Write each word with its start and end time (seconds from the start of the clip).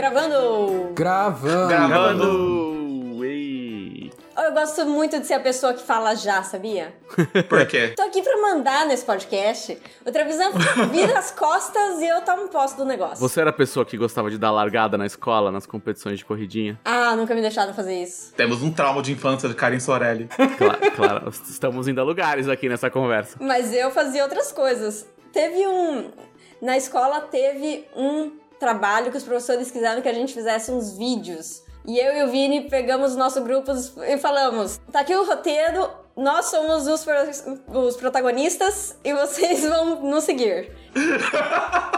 Gravando! 0.00 0.94
Gravando. 0.94 1.68
Gravando! 1.68 3.22
Ei. 3.22 4.10
Eu 4.34 4.52
gosto 4.54 4.86
muito 4.86 5.20
de 5.20 5.26
ser 5.26 5.34
a 5.34 5.40
pessoa 5.40 5.74
que 5.74 5.82
fala 5.82 6.14
já, 6.14 6.42
sabia? 6.42 6.94
Por 7.50 7.66
quê? 7.66 7.92
Tô 7.94 8.04
aqui 8.04 8.22
pra 8.22 8.34
mandar 8.40 8.86
nesse 8.86 9.04
podcast. 9.04 9.76
O 10.06 10.10
Trevisan 10.10 10.52
vira 10.90 11.18
as 11.18 11.30
costas 11.30 12.00
e 12.00 12.06
eu 12.08 12.22
tomo 12.22 12.48
posse 12.48 12.78
do 12.78 12.86
negócio. 12.86 13.18
Você 13.18 13.42
era 13.42 13.50
a 13.50 13.52
pessoa 13.52 13.84
que 13.84 13.98
gostava 13.98 14.30
de 14.30 14.38
dar 14.38 14.50
largada 14.50 14.96
na 14.96 15.04
escola, 15.04 15.52
nas 15.52 15.66
competições 15.66 16.18
de 16.18 16.24
corridinha? 16.24 16.80
Ah, 16.82 17.14
nunca 17.14 17.34
me 17.34 17.42
deixaram 17.42 17.74
fazer 17.74 18.02
isso. 18.02 18.32
Temos 18.32 18.62
um 18.62 18.72
trauma 18.72 19.02
de 19.02 19.12
infância 19.12 19.50
de 19.50 19.54
Karen 19.54 19.80
Sorelli. 19.80 20.30
Claro, 20.56 20.78
claro, 20.96 21.28
estamos 21.28 21.86
indo 21.86 22.00
a 22.00 22.04
lugares 22.04 22.48
aqui 22.48 22.70
nessa 22.70 22.88
conversa. 22.88 23.36
Mas 23.38 23.70
eu 23.74 23.90
fazia 23.90 24.22
outras 24.22 24.50
coisas. 24.50 25.06
Teve 25.30 25.68
um. 25.68 26.10
Na 26.62 26.78
escola 26.78 27.20
teve 27.20 27.86
um 27.94 28.40
trabalho 28.60 29.10
que 29.10 29.16
os 29.16 29.24
professores 29.24 29.70
quiseram 29.70 30.00
que 30.02 30.08
a 30.08 30.12
gente 30.14 30.32
fizesse 30.32 30.70
uns 30.70 30.96
vídeos. 30.96 31.62
E 31.86 31.98
eu 31.98 32.14
e 32.18 32.22
o 32.24 32.28
Vini 32.30 32.68
pegamos 32.68 33.14
o 33.14 33.18
nosso 33.18 33.42
grupo 33.42 33.72
e 34.06 34.18
falamos: 34.18 34.78
tá 34.92 35.00
aqui 35.00 35.16
o 35.16 35.24
roteiro, 35.24 35.88
nós 36.16 36.46
somos 36.46 36.86
os, 36.86 37.02
pro- 37.02 37.78
os 37.80 37.96
protagonistas 37.96 38.94
e 39.02 39.12
vocês 39.14 39.64
vão 39.66 40.02
nos 40.02 40.24
seguir. 40.24 40.70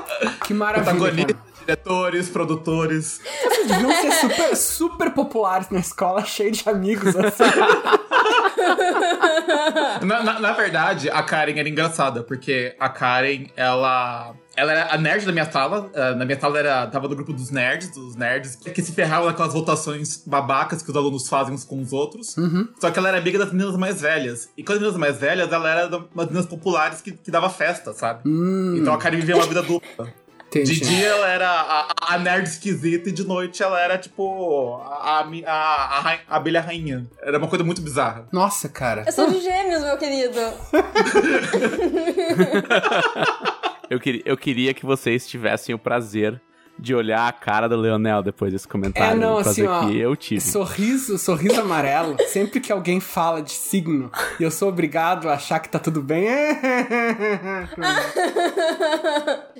Que 0.46 0.54
maravilha. 0.54 1.26
Diretores, 1.60 2.28
produtores. 2.28 3.20
Vocês 3.42 3.66
deviam 3.68 3.90
ser 3.92 4.12
super, 4.12 4.56
super 4.56 5.10
populares 5.12 5.68
na 5.70 5.80
escola, 5.80 6.22
cheio 6.24 6.52
de 6.52 6.68
amigos, 6.68 7.14
assim. 7.16 7.42
Na, 10.04 10.22
na- 10.22 10.40
na 10.40 10.52
verdade, 10.52 11.08
a 11.10 11.22
Karen 11.22 11.58
era 11.58 11.68
engraçada, 11.68 12.22
porque 12.22 12.74
a 12.78 12.88
Karen, 12.88 13.46
ela. 13.56 14.34
Ela 14.54 14.72
era 14.72 14.94
a 14.94 14.98
nerd 14.98 15.24
da 15.24 15.32
minha 15.32 15.50
sala. 15.50 15.90
eh, 15.94 16.14
Na 16.14 16.24
minha 16.24 16.38
sala 16.38 16.58
era, 16.58 16.86
tava 16.88 17.08
no 17.08 17.14
grupo 17.16 17.32
dos 17.32 17.50
nerds, 17.50 17.90
dos 17.90 18.14
nerds, 18.16 18.56
que 18.56 18.82
se 18.82 18.92
ferravam 18.92 19.28
naquelas 19.28 19.54
votações 19.54 20.22
babacas 20.26 20.82
que 20.82 20.90
os 20.90 20.96
alunos 20.96 21.28
fazem 21.28 21.54
uns 21.54 21.64
com 21.64 21.80
os 21.80 21.92
outros. 21.92 22.36
Só 22.78 22.90
que 22.90 22.98
ela 22.98 23.08
era 23.08 23.18
amiga 23.18 23.38
das 23.38 23.50
meninas 23.52 23.76
mais 23.76 24.00
velhas. 24.02 24.50
E 24.56 24.62
com 24.62 24.72
as 24.72 24.78
meninas 24.78 24.98
mais 24.98 25.16
velhas, 25.18 25.50
ela 25.50 25.70
era 25.70 25.88
da- 25.88 25.98
umas 26.14 26.26
meninas 26.26 26.46
populares 26.46 27.00
que, 27.00 27.12
que 27.12 27.30
dava 27.30 27.48
festa, 27.48 27.94
sabe? 27.94 28.22
Então 28.78 28.92
a 28.92 28.98
Karen 28.98 29.16
vivia 29.16 29.36
uma 29.36 29.46
vida 29.46 29.62
dupla. 29.62 30.12
Entendi. 30.48 30.74
De 30.74 30.80
dia 30.80 31.06
ela 31.06 31.28
era 31.28 31.48
a, 31.50 31.94
a 32.14 32.18
nerd 32.18 32.46
esquisita 32.46 33.08
e 33.08 33.12
de 33.12 33.24
noite 33.24 33.62
ela 33.62 33.80
era 33.80 33.96
tipo 33.96 34.74
a, 34.84 35.20
a, 35.20 35.26
a, 35.46 36.18
a 36.28 36.36
abelha 36.36 36.60
rainha. 36.60 37.06
Era 37.22 37.38
uma 37.38 37.48
coisa 37.48 37.64
muito 37.64 37.80
bizarra. 37.80 38.26
Nossa, 38.30 38.68
cara. 38.68 39.04
Eu 39.06 39.12
sou 39.12 39.30
de 39.30 39.40
gêmeos, 39.40 39.82
meu 39.82 39.96
querido. 39.96 40.38
Eu, 43.92 44.00
queria- 44.00 44.22
eu 44.24 44.36
queria 44.36 44.72
que 44.74 44.84
vocês 44.86 45.28
tivessem 45.28 45.74
o 45.74 45.78
prazer 45.78 46.40
de 46.78 46.94
olhar 46.94 47.28
a 47.28 47.32
cara 47.32 47.68
do 47.68 47.76
Leonel 47.76 48.22
depois 48.22 48.50
desse 48.52 48.66
comentário. 48.66 49.12
É, 49.12 49.14
não, 49.14 49.36
assim, 49.36 49.66
ó. 49.66 49.86
que 49.86 49.98
eu 49.98 50.16
tive. 50.16 50.40
Sorriso, 50.40 51.18
sorriso 51.18 51.60
amarelo. 51.60 52.16
Sempre 52.28 52.60
que 52.60 52.72
alguém 52.72 52.98
fala 52.98 53.42
de 53.42 53.52
signo 53.52 54.10
e 54.40 54.42
eu 54.42 54.50
sou 54.50 54.70
obrigado 54.70 55.28
a 55.28 55.34
achar 55.34 55.60
que 55.60 55.68
tá 55.68 55.78
tudo 55.78 56.00
bem. 56.00 56.26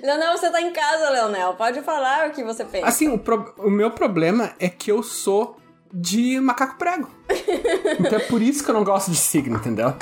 Leonel, 0.01 0.37
você 0.37 0.51
tá 0.51 0.61
em 0.61 0.73
casa, 0.73 1.09
Leonel. 1.11 1.53
Pode 1.53 1.81
falar 1.81 2.29
o 2.29 2.31
que 2.31 2.43
você 2.43 2.65
pensa. 2.65 2.87
Assim, 2.87 3.07
o, 3.09 3.17
pro- 3.17 3.53
o 3.57 3.69
meu 3.69 3.91
problema 3.91 4.53
é 4.59 4.67
que 4.67 4.91
eu 4.91 5.03
sou 5.03 5.57
de 5.93 6.39
macaco 6.39 6.77
prego. 6.77 7.07
Então 7.99 8.17
é 8.17 8.23
por 8.23 8.41
isso 8.41 8.63
que 8.63 8.69
eu 8.71 8.73
não 8.73 8.83
gosto 8.83 9.11
de 9.11 9.17
signo, 9.17 9.55
entendeu? 9.57 9.93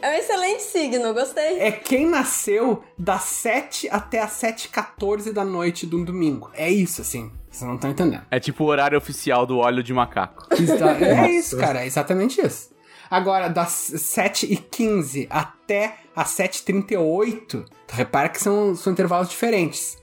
É 0.00 0.10
um 0.10 0.14
excelente 0.14 0.62
signo, 0.62 1.12
gostei. 1.12 1.58
É 1.58 1.72
quem 1.72 2.06
nasceu 2.06 2.82
das 2.96 3.22
7 3.22 3.88
até 3.90 4.20
as 4.20 4.30
7h14 4.40 5.32
da 5.32 5.44
noite 5.44 5.86
de 5.86 5.96
um 5.96 6.04
domingo. 6.04 6.48
É 6.54 6.70
isso, 6.70 7.02
assim. 7.02 7.32
Vocês 7.50 7.66
não 7.68 7.74
estão 7.74 7.90
entendendo. 7.90 8.22
É 8.30 8.38
tipo 8.38 8.64
o 8.64 8.66
horário 8.68 8.96
oficial 8.96 9.44
do 9.46 9.58
óleo 9.58 9.82
de 9.82 9.92
macaco. 9.92 10.46
Exa- 10.54 10.92
É 10.98 11.30
isso, 11.32 11.56
cara. 11.58 11.82
É 11.82 11.86
exatamente 11.86 12.40
isso. 12.40 12.70
Agora, 13.10 13.48
das 13.48 13.92
7h15 13.96 15.26
até 15.28 15.96
as 16.14 16.28
7h38, 16.36 17.46
tu 17.48 17.64
repara 17.92 18.28
que 18.28 18.40
são, 18.40 18.74
são 18.76 18.92
intervalos 18.92 19.28
diferentes. 19.28 19.98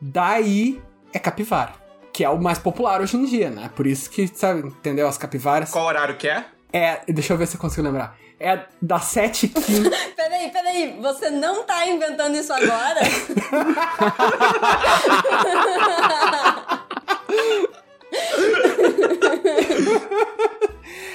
Daí 0.00 0.80
é 1.12 1.18
capivara. 1.18 1.72
Que 2.12 2.24
é 2.24 2.28
o 2.28 2.40
mais 2.40 2.58
popular 2.58 3.00
hoje 3.00 3.16
em 3.16 3.24
dia, 3.24 3.50
né? 3.50 3.70
Por 3.74 3.86
isso 3.86 4.10
que, 4.10 4.28
sabe, 4.28 4.68
entendeu? 4.68 5.08
As 5.08 5.16
capivaras. 5.16 5.70
Qual 5.70 5.86
horário 5.86 6.16
que 6.16 6.28
é? 6.28 6.44
É, 6.72 7.00
deixa 7.08 7.32
eu 7.32 7.38
ver 7.38 7.46
se 7.46 7.56
eu 7.56 7.60
consigo 7.60 7.82
lembrar. 7.82 8.16
É 8.40 8.64
das 8.80 9.02
7h15. 9.14 9.92
Peraí, 10.16 10.50
peraí, 10.50 10.98
você 11.00 11.30
não 11.30 11.62
tá 11.64 11.86
inventando 11.86 12.36
isso 12.36 12.52
agora? 12.52 13.00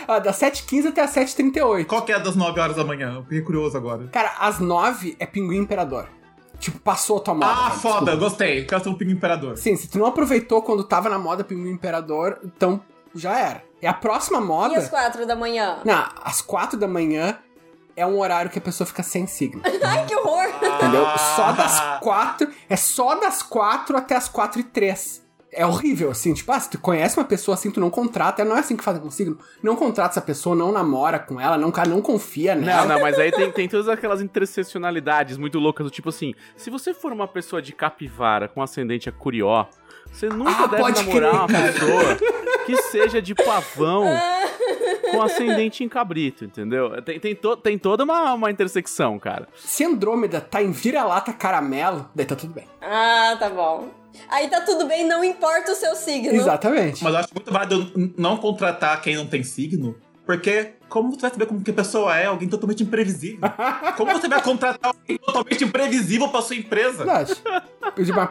ah, 0.07 0.19
das 0.19 0.39
7h15 0.39 0.87
até 0.87 1.01
as 1.01 1.13
7h38. 1.13 1.85
Qual 1.85 2.03
que 2.03 2.13
é 2.13 2.19
das 2.19 2.35
9 2.35 2.59
horas 2.59 2.75
da 2.75 2.83
manhã? 2.83 3.15
Eu 3.15 3.23
fiquei 3.23 3.41
curioso 3.41 3.75
agora. 3.75 4.07
Cara, 4.07 4.35
às 4.39 4.59
9 4.59 5.15
é 5.19 5.25
pinguim 5.25 5.57
imperador. 5.57 6.07
Tipo, 6.59 6.79
passou 6.79 7.17
a 7.17 7.19
tua 7.21 7.33
moda. 7.33 7.45
Ah, 7.51 7.55
cara, 7.55 7.69
foda, 7.71 7.99
desculpa. 7.99 8.17
gostei. 8.17 8.65
Quero 8.65 8.83
ser 8.83 8.89
um 8.89 8.95
pingo 8.95 9.11
imperador. 9.11 9.57
Sim, 9.57 9.75
se 9.75 9.87
tu 9.87 9.99
não 9.99 10.07
aproveitou 10.07 10.61
quando 10.61 10.83
tava 10.83 11.07
na 11.09 11.19
moda 11.19 11.43
pinguim 11.43 11.69
imperador, 11.71 12.39
então 12.43 12.81
já 13.13 13.37
era. 13.39 13.63
É 13.81 13.87
a 13.87 13.93
próxima 13.93 14.39
E 14.39 14.43
moda. 14.43 14.77
às 14.77 14.89
quatro 14.89 15.25
da 15.25 15.35
manhã? 15.35 15.77
Não, 15.85 16.05
às 16.23 16.41
4 16.41 16.77
da 16.79 16.87
manhã 16.87 17.37
é 17.95 18.05
um 18.05 18.19
horário 18.19 18.49
que 18.49 18.57
a 18.57 18.61
pessoa 18.61 18.87
fica 18.87 19.03
sem 19.03 19.27
signo. 19.27 19.61
Ai, 19.85 20.05
que 20.05 20.15
horror! 20.15 20.47
Entendeu? 20.61 21.05
Ah. 21.05 21.17
Só 21.35 21.51
das 21.51 21.99
4. 21.99 22.47
É 22.69 22.75
só 22.75 23.15
das 23.19 23.43
4 23.43 23.95
até 23.97 24.15
as 24.15 24.27
4 24.27 24.59
e 24.59 24.63
3. 24.63 25.23
É 25.57 25.65
horrível, 25.65 26.11
assim, 26.11 26.33
tipo, 26.33 26.51
ah, 26.51 26.59
se 26.59 26.69
tu 26.69 26.79
conhece 26.79 27.17
uma 27.17 27.25
pessoa 27.25 27.55
assim, 27.55 27.71
tu 27.71 27.79
não 27.79 27.89
contrata, 27.89 28.45
não 28.45 28.55
é 28.55 28.59
assim 28.59 28.77
que 28.77 28.83
fazem 28.83 29.01
com 29.01 29.09
signo. 29.09 29.37
Não 29.63 29.75
contrata 29.75 30.11
essa 30.11 30.21
pessoa, 30.21 30.55
não 30.55 30.71
namora 30.71 31.17
com 31.17 31.41
ela, 31.41 31.57
não, 31.57 31.71
não 31.89 32.01
confia 32.01 32.53
nela. 32.55 32.85
Não, 32.85 32.95
não, 32.95 33.01
mas 33.03 33.17
aí 33.17 33.31
tem, 33.31 33.51
tem 33.51 33.67
todas 33.67 33.89
aquelas 33.89 34.21
interseccionalidades 34.21 35.37
muito 35.37 35.57
loucas, 35.59 35.85
do 35.85 35.89
tipo 35.89 36.09
assim, 36.09 36.33
se 36.55 36.69
você 36.69 36.93
for 36.93 37.11
uma 37.11 37.27
pessoa 37.27 37.61
de 37.61 37.71
capivara 37.73 38.47
com 38.47 38.61
ascendente 38.61 39.09
a 39.09 39.11
curió, 39.11 39.65
você 40.11 40.29
nunca 40.29 40.63
Ah, 40.63 40.67
deve 40.67 40.81
pode 40.83 41.03
namorar 41.05 41.47
crer, 41.47 41.57
uma 41.59 41.71
pessoa 41.71 42.17
que 42.65 42.77
seja 42.83 43.21
de 43.21 43.33
pavão 43.33 44.05
com 45.11 45.21
ascendente 45.21 45.83
em 45.83 45.89
cabrito, 45.89 46.45
entendeu? 46.45 47.01
Tem, 47.01 47.19
tem, 47.19 47.35
to- 47.35 47.57
tem 47.57 47.77
toda 47.77 48.03
uma, 48.03 48.33
uma 48.33 48.51
intersecção, 48.51 49.17
cara. 49.17 49.47
Se 49.55 49.83
Andrômeda 49.83 50.39
tá 50.41 50.61
em 50.61 50.71
vira-lata 50.71 51.33
caramelo, 51.33 52.09
daí 52.13 52.25
tá 52.25 52.35
tudo 52.35 52.53
bem. 52.53 52.67
Ah, 52.81 53.35
tá 53.39 53.49
bom. 53.49 53.89
Aí 54.29 54.49
tá 54.49 54.61
tudo 54.61 54.85
bem, 54.87 55.05
não 55.05 55.23
importa 55.23 55.71
o 55.71 55.75
seu 55.75 55.95
signo. 55.95 56.33
Exatamente. 56.33 57.03
Mas 57.03 57.13
eu 57.13 57.19
acho 57.19 57.29
muito 57.33 57.51
válido 57.51 58.13
não 58.17 58.37
contratar 58.37 59.01
quem 59.01 59.15
não 59.15 59.25
tem 59.25 59.43
signo, 59.43 59.95
porque 60.25 60.73
como 60.89 61.11
você 61.11 61.21
vai 61.21 61.31
saber 61.31 61.45
como 61.45 61.61
que 61.61 61.71
a 61.71 61.73
pessoa 61.73 62.17
é? 62.17 62.25
Alguém 62.25 62.47
totalmente 62.47 62.83
imprevisível. 62.83 63.39
Como 63.97 64.11
você 64.11 64.27
vai 64.27 64.41
contratar 64.41 64.93
alguém 64.95 65.17
totalmente 65.17 65.63
imprevisível 65.63 66.29
pra 66.29 66.41
sua 66.41 66.55
empresa? 66.55 66.97
Verdade. 66.97 67.41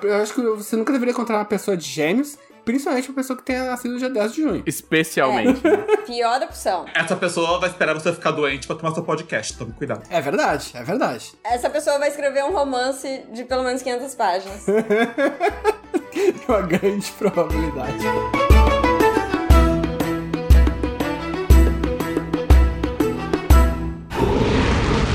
Eu 0.03 0.15
acho 0.17 0.35
que 0.35 0.41
você 0.41 0.77
nunca 0.77 0.93
deveria 0.93 1.15
contratar 1.15 1.43
uma 1.43 1.49
pessoa 1.49 1.77
de 1.77 1.87
gêmeos, 1.87 2.39
principalmente 2.67 3.09
uma 3.09 3.15
pessoa 3.15 3.37
que 3.37 3.45
tenha 3.45 3.65
nascido 3.65 3.93
no 3.93 3.99
dia 3.99 4.11
10 4.11 4.33
de 4.33 4.43
junho. 4.43 4.63
Especialmente. 4.67 5.63
Pior 6.05 6.43
opção. 6.43 6.85
Essa 6.93 7.15
pessoa 7.15 7.61
vai 7.61 7.71
esperar 7.71 7.95
você 7.95 8.13
ficar 8.13 8.33
doente 8.33 8.67
pra 8.67 8.75
tomar 8.75 8.93
seu 8.93 9.05
podcast, 9.05 9.57
tome 9.57 9.73
cuidado. 9.73 10.03
É 10.11 10.21
verdade, 10.21 10.73
é 10.75 10.83
verdade. 10.83 11.33
Essa 11.45 11.71
pessoa 11.71 11.97
vai 11.99 12.09
escrever 12.09 12.45
um 12.45 12.53
romance 12.53 13.25
de 13.33 13.45
pelo 13.45 13.63
menos 13.63 13.83
500 13.83 14.15
páginas. 14.17 14.65
Tem 14.65 16.35
uma 16.49 16.63
grande 16.63 17.09
probabilidade. 17.13 18.05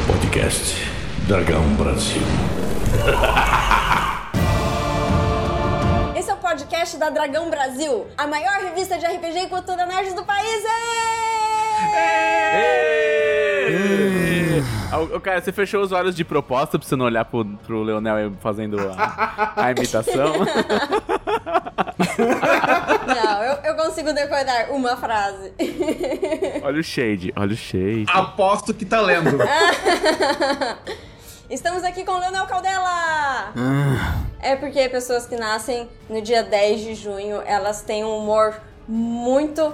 Podcast 0.07 0.87
Dragão 1.27 1.67
Brasil. 1.75 2.21
É 6.51 6.53
podcast 6.53 6.97
da 6.97 7.09
Dragão 7.09 7.49
Brasil, 7.49 8.07
a 8.17 8.27
maior 8.27 8.59
revista 8.59 8.97
de 8.97 9.05
RPG 9.05 9.45
e 9.45 9.47
cultura 9.47 9.85
nerd 9.85 10.13
do 10.13 10.25
país. 10.25 10.63
Ah, 14.91 14.99
o- 14.99 15.15
o 15.15 15.21
Cara, 15.21 15.39
você 15.41 15.53
fechou 15.53 15.81
os 15.81 15.93
olhos 15.93 16.13
de 16.13 16.25
propósito 16.25 16.77
pra 16.77 16.85
você 16.89 16.95
não 16.97 17.05
olhar 17.05 17.23
pro, 17.23 17.45
pro 17.45 17.81
Leonel 17.83 18.33
fazendo 18.41 18.77
a, 18.79 19.53
a 19.55 19.71
imitação. 19.71 20.33
Não, 23.07 23.43
eu, 23.43 23.53
eu 23.63 23.75
consigo 23.75 24.11
decorar 24.11 24.71
uma 24.71 24.97
frase. 24.97 25.53
olha 26.63 26.79
o 26.79 26.83
shade, 26.83 27.31
olha 27.37 27.53
o 27.53 27.57
shade. 27.57 28.05
Aposto 28.09 28.73
que 28.73 28.83
tá 28.85 28.99
lendo. 28.99 29.37
Estamos 31.49 31.83
aqui 31.85 32.03
com 32.03 32.11
o 32.11 32.19
Leonel 32.19 32.45
Caldela! 32.45 33.53
É 34.41 34.55
porque 34.55 34.89
pessoas 34.89 35.25
que 35.27 35.35
nascem 35.35 35.87
no 36.09 36.21
dia 36.21 36.41
10 36.43 36.81
de 36.81 36.95
junho, 36.95 37.41
elas 37.45 37.81
têm 37.81 38.03
um 38.03 38.17
humor 38.17 38.59
muito, 38.87 39.73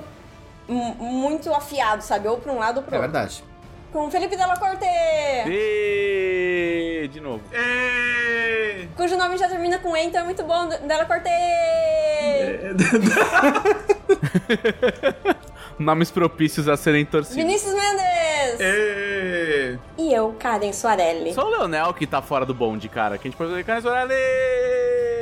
mu- 0.68 0.96
muito 0.96 1.52
afiado, 1.54 2.04
sabe? 2.04 2.28
Ou 2.28 2.38
pra 2.38 2.52
um 2.52 2.60
lado 2.60 2.78
ou 2.78 2.84
pro 2.84 2.96
É 2.96 3.00
outro. 3.00 3.12
verdade. 3.12 3.44
Com 3.94 4.12
Felipe 4.12 4.36
Della 4.36 4.58
Corte! 4.58 4.86
E... 5.48 7.10
De 7.12 7.22
novo. 7.22 7.42
Ê! 7.54 8.88
Cujo 8.98 9.16
nome 9.16 9.38
já 9.38 9.48
termina 9.48 9.80
com 9.80 9.96
E, 9.96 10.04
então 10.04 10.22
é 10.22 10.24
muito 10.26 10.44
bom, 10.44 10.68
Della 10.68 11.06
Corte! 11.06 11.30
Nomes 15.80 16.12
propícios 16.12 16.68
a 16.68 16.76
serem 16.76 17.06
torcidos. 17.06 17.38
Vinícius 17.38 17.74
Mendes! 17.74 18.04
Ê, 18.60 19.78
E 19.98 20.14
eu, 20.14 20.36
Karen 20.40 20.72
Soarelli. 20.74 21.34
Só 21.34 21.46
o 21.46 21.50
Leonel 21.50 21.94
que 21.94 22.06
tá 22.08 22.22
fora 22.22 22.46
do 22.46 22.54
bonde, 22.54 22.88
cara. 22.90 23.18
Que 23.18 23.28
a 23.28 23.32
gente 23.32 23.38
pode 23.38 23.50
fazer 23.52 23.64
Karen 23.64 23.82
Sorelli! 23.82 24.14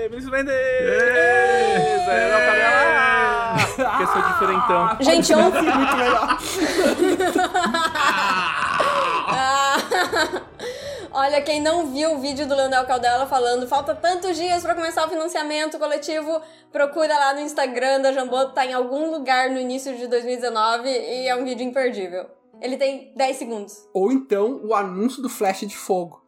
Vinícius 0.09 0.31
Mendes! 0.31 0.53
Leonel 2.07 2.39
Cabela! 2.39 3.55
Porque 3.75 4.03
eu 4.03 4.07
sou 4.07 4.21
diferentão. 4.21 4.97
Gente, 5.01 5.33
ontem. 5.33 5.61
Muito 5.63 5.95
melhor. 5.97 6.37
Ah, 9.27 9.77
Olha, 11.11 11.41
quem 11.41 11.61
não 11.61 11.87
viu 11.93 12.15
o 12.15 12.19
vídeo 12.19 12.45
do 12.45 12.53
Leonel 12.53 12.85
Caldela 12.85 13.25
falando 13.25 13.65
falta 13.67 13.95
tantos 13.95 14.35
dias 14.35 14.61
pra 14.61 14.75
começar 14.75 15.05
o 15.05 15.09
financiamento 15.09 15.79
coletivo, 15.79 16.41
procura 16.73 17.17
lá 17.17 17.33
no 17.33 17.39
Instagram 17.39 18.01
da 18.01 18.11
Jambô, 18.11 18.47
tá 18.47 18.65
em 18.65 18.73
algum 18.73 19.09
lugar 19.09 19.49
no 19.49 19.57
início 19.57 19.95
de 19.95 20.07
2019 20.07 20.89
e 20.89 21.27
é 21.29 21.35
um 21.35 21.45
vídeo 21.45 21.65
imperdível. 21.65 22.25
Ele 22.65 22.77
tem 22.77 23.13
10 23.15 23.37
segundos. 23.37 23.87
Ou 23.93 24.11
então 24.11 24.59
o 24.63 24.73
anúncio 24.73 25.21
do 25.21 25.29
Flash 25.29 25.67
de 25.67 25.77
Fogo. 25.77 26.25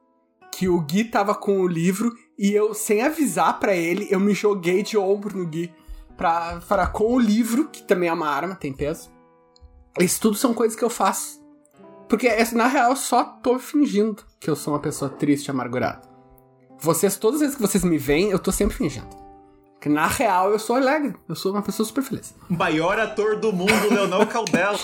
Que 0.51 0.69
o 0.69 0.79
Gui 0.81 1.05
tava 1.05 1.33
com 1.33 1.61
o 1.61 1.67
livro 1.67 2.15
e 2.37 2.53
eu, 2.53 2.75
sem 2.75 3.01
avisar 3.01 3.59
pra 3.59 3.75
ele, 3.75 4.07
eu 4.11 4.19
me 4.19 4.35
joguei 4.35 4.83
de 4.83 4.99
ombro 4.99 5.35
no 5.35 5.47
Gui 5.47 5.73
pra, 6.15 6.61
pra 6.67 6.85
com 6.85 7.11
o 7.11 7.19
livro, 7.19 7.69
que 7.69 7.81
também 7.81 8.07
é 8.07 8.13
uma 8.13 8.29
arma, 8.29 8.53
tem 8.53 8.71
peso. 8.71 9.09
Isso 9.99 10.21
tudo 10.21 10.37
são 10.37 10.53
coisas 10.53 10.77
que 10.77 10.85
eu 10.85 10.91
faço. 10.91 11.43
Porque, 12.07 12.27
é, 12.27 12.47
na 12.51 12.67
real, 12.67 12.91
eu 12.91 12.95
só 12.95 13.23
tô 13.23 13.57
fingindo 13.57 14.23
que 14.39 14.47
eu 14.47 14.55
sou 14.55 14.75
uma 14.75 14.79
pessoa 14.79 15.09
triste 15.09 15.47
e 15.47 15.51
amargurada. 15.51 16.07
Vocês, 16.79 17.17
todas 17.17 17.41
as 17.41 17.41
vezes 17.41 17.55
que 17.55 17.61
vocês 17.61 17.83
me 17.83 17.97
veem, 17.97 18.29
eu 18.29 18.37
tô 18.37 18.51
sempre 18.51 18.77
fingindo. 18.77 19.26
Porque, 19.79 19.89
na 19.89 20.07
real, 20.07 20.51
eu 20.51 20.57
sou 20.57 20.75
alegre. 20.75 21.15
Eu 21.29 21.35
sou 21.35 21.51
uma 21.51 21.61
pessoa 21.61 21.85
super 21.87 22.03
feliz. 22.03 22.33
maior 22.49 22.99
ator 22.99 23.35
do 23.39 23.53
mundo, 23.53 23.71
Leonel 23.93 24.25
Caldela. 24.27 24.77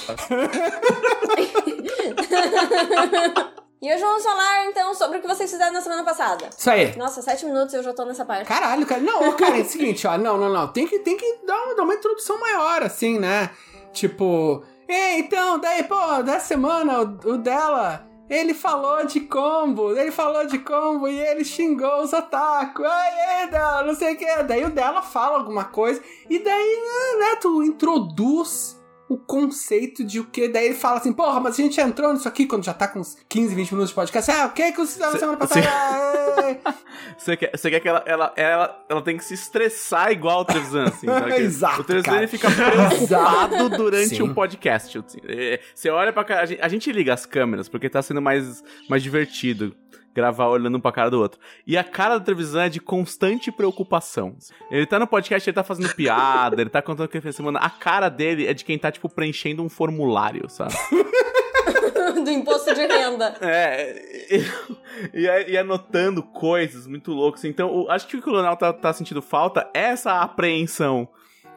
E 3.81 3.91
hoje 3.93 4.01
vamos 4.01 4.23
falar, 4.23 4.65
então, 4.67 4.93
sobre 4.93 5.17
o 5.17 5.21
que 5.21 5.27
vocês 5.27 5.51
fizeram 5.51 5.73
na 5.73 5.81
semana 5.81 6.03
passada. 6.05 6.49
Isso 6.57 6.69
aí. 6.69 6.95
Nossa, 6.95 7.21
7 7.21 7.45
minutos 7.45 7.73
e 7.73 7.77
eu 7.77 7.83
já 7.83 7.93
tô 7.93 8.05
nessa 8.05 8.23
parte. 8.23 8.45
Caralho, 8.47 8.85
cara. 8.85 9.01
Não, 9.01 9.33
cara, 9.33 9.57
é 9.57 9.61
o 9.61 9.65
seguinte, 9.65 10.07
ó. 10.07 10.17
Não, 10.17 10.37
não, 10.37 10.47
não. 10.49 10.67
Tem 10.69 10.87
que, 10.87 10.99
tem 10.99 11.17
que 11.17 11.39
dar, 11.45 11.61
uma- 11.65 11.75
dar 11.75 11.83
uma 11.83 11.95
introdução 11.95 12.39
maior, 12.39 12.81
assim, 12.83 13.19
né? 13.19 13.49
Tipo. 13.91 14.63
Ei, 14.87 15.19
então, 15.19 15.59
daí, 15.59 15.83
pô, 15.83 16.23
da 16.23 16.39
semana, 16.39 16.99
o, 17.01 17.31
o 17.31 17.37
dela. 17.37 18.07
Ele 18.29 18.53
falou 18.53 19.05
de 19.05 19.19
combo, 19.21 19.91
ele 19.97 20.11
falou 20.11 20.45
de 20.47 20.57
combo 20.59 21.07
e 21.07 21.19
ele 21.19 21.43
xingou 21.43 22.01
os 22.01 22.13
otaku. 22.13 22.83
Ai, 22.83 23.49
dela, 23.49 23.83
não 23.83 23.93
sei 23.93 24.13
o 24.13 24.17
que. 24.17 24.43
Daí 24.43 24.63
o 24.63 24.69
dela 24.69 25.01
fala 25.01 25.37
alguma 25.37 25.65
coisa. 25.65 26.01
E 26.29 26.39
daí, 26.39 26.81
né, 27.19 27.35
tu 27.41 27.63
introduz 27.63 28.81
o 29.13 29.17
conceito 29.17 30.03
de 30.03 30.19
o 30.19 30.25
que. 30.25 30.47
Daí 30.47 30.65
ele 30.65 30.75
fala 30.75 30.97
assim, 30.97 31.13
porra, 31.13 31.39
mas 31.39 31.53
a 31.59 31.61
gente 31.61 31.79
entrou 31.79 32.11
nisso 32.13 32.27
aqui 32.27 32.45
quando 32.45 32.63
já 32.65 32.73
tá 32.73 32.87
com 32.87 32.99
uns 32.99 33.15
15, 33.29 33.53
20 33.55 33.71
minutos 33.71 33.89
de 33.89 33.95
podcast. 33.95 34.31
Ah, 34.31 34.45
o 34.47 34.49
que 34.51 34.71
que 34.71 34.77
vocês 34.77 34.93
fizeram 34.93 35.11
Cê- 35.13 35.19
semana 35.19 35.37
passada? 35.37 35.63
Você 37.17 37.37
quer, 37.37 37.51
você 37.55 37.69
quer 37.69 37.79
que 37.79 37.87
ela, 37.87 38.03
ela, 38.07 38.33
ela, 38.35 38.85
ela 38.89 39.01
tem 39.01 39.15
que 39.17 39.23
se 39.23 39.33
estressar 39.35 40.11
igual 40.11 40.41
o 40.41 40.45
Trevisan, 40.45 40.85
assim. 40.85 41.05
Que 41.35 41.41
Exato, 41.41 41.81
O 41.81 41.83
Trevisan 41.83 42.17
ele 42.17 42.27
fica 42.27 42.49
preocupado 42.49 43.69
durante 43.69 44.15
Sim. 44.15 44.23
um 44.23 44.33
podcast. 44.33 44.97
assim. 44.97 45.19
É, 45.27 45.59
Você 45.73 45.89
olha 45.89 46.11
pra 46.11 46.23
cara. 46.23 46.41
A 46.41 46.45
gente, 46.45 46.61
a 46.61 46.67
gente 46.67 46.91
liga 46.91 47.13
as 47.13 47.25
câmeras 47.25 47.69
porque 47.69 47.87
tá 47.89 48.01
sendo 48.01 48.21
mais, 48.21 48.63
mais 48.89 49.03
divertido 49.03 49.75
gravar 50.13 50.47
olhando 50.47 50.77
um 50.77 50.81
pra 50.81 50.91
cara 50.91 51.09
do 51.09 51.19
outro. 51.19 51.39
E 51.65 51.77
a 51.77 51.83
cara 51.83 52.17
do 52.17 52.25
Trevisan 52.25 52.63
é 52.65 52.69
de 52.69 52.79
constante 52.79 53.51
preocupação. 53.51 54.35
Ele 54.69 54.85
tá 54.85 54.99
no 54.99 55.07
podcast, 55.07 55.49
ele 55.49 55.55
tá 55.55 55.63
fazendo 55.63 55.93
piada, 55.95 56.61
ele 56.61 56.69
tá 56.69 56.81
contando 56.81 57.05
o 57.05 57.09
que 57.09 57.17
ele 57.17 57.21
fez 57.23 57.35
semana. 57.35 57.59
A 57.59 57.69
cara 57.69 58.09
dele 58.09 58.45
é 58.47 58.53
de 58.53 58.63
quem 58.63 58.77
tá, 58.77 58.91
tipo, 58.91 59.09
preenchendo 59.09 59.63
um 59.63 59.69
formulário, 59.69 60.49
sabe? 60.49 60.73
do 62.23 62.29
imposto 62.29 62.73
de 62.73 62.85
renda. 62.85 63.35
É, 63.41 64.27
e, 64.31 65.21
e, 65.25 65.51
e 65.51 65.57
anotando 65.57 66.21
coisas 66.23 66.85
muito 66.87 67.11
loucas. 67.11 67.43
Então, 67.43 67.69
o- 67.73 67.89
acho 67.89 68.07
que 68.07 68.17
o 68.17 68.21
que 68.21 68.29
o 68.29 68.33
Leonel 68.33 68.55
tá, 68.55 68.71
tá 68.71 68.93
sentindo 68.93 69.21
falta 69.21 69.69
é 69.73 69.81
essa 69.85 70.21
apreensão 70.21 71.07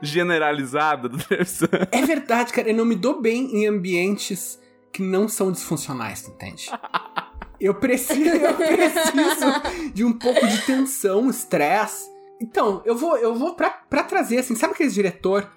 generalizada 0.02 1.08
do 1.08 1.18
Trevisan. 1.18 1.68
É 1.92 2.02
verdade, 2.02 2.52
cara. 2.52 2.68
Eu 2.70 2.74
não 2.74 2.84
me 2.84 2.94
dou 2.96 3.20
bem 3.20 3.54
em 3.56 3.66
ambientes 3.66 4.60
que 4.92 5.02
não 5.02 5.28
são 5.28 5.52
disfuncionais, 5.52 6.26
entende? 6.26 6.70
Eu 7.60 7.74
preciso, 7.74 8.20
eu 8.36 8.54
preciso 8.54 9.92
de 9.94 10.04
um 10.04 10.12
pouco 10.12 10.46
de 10.46 10.58
tensão, 10.66 11.28
estresse. 11.30 12.08
Então, 12.40 12.82
eu 12.84 12.94
vou, 12.96 13.16
eu 13.16 13.34
vou 13.34 13.54
pra, 13.54 13.70
pra 13.70 14.02
trazer, 14.02 14.38
assim, 14.38 14.54
sabe 14.54 14.74
aqueles 14.74 14.92
diretor 14.94 15.50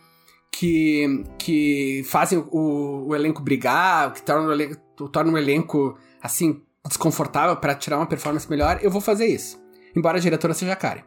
que, 0.52 1.24
que 1.38 2.04
fazem 2.06 2.40
o, 2.52 3.08
o 3.08 3.16
elenco 3.16 3.42
brigar, 3.42 4.14
que 4.14 4.22
tornam 4.22 4.48
o 4.48 4.52
elenco, 4.52 4.76
tornam 5.12 5.34
o 5.34 5.38
elenco, 5.38 5.98
assim, 6.22 6.62
desconfortável 6.88 7.56
pra 7.58 7.76
tirar 7.76 7.98
uma 7.98 8.06
performance 8.06 8.50
melhor? 8.50 8.80
Eu 8.82 8.90
vou 8.92 9.02
fazer 9.02 9.28
isso. 9.28 9.62
Embora 9.96 10.18
a 10.18 10.22
diretora 10.22 10.54
seja 10.54 10.74
a 10.74 10.76
Karen. 10.76 11.04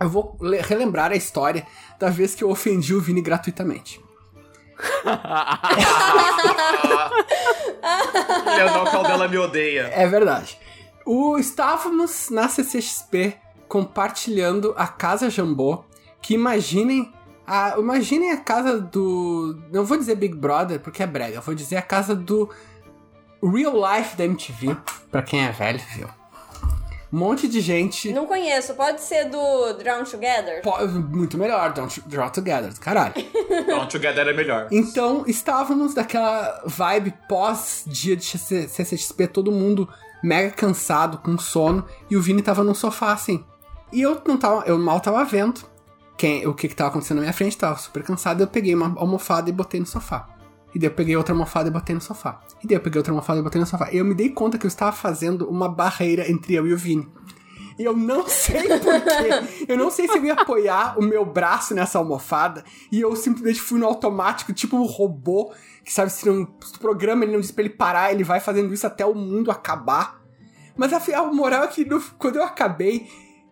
Eu 0.00 0.08
vou 0.08 0.36
le- 0.40 0.60
relembrar 0.60 1.10
a 1.10 1.16
história 1.16 1.66
da 1.98 2.08
vez 2.08 2.34
que 2.34 2.44
eu 2.44 2.50
ofendi 2.50 2.94
o 2.94 3.00
Vini 3.00 3.20
gratuitamente. 3.20 4.00
Leonel 8.44 8.84
Caldela 8.84 9.26
me 9.28 9.38
odeia. 9.38 9.90
É 9.94 10.06
verdade. 10.06 10.58
O, 11.04 11.38
estávamos 11.38 12.30
na 12.30 12.48
CCXP 12.48 13.36
compartilhando 13.66 14.72
a 14.76 14.86
Casa 14.86 15.28
Jambô, 15.30 15.84
que 16.22 16.34
imaginem 16.34 17.12
a, 17.46 17.76
imaginem 17.78 18.32
a 18.32 18.36
casa 18.36 18.78
do... 18.78 19.58
Não 19.72 19.84
vou 19.84 19.96
dizer 19.96 20.16
Big 20.16 20.34
Brother, 20.34 20.80
porque 20.80 21.02
é 21.02 21.06
brega. 21.06 21.40
Vou 21.40 21.54
dizer 21.54 21.76
a 21.76 21.82
casa 21.82 22.14
do 22.14 22.50
Real 23.42 23.74
Life 23.74 24.16
da 24.16 24.26
MTV, 24.26 24.76
pra 25.10 25.22
quem 25.22 25.46
é 25.46 25.50
velho, 25.50 25.80
viu? 25.94 26.08
Um 27.12 27.18
monte 27.18 27.48
de 27.48 27.60
gente... 27.60 28.12
Não 28.12 28.26
conheço, 28.26 28.74
pode 28.74 29.00
ser 29.00 29.24
do 29.30 29.72
Drown 29.74 30.04
Together? 30.04 30.60
Po- 30.62 30.86
Muito 30.86 31.38
melhor, 31.38 31.72
Don't 31.72 32.02
Draw 32.06 32.30
Together, 32.30 32.72
caralho. 32.78 33.14
Don't 33.66 33.88
Together 33.90 34.28
é 34.28 34.32
melhor. 34.34 34.68
Então, 34.70 35.24
estávamos 35.26 35.94
daquela 35.94 36.62
vibe 36.66 37.14
pós-dia 37.28 38.14
de 38.16 38.24
CC 38.24 38.68
CCXP, 38.68 39.26
todo 39.28 39.50
mundo 39.50 39.88
mega 40.22 40.50
cansado, 40.50 41.18
com 41.18 41.38
sono, 41.38 41.84
e 42.10 42.16
o 42.16 42.20
Vini 42.20 42.42
tava 42.42 42.62
no 42.62 42.74
sofá, 42.74 43.12
assim. 43.12 43.44
E 43.92 44.02
eu 44.02 44.20
não 44.26 44.36
tava, 44.36 44.64
eu 44.66 44.78
mal 44.78 45.00
tava 45.00 45.24
vendo 45.24 45.62
quem, 46.16 46.46
o 46.46 46.52
que 46.52 46.68
que 46.68 46.74
tava 46.74 46.90
acontecendo 46.90 47.16
na 47.18 47.22
minha 47.22 47.32
frente, 47.32 47.56
tava 47.56 47.78
super 47.78 48.02
cansado, 48.02 48.42
eu 48.42 48.46
peguei 48.48 48.74
uma 48.74 48.92
almofada 49.00 49.48
e 49.48 49.52
botei 49.52 49.80
no 49.80 49.86
sofá. 49.86 50.28
E 50.74 50.78
daí 50.78 50.88
eu 50.88 50.94
peguei 50.94 51.16
outra 51.16 51.32
almofada 51.34 51.68
e 51.68 51.72
botei 51.72 51.94
no 51.94 52.00
sofá. 52.00 52.40
E 52.62 52.66
daí 52.66 52.76
eu 52.76 52.80
peguei 52.80 52.98
outra 52.98 53.12
almofada 53.12 53.40
e 53.40 53.42
botei 53.42 53.60
no 53.60 53.66
sofá. 53.66 53.90
E 53.92 53.96
eu 53.98 54.04
me 54.04 54.14
dei 54.14 54.28
conta 54.30 54.58
que 54.58 54.66
eu 54.66 54.68
estava 54.68 54.92
fazendo 54.92 55.48
uma 55.48 55.68
barreira 55.68 56.30
entre 56.30 56.54
eu 56.54 56.66
e 56.66 56.72
o 56.74 56.76
Vini. 56.76 57.08
E 57.78 57.84
eu 57.84 57.96
não 57.96 58.26
sei 58.28 58.68
porquê. 58.68 59.64
Eu 59.68 59.76
não 59.78 59.90
sei 59.90 60.06
se 60.08 60.18
eu 60.18 60.24
ia 60.24 60.34
apoiar 60.34 60.98
o 60.98 61.02
meu 61.02 61.24
braço 61.24 61.74
nessa 61.74 61.98
almofada. 61.98 62.64
E 62.92 63.00
eu 63.00 63.14
simplesmente 63.16 63.60
fui 63.60 63.78
no 63.80 63.86
automático, 63.86 64.52
tipo 64.52 64.76
um 64.76 64.84
robô. 64.84 65.52
Que 65.84 65.92
sabe, 65.92 66.10
se, 66.12 66.28
não, 66.28 66.46
se 66.62 66.74
o 66.74 66.78
programa 66.80 67.24
ele 67.24 67.32
não 67.32 67.40
diz 67.40 67.50
pra 67.50 67.64
ele 67.64 67.72
parar, 67.72 68.12
ele 68.12 68.22
vai 68.24 68.40
fazendo 68.40 68.74
isso 68.74 68.86
até 68.86 69.06
o 69.06 69.14
mundo 69.14 69.50
acabar. 69.50 70.20
Mas 70.76 70.92
a, 70.92 71.18
a 71.18 71.32
moral 71.32 71.64
é 71.64 71.68
que 71.68 71.84
no- 71.84 72.00
quando 72.18 72.36
eu 72.36 72.42
acabei, 72.44 73.08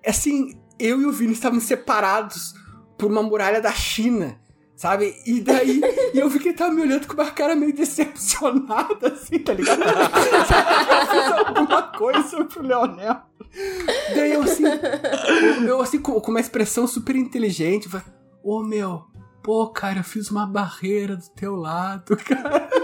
assim, 0.06 0.60
eu 0.78 1.00
e 1.00 1.06
o 1.06 1.12
Vini 1.12 1.32
estávamos 1.32 1.64
separados 1.64 2.52
por 2.98 3.10
uma 3.10 3.22
muralha 3.22 3.60
da 3.60 3.72
China. 3.72 4.38
Sabe? 4.76 5.16
E 5.24 5.40
daí, 5.40 5.80
e 6.12 6.18
eu 6.18 6.28
vi 6.28 6.38
que 6.38 6.48
ele 6.48 6.56
tava 6.56 6.70
me 6.70 6.82
olhando 6.82 7.06
com 7.06 7.14
uma 7.14 7.30
cara 7.30 7.56
meio 7.56 7.74
decepcionada, 7.74 9.08
assim, 9.08 9.38
tá 9.38 9.54
ligado? 9.54 9.82
eu 9.82 9.88
fiz 11.08 11.32
alguma 11.32 11.82
coisa 11.82 12.44
pro 12.44 12.62
Leonel. 12.62 13.16
Daí 14.14 14.32
eu 14.32 14.42
assim, 14.42 14.64
eu, 15.66 15.80
assim, 15.80 15.98
com, 15.98 16.20
com 16.20 16.30
uma 16.30 16.40
expressão 16.40 16.86
super 16.86 17.16
inteligente, 17.16 17.88
falei, 17.88 18.04
ô 18.44 18.62
meu, 18.62 19.04
pô, 19.42 19.66
cara, 19.68 20.00
eu 20.00 20.04
fiz 20.04 20.30
uma 20.30 20.46
barreira 20.46 21.16
do 21.16 21.28
teu 21.30 21.56
lado, 21.56 22.14
cara. 22.18 22.68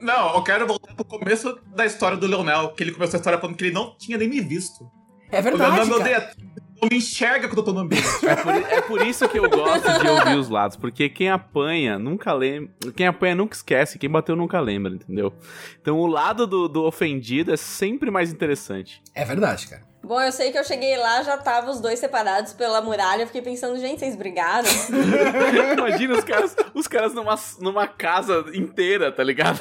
Não, 0.00 0.34
eu 0.36 0.42
quero 0.44 0.66
voltar 0.66 0.94
pro 0.94 1.04
começo 1.04 1.58
da 1.74 1.84
história 1.84 2.16
do 2.16 2.26
Leonel, 2.26 2.72
que 2.74 2.82
ele 2.84 2.92
começou 2.92 3.16
a 3.16 3.20
história 3.20 3.38
falando 3.38 3.56
que 3.56 3.64
ele 3.64 3.74
não 3.74 3.94
tinha 3.98 4.16
nem 4.16 4.28
me 4.28 4.40
visto. 4.40 4.88
É 5.30 5.40
O 5.40 5.44
Leonel 5.44 5.70
verdade, 5.70 5.88
me 5.88 5.94
odeia. 5.96 6.30
Não 6.80 6.88
me 6.90 6.96
enxerga 6.96 7.48
quando 7.48 7.58
eu 7.58 7.64
tô 7.64 7.72
no 7.72 7.80
ambiente. 7.80 8.06
É 8.30 8.36
por, 8.36 8.54
é 8.54 8.80
por 8.80 9.06
isso 9.06 9.28
que 9.28 9.38
eu 9.38 9.48
gosto 9.50 9.98
de 10.00 10.08
ouvir 10.08 10.36
os 10.36 10.48
lados, 10.48 10.76
porque 10.76 11.08
quem 11.08 11.28
apanha 11.30 11.98
nunca 11.98 12.32
lembra. 12.32 12.70
Quem 12.94 13.06
apanha 13.06 13.34
nunca 13.34 13.56
esquece, 13.56 13.98
quem 13.98 14.08
bateu 14.08 14.36
nunca 14.36 14.60
lembra, 14.60 14.94
entendeu? 14.94 15.32
Então 15.80 15.98
o 15.98 16.06
lado 16.06 16.46
do, 16.46 16.68
do 16.68 16.84
ofendido 16.84 17.52
é 17.52 17.56
sempre 17.56 18.10
mais 18.10 18.32
interessante. 18.32 19.02
É 19.14 19.24
verdade, 19.24 19.66
cara. 19.66 19.90
Bom, 20.02 20.20
eu 20.20 20.32
sei 20.32 20.50
que 20.50 20.58
eu 20.58 20.64
cheguei 20.64 20.96
lá, 20.96 21.22
já 21.22 21.36
tava 21.36 21.70
os 21.70 21.78
dois 21.78 21.98
separados 21.98 22.52
pela 22.54 22.80
muralha. 22.80 23.22
Eu 23.22 23.26
fiquei 23.26 23.42
pensando, 23.42 23.78
gente, 23.78 24.00
vocês 24.00 24.16
brigaram? 24.16 24.68
Imagina 25.76 26.14
os 26.14 26.24
caras, 26.24 26.56
os 26.74 26.88
caras 26.88 27.14
numa, 27.14 27.38
numa 27.60 27.86
casa 27.86 28.46
inteira, 28.54 29.12
tá 29.12 29.22
ligado? 29.22 29.60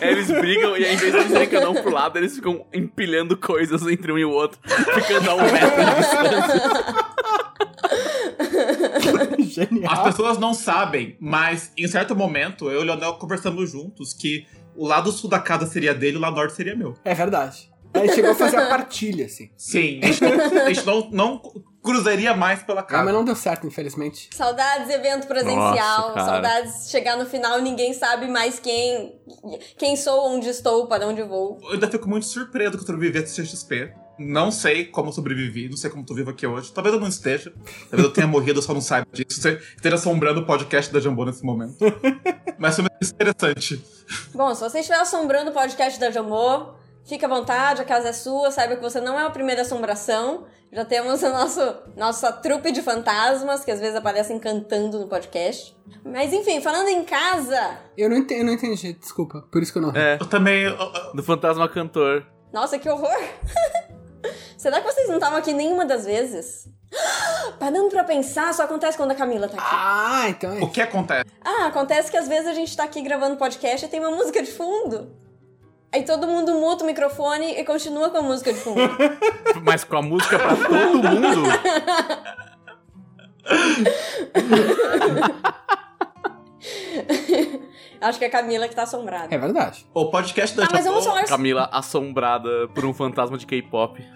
Eles 0.00 0.28
brigam 0.28 0.76
e 0.76 0.84
aí, 0.84 0.94
em 0.94 0.96
vez 0.96 1.12
de 1.12 1.18
eles 1.18 1.32
irem 1.32 1.48
cada 1.48 1.70
um 1.70 1.74
pro 1.74 1.92
lado, 1.92 2.16
eles 2.18 2.34
ficam 2.34 2.66
empilhando 2.72 3.36
coisas 3.36 3.82
entre 3.86 4.12
um 4.12 4.18
e 4.18 4.24
o 4.24 4.30
outro, 4.30 4.58
ficando 4.94 5.30
a 5.30 5.34
um 5.34 5.42
metro 5.42 5.84
de 5.84 5.94
distância. 5.96 7.04
Genial. 9.68 9.92
As 9.92 10.02
pessoas 10.04 10.38
não 10.38 10.54
sabem, 10.54 11.16
mas 11.20 11.72
em 11.76 11.86
certo 11.86 12.14
momento, 12.14 12.70
eu 12.70 12.80
e 12.80 12.82
o 12.82 12.84
Leonel 12.84 13.14
conversamos 13.14 13.70
juntos 13.70 14.12
que 14.12 14.46
o 14.76 14.86
lado 14.86 15.10
sul 15.12 15.28
da 15.28 15.38
casa 15.38 15.66
seria 15.66 15.94
dele 15.94 16.16
e 16.16 16.18
o 16.18 16.20
lado 16.20 16.36
norte 16.36 16.54
seria 16.54 16.74
meu. 16.74 16.94
É 17.04 17.14
verdade. 17.14 17.70
Aí 17.92 18.08
chegou 18.12 18.32
a 18.32 18.34
fazer 18.34 18.56
a 18.56 18.66
partilha, 18.66 19.26
assim. 19.26 19.50
Sim, 19.56 20.00
a 20.02 20.06
gente 20.06 20.22
não, 20.22 20.62
a 20.62 20.72
gente 20.72 20.86
não, 20.86 21.10
não 21.10 21.42
cruzaria 21.84 22.34
mais 22.34 22.62
pela 22.62 22.80
Ah, 22.80 22.84
casa. 22.84 23.04
mas 23.04 23.12
não 23.14 23.24
deu 23.24 23.36
certo, 23.36 23.66
infelizmente. 23.66 24.30
Saudades 24.34 24.88
evento 24.88 25.26
presencial, 25.26 26.14
Nossa, 26.16 26.24
saudades 26.24 26.90
chegar 26.90 27.16
no 27.16 27.26
final 27.26 27.60
ninguém 27.60 27.92
sabe 27.92 28.26
mais 28.26 28.58
quem 28.58 29.20
quem 29.78 29.94
sou, 29.96 30.30
onde 30.30 30.48
estou, 30.48 30.86
para 30.88 31.06
onde 31.06 31.22
vou. 31.22 31.58
Eu 31.62 31.72
ainda 31.74 31.88
fico 31.88 32.08
muito 32.08 32.26
surpreso 32.26 32.72
que 32.72 32.78
eu 32.78 32.86
sobrevivi 32.86 33.18
a 33.18 33.22
CXP. 33.22 33.92
Não 34.16 34.52
sei 34.52 34.84
como 34.86 35.08
eu 35.08 35.12
sobrevivi, 35.12 35.68
não 35.68 35.76
sei 35.76 35.90
como 35.90 36.06
tô 36.06 36.14
vivo 36.14 36.30
aqui 36.30 36.46
hoje. 36.46 36.72
Talvez 36.72 36.94
eu 36.94 37.00
não 37.00 37.08
esteja. 37.08 37.52
Talvez 37.90 38.04
eu 38.04 38.12
tenha 38.12 38.28
morrido, 38.28 38.60
eu 38.60 38.62
só 38.62 38.72
não 38.72 38.80
saiba 38.80 39.06
disso. 39.12 39.40
Você 39.42 39.60
esteja 39.76 39.96
assombrando 39.96 40.40
o 40.40 40.46
podcast 40.46 40.92
da 40.92 41.00
Jambô 41.00 41.24
nesse 41.24 41.44
momento. 41.44 41.74
Mas 42.56 42.76
foi 42.76 42.82
muito 42.84 43.12
interessante. 43.12 43.84
Bom, 44.32 44.54
se 44.54 44.60
você 44.60 44.78
estiver 44.78 45.00
assombrando 45.00 45.50
o 45.50 45.52
podcast 45.52 45.98
da 45.98 46.12
Jambô, 46.12 46.74
fica 47.04 47.26
à 47.26 47.28
vontade, 47.28 47.82
a 47.82 47.84
casa 47.84 48.08
é 48.08 48.12
sua, 48.12 48.50
saiba 48.50 48.76
que 48.76 48.82
você 48.82 49.00
não 49.00 49.18
é 49.18 49.24
a 49.26 49.30
primeira 49.30 49.62
assombração. 49.62 50.46
Já 50.72 50.84
temos 50.84 51.22
a 51.22 51.30
nosso, 51.30 51.76
nossa 51.96 52.32
trupe 52.32 52.72
de 52.72 52.82
fantasmas, 52.82 53.64
que 53.64 53.70
às 53.70 53.78
vezes 53.78 53.94
aparecem 53.94 54.38
cantando 54.40 54.98
no 54.98 55.06
podcast. 55.06 55.76
Mas 56.04 56.32
enfim, 56.32 56.60
falando 56.60 56.88
em 56.88 57.04
casa, 57.04 57.78
Eu 57.96 58.10
não 58.10 58.16
entendi, 58.16 58.40
eu 58.40 58.46
não 58.46 58.52
entendi, 58.54 58.92
desculpa. 58.94 59.44
Por 59.52 59.62
isso 59.62 59.72
que 59.72 59.78
eu 59.78 59.82
não. 59.82 59.90
É, 59.94 60.14
Eu 60.20 60.26
também. 60.26 60.64
eu- 60.64 60.72
eu- 60.72 61.14
do 61.14 61.22
fantasma 61.22 61.68
cantor. 61.68 62.26
nossa, 62.52 62.76
que 62.78 62.88
horror! 62.88 63.08
Será 64.58 64.80
que 64.80 64.86
vocês 64.92 65.08
não 65.08 65.16
estavam 65.16 65.38
aqui 65.38 65.52
nenhuma 65.52 65.84
das 65.84 66.04
vezes? 66.06 66.66
Parando 67.58 67.88
pra 67.90 68.02
pensar, 68.04 68.52
só 68.54 68.64
acontece 68.64 68.96
quando 68.96 69.10
a 69.10 69.14
Camila 69.14 69.46
tá 69.48 69.56
aqui. 69.56 69.66
Ah, 69.70 70.28
então 70.28 70.52
é. 70.56 70.60
O 70.60 70.68
que 70.70 70.80
acontece? 70.80 71.24
Ah, 71.44 71.66
acontece 71.66 72.10
que 72.10 72.16
às 72.16 72.26
vezes 72.26 72.46
a 72.48 72.52
gente 72.54 72.76
tá 72.76 72.84
aqui 72.84 73.02
gravando 73.02 73.36
podcast 73.36 73.84
e 73.84 73.88
tem 73.88 74.00
uma 74.00 74.10
música 74.10 74.42
de 74.42 74.50
fundo. 74.50 75.14
Aí 75.94 76.02
todo 76.02 76.26
mundo 76.26 76.52
muta 76.54 76.82
o 76.82 76.86
microfone 76.88 77.52
e 77.52 77.64
continua 77.64 78.10
com 78.10 78.16
a 78.16 78.22
música 78.22 78.52
de 78.52 78.58
fundo. 78.58 78.80
Mas 79.62 79.84
com 79.84 79.96
a 79.96 80.02
música 80.02 80.36
pra 80.36 80.56
todo 80.56 81.08
mundo. 81.08 81.42
Acho 88.00 88.18
que 88.18 88.24
é 88.24 88.28
a 88.28 88.30
Camila 88.30 88.66
que 88.66 88.74
tá 88.74 88.82
assombrada. 88.82 89.32
É 89.32 89.38
verdade. 89.38 89.86
O 89.94 90.10
podcast 90.10 90.56
da 90.56 90.64
Ah, 90.64 90.68
mas 90.72 90.84
vamos 90.84 91.04
falar. 91.04 91.24
Camila 91.26 91.68
assombrada 91.72 92.66
por 92.74 92.84
um 92.84 92.92
fantasma 92.92 93.38
de 93.38 93.46
K-pop. 93.46 94.02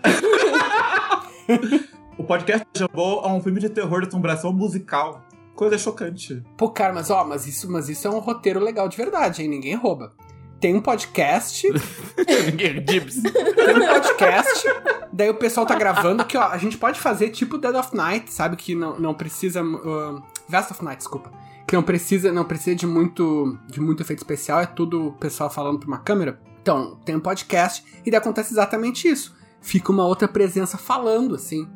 O 2.19 2.25
podcast 2.25 2.67
da 2.75 2.81
Jambô 2.81 3.23
é 3.25 3.29
um 3.29 3.41
filme 3.41 3.61
de 3.61 3.71
terror 3.71 4.03
de 4.03 4.09
assombração 4.09 4.53
musical. 4.53 5.23
Coisa 5.55 5.79
chocante. 5.79 6.43
Pô, 6.57 6.69
cara, 6.69 6.93
mas 6.93 7.11
ó, 7.11 7.23
mas 7.25 7.47
isso, 7.47 7.71
mas 7.71 7.89
isso 7.89 8.09
é 8.09 8.11
um 8.11 8.19
roteiro 8.19 8.59
legal 8.59 8.89
de 8.89 8.97
verdade, 8.97 9.43
hein? 9.43 9.49
Ninguém 9.49 9.77
rouba. 9.77 10.13
Tem 10.61 10.75
um 10.75 10.81
podcast, 10.81 11.69
Dibs. 12.85 13.23
tem 13.23 13.77
um 13.77 13.87
podcast, 13.87 14.69
daí 15.13 15.31
o 15.31 15.35
pessoal 15.35 15.65
tá 15.65 15.77
gravando 15.77 16.25
que, 16.25 16.37
ó, 16.37 16.49
a 16.49 16.59
gente 16.59 16.77
pode 16.77 16.99
fazer 16.99 17.31
tipo 17.31 17.59
Dead 17.59 17.75
of 17.75 17.95
Night, 17.97 18.33
sabe? 18.33 18.57
Que 18.57 18.75
não, 18.75 18.99
não 18.99 19.15
precisa. 19.15 19.63
Uh, 19.63 20.21
Vast 20.49 20.73
of 20.73 20.85
Night, 20.85 20.99
desculpa. 20.99 21.31
Que 21.67 21.77
não 21.77 21.83
precisa, 21.83 22.33
não 22.33 22.45
precisa 22.45 22.75
de 22.75 22.87
muito, 22.87 23.57
de 23.69 23.81
muito 23.81 24.03
efeito 24.03 24.19
especial, 24.19 24.61
é 24.61 24.67
tudo 24.67 25.09
o 25.09 25.13
pessoal 25.13 25.49
falando 25.49 25.79
pra 25.79 25.87
uma 25.87 25.99
câmera. 25.99 26.41
Então, 26.61 26.99
tem 27.05 27.15
um 27.15 27.21
podcast 27.21 27.85
e 28.05 28.11
daí 28.11 28.19
acontece 28.19 28.53
exatamente 28.53 29.07
isso. 29.07 29.37
Fica 29.61 29.93
uma 29.93 30.07
outra 30.07 30.27
presença 30.27 30.77
falando, 30.77 31.35
assim. 31.35 31.69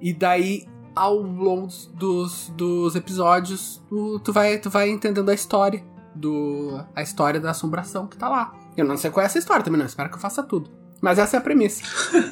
E 0.00 0.12
daí, 0.12 0.66
ao 0.94 1.16
longo 1.16 1.68
dos, 1.92 2.52
dos 2.56 2.96
episódios, 2.96 3.82
tu, 3.88 4.18
tu, 4.20 4.32
vai, 4.32 4.58
tu 4.58 4.70
vai 4.70 4.90
entendendo 4.90 5.30
a 5.30 5.34
história. 5.34 5.84
Do, 6.14 6.80
a 6.94 7.02
história 7.02 7.40
da 7.40 7.50
assombração 7.50 8.06
que 8.06 8.16
tá 8.16 8.28
lá. 8.28 8.52
Eu 8.76 8.84
não 8.84 8.96
sei 8.96 9.10
qual 9.10 9.22
é 9.22 9.26
essa 9.26 9.38
história 9.38 9.64
também, 9.64 9.78
não. 9.78 9.86
Espero 9.86 10.08
que 10.08 10.16
eu 10.16 10.20
faça 10.20 10.42
tudo. 10.42 10.70
Mas 11.00 11.18
essa 11.18 11.36
é 11.36 11.38
a 11.38 11.42
premissa. 11.42 11.82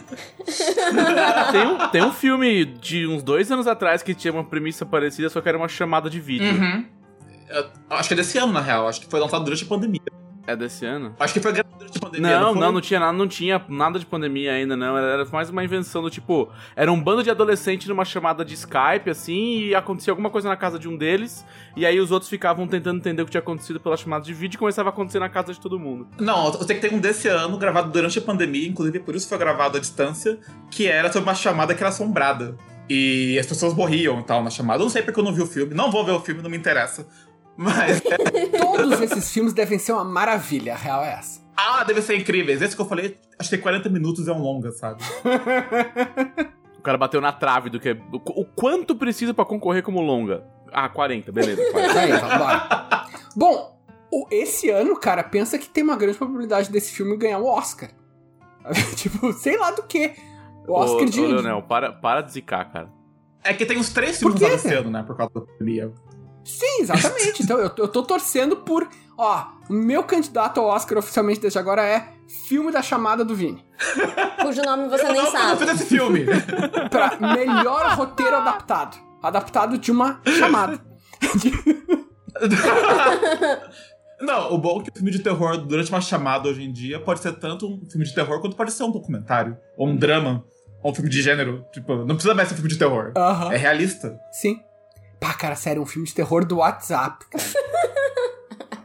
Tem 1.53 1.67
um, 1.67 1.89
tem 1.91 2.03
um 2.03 2.13
filme 2.13 2.65
de 2.65 3.07
uns 3.07 3.23
dois 3.23 3.51
anos 3.51 3.67
atrás 3.67 4.03
que 4.03 4.15
tinha 4.15 4.33
uma 4.33 4.45
premissa 4.45 4.87
parecida, 4.87 5.29
só 5.29 5.41
que 5.41 5.49
era 5.49 5.59
uma 5.59 5.69
chamada 5.69 6.09
de 6.09 6.21
vídeo. 6.21 6.53
Uhum. 6.55 6.85
Eu- 7.49 7.67
acho 7.91 8.09
que 8.09 8.15
é 8.15 8.17
desse 8.17 8.39
ano, 8.39 8.53
na 8.53 8.61
real. 8.61 8.89
Acho 8.89 9.01
que 9.01 9.07
foi 9.09 9.21
lançado 9.21 9.45
durante 9.45 9.65
a 9.65 9.67
pandemia. 9.67 10.01
É 10.47 10.57
desse 10.57 10.85
ano? 10.85 11.15
Acho 11.21 11.35
que 11.35 11.41
foi 11.41 11.53
gravado 11.53 11.77
durante 11.79 11.99
a 11.99 12.01
pandemia. 12.01 12.41
Não, 12.41 12.53
foi? 12.53 12.61
não, 12.61 12.73
não 12.73 12.81
tinha 12.81 13.01
nada, 13.01 13.13
não 13.13 13.29
tinha 13.29 13.65
nada 13.69 13.99
de 13.99 14.07
pandemia 14.07 14.53
ainda, 14.53 14.77
não. 14.77 14.97
Era, 14.97 15.07
era 15.07 15.25
mais 15.27 15.51
uma 15.51 15.63
invenção 15.63 16.03
do 16.03 16.11
tipo. 16.11 16.49
Era 16.75 16.91
um 16.91 17.01
bando 17.01 17.23
de 17.23 17.31
adolescentes 17.31 17.87
numa 17.87 18.05
chamada 18.05 18.45
de 18.45 18.55
Skype, 18.55 19.09
assim, 19.09 19.59
e 19.59 19.75
acontecia 19.75 20.13
alguma 20.13 20.31
coisa 20.31 20.49
na 20.49 20.57
casa 20.57 20.79
de 20.79 20.89
um 20.89 20.97
deles, 20.97 21.45
e 21.77 21.87
aí 21.87 22.01
os 22.01 22.11
outros 22.11 22.29
ficavam 22.29 22.67
tentando 22.67 22.99
entender 22.99 23.23
o 23.23 23.25
que 23.25 23.31
tinha 23.31 23.41
acontecido 23.41 23.79
pela 23.79 23.97
chamada 23.97 24.25
de 24.25 24.35
vídeo 24.35 24.57
e 24.57 24.59
começava 24.59 24.89
a 24.89 24.93
acontecer 24.93 25.19
na 25.19 25.29
casa 25.29 25.53
de 25.53 25.61
todo 25.61 25.79
mundo. 25.79 26.09
Não, 26.19 26.47
eu 26.47 26.63
sei 26.65 26.77
que 26.77 26.89
tem 26.89 26.97
um 26.97 27.01
desse 27.01 27.29
ano, 27.29 27.57
gravado 27.57 27.91
durante 27.91 28.19
a 28.19 28.23
pandemia, 28.23 28.69
inclusive 28.69 28.99
por 29.01 29.15
isso 29.15 29.29
foi 29.29 29.39
gravado 29.39 29.77
à 29.77 29.81
distância, 29.81 30.39
que 30.71 30.87
era 30.87 31.11
sobre 31.13 31.29
uma 31.29 31.35
chamada 31.35 31.75
que 31.75 31.83
era 31.83 31.91
assombrada. 31.91 32.57
E 32.89 33.39
as 33.39 33.47
pessoas 33.47 33.73
morriam 33.75 34.21
e 34.21 34.23
tal 34.23 34.43
na 34.43 34.51
chamada. 34.51 34.81
Eu 34.81 34.85
não 34.85 34.91
sei 34.91 35.03
porque 35.03 35.19
eu 35.19 35.25
não 35.25 35.33
vi 35.33 35.41
o 35.41 35.47
filme. 35.47 35.73
Não 35.73 35.91
vou 35.91 36.05
ver 36.05 36.13
o 36.13 36.21
filme, 36.21 36.43
não 36.43 36.51
me 36.51 36.57
interessa. 36.57 37.07
Mas. 37.63 38.03
Todos 38.61 39.01
esses 39.01 39.31
filmes 39.33 39.53
devem 39.53 39.79
ser 39.79 39.93
uma 39.93 40.05
maravilha, 40.05 40.75
a 40.75 40.77
real 40.77 41.03
é 41.05 41.13
essa. 41.13 41.41
ah, 41.57 41.85
deve 41.85 42.03
ser 42.03 42.17
incríveis. 42.17 42.61
Esse 42.63 42.75
que 42.75 42.83
eu 42.83 42.87
falei, 42.87 43.19
acho 43.39 43.49
que 43.51 43.59
40 43.59 43.89
minutos 43.89 44.27
é 44.29 44.33
um 44.33 44.39
longa, 44.43 44.73
sabe? 44.73 45.03
O 46.79 46.83
cara 46.83 46.99
bateu 46.99 47.21
na 47.21 47.31
trave 47.31 47.71
do 47.71 47.79
que. 47.79 47.91
é, 47.91 47.97
O, 48.13 48.45
quanto 48.45 48.97
precisa 48.97 49.33
pra 49.33 49.45
concorrer 49.45 49.85
como 49.85 50.01
longa? 50.01 50.43
Ah, 50.73 50.89
40, 50.89 51.31
beleza. 51.31 51.63
40. 51.71 52.01
Aí. 52.01 52.11
Bom, 53.37 53.79
o- 54.11 54.27
esse 54.33 54.69
ano, 54.69 54.99
cara, 54.99 55.23
pensa 55.23 55.57
que 55.59 55.69
tem 55.69 55.85
uma 55.85 55.95
grande 55.95 56.19
probabilidade 56.19 56.73
desse 56.73 56.91
filme 56.91 57.17
ganhar 57.17 57.39
o 57.39 57.47
Oscar. 57.47 57.89
tipo, 58.97 59.33
sei 59.33 59.57
lá 59.57 59.71
do 59.71 59.85
que. 59.85 60.13
O 60.67 60.73
Oscar 60.73 61.03
ô, 61.03 61.05
de. 61.05 61.21
ô, 61.21 61.27
Leonel, 61.29 61.63
para, 61.63 61.93
para 61.93 62.21
de 62.21 62.33
zicar, 62.33 62.65
cara. 62.73 62.89
É 63.45 63.55
que 63.55 63.65
tem 63.65 63.79
uns 63.79 63.91
três 63.93 64.19
filmes 64.19 64.41
quê, 64.41 64.49
lá 64.49 64.55
esse 64.55 64.69
cara? 64.69 64.81
ano, 64.81 64.91
né? 64.91 65.05
Por 65.05 65.17
causa 65.17 65.33
da 65.35 65.41
pandemia. 65.41 65.93
Sim, 66.45 66.83
exatamente. 66.83 67.43
então 67.43 67.59
eu, 67.59 67.71
eu 67.77 67.89
tô 67.89 68.03
torcendo 68.03 68.57
por. 68.57 68.89
Ó, 69.17 69.45
o 69.69 69.73
meu 69.73 70.03
candidato 70.03 70.59
ao 70.61 70.67
Oscar 70.67 70.99
oficialmente 70.99 71.41
desde 71.41 71.59
agora 71.59 71.83
é 71.85 72.09
Filme 72.49 72.73
da 72.73 72.83
Chamada 72.83 73.25
do 73.25 73.35
Vini. 73.35 73.65
Cujo 74.41 74.63
nome 74.63 74.89
você 74.89 75.07
eu 75.07 75.13
nem 75.13 75.31
sabe. 75.31 75.59
fiz 75.61 75.71
esse 75.75 75.87
filme. 75.87 76.25
Pra 76.91 77.17
melhor 77.21 77.95
roteiro 77.95 78.37
adaptado. 78.37 78.97
Adaptado 79.23 79.79
de 79.79 79.93
uma 79.93 80.21
chamada. 80.27 80.81
Não, 84.21 84.53
o 84.53 84.59
bom 84.59 84.81
é 84.81 84.85
que 84.85 84.91
o 84.91 84.95
filme 84.95 85.11
de 85.11 85.19
terror, 85.19 85.57
durante 85.59 85.91
uma 85.91 86.01
chamada 86.01 86.49
hoje 86.49 86.63
em 86.63 86.73
dia, 86.73 87.01
pode 87.01 87.21
ser 87.21 87.33
tanto 87.33 87.67
um 87.67 87.85
filme 87.91 88.07
de 88.07 88.15
terror 88.15 88.41
quanto 88.41 88.57
pode 88.57 88.73
ser 88.73 88.85
um 88.85 88.91
documentário. 88.91 89.57
Ou 89.77 89.89
um 89.89 89.97
drama. 89.97 90.45
Ou 90.83 90.93
um 90.93 90.95
filme 90.95 91.11
de 91.11 91.21
gênero. 91.21 91.65
Tipo, 91.73 91.97
não 91.97 92.15
precisa 92.15 92.35
mais 92.35 92.49
ser 92.49 92.55
um 92.55 92.59
filme 92.59 92.71
de 92.71 92.79
terror. 92.79 93.13
Aham. 93.17 93.53
É 93.53 93.57
realista. 93.57 94.17
Sim. 94.31 94.61
Pá, 95.23 95.35
cara, 95.35 95.55
sério, 95.55 95.81
um 95.81 95.87
filme 95.87 96.05
de 96.09 96.13
terror 96.15 96.45
do 96.45 96.57
WhatsApp. 96.57 97.25
Cara. 97.31 97.45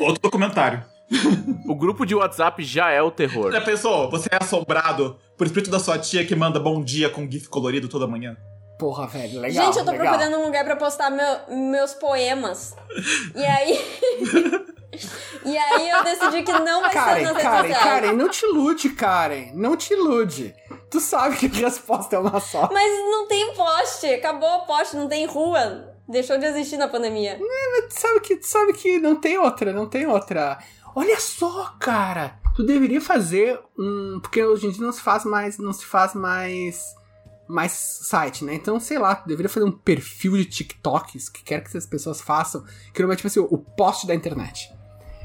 Outro 0.00 0.20
documentário. 0.20 0.84
O 1.68 1.76
grupo 1.76 2.04
de 2.04 2.12
WhatsApp 2.12 2.60
já 2.64 2.90
é 2.90 3.00
o 3.00 3.08
terror. 3.10 3.52
Já 3.52 3.60
pensou? 3.60 4.10
Você 4.10 4.28
é 4.32 4.38
assombrado 4.42 5.16
por 5.38 5.46
espírito 5.46 5.70
da 5.70 5.78
sua 5.78 5.96
tia 5.96 6.26
que 6.26 6.34
manda 6.34 6.58
bom 6.58 6.82
dia 6.82 7.08
com 7.08 7.30
GIF 7.30 7.48
colorido 7.48 7.88
toda 7.88 8.04
manhã? 8.04 8.36
Porra, 8.80 9.06
velho, 9.06 9.38
legal. 9.40 9.66
Gente, 9.66 9.78
eu 9.78 9.84
tô 9.84 9.92
legal. 9.92 10.08
procurando 10.08 10.38
um 10.40 10.44
lugar 10.46 10.64
pra 10.64 10.74
postar 10.74 11.08
meu- 11.08 11.56
meus 11.70 11.94
poemas. 11.94 12.74
E 13.36 13.44
aí. 13.44 13.78
e 15.44 15.56
aí 15.56 15.88
eu 15.88 16.04
decidi 16.04 16.42
que 16.42 16.52
não 16.52 16.80
vai 16.82 16.90
ser 16.90 16.98
Karen, 16.98 17.22
nas 17.22 17.32
redes 17.32 17.42
Karen, 17.42 17.68
sociais. 17.68 17.84
Karen, 17.84 18.12
não 18.12 18.28
te 18.28 18.44
ilude, 18.44 18.88
Karen. 18.90 19.50
Não 19.54 19.76
te 19.76 19.92
ilude. 19.94 20.54
Tu 20.90 21.00
sabe 21.00 21.36
que 21.36 21.46
a 21.46 21.68
resposta 21.68 22.16
é 22.16 22.18
uma 22.18 22.40
só. 22.40 22.68
Mas 22.72 22.92
não 23.10 23.26
tem 23.26 23.54
poste. 23.54 24.06
Acabou 24.06 24.48
o 24.48 24.66
poste, 24.66 24.96
não 24.96 25.08
tem 25.08 25.26
rua. 25.26 25.94
Deixou 26.06 26.36
de 26.38 26.44
existir 26.46 26.76
na 26.76 26.88
pandemia. 26.88 27.38
Tu 27.88 27.98
sabe 27.98 28.20
que, 28.20 28.36
tu 28.36 28.46
sabe 28.46 28.72
que 28.74 28.98
não 28.98 29.16
tem 29.16 29.38
outra, 29.38 29.72
não 29.72 29.86
tem 29.86 30.06
outra. 30.06 30.58
Olha 30.94 31.18
só, 31.18 31.74
cara. 31.80 32.38
Tu 32.54 32.62
deveria 32.62 33.00
fazer 33.00 33.58
um. 33.78 34.20
Porque 34.20 34.44
hoje 34.44 34.66
em 34.66 34.70
dia 34.70 34.84
não 34.84 34.92
se 34.92 35.00
faz 35.00 35.24
mais. 35.24 35.58
Não 35.58 35.72
se 35.72 35.84
faz 35.84 36.14
mais. 36.14 36.94
Mais 37.48 37.72
site, 37.72 38.44
né? 38.44 38.54
Então, 38.54 38.78
sei 38.78 38.98
lá, 38.98 39.14
tu 39.14 39.28
deveria 39.28 39.48
fazer 39.48 39.66
um 39.66 39.72
perfil 39.72 40.36
de 40.36 40.44
TikToks 40.46 41.28
que 41.28 41.42
quer 41.42 41.60
que 41.60 41.68
essas 41.68 41.86
pessoas 41.86 42.20
façam. 42.20 42.64
Que 42.94 43.02
não 43.02 43.12
é 43.12 43.16
tipo 43.16 43.26
assim, 43.26 43.40
o 43.40 43.58
post 43.58 44.06
da 44.06 44.14
internet. 44.14 44.71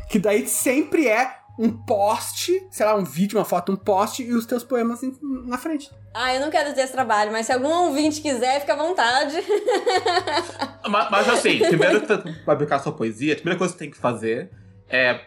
Que 0.10 0.20
daí 0.20 0.48
sempre 0.48 1.08
é 1.08 1.30
um 1.60 1.72
post, 1.72 2.52
sei 2.70 2.86
lá, 2.86 2.96
um 2.96 3.04
vídeo, 3.04 3.38
uma 3.38 3.46
foto, 3.46 3.72
um 3.72 3.76
post 3.76 4.22
e 4.22 4.32
os 4.32 4.46
teus 4.46 4.64
poemas 4.64 5.02
em- 5.02 5.18
na 5.46 5.58
frente. 5.58 5.90
Ah, 6.14 6.34
eu 6.34 6.40
não 6.40 6.52
quero 6.52 6.74
ter 6.74 6.82
esse 6.82 6.94
trabalho, 6.94 7.32
mas 7.32 7.48
se 7.48 7.52
algum 7.52 7.68
ouvinte 7.70 8.22
quiser, 8.22 8.60
fica 8.60 8.74
à 8.74 8.76
vontade. 8.76 9.36
Mas, 10.88 11.12
mas 11.12 11.28
assim, 11.28 11.60
primeiro 11.60 12.00
que 12.00 12.08
você 12.08 12.16
vai 12.46 12.56
publicar 12.56 12.80
sua 12.80 12.94
poesia, 12.94 13.34
a 13.34 13.36
primeira 13.36 13.58
coisa 13.58 13.74
que 13.74 13.78
você 13.78 13.86
tem 13.86 13.92
que 13.92 13.98
fazer 13.98 14.50
é 14.90 15.20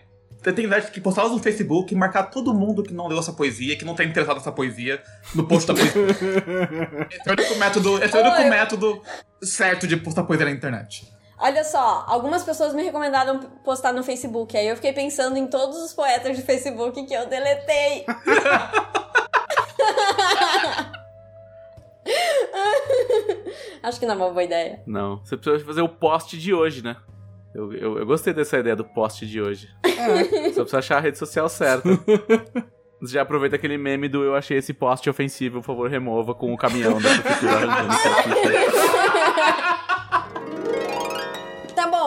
tem 0.42 0.66
nerd 0.66 0.90
que 0.90 1.02
postá-las 1.02 1.32
no 1.32 1.38
Facebook 1.38 1.92
e 1.92 1.96
marcar 1.96 2.24
todo 2.24 2.54
mundo 2.54 2.82
que 2.82 2.94
não 2.94 3.06
leu 3.06 3.18
essa 3.18 3.32
poesia, 3.34 3.76
que 3.76 3.84
não 3.84 3.94
tá 3.94 4.02
interessado 4.02 4.36
nessa 4.36 4.50
poesia, 4.50 5.02
no 5.34 5.46
post 5.46 5.68
da 5.68 5.74
poesia. 5.74 6.00
esse 7.12 7.28
é 7.28 7.30
o 7.30 7.32
único 7.34 7.54
método, 7.56 8.02
esse 8.02 8.16
é 8.16 8.20
o 8.20 8.22
único 8.24 8.40
Oi. 8.40 8.48
método 8.48 9.02
certo 9.42 9.86
de 9.86 9.98
postar 9.98 10.22
poesia 10.24 10.46
na 10.46 10.52
internet. 10.52 11.06
Olha 11.40 11.64
só, 11.64 12.04
algumas 12.06 12.44
pessoas 12.44 12.74
me 12.74 12.82
recomendaram 12.82 13.40
postar 13.64 13.94
no 13.94 14.02
Facebook. 14.02 14.54
Aí 14.56 14.68
eu 14.68 14.76
fiquei 14.76 14.92
pensando 14.92 15.38
em 15.38 15.46
todos 15.46 15.78
os 15.78 15.94
poetas 15.94 16.36
de 16.36 16.42
Facebook 16.42 17.02
que 17.06 17.14
eu 17.14 17.26
deletei. 17.26 18.04
Acho 23.82 23.98
que 23.98 24.04
não 24.04 24.12
é 24.12 24.16
uma 24.18 24.28
boa 24.28 24.44
ideia. 24.44 24.82
Não. 24.86 25.24
Você 25.24 25.34
precisa 25.38 25.64
fazer 25.64 25.80
o 25.80 25.88
post 25.88 26.36
de 26.36 26.52
hoje, 26.52 26.84
né? 26.84 26.96
Eu, 27.54 27.72
eu, 27.72 27.98
eu 27.98 28.06
gostei 28.06 28.34
dessa 28.34 28.58
ideia 28.58 28.76
do 28.76 28.84
post 28.84 29.26
de 29.26 29.40
hoje. 29.40 29.70
É. 29.82 30.50
Só 30.52 30.60
precisa 30.60 30.78
achar 30.78 30.98
a 30.98 31.00
rede 31.00 31.16
social 31.16 31.48
certa. 31.48 31.88
Você 33.00 33.14
já 33.14 33.22
aproveita 33.22 33.56
aquele 33.56 33.78
meme 33.78 34.10
do 34.10 34.22
eu 34.22 34.36
achei 34.36 34.58
esse 34.58 34.74
post 34.74 35.08
ofensivo, 35.08 35.60
por 35.60 35.66
favor, 35.66 35.88
remova 35.88 36.34
com 36.34 36.52
o 36.52 36.56
caminhão 36.56 37.00
da 37.00 37.08
prefeitura 37.08 37.66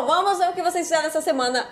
bom, 0.01 0.07
vamos 0.07 0.39
ver 0.39 0.49
o 0.49 0.53
que 0.53 0.63
vocês 0.63 0.87
fizeram 0.87 1.05
essa 1.05 1.21
semana. 1.21 1.67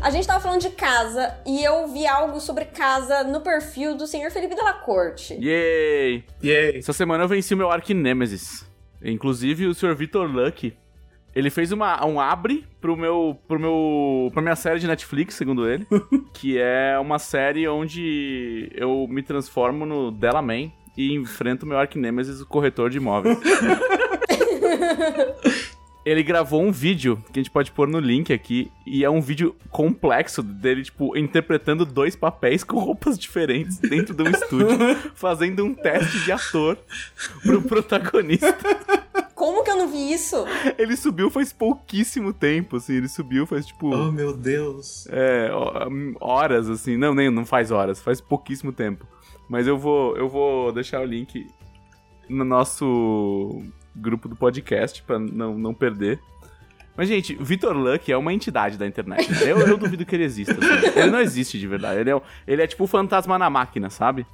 A 0.00 0.10
gente 0.10 0.26
tava 0.26 0.38
falando 0.38 0.60
de 0.60 0.70
casa 0.70 1.34
e 1.44 1.62
eu 1.62 1.88
vi 1.88 2.06
algo 2.06 2.40
sobre 2.40 2.66
casa 2.66 3.24
no 3.24 3.40
perfil 3.40 3.96
do 3.96 4.06
senhor 4.06 4.30
Felipe 4.30 4.54
Della 4.54 4.74
Corte. 4.74 5.34
Yay! 5.34 6.24
Yay. 6.42 6.78
Essa 6.78 6.92
semana 6.92 7.24
eu 7.24 7.28
venci 7.28 7.54
o 7.54 7.56
meu 7.56 7.70
Ark 7.70 7.92
Nemesis. 7.92 8.64
Inclusive, 9.02 9.66
o 9.66 9.74
Sr. 9.74 9.96
Victor 9.96 10.30
Luck, 10.30 10.72
ele 11.34 11.50
fez 11.50 11.72
uma, 11.72 12.04
um 12.06 12.20
abre 12.20 12.64
pro 12.80 12.96
meu, 12.96 13.36
pro 13.48 13.58
meu, 13.58 14.30
pra 14.32 14.40
minha 14.40 14.54
série 14.54 14.78
de 14.78 14.86
Netflix, 14.86 15.34
segundo 15.34 15.68
ele, 15.68 15.84
que 16.32 16.58
é 16.58 16.96
uma 17.00 17.18
série 17.18 17.66
onde 17.66 18.70
eu 18.74 19.06
me 19.08 19.22
transformo 19.22 19.84
no 19.84 20.12
Delaman 20.12 20.70
e 20.96 21.14
enfrento 21.14 21.66
o 21.66 21.68
meu 21.68 21.78
Ark 21.78 21.98
Nemesis, 21.98 22.40
o 22.40 22.46
corretor 22.46 22.88
de 22.88 22.98
imóveis. 22.98 23.36
Ele 26.04 26.22
gravou 26.22 26.60
um 26.62 26.72
vídeo 26.72 27.16
que 27.32 27.38
a 27.38 27.42
gente 27.42 27.50
pode 27.50 27.70
pôr 27.70 27.86
no 27.86 28.00
link 28.00 28.32
aqui, 28.32 28.70
e 28.84 29.04
é 29.04 29.10
um 29.10 29.20
vídeo 29.20 29.54
complexo 29.70 30.42
dele, 30.42 30.82
tipo, 30.82 31.16
interpretando 31.16 31.84
dois 31.86 32.16
papéis 32.16 32.64
com 32.64 32.78
roupas 32.78 33.16
diferentes 33.18 33.78
dentro 33.78 34.12
de 34.14 34.22
um 34.22 34.30
estúdio, 34.30 34.76
fazendo 35.14 35.64
um 35.64 35.72
teste 35.72 36.18
de 36.24 36.32
ator 36.32 36.76
pro 37.42 37.62
protagonista. 37.62 38.56
Como 39.34 39.62
que 39.64 39.70
eu 39.70 39.76
não 39.76 39.88
vi 39.88 40.12
isso? 40.12 40.44
Ele 40.78 40.96
subiu 40.96 41.30
faz 41.30 41.52
pouquíssimo 41.52 42.32
tempo, 42.32 42.76
assim, 42.76 42.94
ele 42.94 43.08
subiu 43.08 43.46
faz, 43.46 43.66
tipo, 43.66 43.94
Oh, 43.94 44.10
meu 44.10 44.32
Deus. 44.36 45.06
é, 45.08 45.50
horas, 46.20 46.68
assim, 46.68 46.96
não, 46.96 47.14
nem, 47.14 47.30
não 47.30 47.44
faz 47.44 47.70
horas, 47.70 48.00
faz 48.00 48.20
pouquíssimo 48.20 48.72
tempo. 48.72 49.06
Mas 49.48 49.66
eu 49.66 49.76
vou, 49.78 50.16
eu 50.16 50.28
vou 50.28 50.72
deixar 50.72 51.00
o 51.00 51.04
link 51.04 51.46
no 52.28 52.44
nosso 52.44 53.62
grupo 53.94 54.28
do 54.28 54.36
podcast 54.36 55.02
pra 55.02 55.18
não, 55.18 55.58
não 55.58 55.74
perder. 55.74 56.20
Mas, 56.94 57.08
gente, 57.08 57.34
o 57.40 57.44
Vitor 57.44 57.74
Luck 57.74 58.12
é 58.12 58.16
uma 58.18 58.34
entidade 58.34 58.76
da 58.76 58.86
internet. 58.86 59.30
né? 59.32 59.50
Eu, 59.50 59.58
eu 59.60 59.78
duvido 59.78 60.04
que 60.04 60.14
ele 60.14 60.24
exista. 60.24 60.52
assim. 60.52 60.98
Ele 60.98 61.10
não 61.10 61.20
existe 61.20 61.58
de 61.58 61.66
verdade. 61.66 62.00
Ele 62.00 62.10
é, 62.10 62.16
um- 62.16 62.20
ele 62.46 62.60
é 62.60 62.66
tipo 62.66 62.84
o 62.84 62.86
fantasma 62.86 63.38
na 63.38 63.48
máquina, 63.48 63.88
sabe? 63.88 64.26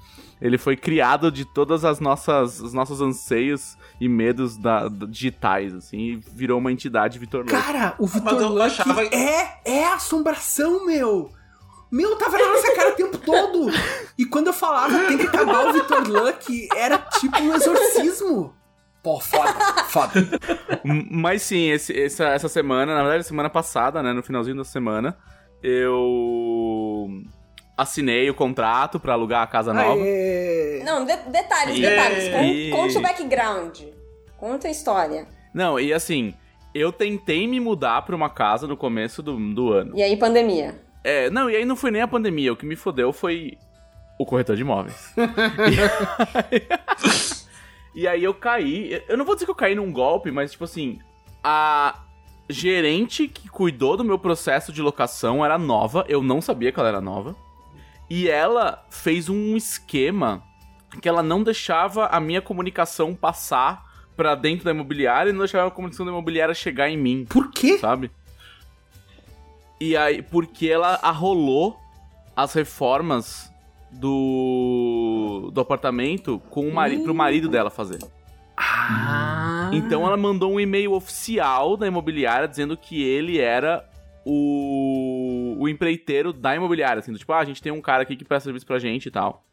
Ele 0.42 0.58
foi 0.58 0.76
criado 0.76 1.30
de 1.30 1.44
todas 1.44 1.84
as 1.84 2.00
nossas, 2.00 2.60
os 2.60 2.72
nossos 2.72 3.00
anseios 3.00 3.76
e 4.00 4.08
medos 4.08 4.56
da, 4.56 4.88
da- 4.88 5.06
digitais, 5.06 5.72
assim, 5.72 5.98
e 5.98 6.16
virou 6.34 6.58
uma 6.58 6.72
entidade 6.72 7.16
Vitor 7.18 7.40
Luck. 7.42 7.50
Cara, 7.52 7.94
o 7.96 8.06
Vitor 8.08 8.50
Luck 8.50 8.60
achava- 8.64 9.04
é, 9.04 9.60
é 9.64 9.84
assombração, 9.92 10.84
meu. 10.84 11.30
Meu, 11.92 12.16
tava 12.16 12.36
na 12.38 12.48
nossa 12.48 12.74
cara 12.74 12.90
o 12.92 12.96
tempo 12.96 13.18
todo. 13.18 13.70
E 14.18 14.24
quando 14.26 14.48
eu 14.48 14.52
falava 14.52 14.98
tem 15.06 15.16
que 15.16 15.26
acabar 15.28 15.68
o 15.68 15.72
Vitor 15.72 16.06
Luck, 16.08 16.68
era 16.76 16.98
tipo 17.20 17.38
um 17.40 17.54
exorcismo. 17.54 18.52
Pô, 19.08 19.20
foda, 19.20 19.54
foda. 19.88 20.12
Mas 20.84 21.40
sim, 21.40 21.70
esse- 21.70 21.98
essa, 21.98 22.24
essa 22.26 22.46
semana, 22.48 22.94
na 22.94 23.02
verdade, 23.02 23.24
semana 23.24 23.48
passada, 23.48 24.02
né, 24.02 24.12
no 24.12 24.22
finalzinho 24.22 24.56
da 24.58 24.64
semana, 24.64 25.16
eu 25.62 27.08
assinei 27.74 28.28
o 28.28 28.34
contrato 28.34 29.00
pra 29.00 29.14
alugar 29.14 29.42
a 29.42 29.46
casa 29.46 29.72
nova. 29.72 30.02
Aê. 30.02 30.82
Não, 30.84 31.06
de- 31.06 31.16
detalhes, 31.30 31.78
detalhes. 31.80 32.28
Con- 32.70 32.76
Conte 32.82 32.98
o 32.98 33.00
background. 33.00 33.80
Conta 34.36 34.68
a 34.68 34.70
história. 34.70 35.26
Não, 35.54 35.80
e 35.80 35.90
assim, 35.92 36.34
eu 36.74 36.92
tentei 36.92 37.46
me 37.46 37.58
mudar 37.60 38.02
pra 38.02 38.14
uma 38.14 38.28
casa 38.28 38.66
no 38.66 38.76
começo 38.76 39.22
do, 39.22 39.36
do 39.54 39.72
ano. 39.72 39.96
E 39.96 40.02
aí, 40.02 40.18
pandemia. 40.18 40.78
É, 41.02 41.30
não, 41.30 41.48
e 41.48 41.56
aí 41.56 41.64
não 41.64 41.76
foi 41.76 41.90
nem 41.90 42.02
a 42.02 42.08
pandemia, 42.08 42.52
o 42.52 42.56
que 42.56 42.66
me 42.66 42.76
fodeu 42.76 43.10
foi 43.12 43.56
o 44.18 44.26
corretor 44.26 44.54
de 44.54 44.60
imóveis. 44.62 45.14
e 45.16 46.56
aí 46.56 46.66
eu 48.06 48.34
caí, 48.34 49.02
eu 49.08 49.16
não 49.16 49.24
vou 49.24 49.34
dizer 49.34 49.44
que 49.44 49.50
eu 49.50 49.54
caí 49.56 49.74
num 49.74 49.92
golpe, 49.92 50.30
mas 50.30 50.52
tipo 50.52 50.64
assim, 50.64 50.98
a 51.42 52.00
gerente 52.48 53.28
que 53.28 53.48
cuidou 53.48 53.96
do 53.96 54.04
meu 54.04 54.18
processo 54.18 54.72
de 54.72 54.80
locação 54.80 55.44
era 55.44 55.58
nova, 55.58 56.04
eu 56.08 56.22
não 56.22 56.40
sabia 56.40 56.72
que 56.72 56.78
ela 56.78 56.88
era 56.88 57.00
nova. 57.00 57.36
E 58.08 58.28
ela 58.28 58.86
fez 58.88 59.28
um 59.28 59.56
esquema 59.56 60.42
que 61.02 61.08
ela 61.08 61.22
não 61.22 61.42
deixava 61.42 62.06
a 62.06 62.18
minha 62.18 62.40
comunicação 62.40 63.14
passar 63.14 63.86
pra 64.16 64.34
dentro 64.34 64.64
da 64.64 64.70
imobiliária 64.70 65.30
e 65.30 65.32
não 65.32 65.40
deixava 65.40 65.68
a 65.68 65.70
comunicação 65.70 66.06
da 66.06 66.12
imobiliária 66.12 66.54
chegar 66.54 66.88
em 66.88 66.96
mim 66.96 67.26
Por 67.28 67.50
quê? 67.50 67.78
sabe? 67.78 68.10
E 69.80 69.96
aí, 69.96 70.22
porque 70.22 70.66
ela 70.68 70.98
arrolou 71.02 71.78
as 72.34 72.52
reformas 72.52 73.52
do, 73.90 75.50
do 75.52 75.60
apartamento 75.60 76.40
com 76.50 76.68
o 76.68 76.74
mari 76.74 76.98
pro 76.98 77.14
marido 77.14 77.48
dela 77.48 77.70
fazer. 77.70 77.98
Ah. 78.56 79.70
Então 79.72 80.06
ela 80.06 80.16
mandou 80.16 80.52
um 80.52 80.60
e-mail 80.60 80.92
oficial 80.92 81.76
da 81.76 81.86
imobiliária 81.86 82.48
dizendo 82.48 82.76
que 82.76 83.02
ele 83.02 83.38
era 83.38 83.88
o, 84.24 85.56
o 85.58 85.68
empreiteiro 85.68 86.32
da 86.32 86.54
imobiliária. 86.54 87.00
Assim, 87.00 87.12
do 87.12 87.18
tipo, 87.18 87.32
ah, 87.32 87.38
a 87.38 87.44
gente 87.44 87.62
tem 87.62 87.72
um 87.72 87.80
cara 87.80 88.02
aqui 88.02 88.16
que 88.16 88.24
presta 88.24 88.44
serviço 88.44 88.66
pra 88.66 88.78
gente 88.78 89.06
e 89.06 89.10
tal. 89.10 89.44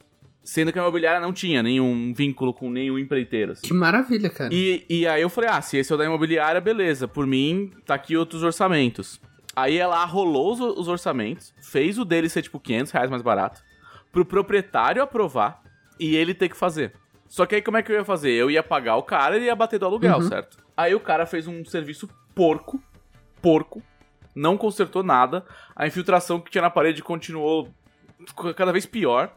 Sendo 0.43 0.71
que 0.71 0.77
a 0.77 0.81
imobiliária 0.81 1.19
não 1.19 1.33
tinha 1.33 1.63
nenhum 1.63 2.13
vínculo 2.13 2.53
com 2.53 2.69
nenhum 2.69 2.99
empreiteiro. 2.99 3.53
assim. 3.53 3.67
Que 3.67 3.73
maravilha, 3.73 4.29
cara. 4.29 4.53
E, 4.53 4.85
e 4.87 5.07
aí 5.07 5.21
eu 5.21 5.29
falei, 5.29 5.49
ah, 5.49 5.61
se 5.61 5.77
esse 5.77 5.91
é 5.91 5.95
o 5.95 5.97
da 5.97 6.05
imobiliária, 6.05 6.61
beleza. 6.61 7.07
Por 7.07 7.25
mim, 7.25 7.71
tá 7.85 7.95
aqui 7.95 8.15
outros 8.15 8.43
orçamentos. 8.43 9.19
Aí 9.55 9.77
ela 9.77 10.01
arrolou 10.03 10.53
os, 10.53 10.59
os 10.59 10.87
orçamentos, 10.87 11.53
fez 11.61 11.97
o 11.97 12.03
dele 12.03 12.27
ser 12.27 12.41
tipo 12.41 12.59
500 12.59 12.91
reais 12.91 13.09
mais 13.09 13.21
barato, 13.21 13.63
pro 14.15 14.23
proprietário 14.25 15.03
aprovar 15.03 15.61
e 15.99 16.15
ele 16.15 16.33
ter 16.33 16.47
que 16.47 16.55
fazer. 16.55 16.93
Só 17.27 17.45
que 17.45 17.55
aí 17.55 17.61
como 17.61 17.75
é 17.75 17.83
que 17.83 17.91
eu 17.91 17.95
ia 17.97 18.05
fazer? 18.05 18.31
Eu 18.31 18.49
ia 18.49 18.63
pagar 18.63 18.95
o 18.95 19.03
cara 19.03 19.35
e 19.35 19.39
ele 19.39 19.45
ia 19.47 19.55
bater 19.55 19.77
do 19.77 19.85
aluguel, 19.85 20.17
Uhum. 20.19 20.27
certo? 20.29 20.57
Aí 20.77 20.95
o 20.95 20.99
cara 21.01 21.25
fez 21.25 21.47
um 21.47 21.65
serviço 21.65 22.09
porco, 22.33 22.81
porco, 23.41 23.81
não 24.33 24.57
consertou 24.57 25.03
nada, 25.03 25.45
a 25.75 25.85
infiltração 25.85 26.39
que 26.39 26.49
tinha 26.49 26.61
na 26.61 26.69
parede 26.69 27.03
continuou 27.03 27.69
cada 28.55 28.71
vez 28.71 28.85
pior. 28.85 29.31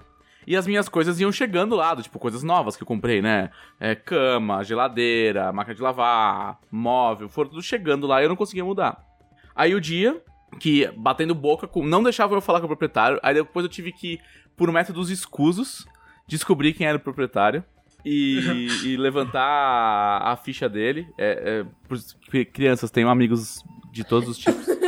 E 0.46 0.56
as 0.56 0.66
minhas 0.66 0.88
coisas 0.88 1.20
iam 1.20 1.30
chegando 1.30 1.76
lá, 1.76 1.94
tipo, 1.96 2.18
coisas 2.18 2.42
novas 2.42 2.74
que 2.74 2.82
eu 2.82 2.86
comprei, 2.86 3.20
né? 3.20 3.50
É, 3.78 3.94
cama, 3.94 4.62
geladeira, 4.64 5.52
máquina 5.52 5.74
de 5.74 5.82
lavar, 5.82 6.58
móvel, 6.70 7.28
foram 7.28 7.50
tudo 7.50 7.60
chegando 7.62 8.06
lá 8.06 8.20
e 8.20 8.24
eu 8.24 8.28
não 8.30 8.36
conseguia 8.36 8.64
mudar. 8.64 9.04
Aí 9.54 9.74
o 9.74 9.80
dia 9.80 10.22
que, 10.58 10.86
batendo 10.96 11.34
boca, 11.34 11.66
com, 11.68 11.84
não 11.84 12.02
deixavam 12.02 12.34
eu 12.36 12.40
falar 12.40 12.60
com 12.60 12.64
o 12.64 12.68
proprietário, 12.68 13.20
aí 13.22 13.34
depois 13.34 13.62
eu 13.64 13.68
tive 13.70 13.92
que, 13.92 14.18
por 14.58 14.70
métodos 14.72 15.08
escusos, 15.08 15.86
descobrir 16.26 16.74
quem 16.74 16.86
era 16.86 16.98
o 16.98 17.00
proprietário 17.00 17.64
e, 18.04 18.66
e 18.84 18.96
levantar 18.96 19.40
a, 19.40 20.32
a 20.32 20.36
ficha 20.36 20.68
dele. 20.68 21.08
É, 21.16 21.62
é, 21.62 21.66
por- 21.88 22.44
crianças, 22.52 22.90
tenho 22.90 23.08
amigos 23.08 23.62
de 23.92 24.04
todos 24.04 24.28
os 24.28 24.38
tipos. 24.38 24.66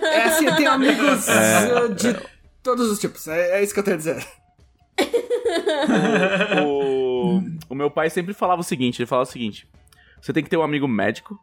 É 0.00 0.24
assim, 0.24 0.46
eu 0.46 0.56
tenho 0.56 0.70
amigos 0.70 1.26
uh, 1.28 1.94
de 1.94 2.16
todos 2.62 2.90
os 2.90 2.98
tipos. 2.98 3.26
É, 3.28 3.58
é 3.58 3.62
isso 3.62 3.72
que 3.72 3.80
eu 3.80 3.84
tenho 3.84 3.94
a 3.94 3.98
dizer. 3.98 4.26
o, 6.66 7.40
o 7.68 7.74
meu 7.74 7.90
pai 7.90 8.10
sempre 8.10 8.34
falava 8.34 8.60
o 8.60 8.64
seguinte: 8.64 9.00
ele 9.00 9.06
falava 9.06 9.28
o 9.28 9.32
seguinte: 9.32 9.66
você 10.20 10.32
tem 10.32 10.42
que 10.42 10.50
ter 10.50 10.56
um 10.56 10.62
amigo 10.62 10.88
médico, 10.88 11.38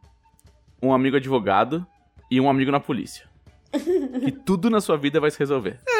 um 0.82 0.92
amigo 0.92 1.16
advogado 1.16 1.86
e 2.30 2.40
um 2.40 2.48
amigo 2.50 2.70
na 2.70 2.80
polícia. 2.80 3.26
Que 3.72 4.32
tudo 4.32 4.70
na 4.70 4.80
sua 4.80 4.96
vida 4.96 5.20
vai 5.20 5.30
se 5.30 5.38
resolver. 5.38 5.80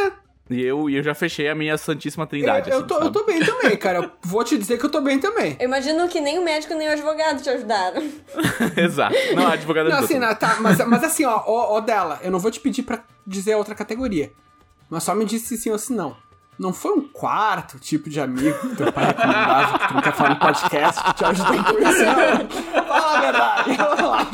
E 0.48 0.62
eu, 0.62 0.88
e 0.88 0.96
eu 0.96 1.02
já 1.02 1.14
fechei 1.14 1.48
a 1.48 1.54
minha 1.54 1.76
Santíssima 1.76 2.26
Trindade. 2.26 2.70
É. 2.70 2.72
eu, 2.72 2.78
eu 2.78 2.84
assim, 2.84 2.88
tô, 2.88 3.00
eu 3.00 3.10
tô 3.10 3.24
bem 3.24 3.44
também, 3.44 3.76
cara. 3.76 3.98
Eu 3.98 4.10
vou 4.22 4.44
te 4.44 4.56
dizer 4.56 4.78
que 4.78 4.86
eu 4.86 4.90
tô 4.90 5.00
bem 5.00 5.18
também. 5.18 5.56
Eu 5.58 5.66
imagino 5.66 6.08
que 6.08 6.20
nem 6.20 6.38
o 6.38 6.44
médico 6.44 6.74
nem 6.74 6.88
o 6.88 6.92
advogado 6.92 7.42
te 7.42 7.50
ajudaram. 7.50 8.02
Exato. 8.76 9.14
Não, 9.34 9.46
a 9.46 9.52
advogada 9.54 9.88
Não, 9.88 9.98
assim, 9.98 10.18
não, 10.18 10.34
tá, 10.34 10.56
mas, 10.60 10.78
mas 10.86 11.02
assim, 11.02 11.24
ó, 11.24 11.42
ó, 11.46 11.76
ó 11.76 11.80
dela, 11.80 12.20
eu 12.22 12.30
não 12.30 12.38
vou 12.38 12.50
te 12.50 12.60
pedir 12.60 12.82
pra 12.82 13.02
dizer 13.26 13.54
a 13.54 13.58
outra 13.58 13.74
categoria. 13.74 14.32
Mas 14.88 15.02
só 15.02 15.14
me 15.14 15.24
disse 15.24 15.56
sim 15.56 15.70
ou 15.70 15.78
se 15.78 15.92
não. 15.92 16.16
Não 16.58 16.72
foi 16.72 16.92
um 16.92 17.02
quarto 17.02 17.78
tipo 17.78 18.08
de 18.08 18.18
amigo 18.18 18.58
que 18.70 18.76
teu 18.76 18.90
pai 18.90 19.06
recomendava, 19.06 19.78
que 19.78 19.88
tu 19.88 19.94
não 19.94 20.00
quer 20.00 20.12
falar 20.14 20.30
no 20.30 20.36
podcast, 20.36 21.02
que 21.02 21.14
te 21.14 21.24
ajudou 21.24 21.54
em 21.54 21.62
comissão? 21.62 22.14
Fala 22.88 23.18
a 23.18 23.20
verdade, 23.20 23.76
fala 23.76 24.26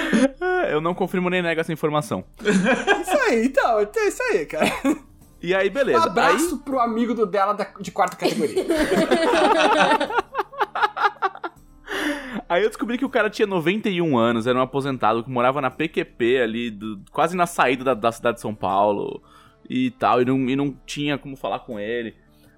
lá. 0.74 0.80
não 0.80 0.94
confirmo 0.94 1.28
nem 1.30 1.42
nego 1.42 1.60
essa 1.60 1.72
informação. 1.72 2.24
Isso 2.42 3.16
aí, 3.28 3.46
então, 3.46 3.78
é 3.80 3.88
isso 4.08 4.22
aí, 4.22 4.46
cara. 4.46 4.66
E 5.42 5.54
aí, 5.54 5.68
Um 5.68 5.72
beleza. 5.72 6.04
abraço 6.04 6.58
pro 6.58 6.78
amigo 6.80 7.12
do 7.14 7.26
dela 7.26 7.52
da- 7.52 7.70
de 7.80 7.90
quarta 7.90 8.16
categoria. 8.16 8.64
Aí 12.48 12.62
eu 12.62 12.68
descobri 12.68 12.98
que 12.98 13.04
o 13.04 13.08
cara 13.08 13.30
tinha 13.30 13.46
91 13.46 14.16
anos, 14.18 14.46
era 14.46 14.58
um 14.58 14.62
aposentado 14.62 15.22
que 15.24 15.30
morava 15.30 15.60
na 15.60 15.70
PQP 15.70 16.38
ali, 16.42 16.70
do- 16.70 17.00
quase 17.10 17.36
na 17.36 17.46
saída 17.46 17.82
da, 17.84 17.94
da 17.94 18.12
cidade 18.12 18.36
de 18.36 18.42
São 18.42 18.54
Paulo 18.54 19.22
e 19.68 19.90
tal, 19.92 20.20
e 20.20 20.24
não, 20.24 20.38
e 20.48 20.54
não 20.56 20.76
tinha 20.84 21.16
como 21.16 21.36
falar 21.36 21.60
com 21.60 21.78
ele. 21.80 22.14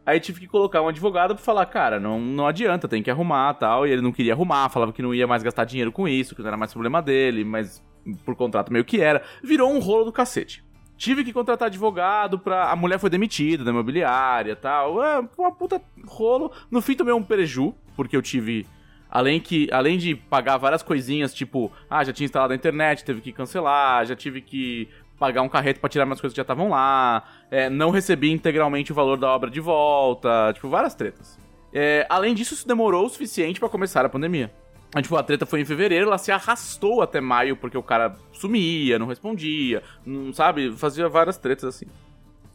Aí 0.07 0.21
tive 0.21 0.39
que 0.39 0.47
colocar 0.47 0.81
um 0.81 0.89
advogado 0.89 1.35
pra 1.35 1.43
falar, 1.43 1.67
cara, 1.67 1.99
não, 1.99 2.21
não 2.21 2.47
adianta, 2.47 2.87
tem 2.87 3.03
que 3.03 3.11
arrumar 3.11 3.53
tal. 3.55 3.85
E 3.85 3.91
ele 3.91 4.01
não 4.01 4.13
queria 4.13 4.35
arrumar, 4.35 4.69
falava 4.69 4.93
que 4.93 5.03
não 5.03 5.13
ia 5.13 5.27
mais 5.27 5.43
gastar 5.43 5.65
dinheiro 5.65 5.91
com 5.91 6.07
isso, 6.07 6.37
que 6.37 6.41
não 6.41 6.49
era 6.49 6.57
mais 6.57 6.73
problema 6.73 7.03
dele, 7.03 7.45
mas 7.45 7.85
por 8.25 8.37
contrato 8.37 8.73
meio 8.73 8.85
que 8.85 9.01
era. 9.01 9.23
Virou 9.43 9.69
um 9.69 9.81
rolo 9.81 10.05
do 10.05 10.13
cacete. 10.13 10.65
Tive 10.97 11.25
que 11.25 11.33
contratar 11.33 11.67
advogado 11.67 12.39
pra. 12.39 12.71
A 12.71 12.77
mulher 12.77 12.99
foi 12.99 13.11
demitida 13.11 13.65
da 13.65 13.71
imobiliária 13.71 14.53
e 14.53 14.57
tal. 14.57 15.03
É, 15.03 15.29
uma 15.37 15.53
puta 15.53 15.83
rolo. 16.07 16.53
No 16.71 16.81
fim 16.81 16.95
tomei 16.95 17.13
um 17.13 17.23
pereju, 17.23 17.75
porque 17.97 18.17
eu 18.17 18.23
tive. 18.23 18.65
Além, 19.09 19.41
que, 19.41 19.69
além 19.73 19.99
de 19.99 20.15
pagar 20.15 20.57
várias 20.57 20.83
coisinhas, 20.83 21.33
tipo, 21.33 21.71
ah, 21.89 22.03
já 22.03 22.13
tinha 22.13 22.25
instalado 22.25 22.53
a 22.53 22.57
internet, 22.57 23.05
teve 23.05 23.21
que 23.21 23.33
cancelar, 23.33 24.05
já 24.05 24.17
tive 24.17 24.41
que 24.41 24.89
pagar 25.19 25.43
um 25.43 25.49
carreto 25.49 25.81
pra 25.81 25.89
tirar 25.89 26.05
minhas 26.05 26.21
coisas 26.21 26.35
que 26.35 26.37
já 26.37 26.43
estavam 26.43 26.71
lá, 26.71 27.25
é, 27.51 27.71
não 27.71 27.91
recebi 27.91 28.31
integralmente 28.31 28.93
o 28.93 28.95
valor 28.95 29.17
da 29.19 29.29
obra 29.29 29.51
de 29.51 29.61
volta, 29.61 30.53
tipo, 30.55 30.69
várias 30.69 30.95
tretas. 30.95 31.39
É, 31.73 32.07
além 32.09 32.35
disso, 32.35 32.55
isso 32.55 32.67
demorou 32.67 33.07
o 33.07 33.09
suficiente 33.09 33.59
pra 33.61 33.69
começar 33.69 34.05
a 34.05 34.09
pandemia. 34.09 34.53
Aí, 34.95 35.03
tipo, 35.03 35.17
a 35.17 35.23
treta 35.23 35.45
foi 35.45 35.61
em 35.61 35.65
fevereiro, 35.65 36.07
ela 36.07 36.19
se 36.19 36.31
arrastou 36.31 37.03
até 37.03 37.21
maio, 37.21 37.57
porque 37.57 37.77
o 37.77 37.83
cara 37.83 38.17
sumia, 38.33 38.99
não 38.99 39.07
respondia, 39.07 39.83
não 40.05 40.33
sabe, 40.33 40.73
fazia 40.73 41.09
várias 41.09 41.37
tretas 41.37 41.65
assim. 41.65 41.87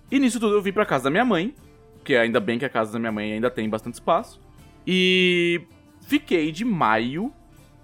E 0.10 0.19
nisso 0.19 0.39
tudo 0.39 0.56
eu 0.56 0.62
vim 0.62 0.71
pra 0.71 0.86
casa 0.86 1.06
da 1.06 1.10
minha 1.10 1.26
mãe, 1.26 1.54
que 2.04 2.15
ainda 2.15 2.39
bem 2.39 2.58
que 2.58 2.65
a 2.65 2.69
casa 2.69 2.93
da 2.93 3.00
minha 3.00 3.12
mãe 3.12 3.34
ainda 3.34 3.50
tem 3.50 3.69
bastante 3.69 3.95
espaço. 3.95 4.39
E 4.86 5.62
fiquei 6.02 6.52
de 6.52 6.65
maio 6.65 7.32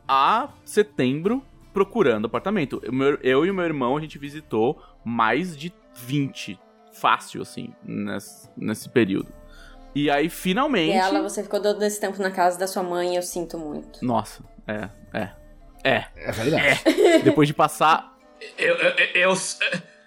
a 0.08 0.50
setembro 0.64 1.44
procurando 1.78 2.26
apartamento. 2.26 2.80
Eu, 2.84 2.92
meu- 2.92 3.20
eu 3.22 3.46
e 3.46 3.52
o 3.52 3.54
meu 3.54 3.64
irmão, 3.64 3.96
a 3.96 4.02
gente 4.02 4.18
visitou 4.18 4.82
mais 5.06 5.56
de 5.56 5.72
20, 5.94 6.60
fácil, 6.92 7.44
assim, 7.44 7.72
nesse, 7.84 8.50
nesse 8.58 8.90
período. 8.90 9.32
E 9.94 10.10
aí, 10.10 10.28
finalmente... 10.28 10.90
E 10.90 10.98
ela, 10.98 11.22
você 11.22 11.44
ficou 11.44 11.62
todo 11.62 11.80
esse 11.84 12.00
tempo 12.00 12.20
na 12.20 12.32
casa 12.32 12.58
da 12.58 12.66
sua 12.66 12.82
mãe, 12.82 13.16
eu 13.16 13.22
sinto 13.22 13.60
muito. 13.60 14.04
Nossa, 14.04 14.44
é, 14.68 14.90
é, 15.14 15.30
é. 15.84 16.06
É 16.16 16.32
verdade. 16.32 16.82
Depois 17.24 17.48
de 17.48 17.54
passar 17.54 18.12
Eu, 18.58 18.76
eu, 18.76 18.92
eu, 19.14 19.34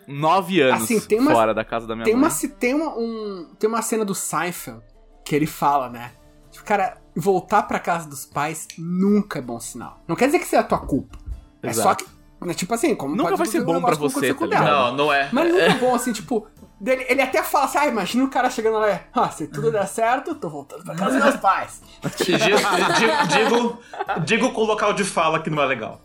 nove 0.09 0.61
anos 0.61 0.83
Assim, 0.83 1.00
tem 1.00 1.20
uma- 1.20 1.30
fora 1.30 1.54
da 1.54 1.64
casa 1.64 1.87
da 1.87 1.94
minha 1.94 2.04
Tem 2.04 2.16
mãe. 2.16 2.28
uma, 2.28 2.48
tem, 2.59 2.74
uma, 2.74 2.98
um, 2.98 3.54
tem 3.61 3.68
uma 3.70 3.80
cena 3.83 4.04
do 4.04 4.14
Seinfeld 4.14 4.83
que 5.24 5.37
ele 5.37 5.46
fala, 5.46 5.88
né? 5.88 6.11
Tipo, 6.50 6.64
cara, 6.64 6.96
voltar 7.14 7.62
pra 7.62 7.78
casa 7.78 8.09
dos 8.09 8.26
pais 8.26 8.66
nunca 8.76 9.38
é 9.38 9.42
bom 9.42 9.61
sinal. 9.61 10.00
Não 10.09 10.16
quer 10.16 10.26
dizer 10.26 10.40
que 10.40 10.46
seja 10.46 10.62
a 10.62 10.64
tua 10.64 10.80
culpa. 10.80 11.16
É 11.62 11.73
só 11.73 11.94
que, 11.94 12.07
né, 12.40 12.55
tipo 12.55 12.73
assim, 12.73 12.94
como 12.94 13.14
Nunca 13.14 13.31
pode 13.31 13.38
vai 13.38 13.46
ser 13.49 13.61
um 13.61 13.64
bom 13.64 13.81
pra 13.81 13.94
você, 13.96 14.35
tá 14.35 14.46
não, 14.46 14.96
não 14.96 15.12
é. 15.12 15.29
Mas 15.33 15.53
nunca 15.53 15.62
é 15.62 15.75
bom, 15.75 15.94
assim, 15.94 16.12
tipo... 16.12 16.46
Dele, 16.81 17.05
ele 17.11 17.20
até 17.20 17.42
fala 17.42 17.66
assim, 17.66 17.77
ah, 17.77 17.87
imagina 17.87 18.25
o 18.25 18.31
cara 18.31 18.49
chegando 18.49 18.79
lá 18.79 18.90
e... 18.90 18.99
Ah, 19.12 19.29
se 19.29 19.46
tudo 19.46 19.70
der 19.70 19.87
certo, 19.87 20.35
tô 20.35 20.49
voltando 20.49 20.83
pra 20.83 20.94
casa 20.94 21.16
dos 21.16 21.25
meus 21.25 21.37
pais. 21.37 21.83
Digo, 22.16 22.59
digo, 23.29 23.79
digo 24.25 24.53
com 24.53 24.62
o 24.62 24.64
local 24.64 24.94
de 24.94 25.05
fala 25.05 25.42
que 25.42 25.51
não 25.51 25.62
é 25.62 25.66
legal. 25.66 26.01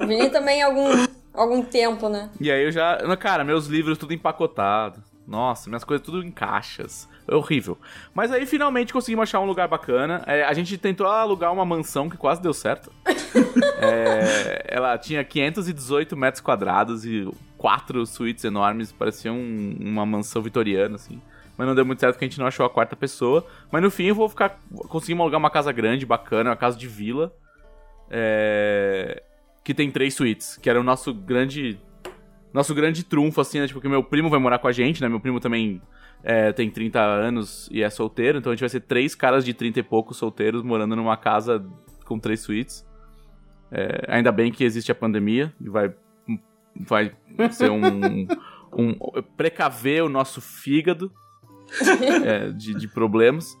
Vini 0.00 0.28
também 0.28 0.60
algum, 0.60 1.06
algum 1.32 1.62
tempo, 1.62 2.08
né? 2.08 2.30
E 2.40 2.50
aí 2.50 2.64
eu 2.64 2.72
já. 2.72 2.98
Cara, 3.16 3.44
meus 3.44 3.66
livros 3.66 3.96
tudo 3.96 4.12
empacotado. 4.12 5.00
Nossa, 5.24 5.68
minhas 5.68 5.84
coisas 5.84 6.04
tudo 6.04 6.20
em 6.24 6.32
caixas. 6.32 7.08
Horrível. 7.28 7.76
Mas 8.14 8.30
aí 8.30 8.46
finalmente 8.46 8.92
conseguimos 8.92 9.24
achar 9.24 9.40
um 9.40 9.46
lugar 9.46 9.66
bacana. 9.66 10.22
É, 10.26 10.44
a 10.44 10.52
gente 10.52 10.78
tentou 10.78 11.06
alugar 11.06 11.52
uma 11.52 11.64
mansão 11.64 12.08
que 12.08 12.16
quase 12.16 12.40
deu 12.40 12.52
certo. 12.54 12.90
É, 13.78 14.64
ela 14.68 14.96
tinha 14.98 15.22
518 15.24 16.16
metros 16.16 16.40
quadrados 16.40 17.04
e 17.04 17.28
quatro 17.58 18.04
suítes 18.06 18.44
enormes. 18.44 18.92
Parecia 18.92 19.32
um- 19.32 19.76
uma 19.80 20.04
mansão 20.06 20.40
vitoriana, 20.42 20.96
assim. 20.96 21.20
Mas 21.56 21.66
não 21.66 21.74
deu 21.74 21.84
muito 21.84 22.00
certo 22.00 22.14
porque 22.14 22.24
a 22.24 22.28
gente 22.28 22.38
não 22.38 22.46
achou 22.46 22.64
a 22.66 22.70
quarta 22.70 22.94
pessoa. 22.96 23.46
Mas 23.70 23.82
no 23.82 23.90
fim 23.90 24.04
eu 24.06 24.14
vou 24.14 24.28
ficar. 24.28 24.58
Conseguimos 24.88 25.22
alugar 25.22 25.38
uma 25.38 25.50
casa 25.50 25.72
grande, 25.72 26.04
bacana, 26.06 26.50
uma 26.50 26.56
casa 26.56 26.76
de 26.76 26.86
vila. 26.86 27.32
É, 28.10 29.22
que 29.64 29.74
tem 29.74 29.90
três 29.90 30.14
suítes, 30.14 30.56
que 30.58 30.70
era 30.70 30.80
o 30.80 30.84
nosso 30.84 31.12
grande 31.12 31.78
nosso 32.52 32.74
grande 32.74 33.04
trunfo, 33.04 33.40
assim, 33.40 33.60
né? 33.60 33.66
Tipo, 33.66 33.80
que 33.80 33.88
meu 33.88 34.02
primo 34.02 34.30
vai 34.30 34.38
morar 34.40 34.58
com 34.58 34.68
a 34.68 34.72
gente, 34.72 35.02
né? 35.02 35.08
Meu 35.08 35.20
primo 35.20 35.40
também 35.40 35.82
é, 36.22 36.52
tem 36.52 36.70
30 36.70 37.00
anos 37.00 37.68
e 37.70 37.82
é 37.82 37.90
solteiro, 37.90 38.38
então 38.38 38.50
a 38.50 38.54
gente 38.54 38.60
vai 38.60 38.68
ser 38.68 38.80
três 38.80 39.14
caras 39.14 39.44
de 39.44 39.54
30 39.54 39.80
e 39.80 39.82
poucos 39.82 40.16
solteiros 40.16 40.62
morando 40.62 40.96
numa 40.96 41.16
casa 41.16 41.64
com 42.04 42.18
três 42.18 42.40
suítes. 42.40 42.84
É, 43.70 44.04
ainda 44.08 44.30
bem 44.30 44.52
que 44.52 44.64
existe 44.64 44.90
a 44.92 44.94
pandemia 44.94 45.52
e 45.60 45.68
vai, 45.68 45.92
vai 46.76 47.12
ser 47.50 47.70
um, 47.70 48.26
um. 48.72 48.96
precaver 49.36 50.02
o 50.02 50.08
nosso 50.08 50.40
fígado 50.40 51.12
é, 52.24 52.50
de, 52.50 52.74
de 52.74 52.88
problemas. 52.88 53.56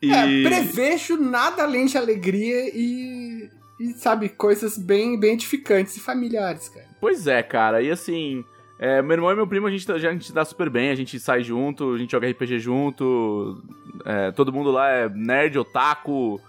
E... 0.00 0.10
É, 0.10 0.42
prevejo 0.42 1.16
nada 1.16 1.62
além 1.62 1.86
de 1.86 1.96
alegria 1.96 2.70
e... 2.74 3.50
E, 3.80 3.92
sabe, 3.94 4.28
coisas 4.28 4.78
bem, 4.78 5.18
bem 5.18 5.34
edificantes 5.34 5.96
e 5.96 6.00
familiares, 6.00 6.68
cara. 6.68 6.86
Pois 7.00 7.26
é, 7.26 7.42
cara. 7.42 7.82
E 7.82 7.90
assim, 7.90 8.44
é, 8.78 9.00
meu 9.02 9.12
irmão 9.12 9.30
e 9.32 9.36
meu 9.36 9.46
primo, 9.46 9.66
a 9.66 9.70
gente, 9.70 9.86
tá- 9.86 9.94
a 9.94 9.98
gente 9.98 10.32
dá 10.32 10.44
super 10.44 10.68
bem, 10.68 10.90
a 10.90 10.94
gente 10.94 11.18
sai 11.20 11.42
junto, 11.42 11.92
a 11.94 11.98
gente 11.98 12.10
joga 12.12 12.28
RPG 12.28 12.58
junto, 12.58 13.62
é, 14.04 14.30
todo 14.32 14.52
mundo 14.52 14.70
lá 14.70 14.88
é 14.90 15.08
nerd, 15.08 15.58
otaku. 15.58 16.40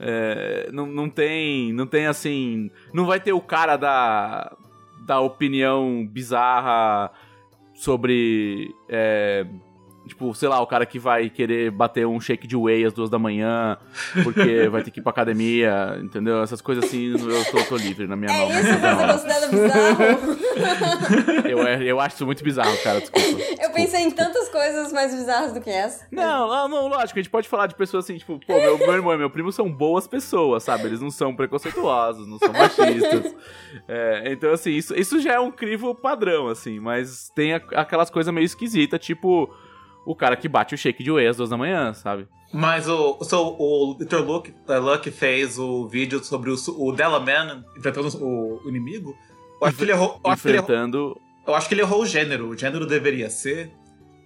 é, 0.00 0.68
não, 0.72 0.86
não 0.86 1.08
tem. 1.10 1.72
Não 1.72 1.86
tem 1.86 2.06
assim. 2.06 2.70
Não 2.92 3.04
vai 3.06 3.18
ter 3.20 3.32
o 3.32 3.40
cara 3.40 3.76
da. 3.76 4.56
Da 5.06 5.20
opinião 5.20 6.06
bizarra 6.06 7.10
sobre. 7.74 8.74
é, 8.88 9.46
Tipo, 10.08 10.34
sei 10.34 10.48
lá, 10.48 10.60
o 10.60 10.66
cara 10.66 10.84
que 10.84 10.98
vai 10.98 11.30
querer 11.30 11.70
bater 11.70 12.06
um 12.06 12.20
shake 12.20 12.46
de 12.46 12.56
whey 12.56 12.84
às 12.84 12.92
duas 12.92 13.08
da 13.10 13.18
manhã, 13.18 13.76
porque 14.24 14.68
vai 14.70 14.82
ter 14.82 14.90
que 14.90 14.98
ir 15.00 15.02
pra 15.02 15.10
academia, 15.10 15.98
entendeu? 16.02 16.42
Essas 16.42 16.60
coisas 16.60 16.84
assim, 16.84 17.12
eu 17.12 17.44
tô, 17.52 17.62
tô 17.64 17.76
livre 17.76 18.06
na 18.06 18.16
minha 18.16 18.32
É 18.32 18.38
nova 18.38 18.54
isso 18.54 18.62
você 18.68 19.48
bizarro? 19.50 21.48
Eu, 21.48 21.58
eu 21.82 22.00
acho 22.00 22.16
isso 22.16 22.26
muito 22.26 22.42
bizarro, 22.42 22.76
cara, 22.82 23.00
desculpa. 23.00 23.28
Eu 23.62 23.70
pensei 23.70 24.00
em 24.02 24.10
tantas 24.10 24.48
coisas 24.48 24.92
mais 24.92 25.14
bizarras 25.14 25.52
do 25.52 25.60
que 25.60 25.70
essa. 25.70 26.06
Não, 26.10 26.48
não, 26.48 26.68
não, 26.68 26.88
lógico, 26.88 27.18
a 27.18 27.22
gente 27.22 27.30
pode 27.30 27.48
falar 27.48 27.66
de 27.66 27.74
pessoas 27.74 28.04
assim, 28.04 28.16
tipo, 28.18 28.38
pô, 28.46 28.54
meu, 28.54 28.78
meu 28.78 28.92
irmão 28.94 29.14
e 29.14 29.18
meu 29.18 29.30
primo 29.30 29.52
são 29.52 29.70
boas 29.70 30.06
pessoas, 30.06 30.62
sabe? 30.64 30.84
Eles 30.86 31.00
não 31.00 31.10
são 31.10 31.34
preconceituosos, 31.34 32.26
não 32.26 32.38
são 32.38 32.52
machistas. 32.52 33.34
É, 33.86 34.32
então, 34.32 34.50
assim, 34.52 34.70
isso, 34.72 34.94
isso 34.94 35.20
já 35.20 35.34
é 35.34 35.40
um 35.40 35.50
crivo 35.50 35.94
padrão, 35.94 36.48
assim, 36.48 36.80
mas 36.80 37.30
tem 37.34 37.54
a- 37.54 37.60
aquelas 37.76 38.08
coisas 38.10 38.32
meio 38.32 38.44
esquisitas, 38.44 38.98
tipo 38.98 39.54
o 40.08 40.16
cara 40.16 40.36
que 40.36 40.48
bate 40.48 40.74
o 40.74 40.78
shake 40.78 41.04
de 41.04 41.12
whey 41.12 41.26
às 41.26 41.36
duas 41.36 41.50
da 41.50 41.56
manhã, 41.58 41.92
sabe? 41.92 42.26
Mas 42.50 42.88
o, 42.88 43.22
so, 43.22 43.54
o 43.58 43.92
Dr. 43.92 44.20
Luke, 44.20 44.54
uh, 44.66 44.80
Luck 44.80 45.10
fez 45.10 45.58
o 45.58 45.86
vídeo 45.86 46.24
sobre 46.24 46.50
o, 46.50 46.56
o 46.78 46.92
Della 46.92 47.20
Man 47.20 47.62
enfrentando 47.76 48.08
o, 48.24 48.58
o 48.64 48.68
inimigo. 48.70 49.14
Eu 49.60 49.66
acho, 49.66 49.76
que 49.76 49.84
ele 49.84 49.92
errou, 49.92 50.18
eu, 50.24 50.30
acho 50.30 50.42
que 50.42 50.48
ele 50.48 50.56
errou, 50.56 50.64
Enfrentando. 50.64 51.20
eu 51.46 51.54
acho 51.54 51.68
que 51.68 51.74
ele 51.74 51.82
errou 51.82 52.00
o 52.00 52.06
gênero. 52.06 52.48
O 52.48 52.56
gênero 52.56 52.86
deveria 52.86 53.28
ser 53.28 53.70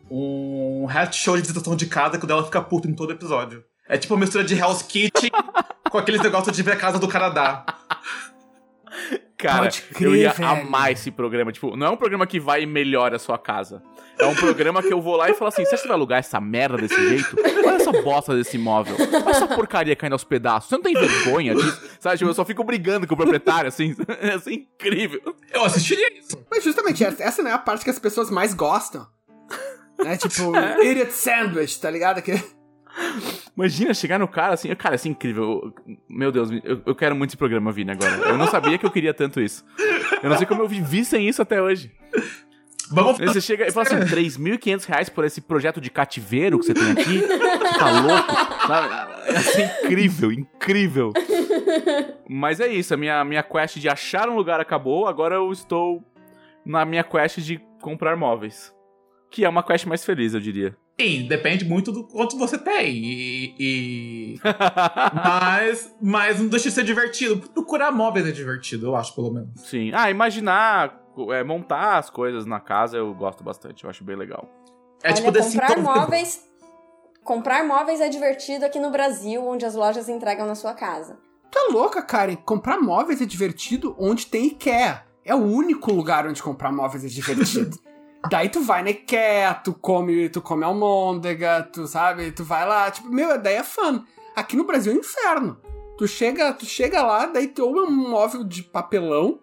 um 0.08 0.86
reality 0.86 1.16
show 1.16 1.34
de 1.34 1.42
visitação 1.42 1.74
de 1.74 1.86
casa 1.86 2.16
que 2.16 2.24
o 2.24 2.28
dela 2.28 2.44
fica 2.44 2.62
puto 2.62 2.88
em 2.88 2.94
todo 2.94 3.12
episódio. 3.12 3.64
É 3.88 3.98
tipo 3.98 4.14
uma 4.14 4.20
mistura 4.20 4.44
de 4.44 4.54
Hell's 4.54 4.82
Kitchen 4.82 5.30
com 5.90 5.98
aqueles 5.98 6.22
negócios 6.22 6.54
de 6.56 6.62
ver 6.62 6.74
a 6.74 6.76
casa 6.76 7.00
do 7.00 7.08
Canadá. 7.08 7.66
Cara, 9.36 9.68
crer, 9.70 10.08
eu 10.08 10.14
ia 10.14 10.30
velho. 10.30 10.48
amar 10.48 10.92
esse 10.92 11.10
programa. 11.10 11.50
Tipo, 11.50 11.76
não 11.76 11.88
é 11.88 11.90
um 11.90 11.96
programa 11.96 12.26
que 12.26 12.38
vai 12.38 12.62
e 12.62 12.66
melhora 12.66 13.16
a 13.16 13.18
sua 13.18 13.36
casa. 13.36 13.82
É 14.18 14.26
um 14.26 14.34
programa 14.34 14.82
que 14.82 14.92
eu 14.92 15.00
vou 15.00 15.16
lá 15.16 15.28
e 15.30 15.34
falo 15.34 15.48
assim: 15.48 15.64
você 15.64 15.74
acha 15.74 15.82
que 15.82 15.88
vai 15.88 15.96
alugar 15.96 16.18
essa 16.20 16.40
merda 16.40 16.76
desse 16.76 17.08
jeito? 17.08 17.36
Olha 17.66 17.76
essa 17.76 17.90
bosta 18.02 18.36
desse 18.36 18.56
imóvel. 18.56 18.94
Olha 18.98 19.30
essa 19.30 19.48
porcaria 19.48 19.96
caindo 19.96 20.12
aos 20.12 20.22
pedaços. 20.22 20.68
Você 20.68 20.76
não 20.76 20.82
tem 20.82 20.94
vergonha 20.94 21.54
disso? 21.54 21.82
Sabe, 21.98 22.18
tipo, 22.18 22.30
eu 22.30 22.34
só 22.34 22.44
fico 22.44 22.62
brigando 22.62 23.06
com 23.06 23.14
o 23.14 23.16
proprietário, 23.16 23.68
assim. 23.68 23.96
É 24.20 24.34
assim, 24.34 24.66
incrível. 24.74 25.20
Eu 25.52 25.64
assistiria 25.64 26.16
isso. 26.18 26.38
Mas 26.50 26.62
justamente, 26.62 27.02
essa 27.02 27.22
essa 27.22 27.42
não 27.42 27.50
é 27.50 27.54
a 27.54 27.58
parte 27.58 27.82
que 27.84 27.90
as 27.90 27.98
pessoas 27.98 28.30
mais 28.30 28.54
gostam. 28.54 29.06
Né? 29.98 30.16
Tipo, 30.16 30.52
idiot 30.82 31.12
sandwich, 31.12 31.80
tá 31.80 31.90
ligado? 31.90 32.22
Que... 32.22 32.32
Imagina 33.56 33.92
chegar 33.92 34.18
no 34.18 34.26
cara 34.26 34.54
assim, 34.54 34.74
cara, 34.74 34.94
isso 34.94 35.06
é 35.06 35.10
incrível. 35.10 35.72
Eu- 35.86 35.96
Meu 36.08 36.32
Deus, 36.32 36.50
eu, 36.64 36.80
eu 36.86 36.94
quero 36.94 37.14
muito 37.14 37.30
esse 37.30 37.36
programa 37.36 37.70
Vini 37.72 37.90
agora. 37.92 38.28
Eu 38.28 38.38
não 38.38 38.46
sabia 38.46 38.78
que 38.78 38.86
eu 38.86 38.90
queria 38.90 39.12
tanto 39.12 39.40
isso. 39.40 39.64
Eu 40.22 40.30
não 40.30 40.36
sei 40.38 40.46
como 40.46 40.62
eu 40.62 40.68
vivi 40.68 41.04
sem 41.04 41.28
isso 41.28 41.42
até 41.42 41.60
hoje. 41.60 41.90
Vamos 42.90 43.18
Aí 43.20 43.26
você 43.26 43.40
chega 43.40 43.66
e 43.66 43.70
fala 43.70 43.86
assim, 43.86 43.96
3.500 44.00 44.84
reais 44.86 45.08
por 45.08 45.24
esse 45.24 45.40
projeto 45.40 45.80
de 45.80 45.90
cativeiro 45.90 46.58
que 46.58 46.66
você 46.66 46.74
tem 46.74 46.90
aqui? 46.92 47.18
Você 47.20 47.78
tá 47.78 48.00
louco? 48.00 48.66
Sabe? 48.66 48.88
É 49.32 49.36
assim, 49.36 49.62
incrível, 49.84 50.32
incrível. 50.32 51.12
Mas 52.28 52.60
é 52.60 52.68
isso, 52.68 52.92
a 52.92 52.96
minha, 52.96 53.24
minha 53.24 53.42
quest 53.42 53.78
de 53.78 53.88
achar 53.88 54.28
um 54.28 54.34
lugar 54.36 54.60
acabou, 54.60 55.06
agora 55.06 55.36
eu 55.36 55.50
estou 55.52 56.02
na 56.66 56.84
minha 56.84 57.02
quest 57.04 57.38
de 57.38 57.60
comprar 57.80 58.16
móveis. 58.16 58.74
Que 59.30 59.44
é 59.44 59.48
uma 59.48 59.62
quest 59.62 59.86
mais 59.86 60.04
feliz, 60.04 60.34
eu 60.34 60.40
diria. 60.40 60.76
Sim, 61.02 61.26
depende 61.26 61.64
muito 61.64 61.90
do 61.90 62.04
quanto 62.04 62.38
você 62.38 62.56
tem. 62.56 62.94
E. 62.94 63.54
e- 63.58 64.40
mas, 65.14 65.94
mas 66.00 66.38
não 66.40 66.48
deixa 66.48 66.68
de 66.68 66.74
ser 66.74 66.84
divertido. 66.84 67.48
Procurar 67.48 67.90
móveis 67.90 68.26
é 68.26 68.30
divertido, 68.30 68.86
eu 68.86 68.96
acho, 68.96 69.14
pelo 69.14 69.32
menos. 69.32 69.48
Sim. 69.56 69.90
Ah, 69.94 70.10
imaginar, 70.10 71.00
é, 71.30 71.42
montar 71.42 71.98
as 71.98 72.08
coisas 72.08 72.46
na 72.46 72.60
casa 72.60 72.96
eu 72.96 73.12
gosto 73.14 73.42
bastante, 73.42 73.84
eu 73.84 73.90
acho 73.90 74.04
bem 74.04 74.16
legal. 74.16 74.48
É 75.02 75.08
Olha, 75.08 75.16
tipo 75.16 75.32
comprar 75.38 75.74
vivo. 75.74 75.82
móveis. 75.82 76.42
Comprar 77.24 77.64
móveis 77.64 78.00
é 78.00 78.08
divertido 78.08 78.64
aqui 78.64 78.80
no 78.80 78.90
Brasil, 78.90 79.46
onde 79.46 79.64
as 79.64 79.74
lojas 79.74 80.08
entregam 80.08 80.46
na 80.46 80.54
sua 80.54 80.74
casa. 80.74 81.18
Tá 81.50 81.68
louca, 81.70 82.02
Karen? 82.02 82.36
Comprar 82.36 82.80
móveis 82.80 83.20
é 83.20 83.26
divertido 83.26 83.94
onde 83.98 84.26
tem 84.26 84.46
IKEA. 84.46 85.04
É 85.24 85.34
o 85.34 85.38
único 85.42 85.92
lugar 85.92 86.26
onde 86.26 86.42
comprar 86.42 86.72
móveis 86.72 87.04
é 87.04 87.08
divertido. 87.08 87.76
Daí 88.30 88.48
tu 88.48 88.60
vai 88.60 88.82
na 88.82 88.90
IKEA, 88.90 89.54
tu 89.54 89.74
come, 89.74 90.28
tu 90.28 90.40
come 90.40 90.64
almôndega, 90.64 91.68
tu 91.72 91.86
sabe, 91.86 92.30
tu 92.32 92.44
vai 92.44 92.66
lá, 92.66 92.90
tipo, 92.90 93.08
meu, 93.08 93.38
daí 93.38 93.56
é 93.56 93.62
fã. 93.62 94.04
Aqui 94.34 94.56
no 94.56 94.64
Brasil 94.64 94.92
é 94.92 94.96
um 94.96 94.98
inferno. 94.98 95.58
Tu 95.98 96.06
chega, 96.06 96.52
tu 96.52 96.64
chega 96.64 97.02
lá, 97.02 97.26
daí 97.26 97.48
tu 97.48 97.64
ou 97.64 97.78
é 97.78 97.82
um 97.82 97.90
móvel 97.90 98.44
de 98.44 98.62
papelão, 98.62 99.40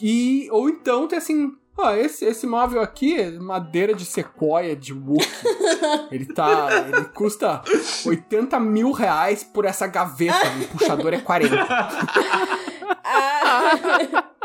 e, 0.00 0.48
ou 0.50 0.68
então 0.68 1.06
tem 1.06 1.18
assim, 1.18 1.52
ó, 1.76 1.92
esse, 1.92 2.24
esse 2.24 2.46
móvel 2.46 2.80
aqui 2.80 3.20
é 3.20 3.30
madeira 3.30 3.94
de 3.94 4.04
sequoia, 4.04 4.74
de 4.74 4.92
wood. 4.92 5.28
ele 6.10 6.26
tá, 6.26 6.68
ele 6.88 7.04
custa 7.06 7.62
80 8.04 8.58
mil 8.58 8.92
reais 8.92 9.44
por 9.44 9.64
essa 9.64 9.86
gaveta, 9.86 10.48
o 10.60 10.76
puxador 10.76 11.14
é 11.14 11.20
40. 11.20 11.54
Ah, 13.04 13.72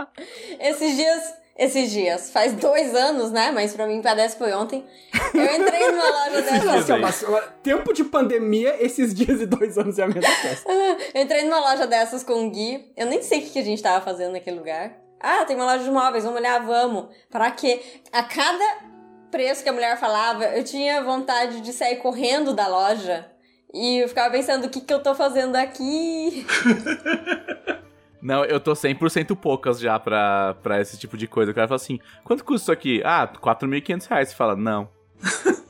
esses 0.60 0.96
dias, 0.96 1.34
esses 1.58 1.92
dias, 1.92 2.32
faz 2.32 2.54
dois 2.54 2.94
anos, 2.96 3.32
né? 3.32 3.52
Mas 3.52 3.74
pra 3.74 3.88
mim 3.88 4.02
parece 4.02 4.36
que 4.36 4.44
foi 4.44 4.54
ontem. 4.54 4.86
Eu 5.34 5.56
entrei 5.56 5.92
numa 5.92 6.10
loja 6.10 6.42
dessas. 6.42 6.90
Assim, 6.90 7.48
tempo 7.64 7.94
de 7.94 8.04
pandemia, 8.04 8.76
esses 8.84 9.14
dias 9.14 9.42
e 9.42 9.46
dois 9.46 9.78
anos 9.78 9.98
é 10.00 10.04
a 10.04 10.08
mesma 10.08 10.36
coisa. 10.42 10.64
Eu 11.14 11.22
entrei 11.22 11.44
numa 11.44 11.60
loja 11.60 11.88
dessas 11.88 12.24
com 12.24 12.48
o 12.48 12.52
Gui. 12.52 12.92
Eu 12.96 13.06
nem 13.08 13.22
sei 13.22 13.40
o 13.40 13.42
que 13.44 13.50
que 13.52 13.60
a 13.60 13.64
gente 13.64 13.82
tava 13.82 14.04
fazendo 14.04 14.34
naquele 14.34 14.58
lugar. 14.58 14.94
Ah, 15.20 15.46
tem 15.46 15.56
uma 15.56 15.66
loja 15.66 15.84
de 15.84 15.92
móveis, 15.92 16.24
vamos 16.24 16.40
olhar, 16.40 16.64
vamos. 16.64 17.08
Pra 17.30 17.50
quê? 17.52 17.82
A 18.12 18.24
cada 18.24 18.64
preço 19.32 19.64
que 19.64 19.70
a 19.70 19.74
mulher 19.74 19.98
falava, 19.98 20.46
eu 20.46 20.64
tinha 20.64 21.04
vontade 21.04 21.62
de 21.62 21.74
sair 21.74 21.98
correndo 21.98 22.54
da 22.54 22.68
loja. 22.68 23.30
E 23.74 23.98
eu 24.00 24.08
ficava 24.08 24.32
pensando, 24.32 24.66
o 24.66 24.70
que 24.70 24.82
que 24.82 24.94
eu 24.94 25.02
tô 25.02 25.14
fazendo 25.14 25.56
aqui? 25.56 26.46
Não, 28.22 28.44
eu 28.46 28.60
tô 28.60 28.74
100% 28.74 29.36
poucas 29.36 29.80
já 29.80 30.00
pra, 30.00 30.56
pra 30.64 30.82
esse 30.82 30.98
tipo 30.98 31.16
de 31.18 31.28
coisa. 31.28 31.52
O 31.52 31.56
cara 31.56 31.68
fala 31.68 31.76
assim, 31.76 32.00
quanto 32.24 32.44
custa 32.44 32.64
isso 32.66 32.72
aqui? 32.72 33.02
Ah, 33.06 33.28
4.500 33.28 34.08
reais. 34.10 34.30
Você 34.30 34.36
fala, 34.36 34.56
não. 34.56 34.90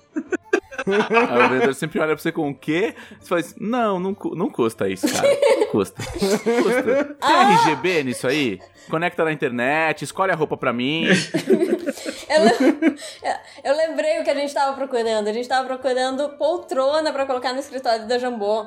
Aí 0.88 1.46
o 1.46 1.50
vendedor 1.50 1.74
sempre 1.76 2.00
olha 2.00 2.14
pra 2.16 2.22
você 2.22 2.32
com 2.32 2.50
o 2.50 2.56
quê? 2.56 2.96
Você 3.20 3.28
fala 3.28 3.42
assim, 3.42 3.56
não, 3.60 4.00
não, 4.00 4.16
não 4.36 4.50
custa 4.50 4.88
isso, 4.88 5.06
cara. 5.12 5.28
Não 5.60 5.68
custa. 5.68 6.02
Não 6.02 6.64
custa. 6.64 7.04
Tem 7.20 7.56
RGB 7.56 8.04
nisso 8.06 8.26
aí? 8.28 8.60
Conecta 8.90 9.26
na 9.26 9.34
internet, 9.34 10.04
escolhe 10.04 10.32
a 10.32 10.36
roupa 10.36 10.56
pra 10.56 10.72
mim. 10.72 11.06
Eu, 12.30 12.44
lem- 12.44 12.96
eu 13.64 13.76
lembrei 13.78 14.20
o 14.20 14.24
que 14.24 14.30
a 14.30 14.36
gente 14.36 14.54
tava 14.54 14.76
procurando. 14.76 15.28
A 15.30 15.34
gente 15.34 15.48
tava 15.48 15.66
procurando 15.66 16.30
poltrona 16.38 17.12
pra 17.14 17.26
colocar 17.26 17.54
no 17.54 17.60
escritório 17.60 18.06
da 18.08 18.18
Jambô. 18.18 18.66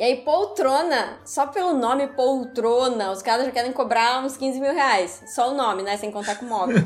E 0.00 0.02
aí, 0.02 0.16
poltrona, 0.22 1.18
só 1.26 1.48
pelo 1.48 1.74
nome 1.74 2.06
poltrona, 2.06 3.12
os 3.12 3.20
caras 3.20 3.44
já 3.44 3.52
querem 3.52 3.70
cobrar 3.70 4.24
uns 4.24 4.34
15 4.34 4.58
mil 4.58 4.72
reais. 4.72 5.24
Só 5.26 5.50
o 5.50 5.54
nome, 5.54 5.82
né? 5.82 5.94
Sem 5.98 6.10
contar 6.10 6.36
com 6.36 6.46
o 6.46 6.48
móvel. 6.48 6.78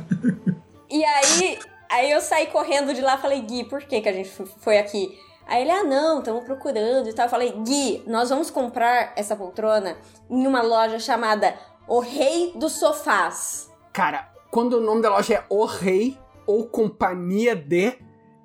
e 0.90 1.04
aí, 1.04 1.60
aí 1.88 2.10
eu 2.10 2.20
saí 2.20 2.48
correndo 2.48 2.92
de 2.92 3.00
lá 3.00 3.14
e 3.14 3.18
falei, 3.18 3.40
Gui, 3.42 3.62
por 3.66 3.84
que, 3.84 4.00
que 4.00 4.08
a 4.08 4.12
gente 4.12 4.28
foi 4.58 4.78
aqui? 4.78 5.16
Aí 5.46 5.62
ele, 5.62 5.70
ah, 5.70 5.84
não, 5.84 6.18
estamos 6.18 6.42
procurando 6.42 7.08
e 7.08 7.12
tal. 7.12 7.26
Eu 7.26 7.30
falei, 7.30 7.52
Gui, 7.52 8.02
nós 8.04 8.30
vamos 8.30 8.50
comprar 8.50 9.12
essa 9.14 9.36
poltrona 9.36 9.96
em 10.28 10.44
uma 10.44 10.62
loja 10.62 10.98
chamada 10.98 11.54
O 11.86 12.00
Rei 12.00 12.52
dos 12.56 12.72
Sofás. 12.72 13.70
Cara, 13.92 14.28
quando 14.50 14.78
o 14.78 14.80
nome 14.80 15.02
da 15.02 15.10
loja 15.10 15.34
é 15.34 15.44
O 15.48 15.64
Rei 15.66 16.18
ou 16.48 16.66
Companhia 16.66 17.54
de, 17.54 17.96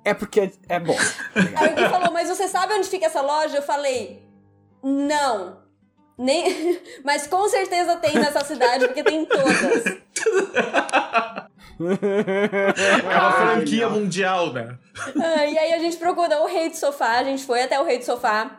é 0.04 0.14
porque 0.14 0.52
é 0.68 0.78
bom. 0.78 0.96
Aí 1.58 1.72
o 1.72 1.74
Gui 1.74 1.88
falou, 1.88 2.12
mas 2.12 2.28
você 2.28 2.46
sabe 2.46 2.74
onde 2.74 2.88
fica 2.88 3.06
essa 3.06 3.20
loja? 3.20 3.56
Eu 3.56 3.62
falei, 3.62 4.29
não. 4.82 5.58
Nem... 6.18 6.80
Mas 7.04 7.26
com 7.26 7.48
certeza 7.48 7.96
tem 7.96 8.14
nessa 8.14 8.44
cidade, 8.44 8.86
porque 8.86 9.02
tem 9.02 9.22
em 9.22 9.24
todas. 9.24 9.84
É 13.08 13.18
uma 13.18 13.32
franquia 13.32 13.88
mundial, 13.88 14.52
né? 14.52 14.76
Ah, 15.18 15.46
e 15.46 15.58
aí 15.58 15.72
a 15.72 15.78
gente 15.78 15.96
procurou 15.96 16.42
o 16.42 16.46
Rei 16.46 16.68
do 16.68 16.76
Sofá, 16.76 17.18
a 17.18 17.24
gente 17.24 17.44
foi 17.44 17.62
até 17.62 17.80
o 17.80 17.84
Rei 17.84 17.98
do 17.98 18.04
Sofá. 18.04 18.58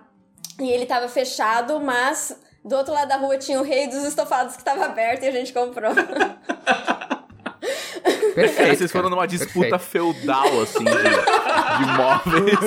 E 0.60 0.70
ele 0.70 0.86
tava 0.86 1.08
fechado, 1.08 1.80
mas 1.80 2.36
do 2.64 2.76
outro 2.76 2.94
lado 2.94 3.10
da 3.10 3.18
rua 3.18 3.38
tinha 3.38 3.60
o 3.60 3.64
Rei 3.64 3.88
dos 3.88 4.04
Estofados 4.04 4.56
que 4.56 4.64
tava 4.64 4.86
aberto 4.86 5.24
e 5.24 5.28
a 5.28 5.32
gente 5.32 5.54
comprou. 5.54 5.92
Perfeito. 8.34 8.62
Aí 8.70 8.76
vocês 8.78 8.92
foram 8.92 9.10
numa 9.10 9.26
disputa 9.28 9.70
Perfeito. 9.78 9.80
feudal, 9.92 10.62
assim, 10.62 10.84
de, 10.84 10.92
de 10.92 11.86
móveis. 11.98 12.60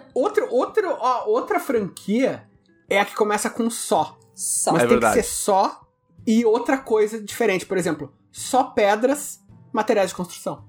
Outro, 0.14 0.48
outro, 0.50 0.96
ó, 0.98 1.24
outra 1.28 1.58
franquia 1.60 2.44
é 2.88 3.00
a 3.00 3.04
que 3.04 3.14
começa 3.14 3.48
com 3.50 3.70
só. 3.70 4.18
Só. 4.34 4.72
Mas 4.72 4.82
É 4.82 4.86
tem 4.86 4.94
verdade. 4.94 5.16
que 5.16 5.22
ser 5.22 5.28
só 5.30 5.80
e 6.26 6.44
outra 6.44 6.78
coisa 6.78 7.20
diferente. 7.20 7.66
Por 7.66 7.76
exemplo, 7.78 8.12
só 8.32 8.64
pedras, 8.64 9.40
materiais 9.72 10.10
de 10.10 10.16
construção. 10.16 10.64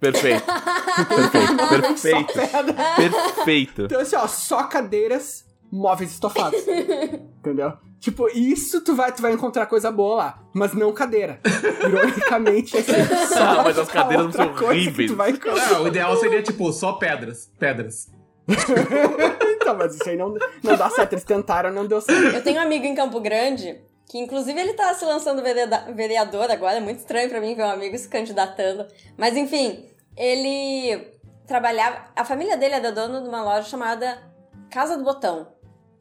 Perfeito. 0.00 0.42
Perfeito. 1.08 2.32
Perfeito. 2.34 3.34
Perfeito. 3.34 3.82
Então, 3.82 4.00
assim, 4.00 4.16
ó, 4.16 4.26
só 4.26 4.64
cadeiras, 4.64 5.43
móveis 5.74 6.12
estofados. 6.12 6.60
Entendeu? 7.38 7.72
Tipo, 7.98 8.28
isso 8.28 8.82
tu 8.82 8.94
vai, 8.94 9.12
tu 9.12 9.22
vai 9.22 9.32
encontrar 9.32 9.66
coisa 9.66 9.90
boa 9.90 10.16
lá, 10.16 10.42
mas 10.52 10.74
não 10.74 10.92
cadeira. 10.92 11.40
Ironicamente, 11.86 12.76
assim, 12.76 12.92
só 13.28 13.40
Não, 13.56 13.64
mas 13.64 13.78
as 13.78 13.88
cadeiras 13.88 14.34
são 14.34 14.52
horríveis. 14.52 15.10
Tu 15.10 15.16
vai 15.16 15.30
encontrar. 15.30 15.70
Não, 15.70 15.84
o 15.84 15.88
ideal 15.88 16.16
seria, 16.18 16.42
tipo, 16.42 16.70
só 16.72 16.92
pedras. 16.92 17.50
Pedras. 17.58 18.10
então, 19.56 19.74
mas 19.76 19.94
isso 19.94 20.08
aí 20.08 20.16
não, 20.16 20.34
não 20.62 20.76
dá 20.76 20.90
certo. 20.90 21.14
Eles 21.14 21.24
tentaram, 21.24 21.72
não 21.72 21.86
deu 21.86 22.00
certo. 22.00 22.36
Eu 22.36 22.44
tenho 22.44 22.58
um 22.58 22.62
amigo 22.62 22.84
em 22.84 22.94
Campo 22.94 23.18
Grande, 23.20 23.80
que 24.06 24.18
inclusive 24.18 24.60
ele 24.60 24.74
tá 24.74 24.92
se 24.92 25.04
lançando 25.04 25.42
vereador 25.42 26.50
agora, 26.50 26.76
é 26.76 26.80
muito 26.80 26.98
estranho 26.98 27.30
pra 27.30 27.40
mim 27.40 27.54
ver 27.54 27.62
um 27.62 27.70
amigo 27.70 27.96
se 27.96 28.08
candidatando. 28.08 28.86
Mas 29.16 29.34
enfim, 29.34 29.88
ele 30.14 31.10
trabalhava. 31.46 32.04
A 32.14 32.24
família 32.24 32.56
dele 32.56 32.74
era 32.74 32.92
dona 32.92 33.22
de 33.22 33.28
uma 33.28 33.42
loja 33.42 33.68
chamada 33.68 34.22
Casa 34.70 34.98
do 34.98 35.04
Botão. 35.04 35.53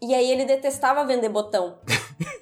E 0.06 0.14
aí 0.14 0.30
ele 0.30 0.44
detestava 0.44 1.06
vender 1.06 1.30
botão. 1.30 1.78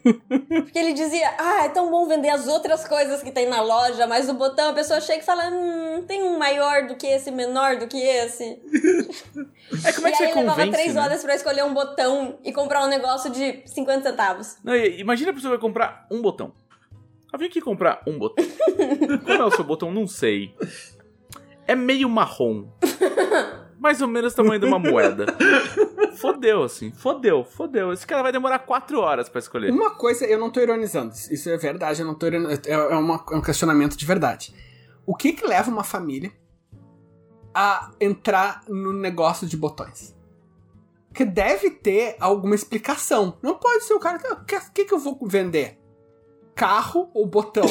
Porque 0.01 0.79
ele 0.79 0.93
dizia, 0.93 1.29
ah, 1.37 1.65
é 1.65 1.69
tão 1.69 1.91
bom 1.91 2.07
vender 2.07 2.29
as 2.29 2.47
outras 2.47 2.87
coisas 2.87 3.21
que 3.21 3.31
tem 3.31 3.47
na 3.47 3.61
loja, 3.61 4.07
mas 4.07 4.27
o 4.27 4.33
botão 4.33 4.71
a 4.71 4.73
pessoa 4.73 4.99
chega 4.99 5.21
e 5.21 5.25
fala, 5.25 5.47
hum, 5.51 6.03
tem 6.07 6.23
um 6.23 6.39
maior 6.39 6.87
do 6.87 6.95
que 6.95 7.05
esse, 7.05 7.29
menor 7.29 7.77
do 7.77 7.87
que 7.87 7.97
esse. 8.01 8.59
É 9.85 9.93
como 9.93 10.07
é 10.07 10.11
e 10.11 10.13
que 10.13 10.23
aí 10.23 10.29
você 10.29 10.33
ele 10.33 10.39
levava 10.41 10.57
convence, 10.59 10.71
três 10.77 10.95
né? 10.95 11.01
horas 11.01 11.23
pra 11.23 11.33
escolher 11.33 11.63
um 11.63 11.73
botão 11.73 12.37
e 12.43 12.51
comprar 12.51 12.83
um 12.83 12.89
negócio 12.89 13.31
de 13.31 13.61
50 13.65 14.09
centavos. 14.09 14.57
Não, 14.63 14.75
e- 14.75 14.99
imagina 14.99 15.31
a 15.31 15.33
pessoa 15.33 15.51
vai 15.51 15.59
comprar 15.59 16.05
um 16.11 16.21
botão. 16.21 16.51
Eu 17.31 17.39
vim 17.39 17.45
aqui 17.45 17.61
comprar 17.61 18.01
um 18.05 18.19
botão. 18.19 18.43
Qual 19.23 19.37
é 19.37 19.45
o 19.45 19.51
seu 19.51 19.63
botão? 19.63 19.89
Não 19.89 20.05
sei. 20.07 20.53
É 21.65 21.73
meio 21.73 22.09
marrom. 22.09 22.65
Mais 23.81 23.99
ou 24.01 24.07
menos 24.07 24.33
o 24.33 24.35
tamanho 24.35 24.59
de 24.59 24.65
uma 24.67 24.77
moeda. 24.79 25.25
Fodeu, 26.17 26.61
assim. 26.63 26.91
Fodeu, 26.91 27.43
fodeu. 27.43 27.91
Esse 27.91 28.05
cara 28.05 28.21
vai 28.21 28.31
demorar 28.31 28.59
quatro 28.59 28.99
horas 28.99 29.27
pra 29.27 29.39
escolher. 29.39 29.71
Uma 29.71 29.95
coisa, 29.95 30.23
eu 30.25 30.37
não 30.39 30.51
tô 30.51 30.59
ironizando. 30.59 31.13
Isso 31.31 31.49
é 31.49 31.57
verdade, 31.57 32.01
eu 32.01 32.05
não 32.05 32.13
tô 32.13 32.27
ironizando. 32.27 32.61
É, 32.67 32.71
é 32.73 32.95
uma- 32.95 33.25
é 33.31 33.35
um 33.35 33.41
questionamento 33.41 33.97
de 33.97 34.05
verdade. 34.05 34.53
O 35.03 35.15
que 35.15 35.33
que 35.33 35.47
leva 35.47 35.71
uma 35.71 35.83
família 35.83 36.31
a 37.55 37.91
entrar 37.99 38.61
no 38.69 38.93
negócio 38.93 39.47
de 39.47 39.57
botões? 39.57 40.15
Porque 41.07 41.25
deve 41.25 41.71
ter 41.71 42.15
alguma 42.19 42.53
explicação. 42.53 43.37
Não 43.41 43.55
pode 43.55 43.83
ser 43.83 43.95
o 43.95 43.99
cara. 43.99 44.17
O 44.33 44.45
que, 44.45 44.59
que, 44.73 44.85
que 44.85 44.93
eu 44.93 44.99
vou 44.99 45.17
vender? 45.23 45.79
Carro 46.53 47.09
ou 47.15 47.25
botão? 47.25 47.65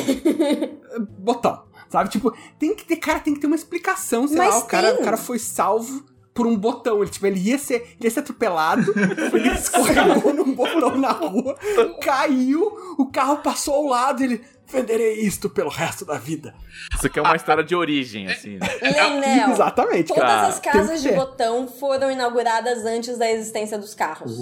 botão. 1.18 1.64
Sabe? 1.90 2.08
Tipo, 2.08 2.32
tem 2.58 2.74
que 2.74 2.84
ter, 2.84 2.96
cara, 2.96 3.18
tem 3.18 3.34
que 3.34 3.40
ter 3.40 3.48
uma 3.48 3.56
explicação. 3.56 4.26
Sei 4.28 4.38
Mas 4.38 4.54
lá, 4.54 4.58
o 4.60 4.64
cara, 4.64 4.94
o 4.94 5.02
cara 5.04 5.16
foi 5.16 5.38
salvo 5.40 6.04
por 6.32 6.46
um 6.46 6.56
botão. 6.56 7.02
Ele, 7.02 7.10
tipo, 7.10 7.26
ele 7.26 7.40
ia 7.40 7.58
ser, 7.58 7.74
ele 7.98 8.04
ia 8.04 8.10
ser 8.10 8.20
atropelado, 8.20 8.94
ele 9.34 9.48
escorregou 9.50 10.32
num 10.32 10.54
botão 10.54 10.96
na 10.96 11.10
rua, 11.10 11.58
caiu, 12.00 12.94
o 12.96 13.06
carro 13.06 13.38
passou 13.38 13.74
ao 13.74 13.86
lado, 13.86 14.22
ele 14.22 14.40
venderei 14.68 15.14
isto 15.14 15.50
pelo 15.50 15.68
resto 15.68 16.04
da 16.04 16.16
vida. 16.16 16.54
Isso 16.94 17.08
aqui 17.08 17.18
é 17.18 17.22
uma 17.22 17.34
história 17.34 17.64
de 17.64 17.74
origem, 17.74 18.28
assim. 18.28 18.56
né? 18.56 18.68
Lenel. 18.80 19.50
Exatamente, 19.52 20.08
Todas 20.08 20.22
cara. 20.22 20.46
as 20.46 20.60
Tem 20.60 20.72
casas 20.72 21.02
de 21.02 21.10
botão 21.10 21.66
foram 21.66 22.08
inauguradas 22.08 22.84
antes 22.86 23.18
da 23.18 23.28
existência 23.28 23.76
dos 23.76 23.94
carros. 23.94 24.38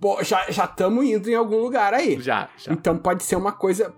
Pô, 0.00 0.18
já 0.24 0.44
estamos 0.48 1.04
indo 1.04 1.30
em 1.30 1.36
algum 1.36 1.58
lugar 1.58 1.94
aí. 1.94 2.20
Já, 2.20 2.48
já. 2.56 2.72
Então 2.72 2.98
pode 2.98 3.22
ser 3.22 3.36
uma 3.36 3.52
coisa. 3.52 3.94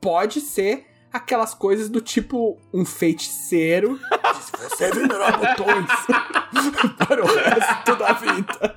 Pode 0.00 0.40
ser 0.40 0.84
aquelas 1.14 1.54
coisas 1.54 1.88
do 1.88 2.00
tipo 2.00 2.60
um 2.72 2.84
feiticeiro. 2.84 4.00
Você 4.68 4.88
ignorar 4.88 5.38
botões 5.38 5.86
para 6.98 7.22
o 7.22 7.26
resto 7.26 7.96
da 7.96 8.12
vida. 8.14 8.74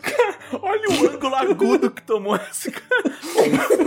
Cara, 0.00 0.38
olha 0.62 0.88
o 0.88 1.10
ângulo 1.10 1.34
agudo 1.34 1.90
que 1.90 2.02
tomou 2.02 2.36
esse 2.36 2.70
cara. 2.70 3.16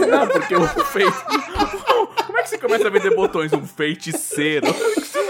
Não, 0.08 0.28
porque 0.28 0.56
o 0.56 0.68
feito. 0.86 1.24
Como 2.28 2.38
é 2.38 2.44
que 2.44 2.50
você 2.50 2.58
começa 2.58 2.88
a 2.88 2.92
vender 2.92 3.16
botões? 3.16 3.54
Um 3.54 3.66
feiticeiro. 3.66 4.68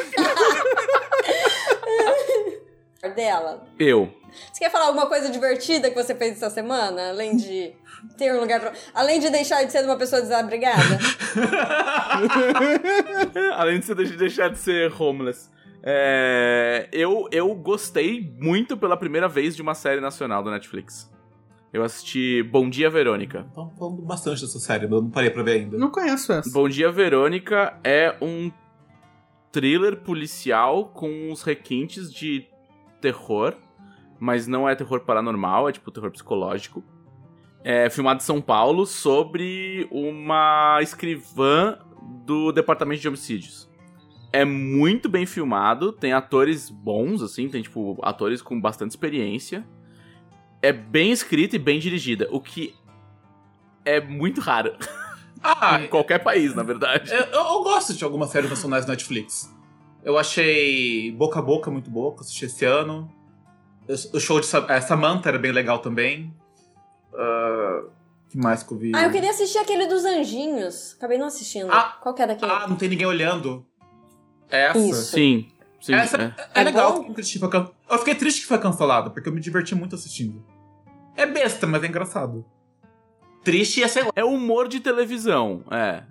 Dela. 3.08 3.66
Eu. 3.80 4.14
Você 4.52 4.60
quer 4.60 4.70
falar 4.70 4.88
alguma 4.88 5.08
coisa 5.08 5.30
divertida 5.30 5.90
que 5.90 5.96
você 5.96 6.14
fez 6.14 6.34
essa 6.34 6.50
semana? 6.50 7.10
Além 7.10 7.38
de 7.38 7.74
ter 8.18 8.34
um 8.34 8.40
lugar 8.40 8.60
pra... 8.60 8.74
Além 8.94 9.20
de 9.20 9.30
deixar 9.30 9.64
de 9.64 9.72
ser 9.72 9.86
uma 9.86 9.96
pessoa 9.98 10.22
desabrigada? 10.22 11.00
Além 13.56 13.80
de 13.80 13.86
você 13.86 13.96
deixar 13.96 14.50
de 14.50 14.60
ser 14.60 14.92
homeless. 15.02 15.50
É, 15.82 16.90
eu, 16.92 17.28
eu 17.32 17.56
gostei 17.56 18.36
muito 18.38 18.76
pela 18.76 18.98
primeira 18.98 19.30
vez 19.30 19.56
de 19.56 19.62
uma 19.62 19.74
série 19.74 20.02
nacional 20.02 20.44
do 20.44 20.52
Netflix. 20.52 21.10
Eu 21.72 21.84
assisti 21.84 22.44
Bom 22.44 22.70
Dia 22.70 22.90
Verônica. 22.90 23.46
Estão 23.48 23.70
falando 23.78 24.02
bastante 24.02 24.42
dessa 24.42 24.60
série, 24.60 24.86
mas 24.88 24.92
eu 24.92 25.02
não 25.04 25.10
parei 25.10 25.30
pra 25.30 25.44
ver 25.44 25.52
ainda. 25.52 25.78
Não 25.78 25.90
conheço 25.90 26.34
essa. 26.34 26.50
Bom 26.52 26.68
Dia 26.68 26.92
Verônica 26.92 27.80
é 27.84 28.16
um 28.22 28.52
thriller 29.52 29.98
policial 29.98 30.90
com 30.90 31.30
uns 31.32 31.44
requintes 31.44 32.12
de 32.12 32.48
terror, 33.00 33.56
mas 34.20 34.48
não 34.48 34.68
é 34.68 34.76
terror 34.76 35.02
paranormal, 35.02 35.70
é 35.70 35.72
tipo 35.72 35.92
terror 35.92 36.12
psicológico. 36.12 36.84
É 37.64 37.90
filmado 37.90 38.22
em 38.22 38.26
São 38.26 38.42
Paulo 38.42 38.86
sobre 38.86 39.88
uma 39.92 40.80
escrivã 40.82 41.78
do 42.26 42.52
departamento 42.52 43.02
de 43.02 43.08
homicídios. 43.08 43.70
É 44.32 44.46
muito 44.46 45.10
bem 45.10 45.26
filmado, 45.26 45.92
tem 45.92 46.14
atores 46.14 46.70
bons, 46.70 47.22
assim, 47.22 47.50
tem, 47.50 47.62
tipo, 47.62 47.98
atores 48.04 48.42
com 48.42 48.60
bastante 48.62 48.92
experiência. 48.92 49.68
É 50.62 50.72
bem 50.72 51.12
escrita 51.12 51.56
e 51.56 51.60
bem 51.60 51.80
dirigida, 51.80 52.28
o 52.32 52.40
que 52.40 52.76
é 53.84 54.00
muito 54.00 54.40
raro. 54.40 54.76
Ah, 55.42 55.82
em 55.84 55.88
qualquer 55.88 56.20
país, 56.20 56.54
na 56.54 56.64
verdade. 56.64 57.12
eu, 57.12 57.24
eu 57.24 57.64
gosto 57.64 57.94
de 57.94 58.04
algumas 58.04 58.30
séries 58.30 58.50
nacionais 58.50 58.86
Netflix. 58.86 59.52
Eu 60.04 60.18
achei 60.18 61.12
Boca 61.12 61.40
a 61.40 61.42
Boca 61.42 61.70
muito 61.70 61.90
boa, 61.90 62.12
que 62.14 62.18
eu 62.20 62.22
assisti 62.22 62.46
esse 62.46 62.66
ano. 62.66 63.12
O 64.14 64.20
show 64.20 64.40
de 64.40 64.48
é, 64.70 64.82
Samantha 64.82 65.30
era 65.30 65.40
bem 65.40 65.52
legal 65.52 65.80
também. 65.80 66.34
Ah, 67.14 67.84
que 68.30 68.38
mais 68.38 68.62
que 68.64 68.72
eu 68.74 68.78
vi? 68.78 68.92
Ah, 68.96 69.04
eu 69.04 69.12
queria 69.12 69.32
assistir 69.32 69.58
aquele 69.58 69.88
dos 69.88 70.06
anjinhos. 70.06 70.94
Acabei 70.98 71.18
não 71.18 71.26
assistindo. 71.28 71.72
Ah, 71.72 71.98
Qual 72.02 72.14
que 72.14 72.22
é 72.22 72.28
daquele? 72.28 72.52
Ah, 72.52 72.68
não 72.68 72.76
tem 72.76 72.88
ninguém 72.90 73.08
olhando. 73.08 73.66
Essa. 74.50 74.78
Isso. 74.80 75.04
Sim, 75.12 75.52
sim. 75.82 75.94
Essa 75.94 76.18
é. 76.18 76.60
é, 76.60 76.62
É 76.62 76.64
legal. 76.64 77.04
bom? 77.04 77.14
que 77.14 77.40
foi 77.40 77.50
can- 77.50 77.70
Eu 77.90 77.98
fiquei 78.00 78.16
triste 78.16 78.42
que 78.42 78.48
foi 78.48 78.58
cancelado, 78.60 79.12
porque 79.12 79.28
eu 79.30 79.34
me 79.34 79.42
diverti 79.42 79.74
muito 79.76 79.96
assistindo. 79.96 80.44
É 81.16 81.26
besta, 81.26 81.66
mas 81.68 81.84
é 81.84 81.88
engraçado. 81.88 82.46
Triste 83.44 83.82
é, 83.84 83.88
sei 83.88 84.04
lá, 84.04 84.12
É 84.16 84.24
humor 84.24 84.68
de 84.68 84.80
televisão, 84.80 85.64
é. 85.72 86.04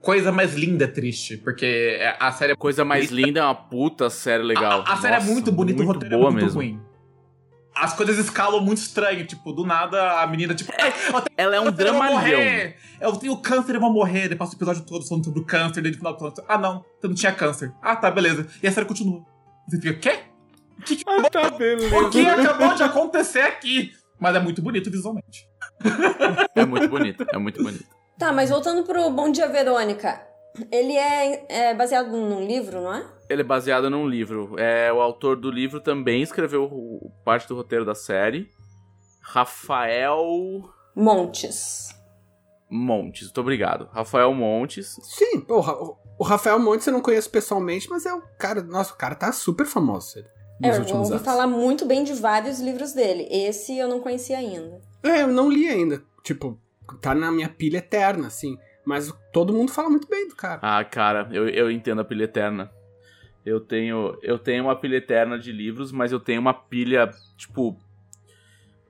Coisa 0.00 0.30
mais 0.32 0.54
linda 0.54 0.84
é 0.84 0.88
triste, 0.88 1.36
porque 1.36 1.96
é- 2.00 2.16
a 2.18 2.30
série 2.32 2.52
é 2.52 2.56
Coisa 2.56 2.84
mais 2.84 3.08
bonita. 3.08 3.26
linda 3.26 3.40
é 3.40 3.44
uma 3.44 3.54
puta 3.54 4.08
série 4.10 4.42
legal. 4.42 4.82
A, 4.86 4.92
a 4.94 4.96
série 4.96 5.16
é 5.16 5.20
muito 5.20 5.50
bonita, 5.52 5.82
o 5.82 5.86
roteiro 5.86 6.16
boa 6.18 6.28
é 6.28 6.32
muito 6.32 6.44
mesmo. 6.44 6.60
ruim. 6.60 6.80
As 7.74 7.92
coisas 7.94 8.18
escalam 8.18 8.60
muito 8.60 8.78
estranho, 8.78 9.24
tipo, 9.24 9.52
do 9.52 9.64
nada 9.64 10.20
a 10.20 10.26
menina, 10.26 10.52
tipo, 10.52 10.72
"Ai, 10.76 10.88
eu 10.88 11.12
tenho 11.20 11.24
Ela 11.36 11.56
é 11.56 11.60
um 11.60 11.70
dramalhão. 11.70 12.40
Eu 13.00 13.12
tenho 13.16 13.36
câncer, 13.36 13.76
eu 13.76 13.80
vou 13.80 13.92
morrer. 13.92 14.34
Passa 14.36 14.52
o 14.52 14.56
episódio 14.56 14.82
todo 14.84 15.06
falando 15.06 15.24
sobre 15.24 15.40
o 15.40 15.44
câncer, 15.44 15.80
daí 15.80 15.92
no 15.92 15.96
final 15.98 16.12
do 16.12 16.16
episódio, 16.26 16.44
ah 16.48 16.58
não, 16.58 16.84
você 17.00 17.06
não 17.06 17.14
tinha 17.14 17.30
câncer. 17.32 17.72
Ah, 17.80 17.94
tá, 17.94 18.10
beleza. 18.10 18.48
E 18.60 18.66
a 18.66 18.72
série 18.72 18.84
continua. 18.86 19.22
Você 19.68 19.80
fica, 19.80 19.94
quê? 19.94 20.18
O 20.76 20.82
que, 20.82 20.96
que- 20.96 21.04
Ah, 21.06 21.22
tá, 21.30 21.50
beleza. 21.50 21.96
o 21.96 22.10
que 22.10 22.26
acabou 22.26 22.74
de 22.74 22.82
acontecer 22.82 23.40
aqui? 23.42 23.92
Mas 24.18 24.34
é 24.34 24.40
muito 24.40 24.60
bonito 24.60 24.90
visualmente. 24.90 25.46
É 26.56 26.64
muito 26.64 26.88
bonito, 26.88 27.24
é 27.32 27.38
muito 27.38 27.62
bonito. 27.62 27.84
Tá, 28.18 28.32
mas 28.32 28.50
voltando 28.50 28.82
pro 28.84 29.08
Bom 29.10 29.30
Dia 29.30 29.48
Verônica. 29.48 30.20
Ele 30.72 30.96
é, 30.96 31.46
é 31.70 31.74
baseado 31.74 32.10
num 32.10 32.44
livro, 32.44 32.80
não 32.82 32.92
é? 32.94 33.06
Ele 33.30 33.42
é 33.42 33.44
baseado 33.44 33.88
num 33.88 34.08
livro. 34.08 34.58
É, 34.58 34.92
o 34.92 35.00
autor 35.00 35.36
do 35.36 35.50
livro 35.50 35.80
também 35.80 36.20
escreveu 36.22 36.64
o- 36.64 37.12
parte 37.24 37.46
do 37.46 37.54
roteiro 37.54 37.84
da 37.84 37.94
série. 37.94 38.50
Rafael 39.22 40.64
Montes. 40.96 41.94
Montes. 42.68 43.24
Muito 43.26 43.40
obrigado. 43.40 43.88
Rafael 43.92 44.34
Montes. 44.34 44.96
Sim, 45.02 45.40
porra, 45.40 45.74
o, 46.18 46.24
Rafael 46.24 46.58
Montes 46.58 46.86
eu 46.86 46.92
não 46.92 47.00
conheço 47.00 47.30
pessoalmente, 47.30 47.88
mas 47.88 48.04
é 48.04 48.12
o 48.12 48.22
cara. 48.38 48.62
Nossa, 48.62 48.92
o 48.94 48.96
cara 48.96 49.14
tá 49.14 49.30
super 49.30 49.64
famoso 49.66 50.18
É, 50.18 50.66
nos 50.68 50.76
eu 50.76 50.80
últimos 50.82 51.02
ouvi 51.02 51.12
anos. 51.12 51.24
falar 51.24 51.46
muito 51.46 51.86
bem 51.86 52.02
de 52.02 52.14
vários 52.14 52.58
livros 52.58 52.92
dele. 52.92 53.28
Esse 53.30 53.78
eu 53.78 53.86
não 53.88 54.00
conhecia 54.00 54.38
ainda. 54.38 54.80
É, 55.04 55.22
eu 55.22 55.28
não 55.28 55.48
li 55.48 55.68
ainda. 55.68 56.02
Tipo, 56.24 56.58
tá 57.00 57.14
na 57.14 57.30
minha 57.30 57.48
pilha 57.48 57.78
eterna, 57.78 58.26
assim. 58.28 58.56
Mas 58.84 59.12
todo 59.32 59.52
mundo 59.52 59.70
fala 59.72 59.90
muito 59.90 60.08
bem 60.08 60.28
do 60.28 60.34
cara. 60.34 60.60
Ah, 60.62 60.82
cara, 60.84 61.28
eu, 61.32 61.48
eu 61.48 61.70
entendo 61.70 62.00
a 62.00 62.04
pilha 62.04 62.24
eterna. 62.24 62.70
Eu 63.44 63.60
tenho, 63.60 64.18
eu 64.22 64.38
tenho 64.38 64.64
uma 64.64 64.76
pilha 64.76 64.96
eterna 64.96 65.38
de 65.38 65.52
livros, 65.52 65.92
mas 65.92 66.12
eu 66.12 66.20
tenho 66.20 66.40
uma 66.40 66.54
pilha, 66.54 67.10
tipo. 67.36 67.78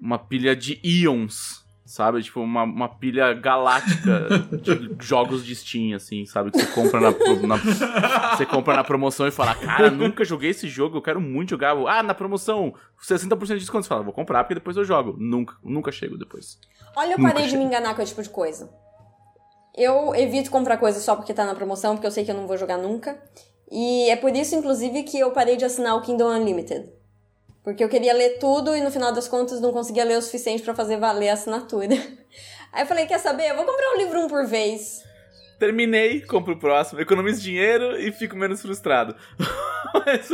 Uma 0.01 0.19
pilha 0.19 0.55
de 0.55 0.79
íons, 0.85 1.65
sabe? 1.85 2.23
Tipo, 2.23 2.41
uma, 2.41 2.63
uma 2.63 2.89
pilha 2.89 3.33
galáctica 3.35 4.29
de 4.63 4.97
jogos 5.05 5.45
de 5.45 5.55
Steam, 5.57 5.97
assim, 5.97 6.25
sabe? 6.25 6.53
Que 6.53 6.59
você 6.61 6.67
compra 6.73 7.01
na, 7.01 7.11
na- 7.11 8.37
você 8.37 8.47
compra 8.47 8.77
na 8.77 8.85
promoção 8.85 9.27
e 9.27 9.33
fala, 9.33 9.57
cara, 9.57 9.91
nunca 9.91 10.25
joguei 10.25 10.51
esse 10.51 10.69
jogo, 10.69 10.97
eu 10.99 11.03
quero 11.03 11.21
muito 11.21 11.51
jogar. 11.51 11.73
Ah, 11.89 12.03
na 12.05 12.15
promoção, 12.15 12.73
60% 13.03 13.47
de 13.55 13.59
desconto. 13.59 13.83
Você 13.85 13.89
fala, 13.89 14.05
vou 14.05 14.13
comprar 14.13 14.45
porque 14.45 14.55
depois 14.55 14.77
eu 14.77 14.85
jogo. 14.85 15.17
Nunca, 15.19 15.57
nunca 15.65 15.91
chego 15.91 16.17
depois. 16.17 16.61
Olha, 16.99 17.13
eu 17.13 17.19
Nunca 17.19 17.33
parei 17.33 17.47
de 17.47 17.57
me 17.57 17.63
enganar 17.65 17.95
com 17.95 18.03
esse 18.03 18.11
tipo 18.11 18.23
de 18.23 18.29
coisa. 18.31 18.69
Eu 19.77 20.13
evito 20.17 20.51
comprar 20.51 20.77
coisa 20.79 20.99
só 20.99 21.15
porque 21.15 21.33
tá 21.33 21.45
na 21.45 21.55
promoção, 21.55 21.95
porque 21.95 22.07
eu 22.07 22.11
sei 22.11 22.25
que 22.25 22.31
eu 22.33 22.35
não 22.35 22.49
vou 22.49 22.57
jogar 22.59 22.77
nunca. 22.77 23.17
E 23.71 24.11
é 24.11 24.17
por 24.17 24.35
isso, 24.35 24.57
inclusive, 24.57 25.05
que 25.05 25.17
eu 25.21 25.31
parei 25.31 25.57
de 25.57 25.65
assinar 25.65 25.95
o 25.97 26.01
Kindle 26.03 26.29
Unlimited. 26.29 26.91
Porque 27.63 27.85
eu 27.85 27.89
queria 27.89 28.13
ler 28.13 28.39
tudo 28.41 28.75
e 28.75 28.81
no 28.81 28.91
final 28.91 29.13
das 29.13 29.29
contas 29.29 29.61
não 29.61 29.73
conseguia 29.73 30.03
ler 30.05 30.19
o 30.19 30.23
suficiente 30.23 30.63
pra 30.65 30.75
fazer 30.75 30.97
valer 30.97 31.29
a 31.29 31.35
assinatura. 31.35 31.95
Aí 32.73 32.83
eu 32.83 32.87
falei, 32.87 33.07
quer 33.07 33.19
saber? 33.21 33.51
Eu 33.51 33.57
vou 33.57 33.65
comprar 33.65 33.95
um 33.95 33.99
livro 33.99 34.21
um 34.21 34.27
por 34.29 34.45
vez. 34.45 35.05
Terminei, 35.59 36.23
compro 36.23 36.55
o 36.55 36.59
próximo, 36.59 37.01
economizo 37.01 37.41
dinheiro 37.41 37.97
e 38.01 38.11
fico 38.11 38.37
menos 38.37 38.61
frustrado. 38.61 39.15
Mas- 39.95 40.31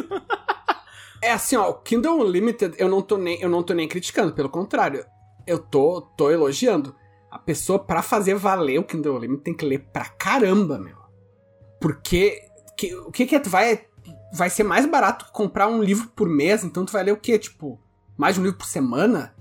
É 1.23 1.33
assim, 1.33 1.57
ó, 1.57 1.71
o 1.71 1.75
Kindle 1.75 2.21
Unlimited 2.21 2.75
eu 2.79 2.89
não 2.89 3.03
tô 3.03 3.19
nem, 3.19 3.41
eu 3.41 3.49
não 3.49 3.63
tô 3.63 3.75
nem 3.75 3.89
criticando, 3.89 4.33
pelo 4.33 4.49
contrário. 4.49 5.05
Eu 5.47 5.59
tô, 5.59 6.01
tô 6.17 6.31
elogiando. 6.31 6.95
A 7.31 7.39
pessoa, 7.39 7.79
pra 7.79 8.01
fazer 8.03 8.35
valer 8.35 8.79
o 8.79 8.85
Kindle 8.85 9.17
Unlimited, 9.17 9.43
tem 9.45 9.55
que 9.55 9.65
ler 9.67 9.81
pra 9.93 10.05
caramba, 10.07 10.79
meu. 10.79 10.97
Porque 11.81 12.41
que- 12.77 12.95
o 12.95 13.11
que 13.11 13.27
que 13.27 13.35
é, 13.37 13.41
tu 13.41 13.51
vai 13.51 13.87
vai 14.33 14.51
ser 14.51 14.65
mais 14.65 14.85
barato 14.87 15.27
que 15.27 15.33
comprar 15.33 15.69
um 15.69 15.81
livro 15.83 16.09
por 16.09 16.29
mês, 16.29 16.65
então 16.65 16.85
tu 16.85 16.93
vai 16.93 17.05
ler 17.05 17.13
o 17.13 17.17
quê? 17.17 17.39
Tipo, 17.39 17.81
mais 18.17 18.35
de 18.35 18.41
um 18.41 18.45
livro 18.45 18.59
por 18.59 18.67
semana? 18.67 19.35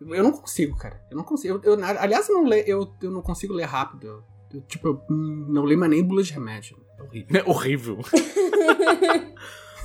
Eu 0.00 0.22
não 0.24 0.32
consigo, 0.32 0.76
cara. 0.76 1.00
Eu 1.10 1.16
não 1.16 1.24
consigo. 1.24 1.60
Eu, 1.62 1.78
eu- 1.78 1.84
aliás, 1.84 2.28
eu 2.28 2.34
não, 2.36 2.44
le, 2.44 2.64
eu, 2.66 2.92
eu 3.02 3.10
não 3.10 3.20
consigo 3.22 3.52
ler 3.54 3.64
rápido. 3.66 4.06
Eu, 4.06 4.24
eu, 4.54 4.60
tipo, 4.62 4.88
eu 4.88 5.02
não 5.08 5.64
leio 5.64 5.78
mais 5.78 5.90
nem 5.90 6.02
bula 6.02 6.22
de 6.22 6.32
remédio. 6.32 6.78
É 6.98 7.02
horrível. 7.02 7.36
É 7.40 7.44
horrível. 7.50 7.98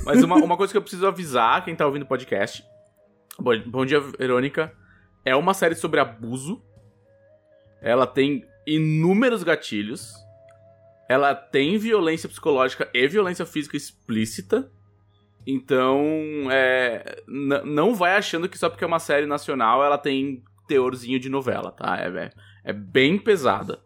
Mas 0.06 0.24
uma, 0.24 0.36
uma 0.36 0.58
coisa 0.58 0.72
que 0.72 0.78
eu 0.78 0.82
preciso 0.82 1.06
avisar 1.08 1.64
quem 1.64 1.76
tá 1.76 1.86
ouvindo 1.86 2.04
o 2.04 2.08
podcast. 2.08 2.64
Bom, 3.40 3.52
Bom 3.68 3.86
Dia, 3.86 4.00
Verônica. 4.00 4.72
É 5.26 5.36
uma 5.36 5.54
série 5.54 5.76
sobre 5.76 6.00
abuso. 6.00 6.62
Ela 7.82 8.06
tem 8.06 8.46
inúmeros 8.66 9.44
gatilhos. 9.44 10.14
Ela 11.10 11.36
tem 11.36 11.78
violência 11.78 12.30
psicológica 12.30 12.90
e 12.94 13.08
violência 13.08 13.46
física 13.46 13.76
explícita. 13.76 14.72
Então, 15.48 16.02
é, 16.52 17.22
não 17.28 17.94
vai 17.94 18.16
achando 18.16 18.50
que 18.50 18.58
só 18.58 18.70
porque 18.70 18.84
é 18.84 18.88
uma 18.88 19.00
série 19.00 19.28
nacional 19.28 19.84
ela 19.84 19.98
tem 19.98 20.44
teorzinho 20.68 21.20
de 21.20 21.30
novela, 21.30 21.72
tá? 21.72 21.98
É, 22.00 22.08
é, 22.08 22.32
é 22.64 22.74
bem 22.74 23.20
pesada. 23.20 23.80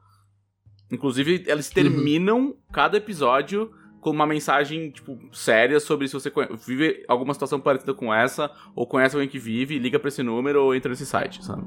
Inclusive, 0.91 1.43
eles 1.47 1.69
terminam 1.69 2.55
cada 2.71 2.97
episódio 2.97 3.71
com 3.99 4.11
uma 4.11 4.25
mensagem, 4.25 4.89
tipo, 4.91 5.17
séria 5.31 5.79
sobre 5.79 6.07
se 6.07 6.13
você 6.13 6.31
vive 6.65 7.03
alguma 7.07 7.33
situação 7.33 7.59
parecida 7.59 7.93
com 7.93 8.13
essa, 8.13 8.49
ou 8.75 8.87
conhece 8.87 9.15
alguém 9.15 9.29
que 9.29 9.39
vive, 9.39 9.77
liga 9.77 9.99
pra 9.99 10.07
esse 10.07 10.23
número 10.23 10.63
ou 10.63 10.73
entra 10.75 10.89
nesse 10.89 11.05
site, 11.05 11.43
sabe? 11.43 11.63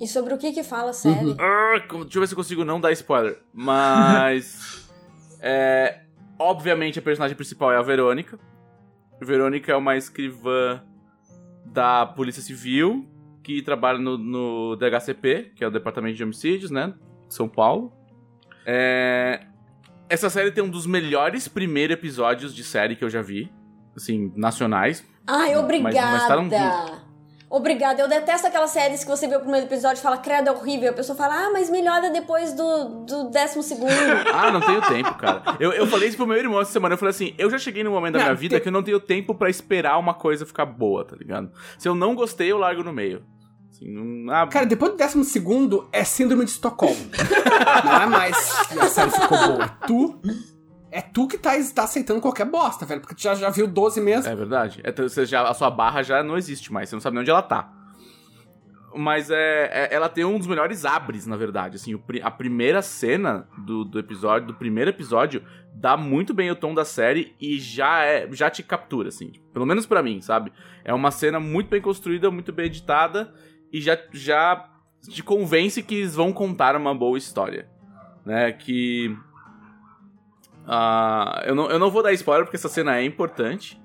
E 0.00 0.06
sobre 0.06 0.34
o 0.34 0.38
que 0.38 0.52
que 0.52 0.62
fala 0.64 0.90
a 0.90 0.92
série? 0.92 1.36
Ah, 1.38 1.80
como- 1.88 2.04
deixa 2.04 2.18
eu 2.18 2.20
ver 2.22 2.26
se 2.26 2.34
eu 2.34 2.36
consigo 2.36 2.64
não 2.64 2.80
dar 2.80 2.90
spoiler. 2.92 3.38
Mas. 3.52 4.90
é, 5.40 6.00
obviamente 6.38 6.98
a 6.98 7.02
personagem 7.02 7.36
principal 7.36 7.70
é 7.72 7.76
a 7.76 7.82
Verônica. 7.82 8.38
Verônica 9.20 9.70
é 9.70 9.76
uma 9.76 9.96
escrivã 9.96 10.82
da 11.64 12.04
Polícia 12.04 12.42
Civil, 12.42 13.06
que 13.42 13.62
trabalha 13.62 13.98
no, 13.98 14.18
no 14.18 14.76
DHCP, 14.76 15.52
que 15.54 15.62
é 15.62 15.68
o 15.68 15.70
Departamento 15.70 16.16
de 16.16 16.24
Homicídios, 16.24 16.70
né? 16.70 16.94
São 17.28 17.48
Paulo. 17.48 17.92
É, 18.66 19.46
Essa 20.12 20.28
série 20.28 20.50
tem 20.50 20.62
um 20.62 20.68
dos 20.68 20.86
melhores 20.86 21.48
primeiros 21.48 21.94
episódios 21.94 22.54
de 22.54 22.62
série 22.62 22.94
que 22.96 23.02
eu 23.04 23.08
já 23.08 23.22
vi. 23.22 23.50
Assim, 23.96 24.30
nacionais. 24.36 25.02
Ai, 25.26 25.54
Mas- 25.54 25.58
obrigada. 25.64 26.10
mas 26.12 26.26
tá 26.26 26.36
num- 26.36 27.02
Obrigada. 27.48 28.00
Eu 28.00 28.08
detesto 28.08 28.46
aquelas 28.46 28.70
séries 28.70 29.04
que 29.04 29.10
você 29.10 29.26
vê 29.28 29.36
o 29.36 29.40
primeiro 29.40 29.66
episódio 29.66 29.98
e 30.00 30.02
fala, 30.02 30.16
credo, 30.16 30.48
é 30.48 30.52
horrível. 30.52 30.90
A 30.90 30.94
pessoa 30.94 31.14
fala, 31.16 31.34
ah, 31.34 31.50
mas 31.52 31.68
melhora 31.68 32.08
depois 32.10 32.54
do, 32.54 33.04
do 33.04 33.30
décimo 33.30 33.62
segundo. 33.62 33.90
Ah, 34.32 34.50
não 34.50 34.60
tenho 34.60 34.80
tempo, 34.82 35.14
cara. 35.14 35.42
Eu, 35.60 35.72
eu 35.72 35.86
falei 35.86 36.08
isso 36.08 36.16
pro 36.16 36.26
meu 36.26 36.36
irmão 36.38 36.60
essa 36.60 36.72
semana. 36.72 36.94
Eu 36.94 36.98
falei 36.98 37.10
assim: 37.10 37.34
eu 37.38 37.50
já 37.50 37.58
cheguei 37.58 37.84
num 37.84 37.90
momento 37.90 38.14
da 38.14 38.18
Não, 38.20 38.24
minha 38.26 38.34
vida 38.36 38.54
tem- 38.56 38.62
que 38.62 38.68
eu 38.68 38.72
não 38.72 38.82
tenho 38.82 38.98
tempo 38.98 39.34
pra 39.34 39.48
esperar 39.50 39.98
uma 39.98 40.14
coisa 40.14 40.46
ficar 40.46 40.64
boa, 40.66 41.04
tá 41.04 41.14
ligado? 41.16 41.50
Se 41.78 41.86
eu 41.88 41.94
não 41.94 42.14
gostei, 42.14 42.50
eu 42.50 42.56
largo 42.58 42.82
no 42.82 42.92
meio. 42.92 43.22
Assim, 43.72 43.90
não, 43.90 44.32
ah, 44.32 44.46
Cara, 44.46 44.66
depois 44.66 44.92
do 44.92 44.98
décimo 44.98 45.24
segundo 45.24 45.88
é 45.90 46.04
síndrome 46.04 46.44
de 46.44 46.50
Estocolmo. 46.50 47.00
Não 47.84 48.02
é 48.02 48.06
mais 48.06 48.36
a 48.78 48.86
série 48.86 49.10
ficou 49.10 49.38
boa. 49.38 49.64
É 49.64 49.86
tu. 49.86 50.20
É 50.90 51.00
tu 51.00 51.26
que 51.26 51.38
tá, 51.38 51.52
tá 51.74 51.84
aceitando 51.84 52.20
qualquer 52.20 52.44
bosta, 52.44 52.84
velho. 52.84 53.00
Porque 53.00 53.14
tu 53.14 53.22
já, 53.22 53.34
já 53.34 53.48
viu 53.48 53.66
12 53.66 53.98
meses. 54.02 54.26
É 54.26 54.36
verdade. 54.36 54.80
É, 54.84 54.90
então, 54.90 55.08
você 55.08 55.24
já, 55.24 55.48
a 55.48 55.54
sua 55.54 55.70
barra 55.70 56.02
já 56.02 56.22
não 56.22 56.36
existe 56.36 56.70
mais, 56.70 56.90
você 56.90 56.96
não 56.96 57.00
sabe 57.00 57.14
nem 57.14 57.22
onde 57.22 57.30
ela 57.30 57.40
tá. 57.40 57.72
Mas 58.94 59.30
é, 59.30 59.70
é- 59.72 59.94
ela 59.94 60.06
tem 60.06 60.22
um 60.22 60.36
dos 60.36 60.46
melhores 60.46 60.84
abres, 60.84 61.26
na 61.26 61.34
verdade. 61.34 61.76
Assim, 61.76 61.94
o 61.94 62.02
a 62.22 62.30
primeira 62.30 62.82
cena 62.82 63.48
do, 63.56 63.86
do 63.86 63.98
episódio, 63.98 64.48
do 64.48 64.54
primeiro 64.54 64.90
episódio, 64.90 65.42
dá 65.72 65.96
muito 65.96 66.34
bem 66.34 66.50
o 66.50 66.56
tom 66.56 66.74
da 66.74 66.84
série 66.84 67.34
e 67.40 67.58
já 67.58 68.04
é, 68.04 68.28
já 68.32 68.50
te 68.50 68.62
captura, 68.62 69.08
assim. 69.08 69.32
Pelo 69.50 69.64
menos 69.64 69.86
pra 69.86 70.02
mim, 70.02 70.20
sabe? 70.20 70.52
É 70.84 70.92
uma 70.92 71.10
cena 71.10 71.40
muito 71.40 71.70
bem 71.70 71.80
construída, 71.80 72.30
muito 72.30 72.52
bem 72.52 72.66
editada 72.66 73.32
e 73.72 73.80
já, 73.80 73.98
já 74.12 74.68
te 75.08 75.22
convence 75.22 75.82
que 75.82 75.96
eles 75.96 76.14
vão 76.14 76.32
contar 76.32 76.76
uma 76.76 76.94
boa 76.94 77.16
história. 77.16 77.68
Né? 78.24 78.52
Que. 78.52 79.16
ah, 80.66 81.42
eu, 81.46 81.54
não, 81.54 81.70
eu 81.70 81.78
não 81.78 81.90
vou 81.90 82.02
dar 82.02 82.12
spoiler 82.12 82.44
porque 82.44 82.56
essa 82.56 82.68
cena 82.68 82.96
é 82.96 83.04
importante. 83.04 83.80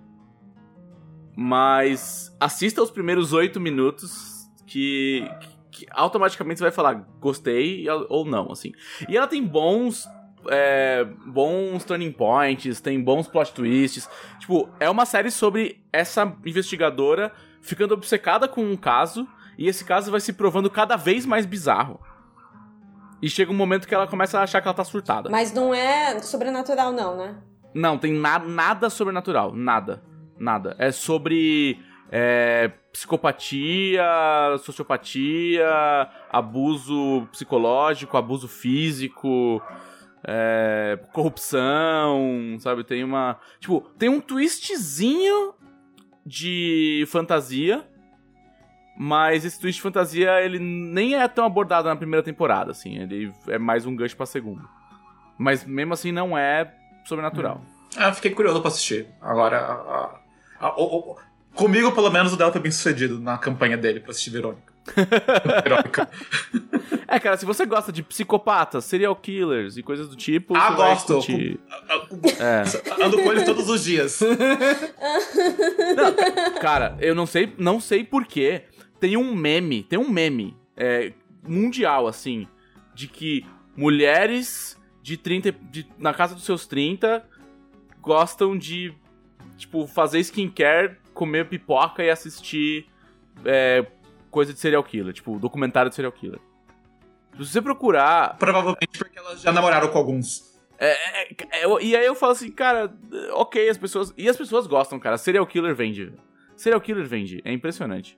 Mas 1.35 2.35
assista 2.39 2.81
os 2.81 2.89
primeiros 2.89 3.31
oito 3.31 3.59
minutos 3.59 4.49
que, 4.65 5.29
que 5.71 5.85
automaticamente 5.91 6.57
você 6.57 6.63
vai 6.63 6.71
falar 6.71 6.95
gostei 7.19 7.85
ou 8.09 8.25
não, 8.25 8.51
assim. 8.51 8.73
E 9.07 9.15
ela 9.15 9.27
tem 9.27 9.43
bons. 9.43 10.07
é, 10.49 11.05
bons 11.27 11.83
turning 11.85 12.11
points, 12.11 12.81
tem 12.81 13.01
bons 13.01 13.27
plot 13.27 13.53
twists. 13.53 14.09
Tipo, 14.39 14.67
é 14.79 14.89
uma 14.89 15.05
série 15.05 15.29
sobre 15.29 15.83
essa 15.93 16.35
investigadora 16.43 17.31
ficando 17.61 17.93
obcecada 17.93 18.47
com 18.47 18.63
um 18.63 18.75
caso 18.75 19.27
e 19.57 19.67
esse 19.67 19.83
caso 19.83 20.11
vai 20.11 20.19
se 20.19 20.33
provando 20.33 20.69
cada 20.69 20.95
vez 20.95 21.25
mais 21.25 21.45
bizarro. 21.45 21.99
E 23.21 23.29
chega 23.29 23.51
um 23.51 23.55
momento 23.55 23.87
que 23.87 23.95
ela 23.95 24.07
começa 24.07 24.39
a 24.39 24.43
achar 24.43 24.61
que 24.61 24.67
ela 24.67 24.75
tá 24.75 24.83
surtada. 24.83 25.29
Mas 25.29 25.51
não 25.51 25.73
é 25.73 26.19
sobrenatural, 26.19 26.91
não, 26.91 27.17
né? 27.17 27.35
Não, 27.73 27.97
tem 27.97 28.13
na 28.13 28.37
nada 28.37 28.89
sobrenatural. 28.89 29.53
Nada. 29.55 30.03
Nada. 30.39 30.75
É 30.77 30.91
sobre 30.91 31.79
é, 32.11 32.71
psicopatia, 32.91 34.03
sociopatia, 34.63 35.67
abuso 36.31 37.27
psicológico, 37.31 38.17
abuso 38.17 38.47
físico, 38.47 39.61
é, 40.23 40.99
corrupção, 41.11 42.57
sabe? 42.59 42.83
Tem 42.83 43.03
uma. 43.03 43.39
Tipo, 43.59 43.81
tem 43.97 44.09
um 44.09 44.21
twistzinho 44.21 45.53
de 46.25 47.05
fantasia. 47.07 47.87
Mas 48.99 49.45
esse 49.45 49.59
twist 49.59 49.77
de 49.77 49.81
fantasia, 49.83 50.41
ele 50.41 50.57
nem 50.59 51.15
é 51.15 51.27
tão 51.27 51.45
abordado 51.45 51.87
na 51.87 51.95
primeira 51.95 52.23
temporada, 52.23 52.71
assim. 52.71 52.97
Ele 52.97 53.31
é 53.47 53.57
mais 53.59 53.85
um 53.85 53.95
gancho 53.95 54.17
pra 54.17 54.25
segunda. 54.25 54.63
Mas 55.37 55.63
mesmo 55.63 55.93
assim 55.93 56.11
não 56.11 56.35
é 56.37 56.73
sobrenatural. 57.05 57.61
Ah, 57.95 58.11
fiquei 58.11 58.31
curioso 58.31 58.59
pra 58.59 58.69
assistir. 58.69 59.07
Agora, 59.21 59.57
a- 59.59 59.71
a- 59.73 60.19
a- 60.67 60.81
o- 60.81 61.11
o- 61.11 61.15
comigo, 61.53 61.91
pelo 61.91 62.09
menos, 62.09 62.33
o 62.33 62.37
Del 62.37 62.51
foi 62.51 62.59
bem 62.61 62.71
sucedido 62.71 63.19
na 63.19 63.37
campanha 63.37 63.77
dele 63.77 63.99
pra 63.99 64.11
assistir 64.11 64.31
Verônica. 64.31 64.73
Verônica. 65.63 66.09
É, 67.07 67.19
cara, 67.19 67.37
se 67.37 67.45
você 67.45 67.65
gosta 67.65 67.91
de 67.91 68.01
psicopatas, 68.01 68.83
serial 68.85 69.15
killers 69.15 69.77
e 69.77 69.83
coisas 69.83 70.09
do 70.09 70.15
tipo, 70.15 70.55
Ah, 70.55 70.71
você 70.71 70.75
vai 70.77 70.89
gosto. 70.89 71.13
curtir. 71.13 71.59
É. 72.39 73.03
Ando 73.03 73.21
com 73.21 73.31
ele 73.31 73.43
todos 73.45 73.69
os 73.69 73.83
dias. 73.83 74.19
Cara, 76.61 76.97
eu 76.99 77.13
não 77.15 77.25
sei, 77.25 77.53
não 77.57 77.79
sei 77.79 78.03
porquê. 78.03 78.63
Tem 78.99 79.15
um 79.17 79.33
meme, 79.35 79.83
tem 79.83 79.97
um 79.99 80.09
meme 80.09 80.55
é, 80.75 81.13
mundial, 81.47 82.07
assim, 82.07 82.47
de 82.93 83.07
que 83.07 83.45
mulheres 83.75 84.77
de 85.01 85.17
30. 85.17 85.51
de- 85.51 85.87
na 85.97 86.13
casa 86.13 86.33
dos 86.35 86.43
seus 86.43 86.65
30 86.67 87.25
gostam 88.01 88.57
de, 88.57 88.93
tipo, 89.57 89.85
fazer 89.87 90.19
skincare, 90.19 90.97
comer 91.13 91.47
pipoca 91.47 92.03
e 92.03 92.09
assistir 92.09 92.87
é, 93.45 93.85
coisa 94.31 94.51
de 94.53 94.59
serial 94.59 94.83
killer, 94.83 95.13
tipo, 95.13 95.37
documentário 95.39 95.89
de 95.89 95.95
serial 95.95 96.11
killer. 96.11 96.39
Se 97.37 97.45
você 97.45 97.61
procurar 97.61 98.35
Provavelmente 98.37 98.97
porque 98.97 99.17
elas 99.19 99.41
já 99.41 99.51
namoraram 99.51 99.89
com 99.89 99.97
alguns. 99.97 100.57
É, 100.79 101.21
é, 101.23 101.35
é, 101.51 101.65
eu- 101.65 101.79
e 101.79 101.95
aí 101.95 102.05
eu 102.05 102.15
falo 102.15 102.31
assim, 102.31 102.51
cara, 102.51 102.91
ok, 103.33 103.69
as 103.69 103.77
pessoas. 103.77 104.13
E 104.17 104.27
as 104.27 104.35
pessoas 104.37 104.65
gostam, 104.67 104.99
cara. 104.99 105.17
Serial 105.17 105.45
killer 105.45 105.75
vende. 105.75 106.11
Serial 106.55 106.81
killer 106.81 107.05
vende. 107.05 107.41
É 107.45 107.51
impressionante. 107.51 108.17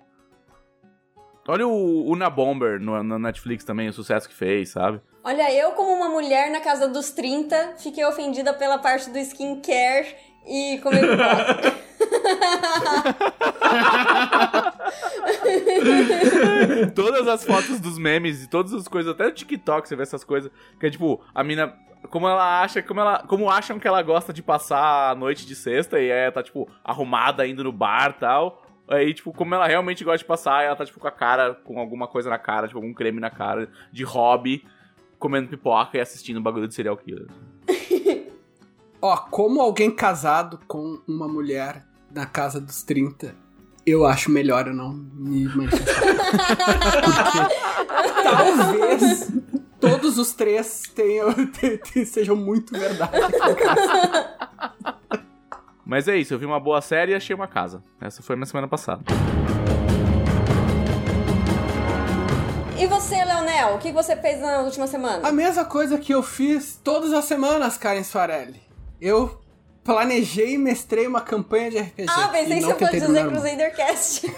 Olha 1.49 1.67
o 1.67 2.07
Una 2.07 2.29
Bomber 2.29 2.79
no, 2.79 3.01
no 3.01 3.17
Netflix 3.17 3.63
também, 3.63 3.89
o 3.89 3.93
sucesso 3.93 4.29
que 4.29 4.35
fez, 4.35 4.69
sabe? 4.69 5.01
Olha, 5.23 5.51
eu, 5.51 5.71
como 5.71 5.91
uma 5.91 6.07
mulher 6.07 6.51
na 6.51 6.59
casa 6.59 6.87
dos 6.87 7.09
30, 7.09 7.77
fiquei 7.79 8.05
ofendida 8.05 8.53
pela 8.53 8.77
parte 8.77 9.09
do 9.09 9.17
skincare 9.17 10.15
e 10.45 10.79
comer 10.83 11.01
pipoca. 11.01 11.89
Todas 16.93 17.27
as 17.27 17.43
fotos 17.43 17.79
dos 17.79 17.97
memes 17.97 18.43
e 18.43 18.47
todas 18.47 18.71
as 18.71 18.87
coisas, 18.87 19.11
até 19.11 19.25
no 19.25 19.31
TikTok 19.31 19.87
você 19.87 19.95
vê 19.95 20.03
essas 20.03 20.23
coisas. 20.23 20.51
Que 20.79 20.85
é 20.85 20.91
tipo, 20.91 21.19
a 21.33 21.43
mina. 21.43 21.73
Como 22.11 22.29
ela 22.29 22.61
acha, 22.61 22.83
como 22.83 22.99
ela. 22.99 23.23
Como 23.27 23.49
acham 23.49 23.79
que 23.79 23.87
ela 23.87 24.03
gosta 24.03 24.31
de 24.31 24.43
passar 24.43 25.09
a 25.11 25.15
noite 25.15 25.47
de 25.47 25.55
sexta 25.55 25.99
e 25.99 26.11
aí 26.11 26.31
tá, 26.31 26.43
tipo, 26.43 26.69
arrumada 26.83 27.47
indo 27.47 27.63
no 27.63 27.71
bar 27.71 28.13
e 28.15 28.19
tal. 28.19 28.68
Aí, 28.89 29.13
tipo, 29.13 29.31
como 29.31 29.53
ela 29.53 29.67
realmente 29.67 30.03
gosta 30.03 30.17
de 30.17 30.25
passar, 30.25 30.63
ela 30.63 30.75
tá, 30.75 30.83
tipo, 30.85 30.99
com 30.99 31.07
a 31.07 31.11
cara, 31.11 31.53
com 31.53 31.79
alguma 31.79 32.07
coisa 32.07 32.29
na 32.29 32.39
cara, 32.39 32.67
tipo, 32.67 32.79
algum 32.79 32.93
creme 32.93 33.19
na 33.19 33.29
cara, 33.29 33.69
de 33.91 34.03
hobby, 34.03 34.65
comendo 35.19 35.47
pipoca 35.49 35.97
e 35.97 36.01
assistindo 36.01 36.39
um 36.39 36.43
bagulho 36.43 36.67
de 36.67 36.73
serial 36.73 36.97
killer. 36.97 37.27
Ó, 39.01 39.15
como 39.15 39.61
alguém 39.61 39.91
casado 39.91 40.59
com 40.67 40.99
uma 41.07 41.27
mulher 41.27 41.85
na 42.13 42.25
casa 42.25 42.59
dos 42.59 42.81
30, 42.83 43.33
eu 43.85 44.05
acho 44.05 44.29
melhor 44.31 44.67
eu 44.67 44.73
não 44.73 44.91
me 44.91 45.45
manifestar. 45.45 46.01
Porque 47.85 48.23
talvez 48.23 49.31
todos 49.79 50.17
os 50.17 50.33
três 50.33 50.81
tenham, 50.95 51.31
te- 51.53 51.77
te- 51.77 52.05
sejam 52.05 52.35
muito 52.35 52.73
verdade. 52.77 53.11
Mas 55.89 56.07
é 56.07 56.15
isso, 56.15 56.35
eu 56.35 56.37
vi 56.37 56.45
uma 56.45 56.59
boa 56.59 56.81
série 56.81 57.13
e 57.13 57.15
achei 57.15 57.35
uma 57.35 57.47
casa. 57.47 57.83
Essa 57.99 58.21
foi 58.21 58.35
na 58.35 58.45
semana 58.45 58.67
passada. 58.67 59.01
E 62.77 62.85
você, 62.85 63.15
Leonel, 63.25 63.73
o 63.73 63.79
que 63.79 63.91
você 63.91 64.15
fez 64.15 64.39
na 64.39 64.59
última 64.59 64.85
semana? 64.85 65.27
A 65.27 65.31
mesma 65.31 65.65
coisa 65.65 65.97
que 65.97 66.13
eu 66.13 66.21
fiz 66.21 66.79
todas 66.83 67.11
as 67.11 67.25
semanas, 67.25 67.75
Karen 67.75 68.03
Soarelli. 68.03 68.61
Eu 69.01 69.41
planejei 69.83 70.53
e 70.53 70.57
mestrei 70.59 71.07
uma 71.07 71.21
campanha 71.21 71.71
de 71.71 71.79
RPG. 71.79 72.05
Ah, 72.07 72.27
pensei 72.27 72.57
e 72.57 72.59
que 72.59 72.65
você 72.67 72.75
fosse 72.75 72.99
dizer. 72.99 73.27
Crusadercast. 73.27 74.35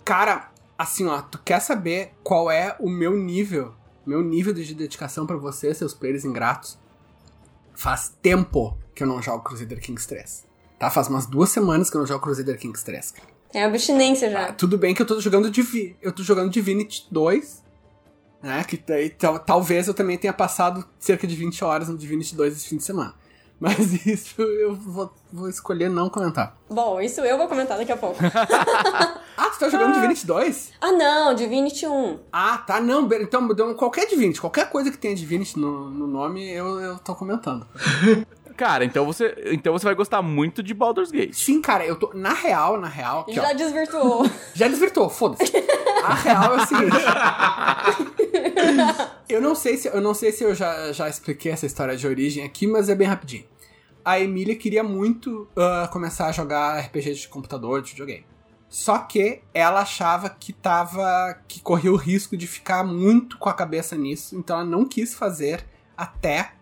Cara, 0.06 0.48
assim, 0.78 1.06
ó, 1.06 1.20
tu 1.20 1.38
quer 1.44 1.60
saber 1.60 2.14
qual 2.24 2.50
é 2.50 2.74
o 2.80 2.88
meu 2.88 3.14
nível, 3.14 3.74
meu 4.06 4.22
nível 4.22 4.54
de 4.54 4.74
dedicação 4.74 5.26
pra 5.26 5.36
você, 5.36 5.74
seus 5.74 5.92
players 5.92 6.24
ingratos? 6.24 6.80
Faz 7.80 8.14
tempo 8.20 8.76
que 8.94 9.02
eu 9.02 9.06
não 9.06 9.22
jogo 9.22 9.42
Crusader 9.42 9.80
Kings 9.80 10.06
3. 10.06 10.44
Tá? 10.78 10.90
Faz 10.90 11.08
umas 11.08 11.24
duas 11.24 11.48
semanas 11.48 11.88
que 11.88 11.96
eu 11.96 12.00
não 12.00 12.06
jogo 12.06 12.22
Crusader 12.22 12.58
Kings 12.58 12.84
3, 12.84 13.10
cara. 13.12 13.28
Tem 13.50 13.64
abstinência 13.64 14.30
já. 14.30 14.52
Tudo 14.52 14.76
bem 14.76 14.94
que 14.94 15.00
eu 15.00 15.06
tô 15.06 15.18
jogando 15.18 15.50
Divi 15.50 15.96
eu 16.02 16.12
tô 16.12 16.22
jogando 16.22 16.50
Divinity 16.50 17.06
2, 17.10 17.64
né? 18.42 18.62
Que 18.64 18.76
daí, 18.76 19.08
talvez 19.46 19.88
eu 19.88 19.94
também 19.94 20.18
tenha 20.18 20.32
passado 20.34 20.86
cerca 20.98 21.26
de 21.26 21.34
20 21.34 21.64
horas 21.64 21.88
no 21.88 21.96
Divinity 21.96 22.36
2 22.36 22.54
esse 22.54 22.68
fim 22.68 22.76
de 22.76 22.84
semana. 22.84 23.14
Mas 23.60 23.78
isso 24.06 24.40
eu 24.40 24.74
vou, 24.74 25.12
vou 25.30 25.48
escolher 25.48 25.90
não 25.90 26.08
comentar. 26.08 26.56
Bom, 26.68 27.00
isso 27.00 27.20
eu 27.20 27.36
vou 27.36 27.46
comentar 27.46 27.76
daqui 27.76 27.92
a 27.92 27.96
pouco. 27.96 28.18
Ah, 29.42 29.48
tu 29.48 29.58
tá 29.58 29.70
jogando 29.70 29.94
Divinity 29.94 30.26
2? 30.26 30.72
ah, 30.82 30.92
não, 30.92 31.34
Divinity 31.34 31.86
1. 31.86 32.18
Ah, 32.30 32.58
tá, 32.58 32.78
não, 32.78 33.08
então 33.10 33.50
então, 33.50 33.72
qualquer 33.72 34.06
Divinity, 34.06 34.38
qualquer 34.38 34.68
coisa 34.68 34.90
que 34.90 34.98
tenha 34.98 35.14
Divinity 35.14 35.58
no, 35.58 35.88
no 35.88 36.06
nome, 36.06 36.46
eu, 36.46 36.78
eu 36.78 36.98
tô 36.98 37.14
comentando. 37.14 37.66
Cara, 38.60 38.84
então 38.84 39.06
você, 39.06 39.34
então 39.46 39.72
você 39.72 39.86
vai 39.86 39.94
gostar 39.94 40.20
muito 40.20 40.62
de 40.62 40.74
Baldur's 40.74 41.10
Gate. 41.10 41.32
Sim, 41.32 41.62
cara, 41.62 41.82
eu 41.86 41.96
tô. 41.96 42.12
Na 42.12 42.34
real, 42.34 42.78
na 42.78 42.88
real. 42.88 43.20
aqui, 43.20 43.40
ó, 43.40 43.42
Já 43.48 43.52
desvirtuou. 43.54 44.30
Já 44.52 44.68
desvirtou, 44.68 45.08
foda-se. 45.08 45.50
A 46.04 46.12
real 46.12 46.58
é 46.58 46.62
o 46.62 46.66
seguinte. 46.66 46.96
eu 49.30 49.40
não 49.40 49.54
sei 49.54 49.78
se 49.78 49.88
eu 49.88 50.02
não 50.02 50.12
sei 50.12 50.30
se 50.30 50.44
eu 50.44 50.54
já, 50.54 50.92
já 50.92 51.08
expliquei 51.08 51.50
essa 51.50 51.64
história 51.64 51.96
de 51.96 52.06
origem 52.06 52.44
aqui, 52.44 52.66
mas 52.66 52.90
é 52.90 52.94
bem 52.94 53.08
rapidinho. 53.08 53.46
A 54.04 54.20
Emília 54.20 54.54
queria 54.54 54.82
muito 54.84 55.48
ah, 55.56 55.88
começar 55.90 56.26
a 56.26 56.32
jogar 56.32 56.80
RPG 56.80 57.14
de 57.14 57.28
computador, 57.28 57.80
de 57.80 57.92
videogame. 57.92 58.26
Só 58.68 58.98
que 58.98 59.40
ela 59.54 59.80
achava 59.80 60.28
que 60.28 60.52
tava. 60.52 61.34
que 61.48 61.62
corria 61.62 61.94
o 61.94 61.96
risco 61.96 62.36
de 62.36 62.46
ficar 62.46 62.84
muito 62.84 63.38
com 63.38 63.48
a 63.48 63.54
cabeça 63.54 63.96
nisso, 63.96 64.36
então 64.36 64.56
ela 64.56 64.66
não 64.66 64.84
quis 64.84 65.14
fazer 65.14 65.64
até 65.96 66.59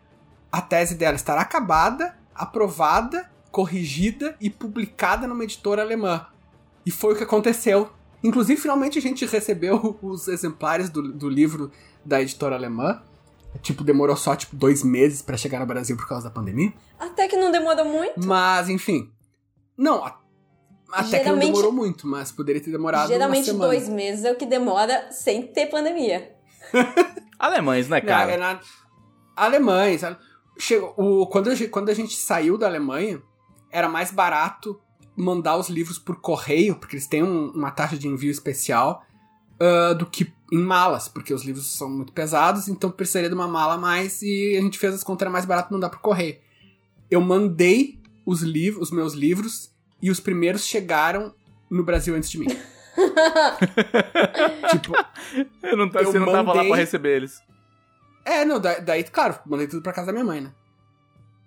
a 0.51 0.61
tese 0.61 0.95
dela 0.95 1.17
estar 1.17 1.37
acabada, 1.39 2.17
aprovada, 2.35 3.31
corrigida 3.51 4.37
e 4.41 4.49
publicada 4.51 5.27
numa 5.27 5.45
editora 5.45 5.83
alemã. 5.83 6.27
E 6.87 6.91
foi 6.91 7.15
o 7.15 7.17
que 7.17 7.25
aconteceu. 7.25 7.91
Inclusive, 8.23 8.61
finalmente 8.61 8.99
a 8.99 9.03
gente 9.03 9.25
recebeu 9.27 9.99
os 10.03 10.27
exemplares 10.29 10.91
do, 10.91 11.13
do 11.13 11.29
livro 11.29 11.71
da 12.05 12.21
editora 12.21 12.57
alemã. 12.57 13.03
Tipo, 13.63 13.83
demorou 13.83 14.17
só, 14.17 14.37
tipo, 14.37 14.55
dois 14.55 14.83
meses 14.83 15.23
pra 15.23 15.37
chegar 15.37 15.59
no 15.61 15.67
Brasil 15.67 15.97
por 15.97 16.07
causa 16.07 16.25
da 16.25 16.31
pandemia. 16.31 16.73
Até 16.99 17.27
que 17.27 17.37
não 17.37 17.51
demora 17.51 17.83
muito. 17.85 18.25
Mas, 18.27 18.69
enfim. 18.69 19.11
Não, 19.77 20.05
a- 20.05 20.19
até 20.93 21.21
que 21.21 21.29
não 21.29 21.39
demorou 21.39 21.73
muito, 21.73 22.07
mas 22.07 22.31
poderia 22.33 22.63
ter 22.63 22.71
demorado 22.71 23.09
Geralmente 23.09 23.53
dois 23.53 23.89
meses 23.89 24.25
é 24.25 24.33
o 24.33 24.37
que 24.37 24.47
demora 24.47 25.11
sem 25.13 25.43
ter 25.47 25.67
pandemia. 25.67 26.35
Alemães, 27.39 27.89
né, 27.89 28.01
Não, 28.01 28.07
cara? 28.07 28.33
é 28.33 28.37
na... 28.37 28.61
Alemães. 29.37 30.03
ale- 30.05 30.17
Chegou, 30.59 30.93
o, 30.97 31.27
quando, 31.27 31.49
a 31.51 31.55
gente, 31.55 31.71
quando 31.71 31.89
a 31.89 31.95
gente 31.95 32.17
saiu 32.17 32.59
da 32.59 32.67
Alemanha, 32.67 33.23
era 33.71 33.89
mais 33.89 34.11
barato 34.11 34.79
mandar 35.17 35.57
os 35.57 35.69
livros 35.69 35.99
por 35.99 36.17
correio, 36.21 36.77
porque 36.77 36.97
eles 36.97 37.07
têm 37.07 37.23
um- 37.23 37.51
uma 37.53 37.71
taxa 37.71 37.97
de 37.97 38.09
envio 38.09 38.31
especial, 38.31 39.03
ah, 39.61 39.93
do 39.95 40.07
que 40.07 40.33
em 40.53 40.59
malas, 40.59 41.09
porque 41.09 41.33
os 41.35 41.45
livros 41.45 41.67
são 41.77 41.89
muito 41.91 42.13
pesados, 42.13 42.69
então 42.69 42.91
precisaria 42.91 43.29
de 43.29 43.35
uma 43.35 43.49
mala 43.49 43.75
a 43.75 43.79
mais 43.79 44.23
e 44.23 44.57
a 44.57 44.61
gente 44.61 44.79
fez 44.79 44.95
as 44.95 45.05
contas, 45.05 45.23
era 45.23 45.31
mais 45.31 45.45
barato 45.45 45.73
mandar 45.73 45.91
por 45.91 46.01
correio. 46.01 46.37
Eu 47.11 47.21
mandei 47.21 48.01
os, 48.27 48.43
livros, 48.43 48.89
os 48.89 48.91
meus 48.91 49.13
livros 49.15 49.73
e 50.01 50.11
os 50.11 50.21
primeiros 50.21 50.65
chegaram 50.65 51.35
no 51.71 51.83
Brasil 51.85 52.15
antes 52.15 52.31
de 52.31 52.39
mim. 52.39 52.47
tipo, 54.71 54.93
Eu 55.63 55.77
não, 55.77 55.87
eu 55.87 56.05
você 56.05 56.19
não 56.19 56.27
tava 56.27 56.49
lá 56.49 56.55
mandei- 56.55 56.69
pra 56.69 56.77
receber 56.79 57.17
eles. 57.17 57.41
É, 58.29 58.45
não, 58.45 58.61
da- 58.61 58.79
daí, 58.79 59.03
claro, 59.05 59.39
mandei 59.47 59.67
tudo 59.67 59.83
pra 59.83 59.93
casa 59.93 60.07
da 60.09 60.13
minha 60.13 60.25
mãe, 60.25 60.41
né? 60.41 60.53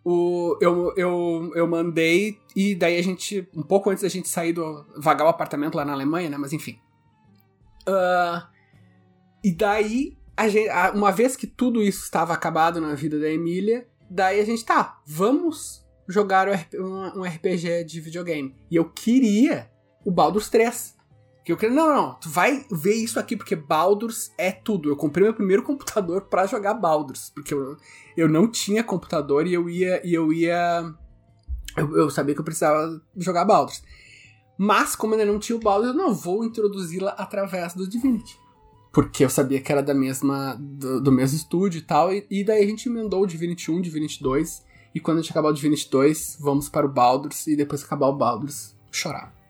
O, 0.04 0.58
eu, 0.60 0.94
eu, 0.98 1.52
eu 1.56 1.68
mandei, 1.68 2.40
e 2.56 2.74
daí 2.74 2.98
a 2.98 3.04
gente, 3.04 3.48
um 3.56 3.62
pouco 3.62 3.90
antes 3.92 4.02
da 4.02 4.10
gente 4.10 4.28
sair 4.28 4.52
do. 4.52 4.84
vagar 4.98 5.26
o 5.26 5.30
apartamento 5.30 5.76
lá 5.76 5.86
na 5.86 5.94
Alemanha, 5.94 6.30
né? 6.30 6.38
Mas 6.38 6.54
enfim. 6.54 6.80
Ah, 7.88 8.50
e 9.44 9.52
daí, 9.52 10.18
a 10.36 10.48
gente, 10.48 10.70
uma 10.96 11.12
vez 11.12 11.36
que 11.36 11.46
tudo 11.46 11.84
isso 11.84 12.04
estava 12.04 12.34
acabado 12.34 12.82
na 12.82 12.96
vida 12.96 13.20
da 13.20 13.30
Emília, 13.30 13.88
daí 14.10 14.40
a 14.40 14.46
gente, 14.46 14.66
tá, 14.66 15.00
vamos 15.06 15.86
jogar 16.08 16.48
um, 16.76 17.20
um 17.20 17.24
RPG 17.24 17.84
de 17.84 18.02
videogame. 18.02 18.56
E 18.72 18.76
eu 18.76 18.86
queria 18.90 19.70
o 20.04 20.10
Baldur's 20.12 20.50
3. 20.50 20.96
Que 21.44 21.52
eu 21.52 21.58
queria, 21.58 21.76
não, 21.76 21.88
não, 21.88 22.14
tu 22.16 22.30
vai 22.30 22.66
ver 22.72 22.94
isso 22.94 23.20
aqui, 23.20 23.36
porque 23.36 23.56
Baldur's 23.56 24.32
é 24.38 24.52
tudo. 24.52 24.90
Eu 24.90 24.96
comprei 24.96 25.24
meu 25.24 25.34
primeiro 25.34 25.64
computador 25.64 26.22
pra 26.24 26.46
jogar 26.46 26.76
Baldur's, 26.76 27.32
porque 27.34 27.54
eu, 27.54 27.78
eu 28.16 28.30
não 28.30 28.48
tinha 28.48 28.84
computador 28.84 29.48
e 29.48 29.54
eu 29.54 29.70
ia. 29.70 30.06
E 30.06 30.14
eu 30.14 30.32
ia. 30.32 30.94
Eu, 31.76 31.98
eu 31.98 32.10
sabia 32.10 32.36
que 32.36 32.42
eu 32.42 32.46
precisava 32.46 33.02
jogar 33.18 33.46
Baldur's. 33.46 33.82
Mas, 34.58 34.96
como 34.96 35.14
ainda 35.14 35.26
não 35.26 35.40
tinha 35.40 35.56
o 35.56 35.60
Baldur's, 35.60 35.96
eu 35.96 35.98
não 35.98 36.14
vou 36.14 36.46
introduzi-la 36.46 37.12
através 37.12 37.74
do 37.74 37.90
Divinity. 37.90 38.40
Porque 38.94 39.26
eu 39.26 39.30
sabia 39.30 39.60
que 39.60 39.72
era 39.72 39.82
da 39.82 39.94
mesma. 39.94 40.56
do, 40.60 41.02
do 41.02 41.12
mesmo 41.12 41.38
estúdio 41.38 41.80
e 41.80 41.82
tal. 41.82 42.14
E, 42.14 42.28
e 42.30 42.44
daí 42.44 42.64
a 42.64 42.68
gente 42.68 42.88
emendou 42.88 43.24
o 43.24 43.26
Divinity 43.26 43.72
1, 43.72 43.82
Divinity 43.82 44.22
2. 44.22 44.64
E 44.94 45.00
quando 45.00 45.18
a 45.18 45.22
gente 45.22 45.32
acabar 45.32 45.50
o 45.50 45.54
Divinity 45.54 45.90
2, 45.90 46.38
vamos 46.40 46.70
para 46.70 46.86
o 46.86 46.90
Baldur's. 46.90 47.48
E 47.48 47.56
depois 47.56 47.84
acabar 47.84 48.08
o 48.08 48.16
Baldur's, 48.16 48.76
chorar. 48.92 49.41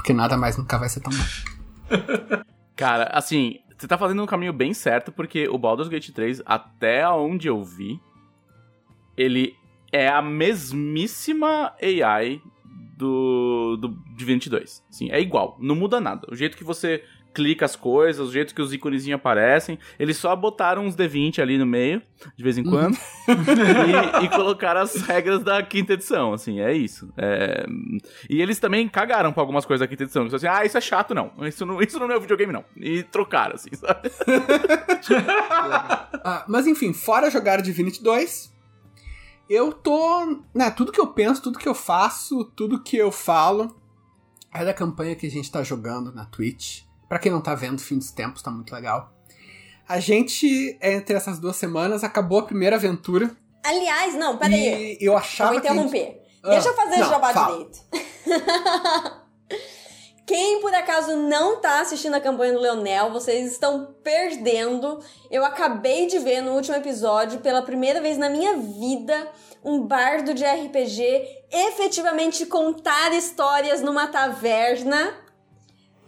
Porque 0.00 0.14
nada 0.14 0.34
mais 0.34 0.56
nunca 0.56 0.78
vai 0.78 0.88
ser 0.88 1.00
tão 1.00 1.12
bom. 1.12 2.42
Cara, 2.74 3.10
assim, 3.12 3.58
você 3.76 3.86
tá 3.86 3.98
fazendo 3.98 4.22
um 4.22 4.26
caminho 4.26 4.52
bem 4.52 4.72
certo, 4.72 5.12
porque 5.12 5.46
o 5.46 5.58
Baldur's 5.58 5.90
Gate 5.90 6.08
3, 6.10 6.40
até 6.46 7.06
onde 7.06 7.48
eu 7.48 7.62
vi, 7.62 8.00
ele 9.14 9.54
é 9.92 10.08
a 10.08 10.22
mesmíssima 10.22 11.74
AI 11.82 12.40
do, 12.96 13.76
do 13.76 13.88
Divinity 14.16 14.48
2. 14.48 14.86
Assim, 14.88 15.10
é 15.10 15.20
igual, 15.20 15.58
não 15.60 15.76
muda 15.76 16.00
nada. 16.00 16.26
O 16.32 16.34
jeito 16.34 16.56
que 16.56 16.64
você 16.64 17.04
clica 17.32 17.64
as 17.64 17.76
coisas, 17.76 18.28
o 18.28 18.32
jeito 18.32 18.54
que 18.54 18.62
os 18.62 18.72
íconezinhos 18.72 19.18
aparecem, 19.18 19.78
eles 19.98 20.16
só 20.16 20.34
botaram 20.34 20.84
uns 20.84 20.96
D20 20.96 21.40
ali 21.40 21.58
no 21.58 21.66
meio, 21.66 22.02
de 22.36 22.42
vez 22.42 22.58
em 22.58 22.64
quando, 22.64 22.96
e, 23.28 24.24
e 24.24 24.28
colocaram 24.28 24.80
as 24.80 24.94
regras 25.02 25.42
da 25.42 25.62
quinta 25.62 25.94
edição, 25.94 26.32
assim, 26.32 26.60
é 26.60 26.72
isso. 26.72 27.12
É, 27.16 27.64
E 28.28 28.40
eles 28.40 28.58
também 28.58 28.88
cagaram 28.88 29.32
pra 29.32 29.42
algumas 29.42 29.64
coisas 29.64 29.80
da 29.80 29.88
quinta 29.88 30.04
edição. 30.04 30.28
que 30.28 30.34
Assim, 30.34 30.46
ah, 30.46 30.64
isso 30.64 30.76
é 30.76 30.80
chato, 30.80 31.14
não. 31.14 31.32
Isso 31.46 31.64
não, 31.64 31.80
isso 31.80 31.98
não 31.98 32.10
é 32.10 32.18
videogame, 32.18 32.52
não. 32.52 32.64
E 32.76 33.02
trocaram, 33.04 33.54
assim, 33.54 33.70
sabe? 33.74 34.10
Ah, 36.22 36.44
mas 36.46 36.66
enfim, 36.66 36.92
fora 36.92 37.30
jogar 37.30 37.62
Divinity 37.62 38.02
2, 38.02 38.54
eu 39.48 39.72
tô. 39.72 40.42
Né, 40.54 40.70
tudo 40.70 40.92
que 40.92 41.00
eu 41.00 41.06
penso, 41.08 41.42
tudo 41.42 41.58
que 41.58 41.68
eu 41.68 41.74
faço, 41.74 42.44
tudo 42.54 42.82
que 42.82 42.96
eu 42.96 43.10
falo 43.10 43.74
é 44.52 44.64
da 44.64 44.74
campanha 44.74 45.16
que 45.16 45.26
a 45.26 45.30
gente 45.30 45.50
tá 45.50 45.62
jogando 45.62 46.12
na 46.12 46.24
Twitch. 46.24 46.82
Pra 47.10 47.18
quem 47.18 47.30
não 47.32 47.40
tá 47.42 47.54
vendo, 47.56 47.80
fim 47.82 47.98
dos 47.98 48.12
tempos, 48.12 48.40
tá 48.40 48.50
muito 48.52 48.72
legal. 48.72 49.12
A 49.88 49.98
gente, 49.98 50.78
entre 50.80 51.16
essas 51.16 51.40
duas 51.40 51.56
semanas, 51.56 52.04
acabou 52.04 52.38
a 52.38 52.42
primeira 52.44 52.76
aventura. 52.76 53.28
Aliás, 53.64 54.14
não, 54.14 54.38
peraí. 54.38 54.96
E 55.00 55.04
eu 55.04 55.16
achava 55.16 55.50
Vou 55.52 55.60
que. 55.60 55.66
a 55.66 55.72
gente- 55.74 55.86
interromper. 55.88 56.22
Ah, 56.44 56.50
Deixa 56.50 56.68
eu 56.68 56.74
fazer 56.74 56.96
não, 56.98 57.06
o 57.08 57.10
jabá 57.10 57.32
fala. 57.34 57.52
direito. 57.58 57.80
Quem 60.24 60.60
por 60.60 60.72
acaso 60.72 61.16
não 61.16 61.60
tá 61.60 61.80
assistindo 61.80 62.14
a 62.14 62.20
campanha 62.20 62.52
do 62.52 62.60
Leonel, 62.60 63.10
vocês 63.10 63.50
estão 63.50 63.92
perdendo. 64.04 65.00
Eu 65.28 65.44
acabei 65.44 66.06
de 66.06 66.20
ver 66.20 66.40
no 66.40 66.52
último 66.52 66.76
episódio, 66.76 67.40
pela 67.40 67.62
primeira 67.62 68.00
vez 68.00 68.16
na 68.16 68.30
minha 68.30 68.56
vida, 68.56 69.28
um 69.64 69.80
bardo 69.84 70.32
de 70.32 70.44
RPG 70.44 71.26
efetivamente 71.50 72.46
contar 72.46 73.12
histórias 73.12 73.82
numa 73.82 74.06
taverna. 74.06 75.12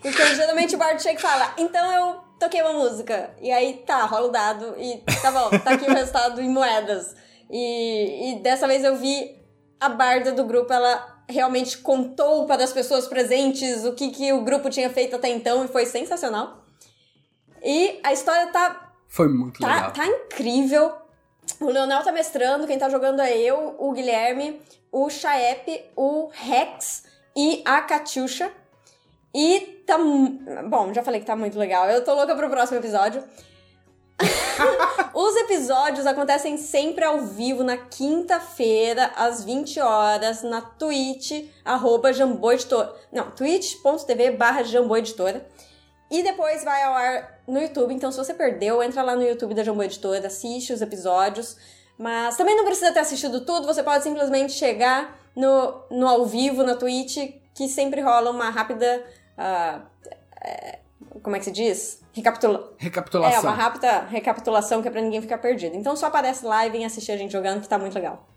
Porque 0.03 0.35
geralmente 0.35 0.75
o 0.75 0.79
bardo 0.79 1.01
chega 1.01 1.19
e 1.19 1.23
fala, 1.23 1.55
então 1.57 1.93
eu 1.93 2.21
toquei 2.39 2.61
uma 2.61 2.73
música. 2.73 3.31
E 3.41 3.51
aí, 3.53 3.83
tá, 3.87 4.05
rola 4.05 4.27
o 4.29 4.33
dado 4.33 4.75
e 4.77 4.99
tá 5.23 5.31
bom, 5.31 5.49
tá 5.61 5.71
aqui 5.75 5.85
o 5.89 5.95
resultado 5.95 6.41
em 6.41 6.49
moedas. 6.51 7.15
E, 7.49 8.33
e 8.33 8.43
dessa 8.43 8.67
vez 8.67 8.83
eu 8.83 8.97
vi 8.97 9.41
a 9.81 9.89
barda 9.89 10.33
do 10.33 10.45
grupo, 10.45 10.73
ela 10.73 11.23
realmente 11.29 11.79
contou 11.79 12.47
para 12.47 12.65
as 12.65 12.73
pessoas 12.73 13.07
presentes 13.07 13.85
o 13.85 13.93
que, 13.95 14.11
que 14.11 14.33
o 14.33 14.43
grupo 14.43 14.69
tinha 14.69 14.91
feito 14.91 15.17
até 15.17 15.29
então 15.29 15.65
e 15.65 15.69
foi 15.69 15.87
sensacional. 15.87 16.65
E 17.63 18.01
a 18.03 18.13
história 18.13 18.49
tá 18.49 18.93
Foi 19.09 19.29
muito 19.29 19.61
Tá, 19.61 19.75
legal. 19.75 19.93
tá 19.93 20.07
incrível. 20.07 20.93
O 21.61 21.67
Leonel 21.67 22.03
tá 22.03 22.11
mestrando, 22.13 22.67
quem 22.67 22.79
tá 22.79 22.89
jogando 22.89 23.21
é 23.21 23.37
eu, 23.37 23.77
o 23.79 23.93
Guilherme, 23.93 24.61
o 24.91 25.09
Chaep, 25.11 25.91
o 25.97 26.29
Rex 26.33 27.05
e 27.37 27.63
a 27.65 27.81
Catiuxa. 27.83 28.51
E 29.35 29.85
tá. 29.87 29.97
Bom, 30.69 30.93
já 30.93 31.03
falei 31.03 31.21
que 31.21 31.27
tá 31.27 31.37
muito 31.37 31.59
legal. 31.59 31.89
Eu 31.89 32.05
tô 32.05 32.15
louca 32.15 32.35
pro 32.35 32.51
próximo 32.51 32.79
episódio. 32.79 33.23
Os 35.15 35.37
episódios 35.37 36.07
acontecem 36.07 36.57
sempre 36.57 37.05
ao 37.05 37.23
vivo 37.23 37.65
na 37.65 37.77
quinta-feira, 37.77 39.11
às 39.17 39.43
20 39.43 39.81
horas, 39.81 40.43
na 40.43 40.61
Twitch, 40.61 41.49
arroba 41.65 42.13
jamboeditora. 42.13 42.95
Não, 43.11 43.31
twitch.tv 43.31 44.33
barra 44.33 44.63
jamboeditora. 44.63 45.47
E 46.13 46.23
depois 46.23 46.63
vai 46.63 46.83
ao 46.83 46.93
ar 46.93 47.43
no 47.49 47.59
YouTube. 47.59 47.95
Então, 47.95 48.13
se 48.13 48.19
você 48.19 48.35
perdeu, 48.35 48.83
entra 48.83 49.03
lá 49.03 49.17
no 49.17 49.23
YouTube 49.23 49.55
da 49.55 49.65
Jambô 49.65 49.83
Editora, 49.83 50.27
assiste 50.27 50.71
os 50.71 50.83
episódios. 50.83 51.57
Mas 51.99 52.37
também 52.37 52.55
não 52.55 52.67
precisa 52.67 52.93
ter 52.93 52.99
assistido 53.01 53.47
tudo, 53.47 53.67
você 53.67 53.83
pode 53.83 54.05
simplesmente 54.05 54.53
chegar 54.53 55.19
no, 55.35 55.83
no 55.91 56.07
ao 56.07 56.27
vivo, 56.27 56.63
na 56.63 56.75
Twitch, 56.75 57.17
que 57.55 57.67
sempre 57.67 58.03
rola 58.03 58.31
uma 58.31 58.51
rápida. 58.51 59.03
É, 59.39 60.79
como 61.23 61.37
é 61.37 61.39
que 61.39 61.45
se 61.45 61.53
diz? 61.53 62.03
Recapitula 62.13 62.73
é, 62.79 62.85
Recapitulação. 62.85 63.43
uma 63.43 63.53
rápida 63.55 64.01
recapitulação 64.03 64.83
que 64.83 64.89
é 64.89 64.91
pra 64.91 65.01
ninguém 65.01 65.21
ficar 65.23 65.39
perdido. 65.39 65.77
Então 65.77 65.97
só 65.97 66.07
aparece 66.07 66.45
lá 66.45 66.67
e 66.67 66.71
vem 66.71 66.85
assistir 66.85 67.13
a 67.13 67.17
gente 67.17 67.33
jogando, 67.33 67.61
que 67.63 67.69
tá 67.69 67.79
muito 67.79 67.95
legal. 67.95 68.29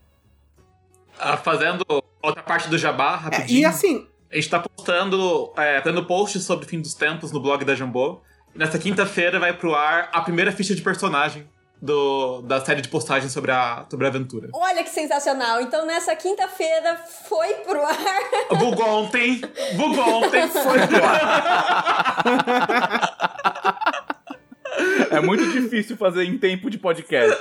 Ah, 1.19 1.37
fazendo 1.37 1.85
outra 2.21 2.43
parte 2.43 2.69
do 2.69 2.77
jabá, 2.77 3.13
É, 3.13 3.17
rapidinho. 3.17 3.59
e 3.61 3.65
assim, 3.65 4.07
A 4.31 4.35
gente 4.35 4.49
tá 4.49 4.59
postando, 4.59 5.53
é, 5.57 5.81
fazendo 5.81 6.05
posts 6.05 6.43
sobre 6.43 6.65
o 6.65 6.67
fim 6.69 6.81
dos 6.81 6.93
tempos 6.93 7.31
no 7.31 7.39
blog 7.39 7.63
da 7.63 7.73
Jambô. 7.75 8.21
E 8.53 8.57
nessa 8.57 8.77
quinta-feira 8.79 9.39
vai 9.39 9.53
pro 9.53 9.73
ar 9.75 10.09
a 10.11 10.21
primeira 10.21 10.51
ficha 10.51 10.75
de 10.75 10.81
personagem 10.81 11.47
do, 11.85 12.41
da 12.41 12.59
série 12.65 12.81
de 12.81 12.89
postagens 12.89 13.31
sobre 13.31 13.51
a, 13.51 13.85
sobre 13.89 14.05
a 14.05 14.09
aventura. 14.09 14.49
Olha 14.53 14.83
que 14.83 14.89
sensacional. 14.89 15.61
Então, 15.61 15.85
nessa 15.85 16.15
quinta-feira, 16.15 16.97
foi 17.27 17.53
pro 17.55 17.85
ar. 17.85 17.95
Bugou 18.57 19.03
ontem. 19.03 19.41
Bugou 19.75 20.23
ontem. 20.23 20.47
Foi 20.47 20.87
pro 20.87 21.05
ar. 21.05 22.15
É 25.11 25.21
muito 25.21 25.47
difícil 25.51 25.95
fazer 25.95 26.25
em 26.25 26.37
tempo 26.37 26.69
de 26.69 26.77
podcast. 26.77 27.39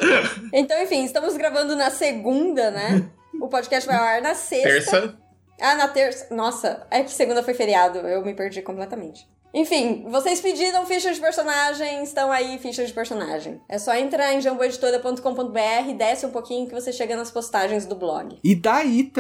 Então, 0.53 0.81
enfim, 0.83 1.05
estamos 1.05 1.37
gravando 1.37 1.75
na 1.75 1.91
segunda, 1.91 2.71
né? 2.71 3.09
O 3.41 3.49
podcast 3.49 3.87
vai 3.89 3.97
ao 3.97 4.05
ar 4.05 4.23
na 4.23 4.35
sexta. 4.35 4.69
Terça. 4.69 5.17
Ah, 5.61 5.75
na 5.75 5.89
terça. 5.89 6.33
Nossa, 6.33 6.87
é 6.91 7.03
que 7.03 7.11
segunda 7.11 7.43
foi 7.43 7.55
feriado. 7.55 7.99
Eu 7.99 8.25
me 8.25 8.35
perdi 8.35 8.63
completamente. 8.63 9.27
Enfim, 9.55 10.05
vocês 10.11 10.41
pediram 10.41 10.85
fichas 10.85 11.15
de 11.15 11.23
personagem, 11.23 12.03
estão 12.03 12.33
aí 12.33 12.59
fichas 12.59 12.89
de 12.89 12.93
personagem. 12.93 13.61
É 13.69 13.79
só 13.79 13.95
entrar 13.95 14.35
em 14.35 14.41
jamboeditora.com.br, 14.41 15.95
desce 15.97 16.27
um 16.27 16.31
pouquinho 16.31 16.67
que 16.67 16.75
você 16.75 16.93
chega 16.93 17.17
nas 17.17 17.31
postagens 17.31 17.87
do 17.87 17.95
blog. 17.95 18.37
E 18.43 18.57
daí, 18.57 19.13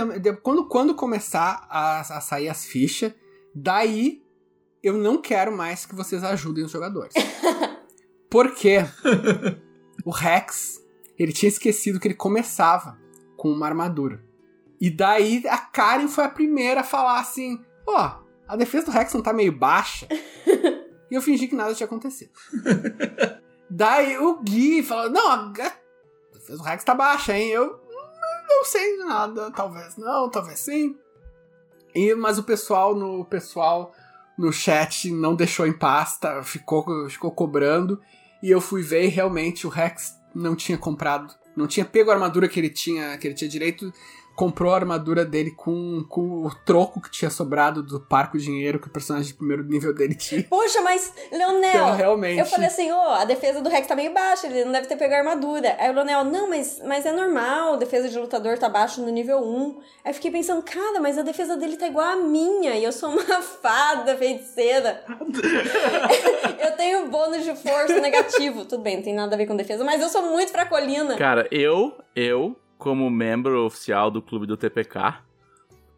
quando, 0.42 0.66
quando 0.66 0.96
começar 0.96 1.64
a, 1.70 2.00
a 2.00 2.20
sair 2.20 2.48
as 2.48 2.64
fichas, 2.64 3.12
daí 3.54 4.24
eu 4.82 4.94
não 4.94 5.22
quero 5.22 5.56
mais 5.56 5.86
que 5.86 5.94
vocês 5.94 6.24
ajudem 6.24 6.64
os 6.64 6.72
jogadores. 6.72 7.14
Porque 8.28 8.78
o 10.04 10.10
Rex, 10.10 10.80
ele 11.16 11.32
tinha 11.32 11.48
esquecido 11.48 12.00
que 12.00 12.08
ele 12.08 12.14
começava 12.14 12.98
com 13.36 13.50
uma 13.50 13.66
armadura. 13.66 14.20
E 14.80 14.90
daí 14.90 15.44
a 15.46 15.58
Karen 15.58 16.08
foi 16.08 16.24
a 16.24 16.28
primeira 16.28 16.80
a 16.80 16.84
falar 16.84 17.20
assim: 17.20 17.64
ó, 17.86 18.04
oh, 18.04 18.23
a 18.46 18.56
defesa 18.56 18.86
do 18.86 18.92
Rex 18.92 19.12
não 19.14 19.22
tá 19.22 19.32
meio 19.32 19.52
baixa. 19.52 20.06
e 21.10 21.14
eu 21.14 21.22
fingi 21.22 21.48
que 21.48 21.54
nada 21.54 21.74
tinha 21.74 21.86
acontecido. 21.86 22.32
daí 23.68 24.18
o 24.18 24.40
Gui 24.42 24.82
falou: 24.82 25.10
não, 25.10 25.30
a 25.30 25.52
defesa 26.32 26.58
do 26.58 26.62
Rex 26.62 26.84
tá 26.84 26.94
baixa, 26.94 27.36
hein? 27.36 27.48
Eu 27.48 27.80
não 28.48 28.64
sei 28.64 28.98
de 28.98 29.04
nada, 29.04 29.50
talvez 29.50 29.96
não, 29.96 30.30
talvez 30.30 30.58
sim. 30.60 30.96
E, 31.94 32.14
mas 32.14 32.38
o 32.38 32.42
pessoal 32.42 32.94
no 32.94 33.20
o 33.20 33.24
pessoal 33.24 33.92
no 34.36 34.52
chat 34.52 35.10
não 35.10 35.34
deixou 35.34 35.66
em 35.66 35.72
paz, 35.72 36.18
tá, 36.18 36.42
ficou, 36.42 37.08
ficou 37.08 37.30
cobrando. 37.30 38.00
E 38.42 38.50
eu 38.50 38.60
fui 38.60 38.82
ver 38.82 39.04
e 39.04 39.08
realmente 39.08 39.66
o 39.66 39.70
Rex 39.70 40.14
não 40.34 40.54
tinha 40.54 40.76
comprado, 40.76 41.34
não 41.56 41.66
tinha 41.66 41.86
pego 41.86 42.10
a 42.10 42.14
armadura 42.14 42.48
que 42.48 42.58
ele 42.58 42.68
tinha, 42.68 43.16
que 43.16 43.26
ele 43.26 43.34
tinha 43.34 43.48
direito 43.48 43.92
comprou 44.34 44.72
a 44.72 44.76
armadura 44.76 45.24
dele 45.24 45.50
com, 45.50 46.04
com 46.08 46.44
o 46.44 46.54
troco 46.64 47.00
que 47.00 47.10
tinha 47.10 47.30
sobrado 47.30 47.82
do 47.82 48.00
parco 48.00 48.36
dinheiro 48.36 48.80
que 48.80 48.88
o 48.88 48.90
personagem 48.90 49.28
de 49.28 49.34
primeiro 49.34 49.62
nível 49.64 49.94
dele 49.94 50.14
tinha. 50.14 50.42
Poxa, 50.44 50.80
mas, 50.82 51.12
Leonel, 51.30 51.70
então, 51.70 51.94
realmente... 51.94 52.38
eu 52.38 52.46
falei 52.46 52.66
assim, 52.66 52.90
ô, 52.90 52.96
oh, 52.96 53.10
a 53.12 53.24
defesa 53.24 53.60
do 53.60 53.68
Rex 53.68 53.86
tá 53.86 53.94
meio 53.94 54.12
baixa, 54.12 54.46
ele 54.46 54.64
não 54.64 54.72
deve 54.72 54.86
ter 54.88 54.96
pego 54.96 55.14
a 55.14 55.18
armadura. 55.18 55.76
Aí 55.78 55.90
o 55.90 55.94
Leonel, 55.94 56.24
não, 56.24 56.48
mas, 56.48 56.80
mas 56.84 57.06
é 57.06 57.12
normal, 57.12 57.74
a 57.74 57.76
defesa 57.76 58.08
de 58.08 58.18
lutador 58.18 58.58
tá 58.58 58.68
baixa 58.68 59.00
no 59.00 59.08
nível 59.08 59.38
1. 59.38 59.80
Aí 60.04 60.10
eu 60.10 60.14
fiquei 60.14 60.30
pensando, 60.30 60.62
cara, 60.62 61.00
mas 61.00 61.16
a 61.16 61.22
defesa 61.22 61.56
dele 61.56 61.76
tá 61.76 61.86
igual 61.86 62.06
a 62.06 62.16
minha, 62.16 62.74
e 62.76 62.84
eu 62.84 62.92
sou 62.92 63.10
uma 63.10 63.40
fada 63.62 64.16
feiticeira. 64.16 65.04
eu 66.58 66.72
tenho 66.76 67.08
bônus 67.08 67.44
de 67.44 67.54
força 67.54 68.00
negativo. 68.00 68.64
Tudo 68.64 68.82
bem, 68.82 68.96
não 68.96 69.04
tem 69.04 69.14
nada 69.14 69.34
a 69.34 69.38
ver 69.38 69.46
com 69.46 69.54
defesa, 69.54 69.84
mas 69.84 70.00
eu 70.00 70.08
sou 70.08 70.22
muito 70.22 70.50
fracolina. 70.50 71.16
Cara, 71.16 71.46
eu, 71.50 71.96
eu 72.16 72.56
como 72.78 73.08
membro 73.10 73.64
oficial 73.64 74.10
do 74.10 74.22
clube 74.22 74.46
do 74.46 74.56
TPK. 74.56 75.22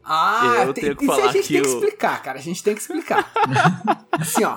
Ah, 0.09 0.62
eu 0.64 0.72
tem, 0.72 0.85
tenho 0.85 0.97
que 0.97 1.05
isso 1.05 1.14
falar 1.14 1.29
a 1.29 1.33
gente 1.33 1.49
tem 1.49 1.62
que 1.62 1.68
explicar, 1.68 2.22
cara. 2.22 2.39
A 2.39 2.43
gente 2.43 2.62
tem 2.62 2.74
que 2.74 2.81
explicar. 2.81 3.33
assim, 4.12 4.45
ó. 4.45 4.57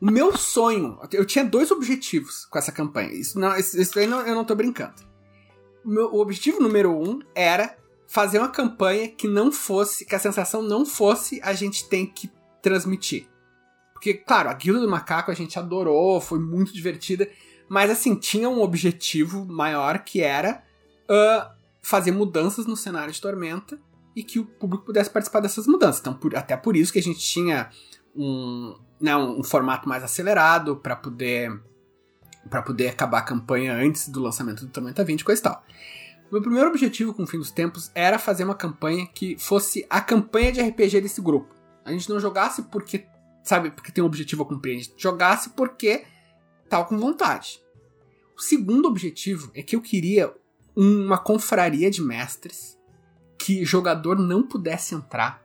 O 0.00 0.10
meu 0.10 0.36
sonho. 0.36 0.98
Eu 1.12 1.26
tinha 1.26 1.44
dois 1.44 1.70
objetivos 1.70 2.46
com 2.46 2.58
essa 2.58 2.72
campanha. 2.72 3.12
Isso, 3.12 3.38
não, 3.38 3.54
isso, 3.56 3.78
isso 3.78 3.98
aí 3.98 4.06
não, 4.06 4.20
eu 4.20 4.34
não 4.34 4.44
tô 4.44 4.54
brincando. 4.54 4.94
O, 5.84 5.88
meu, 5.88 6.14
o 6.14 6.20
objetivo 6.20 6.60
número 6.60 6.90
um 6.90 7.20
era 7.34 7.76
fazer 8.06 8.38
uma 8.38 8.48
campanha 8.48 9.08
que 9.08 9.28
não 9.28 9.52
fosse. 9.52 10.06
que 10.06 10.14
a 10.14 10.18
sensação 10.18 10.62
não 10.62 10.86
fosse 10.86 11.40
a 11.42 11.52
gente 11.52 11.88
tem 11.88 12.06
que 12.06 12.30
transmitir. 12.62 13.28
Porque, 13.92 14.14
claro, 14.14 14.48
a 14.48 14.54
Guilda 14.54 14.80
do 14.80 14.88
Macaco 14.88 15.30
a 15.30 15.34
gente 15.34 15.58
adorou, 15.58 16.20
foi 16.20 16.38
muito 16.38 16.72
divertida. 16.72 17.28
Mas, 17.68 17.90
assim, 17.90 18.14
tinha 18.14 18.48
um 18.48 18.62
objetivo 18.62 19.44
maior 19.44 19.98
que 20.00 20.22
era. 20.22 20.62
Uh, 21.04 21.55
fazer 21.86 22.10
mudanças 22.10 22.66
no 22.66 22.76
cenário 22.76 23.12
de 23.12 23.20
Tormenta 23.20 23.78
e 24.14 24.24
que 24.24 24.40
o 24.40 24.44
público 24.44 24.84
pudesse 24.84 25.08
participar 25.08 25.38
dessas 25.38 25.68
mudanças. 25.68 26.00
Então, 26.00 26.14
por, 26.14 26.34
até 26.34 26.56
por 26.56 26.76
isso 26.76 26.92
que 26.92 26.98
a 26.98 27.02
gente 27.02 27.20
tinha 27.20 27.70
um, 28.12 28.76
né, 29.00 29.16
um, 29.16 29.38
um 29.38 29.44
formato 29.44 29.88
mais 29.88 30.02
acelerado 30.02 30.76
para 30.76 30.96
poder 30.96 31.48
para 32.50 32.62
poder 32.62 32.88
acabar 32.88 33.18
a 33.18 33.22
campanha 33.22 33.72
antes 33.74 34.08
do 34.08 34.20
lançamento 34.20 34.64
do 34.64 34.70
Tormenta 34.70 35.04
20 35.04 35.20
e 35.20 35.24
coisa 35.24 35.40
e 35.40 35.42
tal. 35.44 35.64
Meu 36.30 36.42
primeiro 36.42 36.68
objetivo 36.68 37.14
com 37.14 37.22
o 37.22 37.26
Fim 37.26 37.38
dos 37.38 37.52
Tempos 37.52 37.90
era 37.94 38.18
fazer 38.18 38.42
uma 38.42 38.54
campanha 38.54 39.06
que 39.06 39.36
fosse 39.38 39.86
a 39.88 40.00
campanha 40.00 40.50
de 40.50 40.60
RPG 40.60 41.00
desse 41.00 41.20
grupo. 41.20 41.54
A 41.84 41.92
gente 41.92 42.08
não 42.08 42.18
jogasse 42.18 42.62
porque, 42.62 43.06
sabe, 43.44 43.70
porque 43.70 43.92
tem 43.92 44.02
um 44.02 44.08
objetivo 44.08 44.42
a 44.42 44.46
cumprir, 44.46 44.74
a 44.74 44.82
gente 44.82 44.94
jogasse 44.96 45.50
porque 45.50 46.04
tava 46.68 46.84
com 46.84 46.98
vontade. 46.98 47.60
O 48.36 48.40
segundo 48.40 48.88
objetivo 48.88 49.52
é 49.54 49.62
que 49.62 49.76
eu 49.76 49.80
queria 49.80 50.32
uma 50.76 51.16
confraria 51.16 51.90
de 51.90 52.02
mestres 52.02 52.76
que 53.38 53.64
jogador 53.64 54.18
não 54.18 54.42
pudesse 54.42 54.94
entrar, 54.94 55.42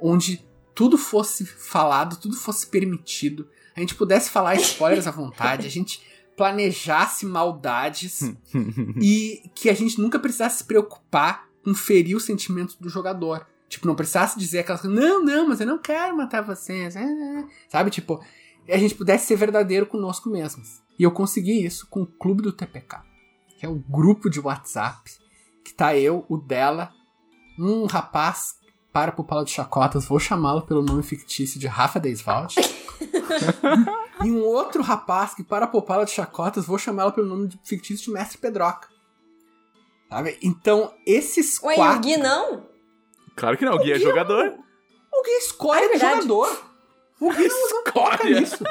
onde 0.00 0.46
tudo 0.74 0.96
fosse 0.96 1.44
falado, 1.44 2.16
tudo 2.16 2.34
fosse 2.36 2.66
permitido, 2.66 3.48
a 3.76 3.80
gente 3.80 3.94
pudesse 3.94 4.30
falar 4.30 4.54
spoilers 4.56 5.06
à 5.06 5.10
vontade, 5.10 5.66
a 5.66 5.70
gente 5.70 6.02
planejasse 6.36 7.26
maldades 7.26 8.32
e 9.00 9.50
que 9.54 9.68
a 9.68 9.74
gente 9.74 10.00
nunca 10.00 10.18
precisasse 10.18 10.58
se 10.58 10.64
preocupar 10.64 11.48
com 11.62 11.74
ferir 11.74 12.16
o 12.16 12.20
sentimento 12.20 12.76
do 12.80 12.88
jogador. 12.88 13.46
Tipo, 13.68 13.86
não 13.86 13.94
precisasse 13.94 14.38
dizer 14.38 14.60
aquelas 14.60 14.80
coisas, 14.80 14.98
não, 14.98 15.22
não, 15.22 15.48
mas 15.48 15.60
eu 15.60 15.66
não 15.66 15.78
quero 15.78 16.16
matar 16.16 16.40
vocês. 16.40 16.96
É, 16.96 17.02
é. 17.02 17.44
Sabe, 17.68 17.90
tipo, 17.90 18.24
a 18.68 18.76
gente 18.78 18.94
pudesse 18.94 19.26
ser 19.26 19.36
verdadeiro 19.36 19.86
conosco 19.86 20.30
mesmos. 20.30 20.82
E 20.98 21.02
eu 21.02 21.10
consegui 21.12 21.64
isso 21.64 21.86
com 21.88 22.02
o 22.02 22.06
clube 22.06 22.42
do 22.42 22.52
TPK 22.52 23.09
que 23.60 23.66
é 23.66 23.68
o 23.68 23.74
grupo 23.74 24.30
de 24.30 24.40
WhatsApp, 24.40 25.10
que 25.62 25.74
tá 25.74 25.94
eu, 25.94 26.24
o 26.30 26.38
dela, 26.38 26.90
um 27.58 27.84
rapaz 27.84 28.54
para 28.90 29.12
pro 29.12 29.22
palo 29.22 29.44
de 29.44 29.50
chacotas, 29.50 30.06
vou 30.06 30.18
chamá-lo 30.18 30.62
pelo 30.62 30.80
nome 30.80 31.02
fictício 31.02 31.60
de 31.60 31.66
Rafa 31.66 32.00
Deiswald. 32.00 32.54
e 34.24 34.30
um 34.30 34.42
outro 34.42 34.82
rapaz 34.82 35.34
que 35.34 35.44
para 35.44 35.66
pro 35.66 35.82
palo 35.82 36.06
de 36.06 36.10
chacotas, 36.10 36.64
vou 36.64 36.78
chamá-lo 36.78 37.12
pelo 37.12 37.26
nome 37.26 37.50
fictício 37.62 38.06
de 38.06 38.10
Mestre 38.10 38.38
Pedroca. 38.38 38.88
Sabe? 40.08 40.38
Então, 40.42 40.94
esses 41.06 41.62
Ué, 41.62 41.74
quatro... 41.74 41.98
o 41.98 42.00
Gui 42.00 42.16
não? 42.16 42.66
Claro 43.36 43.58
que 43.58 43.64
não, 43.66 43.74
o 43.74 43.78
Gui, 43.78 43.92
o 43.92 43.92
Gui 43.92 43.92
é 43.92 43.98
jogador. 43.98 44.54
O 45.12 45.22
Gui 45.22 45.32
escolhe 45.32 45.84
é 45.84 45.98
jogador. 45.98 46.64
O 47.20 47.26
não, 47.26 47.32
não 47.34 47.40
nisso. 48.40 48.64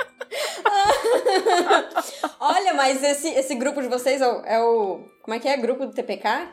Olha, 2.39 2.73
mas 2.73 3.03
esse, 3.03 3.29
esse 3.29 3.55
grupo 3.55 3.81
de 3.81 3.87
vocês 3.87 4.21
é 4.21 4.27
o, 4.27 4.45
é 4.45 4.61
o. 4.61 5.07
Como 5.21 5.35
é 5.35 5.39
que 5.39 5.47
é? 5.47 5.55
Grupo 5.55 5.85
do 5.85 5.93
TPK? 5.93 6.49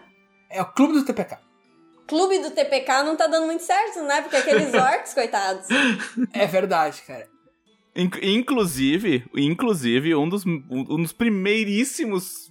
É 0.51 0.61
o 0.61 0.67
clube 0.67 0.93
do 0.95 1.05
TPK. 1.05 1.39
Clube 2.07 2.39
do 2.39 2.51
TPK 2.51 3.03
não 3.03 3.17
tá 3.17 3.27
dando 3.27 3.47
muito 3.47 3.63
certo, 3.63 4.03
né? 4.03 4.21
Porque 4.23 4.37
aqueles 4.37 4.73
orcs, 4.75 5.15
coitados. 5.15 5.67
É 6.33 6.47
verdade, 6.47 7.03
cara. 7.03 7.27
Inclusive, 8.23 9.25
inclusive 9.35 10.15
um, 10.15 10.29
dos, 10.29 10.45
um 10.45 11.01
dos 11.01 11.15
primeiríssimos 11.15 12.51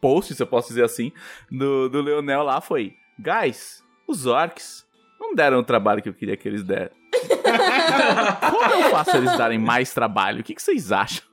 posts, 0.00 0.38
se 0.38 0.42
eu 0.42 0.46
posso 0.46 0.68
dizer 0.68 0.84
assim, 0.84 1.12
do, 1.50 1.90
do 1.90 2.00
Leonel 2.00 2.42
lá 2.42 2.62
foi: 2.62 2.94
Guys, 3.18 3.84
os 4.08 4.24
orcs 4.24 4.86
não 5.20 5.34
deram 5.34 5.58
o 5.58 5.64
trabalho 5.64 6.02
que 6.02 6.08
eu 6.08 6.14
queria 6.14 6.36
que 6.36 6.48
eles 6.48 6.62
deram. 6.62 6.90
Como 8.50 8.74
eu 8.74 8.90
faço 8.90 9.16
eles 9.16 9.36
darem 9.36 9.58
mais 9.58 9.92
trabalho? 9.92 10.40
O 10.40 10.44
que, 10.44 10.54
que 10.54 10.62
vocês 10.62 10.92
acham? 10.92 11.24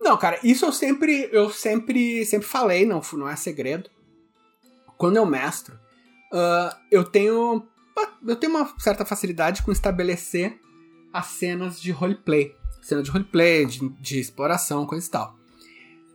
Não, 0.00 0.16
cara, 0.16 0.38
isso 0.42 0.64
eu 0.64 0.72
sempre, 0.72 1.28
eu 1.32 1.50
sempre, 1.50 2.24
sempre 2.24 2.46
falei, 2.46 2.86
não, 2.86 3.02
não 3.14 3.28
é 3.28 3.36
segredo. 3.36 3.90
Quando 4.96 5.16
eu 5.16 5.26
mestro, 5.26 5.78
uh, 6.32 6.74
eu 6.90 7.04
tenho, 7.04 7.66
eu 8.26 8.36
tenho 8.36 8.54
uma 8.54 8.72
certa 8.78 9.04
facilidade 9.04 9.62
com 9.62 9.70
estabelecer 9.70 10.58
as 11.12 11.26
cenas 11.26 11.80
de 11.80 11.90
roleplay, 11.90 12.54
cena 12.80 13.02
de 13.02 13.10
roleplay, 13.10 13.66
de, 13.66 13.88
de 14.00 14.18
exploração, 14.20 14.86
coisa 14.86 15.06
e 15.06 15.10
tal. 15.10 15.36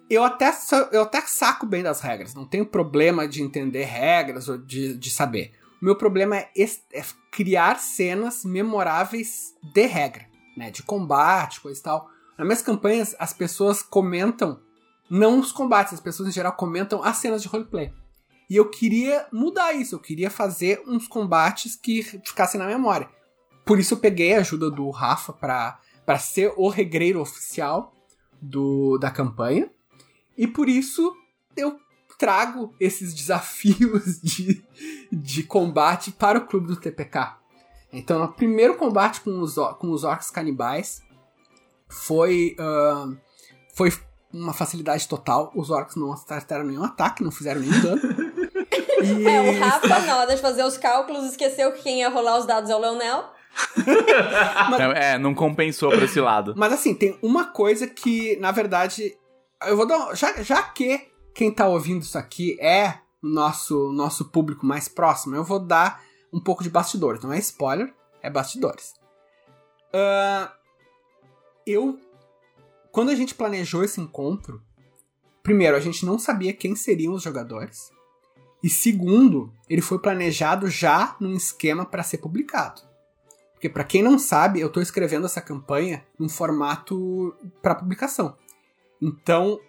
Eu 0.09 0.23
até, 0.23 0.51
eu 0.91 1.03
até 1.03 1.21
saco 1.21 1.65
bem 1.65 1.81
das 1.81 2.01
regras, 2.01 2.33
não 2.33 2.45
tenho 2.45 2.65
problema 2.65 3.27
de 3.27 3.41
entender 3.41 3.83
regras 3.83 4.49
ou 4.49 4.57
de, 4.57 4.95
de 4.95 5.09
saber. 5.09 5.51
Meu 5.83 5.97
problema 5.97 6.37
é, 6.37 6.49
é 6.55 7.03
criar 7.29 7.77
cenas 7.77 8.45
memoráveis 8.45 9.53
de 9.61 9.85
regra, 9.85 10.25
né? 10.55 10.71
De 10.71 10.81
combate, 10.81 11.59
coisa 11.59 11.77
e 11.77 11.83
tal. 11.83 12.09
Nas 12.37 12.47
minhas 12.47 12.61
campanhas, 12.61 13.13
as 13.19 13.33
pessoas 13.33 13.83
comentam, 13.83 14.61
não 15.09 15.41
os 15.41 15.51
combates, 15.51 15.93
as 15.93 15.99
pessoas 15.99 16.29
em 16.29 16.31
geral 16.31 16.53
comentam 16.53 17.03
as 17.03 17.17
cenas 17.17 17.41
de 17.41 17.49
roleplay. 17.49 17.91
E 18.49 18.55
eu 18.55 18.69
queria 18.69 19.27
mudar 19.29 19.73
isso, 19.73 19.95
eu 19.95 19.99
queria 19.99 20.29
fazer 20.29 20.81
uns 20.87 21.05
combates 21.05 21.75
que 21.75 22.01
ficassem 22.01 22.57
na 22.57 22.65
memória. 22.65 23.09
Por 23.65 23.77
isso 23.77 23.95
eu 23.95 23.97
peguei 23.97 24.33
a 24.33 24.39
ajuda 24.39 24.71
do 24.71 24.89
Rafa 24.89 25.33
para 25.33 26.17
ser 26.17 26.53
o 26.55 26.69
regreiro 26.69 27.19
oficial 27.19 27.93
do, 28.41 28.97
da 28.99 29.11
campanha. 29.11 29.69
E 30.37 30.47
por 30.47 30.69
isso 30.69 31.13
eu 31.57 31.77
trago 32.23 32.73
esses 32.79 33.13
desafios 33.13 34.21
de, 34.23 34.63
de 35.11 35.43
combate 35.43 36.09
para 36.09 36.39
o 36.39 36.47
clube 36.47 36.67
do 36.67 36.77
TPK. 36.77 37.35
Então, 37.91 38.17
no 38.17 38.31
primeiro 38.31 38.75
combate 38.75 39.19
com 39.19 39.41
os, 39.41 39.55
com 39.77 39.91
os 39.91 40.05
orcs 40.05 40.31
canibais 40.31 41.03
foi, 41.89 42.55
uh, 42.57 43.17
foi 43.75 43.91
uma 44.31 44.53
facilidade 44.53 45.05
total. 45.05 45.51
Os 45.53 45.69
orcs 45.69 45.97
não 45.97 46.13
acertaram 46.13 46.63
nenhum 46.63 46.85
ataque, 46.85 47.21
não 47.21 47.29
fizeram 47.29 47.59
nenhum 47.59 47.81
dano. 47.81 48.01
e... 49.03 49.27
É, 49.27 49.41
o 49.41 49.59
Rafa, 49.59 49.99
na 49.99 50.19
hora 50.19 50.33
de 50.33 50.41
fazer 50.41 50.63
os 50.63 50.77
cálculos, 50.77 51.25
esqueceu 51.25 51.73
que 51.73 51.83
quem 51.83 51.99
ia 51.99 52.09
rolar 52.09 52.39
os 52.39 52.45
dados 52.45 52.69
é 52.69 52.75
o 52.75 52.79
Leonel. 52.79 53.25
Mas, 54.71 54.79
é, 54.95 55.17
não 55.17 55.35
compensou 55.35 55.89
pra 55.89 56.05
esse 56.05 56.21
lado. 56.21 56.53
Mas 56.55 56.71
assim, 56.71 56.95
tem 56.95 57.19
uma 57.21 57.47
coisa 57.47 57.85
que, 57.85 58.37
na 58.37 58.51
verdade, 58.51 59.13
eu 59.67 59.75
vou 59.75 59.85
dar. 59.85 60.15
Já, 60.15 60.41
já 60.41 60.63
que 60.63 61.12
quem 61.33 61.51
tá 61.51 61.67
ouvindo 61.67 62.01
isso 62.01 62.17
aqui 62.17 62.59
é 62.59 62.99
o 63.21 63.27
nosso, 63.27 63.91
nosso 63.91 64.25
público 64.25 64.65
mais 64.65 64.87
próximo, 64.87 65.35
eu 65.35 65.43
vou 65.43 65.59
dar 65.59 66.03
um 66.31 66.39
pouco 66.39 66.63
de 66.63 66.69
bastidores. 66.69 67.21
Não 67.23 67.33
é 67.33 67.39
spoiler, 67.39 67.93
é 68.21 68.29
bastidores. 68.29 68.93
Uh, 69.93 70.51
eu. 71.65 71.99
Quando 72.91 73.09
a 73.09 73.15
gente 73.15 73.33
planejou 73.33 73.83
esse 73.83 73.99
encontro, 73.99 74.61
primeiro, 75.41 75.75
a 75.75 75.79
gente 75.79 76.05
não 76.05 76.19
sabia 76.19 76.53
quem 76.53 76.75
seriam 76.75 77.13
os 77.13 77.23
jogadores. 77.23 77.91
E 78.61 78.69
segundo, 78.69 79.51
ele 79.69 79.81
foi 79.81 79.99
planejado 79.99 80.69
já 80.69 81.15
num 81.19 81.33
esquema 81.33 81.85
para 81.85 82.03
ser 82.03 82.19
publicado. 82.19 82.81
Porque 83.53 83.67
para 83.67 83.83
quem 83.83 84.03
não 84.03 84.19
sabe, 84.19 84.59
eu 84.59 84.67
estou 84.67 84.81
escrevendo 84.81 85.25
essa 85.25 85.41
campanha 85.41 86.05
num 86.19 86.29
formato 86.29 87.35
para 87.61 87.75
publicação. 87.75 88.37
Então, 89.01 89.59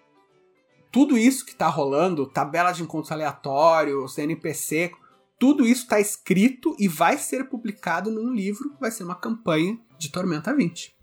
tudo 0.94 1.18
isso 1.18 1.44
que 1.44 1.50
está 1.50 1.66
rolando, 1.66 2.24
tabela 2.24 2.70
de 2.70 2.84
encontros 2.84 3.10
aleatórios, 3.10 4.16
NPC, 4.16 4.92
tudo 5.40 5.66
isso 5.66 5.82
está 5.82 5.98
escrito 5.98 6.76
e 6.78 6.86
vai 6.86 7.18
ser 7.18 7.48
publicado 7.48 8.12
num 8.12 8.32
livro 8.32 8.76
vai 8.80 8.92
ser 8.92 9.02
uma 9.02 9.16
campanha 9.16 9.76
de 9.98 10.12
Tormenta 10.12 10.54
20. 10.54 10.96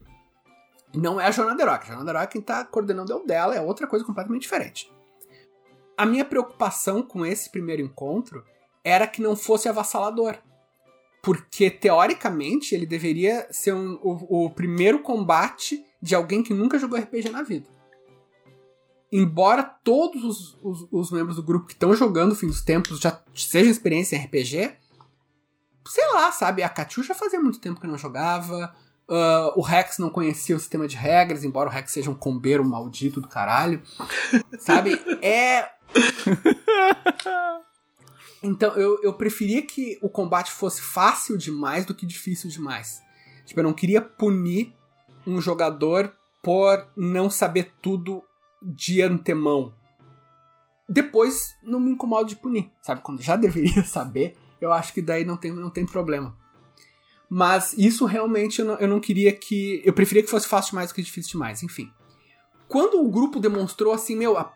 Não 0.96 1.20
é 1.20 1.26
a 1.26 1.32
Jornada 1.32 1.62
Heróica. 1.62 1.84
A 1.84 1.88
Jornada 1.88 2.12
Heróica 2.12 2.32
quem 2.32 2.40
está 2.40 2.64
coordenando 2.64 3.12
é 3.12 3.16
o 3.18 3.26
dela, 3.26 3.54
é 3.54 3.60
outra 3.60 3.86
coisa 3.86 4.06
completamente 4.06 4.44
diferente. 4.44 4.90
A 5.98 6.06
minha 6.06 6.24
preocupação 6.24 7.04
com 7.04 7.26
esse 7.26 7.50
primeiro 7.50 7.82
encontro 7.82 8.46
era 8.86 9.06
que 9.06 9.22
não 9.22 9.36
fosse 9.36 9.68
avassalador. 9.68 10.38
Porque, 11.22 11.70
teoricamente, 11.70 12.74
ele 12.74 12.86
deveria 12.86 13.46
ser 13.52 13.74
um, 13.74 14.00
o, 14.02 14.46
o 14.46 14.50
primeiro 14.52 15.00
combate 15.00 15.86
de 16.02 16.16
alguém 16.16 16.42
que 16.42 16.54
nunca 16.54 16.80
jogou 16.80 16.98
RPG 16.98 17.30
na 17.30 17.44
vida 17.44 17.81
embora 19.12 19.64
todos 19.64 20.24
os, 20.24 20.58
os, 20.62 20.88
os 20.92 21.12
membros 21.12 21.36
do 21.36 21.44
grupo 21.44 21.68
que 21.68 21.74
estão 21.74 21.94
jogando 21.94 22.36
Fim 22.36 22.48
dos 22.48 22.62
Tempos 22.62 23.00
já 23.00 23.22
sejam 23.36 23.72
experiência 23.72 24.16
em 24.16 24.20
RPG, 24.20 24.74
sei 25.88 26.14
lá, 26.14 26.32
sabe? 26.32 26.64
A 26.64 26.70
Katyusha 26.70 27.14
fazia 27.14 27.40
muito 27.40 27.60
tempo 27.60 27.80
que 27.80 27.88
não 27.88 27.98
jogava. 27.98 28.74
Uh, 29.08 29.60
o 29.60 29.62
Rex 29.62 29.98
não 29.98 30.10
conhecia 30.10 30.56
o 30.56 30.60
sistema 30.60 30.88
de 30.88 30.96
regras, 30.96 31.44
embora 31.44 31.70
o 31.70 31.72
Rex 31.72 31.92
seja 31.92 32.10
um 32.10 32.16
combeiro 32.16 32.64
maldito 32.64 33.20
do 33.20 33.28
caralho. 33.28 33.82
sabe? 34.60 34.94
É. 35.22 35.70
Então, 38.42 38.74
eu, 38.76 39.00
eu 39.04 39.14
preferia 39.14 39.62
que 39.62 40.00
o 40.02 40.10
combate 40.10 40.52
fosse 40.52 40.82
fácil 40.82 41.38
demais 41.38 41.86
do 41.86 41.94
que 41.94 42.06
difícil 42.06 42.50
demais. 42.50 43.02
Tipo, 43.46 43.60
eu 43.60 43.64
não 43.66 43.74
queria 43.74 44.02
punir 44.02 44.74
um 45.28 45.42
jogador 45.42 46.14
por 46.42 46.88
não 46.96 47.30
saber 47.30 47.74
tudo 47.82 48.24
de 48.62 49.02
antemão. 49.02 49.74
Depois 50.88 51.56
não 51.64 51.80
me 51.80 51.92
incomodo 51.92 52.30
de 52.30 52.36
punir, 52.36 52.70
sabe? 52.82 53.02
Quando 53.02 53.22
já 53.22 53.36
deveria 53.38 53.84
saber, 53.84 54.38
eu 54.60 54.72
acho 54.72 54.94
que 54.94 55.02
daí 55.02 55.26
não 55.26 55.38
tem, 55.38 55.52
não 55.52 55.70
tem 55.70 55.86
problema. 55.86 56.36
Mas 57.30 57.74
isso 57.78 58.06
realmente 58.06 58.60
eu 58.60 58.66
não, 58.66 58.76
eu 58.76 58.88
não 58.88 59.00
queria 59.00 59.32
que. 59.32 59.82
Eu 59.86 59.94
preferia 59.94 60.22
que 60.22 60.30
fosse 60.30 60.48
fácil 60.48 60.72
demais 60.72 60.90
do 60.90 60.96
que 60.96 61.02
difícil 61.02 61.32
demais, 61.32 61.64
enfim. 61.64 61.90
Quando 62.68 63.02
o 63.02 63.10
grupo 63.10 63.40
demonstrou 63.40 63.94
assim, 63.94 64.18
meu, 64.18 64.38
a 64.38 64.54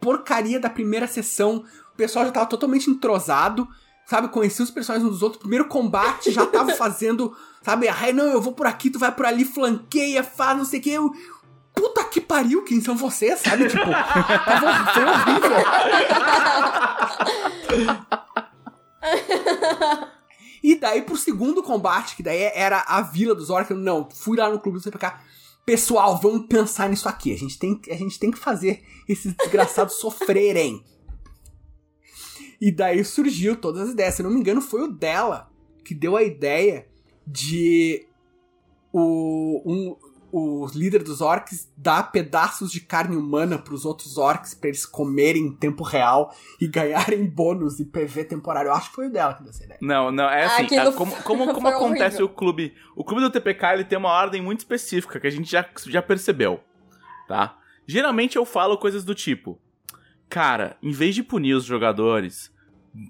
porcaria 0.00 0.58
da 0.58 0.68
primeira 0.68 1.06
sessão, 1.06 1.64
o 1.92 1.96
pessoal 1.96 2.24
já 2.24 2.32
tava 2.32 2.46
totalmente 2.46 2.90
entrosado, 2.90 3.68
sabe? 4.04 4.28
Conhecia 4.28 4.64
os 4.64 4.70
personagens 4.70 5.06
uns 5.06 5.14
dos 5.14 5.22
outros. 5.22 5.40
Primeiro 5.40 5.68
combate 5.68 6.32
já 6.32 6.44
tava 6.44 6.72
fazendo, 6.76 7.36
sabe? 7.62 7.88
Ah, 7.88 8.12
não, 8.12 8.26
eu 8.26 8.42
vou 8.42 8.52
por 8.52 8.66
aqui, 8.66 8.90
tu 8.90 8.98
vai 8.98 9.14
por 9.14 9.24
ali, 9.24 9.44
flanqueia, 9.44 10.24
faz 10.24 10.58
não 10.58 10.64
sei 10.64 10.80
o 10.80 10.82
que. 10.82 10.90
Eu, 10.90 11.12
puta 11.74 12.04
que 12.04 12.20
pariu, 12.20 12.64
quem 12.64 12.80
são 12.80 12.96
vocês, 12.96 13.40
sabe? 13.40 13.68
Tipo, 13.68 13.84
tava, 13.84 14.92
foi 14.92 15.04
horrível. 15.04 15.56
e 20.62 20.74
daí 20.76 21.02
pro 21.02 21.16
segundo 21.16 21.62
combate, 21.62 22.16
que 22.16 22.22
daí 22.22 22.42
era 22.54 22.84
a 22.86 23.00
vila 23.02 23.34
dos 23.34 23.50
orcs, 23.50 23.76
não, 23.76 24.08
fui 24.10 24.36
lá 24.36 24.50
no 24.50 24.60
clube 24.60 24.78
do 24.78 24.84
CPK. 24.84 25.12
Pessoal, 25.64 26.18
vamos 26.20 26.46
pensar 26.46 26.88
nisso 26.88 27.08
aqui. 27.08 27.32
A 27.32 27.38
gente 27.38 27.58
tem, 27.58 27.80
a 27.88 27.94
gente 27.94 28.18
tem 28.18 28.30
que 28.30 28.38
fazer 28.38 28.82
esses 29.08 29.32
desgraçados 29.34 29.94
sofrerem. 30.00 30.84
E 32.60 32.70
daí 32.70 33.04
surgiu 33.04 33.56
todas 33.56 33.88
as 33.88 33.90
ideias. 33.90 34.14
Se 34.14 34.22
não 34.22 34.30
me 34.30 34.40
engano, 34.40 34.60
foi 34.60 34.82
o 34.82 34.88
dela 34.88 35.50
que 35.84 35.94
deu 35.94 36.16
a 36.16 36.22
ideia 36.22 36.88
de 37.26 38.06
o, 38.92 39.62
um, 39.64 39.96
o 40.32 40.66
líder 40.74 41.02
dos 41.02 41.20
orcs 41.20 41.70
dá 41.76 42.02
pedaços 42.02 42.72
de 42.72 42.80
carne 42.80 43.14
humana 43.14 43.58
para 43.58 43.74
os 43.74 43.84
outros 43.84 44.16
orcs 44.16 44.54
para 44.54 44.70
eles 44.70 44.86
comerem 44.86 45.42
em 45.42 45.52
tempo 45.52 45.84
real 45.84 46.34
e 46.58 46.66
ganharem 46.66 47.26
bônus 47.28 47.78
e 47.78 47.84
PV 47.84 48.24
temporário. 48.24 48.70
Eu 48.70 48.74
acho 48.74 48.88
que 48.88 48.94
foi 48.94 49.08
o 49.08 49.12
dela 49.12 49.34
que 49.34 49.42
deu 49.42 49.50
essa 49.50 49.62
ideia. 49.62 49.78
Não, 49.82 50.10
não, 50.10 50.24
é 50.24 50.44
assim, 50.44 50.74
é, 50.74 50.90
como, 50.92 51.14
como, 51.22 51.52
como 51.52 51.68
acontece 51.68 52.16
horrível. 52.16 52.26
o 52.26 52.28
clube? 52.30 52.74
O 52.96 53.04
clube 53.04 53.20
do 53.20 53.30
TPK 53.30 53.74
ele 53.74 53.84
tem 53.84 53.98
uma 53.98 54.08
ordem 54.08 54.40
muito 54.40 54.60
específica 54.60 55.20
que 55.20 55.26
a 55.26 55.30
gente 55.30 55.50
já, 55.50 55.68
já 55.86 56.00
percebeu, 56.00 56.60
tá? 57.28 57.58
Geralmente 57.86 58.36
eu 58.36 58.46
falo 58.46 58.78
coisas 58.78 59.04
do 59.04 59.14
tipo, 59.14 59.60
cara, 60.30 60.78
em 60.82 60.92
vez 60.92 61.14
de 61.14 61.22
punir 61.22 61.52
os 61.52 61.64
jogadores, 61.64 62.50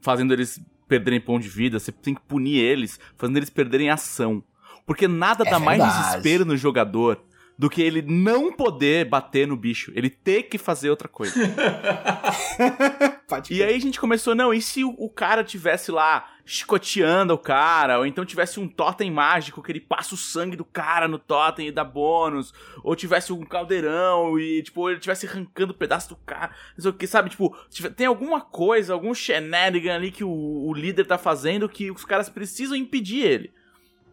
fazendo 0.03 0.33
eles 0.33 0.61
perderem 0.89 1.21
ponto 1.21 1.43
de 1.43 1.49
vida, 1.49 1.79
você 1.79 1.93
tem 1.93 2.15
que 2.15 2.21
punir 2.23 2.59
eles, 2.59 2.99
fazendo 3.17 3.37
eles 3.37 3.49
perderem 3.49 3.91
ação. 3.91 4.43
Porque 4.87 5.07
nada 5.07 5.45
é 5.45 5.51
dá 5.51 5.59
verdade. 5.59 5.79
mais 5.79 5.97
desespero 5.97 6.45
no 6.45 6.57
jogador 6.57 7.21
do 7.63 7.71
que 7.71 7.81
ele 7.81 8.03
não 8.03 8.53
poder 8.53 9.05
bater 9.05 9.47
no 9.47 9.57
bicho, 9.57 9.93
ele 9.95 10.11
ter 10.11 10.45
que 10.45 10.59
fazer 10.59 10.91
outra 10.91 11.07
coisa. 11.07 11.35
e 13.51 13.63
aí 13.63 13.75
a 13.75 13.79
gente 13.79 14.01
começou, 14.01 14.35
não, 14.35 14.53
e 14.53 14.61
se 14.61 14.83
o, 14.83 15.09
cara 15.09 15.45
tivesse 15.45 15.93
lá 15.93 16.29
chicoteando 16.45 17.35
o 17.35 17.39
cara, 17.39 17.99
ou 17.99 18.07
então 18.07 18.25
tivesse 18.25 18.59
um 18.59 18.67
totem 18.67 19.11
mágico 19.11 19.63
que 19.63 19.71
ele 19.71 19.81
passa 19.81 20.15
o 20.15 20.19
sangue 20.19 20.57
do 20.57 20.65
cara 20.65 21.07
no 21.07 21.19
totem 21.19 21.69
e 21.69 21.73
dá 21.73 21.85
bônus, 21.85 22.53
ou 22.83 22.97
tivesse 22.97 23.33
um 23.33 23.45
caldeirão 23.45 24.39
e, 24.39 24.63
tipo, 24.63 24.91
ele 24.91 24.99
tivesse 24.99 25.27
arrancando 25.27 25.73
pedaço 25.73 26.09
do 26.09 26.17
cara, 26.17 26.53
não 26.77 26.83
sei 26.83 26.91
o 26.91 26.95
que, 26.95 27.07
sabe, 27.07 27.31
tipo, 27.31 27.57
tem 27.95 28.07
alguma 28.07 28.41
coisa, 28.41 28.93
algum 28.93 29.15
shenanigan 29.15 29.95
ali 29.95 30.11
que 30.11 30.25
o, 30.25 30.31
o 30.31 30.75
líder 30.75 31.07
tá 31.07 31.17
fazendo 31.17 31.69
que 31.69 31.91
os 31.91 32.05
caras 32.05 32.29
precisam 32.29 32.77
impedir 32.77 33.25
ele. 33.25 33.53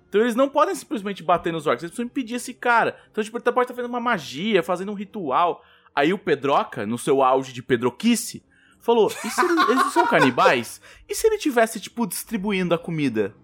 Então 0.09 0.21
eles 0.21 0.35
não 0.35 0.49
podem 0.49 0.73
simplesmente 0.73 1.23
bater 1.23 1.53
nos 1.53 1.67
orcs, 1.67 1.83
eles 1.83 1.91
precisam 1.91 2.05
impedir 2.05 2.35
esse 2.35 2.53
cara. 2.53 2.97
Então, 3.11 3.23
tipo, 3.23 3.37
ele 3.37 3.43
pode 3.43 3.61
estar 3.61 3.75
fazendo 3.75 3.91
uma 3.91 3.99
magia, 3.99 4.63
fazendo 4.63 4.91
um 4.91 4.95
ritual. 4.95 5.63
Aí 5.95 6.11
o 6.11 6.17
Pedroca, 6.17 6.85
no 6.85 6.97
seu 6.97 7.21
auge 7.21 7.53
de 7.53 7.61
pedroquice, 7.61 8.43
falou: 8.79 9.11
e 9.23 9.29
se 9.29 9.39
eles, 9.39 9.69
eles 9.69 9.93
são 9.93 10.07
canibais? 10.07 10.81
E 11.07 11.13
se 11.13 11.27
ele 11.27 11.37
tivesse, 11.37 11.79
tipo, 11.79 12.07
distribuindo 12.07 12.73
a 12.73 12.79
comida? 12.79 13.35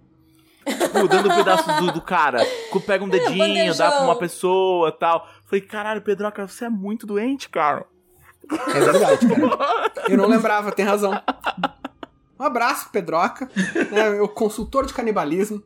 Tipo, 0.66 1.08
dando 1.08 1.32
um 1.32 1.36
pedaço 1.36 1.72
do, 1.80 1.92
do 1.92 2.02
cara. 2.02 2.40
Pega 2.86 3.04
um 3.04 3.10
dedinho, 3.10 3.76
dá 3.76 3.92
pra 3.92 4.04
uma 4.04 4.18
pessoa 4.18 4.92
tal. 4.92 5.28
Falei, 5.46 5.62
caralho, 5.62 6.02
Pedroca, 6.02 6.48
você 6.48 6.66
é 6.66 6.70
muito 6.70 7.06
doente, 7.06 7.48
cara. 7.48 7.86
É 8.52 8.80
verdade, 8.80 9.28
cara. 9.28 9.92
Eu 10.10 10.18
não 10.18 10.28
lembrava, 10.28 10.72
tem 10.72 10.86
razão. 10.86 11.12
Um 12.40 12.44
abraço, 12.44 12.90
Pedroca. 12.90 13.50
É, 13.92 14.22
o 14.22 14.28
consultor 14.28 14.86
de 14.86 14.94
canibalismo. 14.94 15.64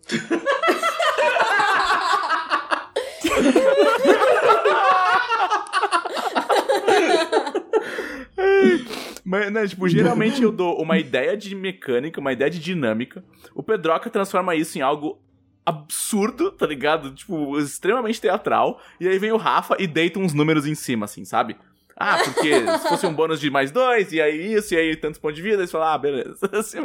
Mas, 9.23 9.51
né, 9.51 9.67
tipo, 9.67 9.87
geralmente 9.87 10.41
eu 10.41 10.51
dou 10.51 10.81
uma 10.81 10.97
ideia 10.97 11.37
de 11.37 11.53
mecânica, 11.53 12.19
uma 12.19 12.33
ideia 12.33 12.49
de 12.49 12.59
dinâmica. 12.59 13.23
O 13.53 13.61
Pedroca 13.61 14.09
transforma 14.09 14.55
isso 14.55 14.77
em 14.79 14.81
algo 14.81 15.21
absurdo, 15.63 16.51
tá 16.51 16.65
ligado? 16.65 17.13
Tipo, 17.13 17.59
extremamente 17.59 18.19
teatral. 18.19 18.81
E 18.99 19.07
aí 19.07 19.19
vem 19.19 19.31
o 19.31 19.37
Rafa 19.37 19.75
e 19.77 19.85
deita 19.85 20.17
uns 20.17 20.33
números 20.33 20.65
em 20.65 20.73
cima, 20.73 21.05
assim, 21.05 21.23
sabe? 21.25 21.55
Ah, 21.99 22.17
porque 22.23 22.53
se 22.79 22.87
fosse 22.87 23.05
um 23.05 23.13
bônus 23.13 23.41
de 23.41 23.51
mais 23.51 23.71
dois, 23.71 24.13
e 24.13 24.21
aí 24.21 24.53
isso, 24.53 24.73
e 24.73 24.77
aí 24.77 24.95
tantos 24.95 25.19
pontos 25.19 25.35
de 25.35 25.41
vida, 25.41 25.57
eles 25.57 25.71
falam, 25.71 25.89
ah, 25.89 25.97
beleza. 25.97 26.37
Assim, 26.53 26.77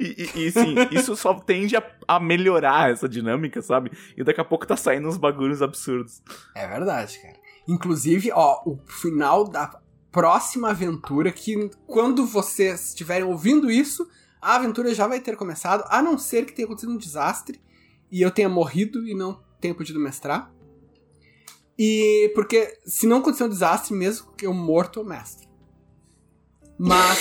e, 0.00 0.30
e, 0.34 0.46
e 0.46 0.50
sim, 0.50 0.74
isso 0.90 1.14
só 1.14 1.34
tende 1.34 1.76
a, 1.76 1.82
a, 2.08 2.18
melhorar 2.18 2.90
essa 2.90 3.06
dinâmica, 3.06 3.60
sabe? 3.60 3.92
E 4.16 4.24
daqui 4.24 4.40
a 4.40 4.44
pouco 4.44 4.66
tá 4.66 4.74
saindo 4.74 5.06
uns 5.06 5.18
bagulhos 5.18 5.60
absurdos. 5.60 6.22
É 6.54 6.66
verdade, 6.66 7.20
cara. 7.20 7.36
Inclusive, 7.68 8.32
ó, 8.32 8.62
o 8.64 8.78
final 8.86 9.44
da 9.44 9.78
próxima 10.10 10.70
aventura, 10.70 11.30
que 11.30 11.70
quando 11.86 12.24
vocês 12.24 12.88
estiverem 12.88 13.24
ouvindo 13.24 13.70
isso, 13.70 14.08
a 14.40 14.56
aventura 14.56 14.94
já 14.94 15.06
vai 15.06 15.20
ter 15.20 15.36
começado, 15.36 15.84
a 15.88 16.00
não 16.02 16.16
ser 16.16 16.46
que 16.46 16.52
tenha 16.52 16.66
acontecido 16.66 16.92
um 16.92 16.98
desastre 16.98 17.60
e 18.10 18.22
eu 18.22 18.30
tenha 18.30 18.48
morrido 18.48 19.06
e 19.06 19.14
não 19.14 19.40
tenha 19.60 19.74
podido 19.74 20.00
mestrar. 20.00 20.52
E 21.84 22.30
porque 22.32 22.78
se 22.86 23.08
não 23.08 23.16
acontecer 23.16 23.42
um 23.42 23.48
desastre, 23.48 23.92
mesmo 23.92 24.30
que 24.34 24.46
eu 24.46 24.54
morto, 24.54 25.00
eu 25.00 25.04
mestro. 25.04 25.48
Mas 26.78 27.18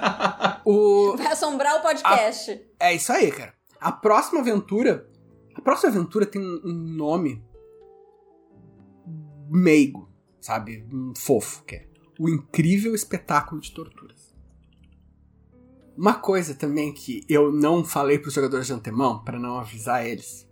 o 0.64 1.18
Vai 1.18 1.26
assombrar 1.26 1.76
o 1.76 1.82
podcast. 1.82 2.66
é 2.80 2.94
isso 2.94 3.12
aí, 3.12 3.30
cara. 3.30 3.52
A 3.78 3.92
próxima 3.92 4.40
aventura, 4.40 5.06
a 5.54 5.60
próxima 5.60 5.90
aventura 5.90 6.24
tem 6.24 6.40
um 6.40 6.62
um 6.64 6.72
nome 6.72 7.44
meigo, 9.50 10.08
sabe? 10.40 10.82
Um 10.90 11.12
fofo, 11.14 11.62
que 11.64 11.74
é 11.74 11.86
o 12.18 12.26
incrível 12.26 12.94
espetáculo 12.94 13.60
de 13.60 13.70
torturas. 13.70 14.34
Uma 15.94 16.14
coisa 16.14 16.54
também 16.54 16.90
que 16.90 17.22
eu 17.28 17.52
não 17.52 17.84
falei 17.84 18.18
pros 18.18 18.32
jogadores 18.32 18.66
de 18.66 18.72
antemão, 18.72 19.22
para 19.22 19.38
não 19.38 19.58
avisar 19.58 20.06
eles, 20.06 20.48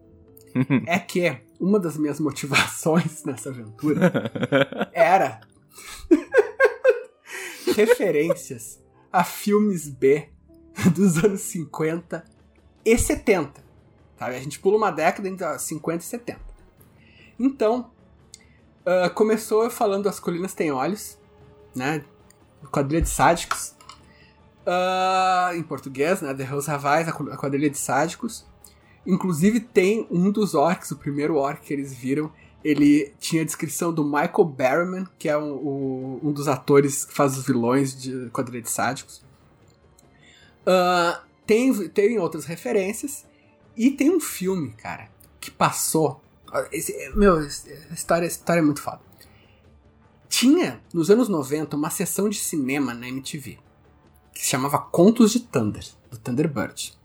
é 0.87 0.99
que 0.99 1.48
uma 1.59 1.79
das 1.79 1.97
minhas 1.97 2.21
motivações 2.21 3.25
nessa 3.27 3.51
aventura 3.51 4.13
era 4.93 5.41
referências 7.75 8.81
a 9.13 9.25
filmes 9.25 9.89
B 9.89 10.29
dos 10.95 11.23
anos 11.23 11.41
50 11.41 12.25
e 12.85 12.97
70. 12.97 13.65
Sabe? 14.19 14.37
A 14.37 14.41
gente 14.41 14.59
pula 14.59 14.77
uma 14.77 14.91
década 14.91 15.29
entre 15.29 15.59
50 15.59 16.03
e 16.03 16.07
70. 16.07 16.41
Então, 17.39 17.91
ah, 18.89 19.11
começou 19.11 19.65
eu 19.65 19.71
falando 19.71 20.09
As 20.09 20.19
Colinas 20.19 20.55
Têm 20.55 20.73
Olhos, 20.73 21.19
né? 21.77 22.03
Quadrilha 22.73 23.03
de 23.03 23.09
Sádicos. 23.11 23.75
Ah, 24.65 25.51
em 25.55 25.63
português, 25.63 26.23
né? 26.23 26.33
The 26.33 26.45
Hills 26.45 26.71
Have 26.71 26.87
Eyes, 26.87 27.09
a 27.09 27.37
Quadrilha 27.37 27.69
de 27.69 27.77
Sádicos. 27.77 28.47
Inclusive 29.11 29.59
tem 29.61 30.07
um 30.11 30.31
dos 30.31 30.55
orcs, 30.55 30.91
o 30.91 30.97
primeiro 30.97 31.37
orc 31.37 31.63
que 31.63 31.73
eles 31.73 31.95
viram, 31.95 32.31
ele 32.63 33.13
tinha 33.19 33.41
a 33.43 33.45
descrição 33.45 33.93
do 33.93 34.05
Michael 34.05 34.45
Berryman, 34.45 35.07
que 35.19 35.29
é 35.29 35.39
um, 35.39 35.53
o- 35.55 36.21
um 36.23 36.31
dos 36.33 36.47
atores 36.47 37.05
que 37.07 37.15
faz 37.15 37.37
os 37.39 37.47
vilões 37.47 37.99
de 38.01 38.29
Quadrilha 38.31 38.67
Sádicos. 38.67 39.23
Ah, 40.67 41.23
tem, 41.47 41.89
tem 41.89 42.19
outras 42.19 42.45
referências. 42.45 43.25
E 43.77 43.91
tem 43.91 44.11
um 44.15 44.21
filme, 44.21 44.71
cara, 44.73 45.09
que 45.41 45.51
passou. 45.51 46.21
esse- 46.73 47.11
meu, 47.15 47.41
esse- 47.45 47.71
a 47.91 47.95
história, 47.95 48.25
a 48.25 48.29
história 48.29 48.61
é 48.61 48.63
muito 48.65 48.81
foda. 48.83 49.01
Tinha, 50.29 50.81
nos 50.93 51.11
anos 51.11 51.29
90, 51.29 51.77
uma 51.77 51.91
sessão 51.91 52.29
de 52.29 52.39
cinema 52.39 52.93
na 52.95 53.09
MTV. 53.09 53.59
Que 54.35 54.41
se 54.43 54.49
chamava 54.51 54.79
Contos 54.79 55.33
de 55.33 55.41
Thunder, 55.41 55.85
do 56.11 56.19
Thunderbird. 56.19 56.98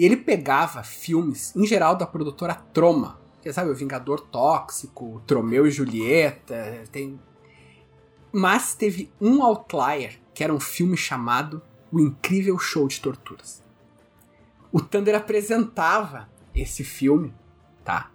E 0.00 0.04
ele 0.06 0.16
pegava 0.16 0.82
filmes, 0.82 1.54
em 1.54 1.66
geral, 1.66 1.94
da 1.94 2.06
produtora 2.06 2.54
Troma. 2.54 3.20
Que 3.42 3.52
sabe, 3.52 3.68
o 3.68 3.74
Vingador 3.74 4.18
Tóxico, 4.18 5.22
Tromeu 5.26 5.66
e 5.66 5.70
Julieta. 5.70 6.84
Tem... 6.90 7.20
Mas 8.32 8.72
teve 8.72 9.12
um 9.20 9.42
outlier, 9.42 10.18
que 10.32 10.42
era 10.42 10.54
um 10.54 10.58
filme 10.58 10.96
chamado 10.96 11.60
O 11.92 12.00
Incrível 12.00 12.58
Show 12.58 12.88
de 12.88 12.98
Torturas. 12.98 13.62
O 14.72 14.80
Thunder 14.80 15.14
apresentava 15.14 16.30
esse 16.54 16.82
filme, 16.82 17.34
tá? 17.84 18.10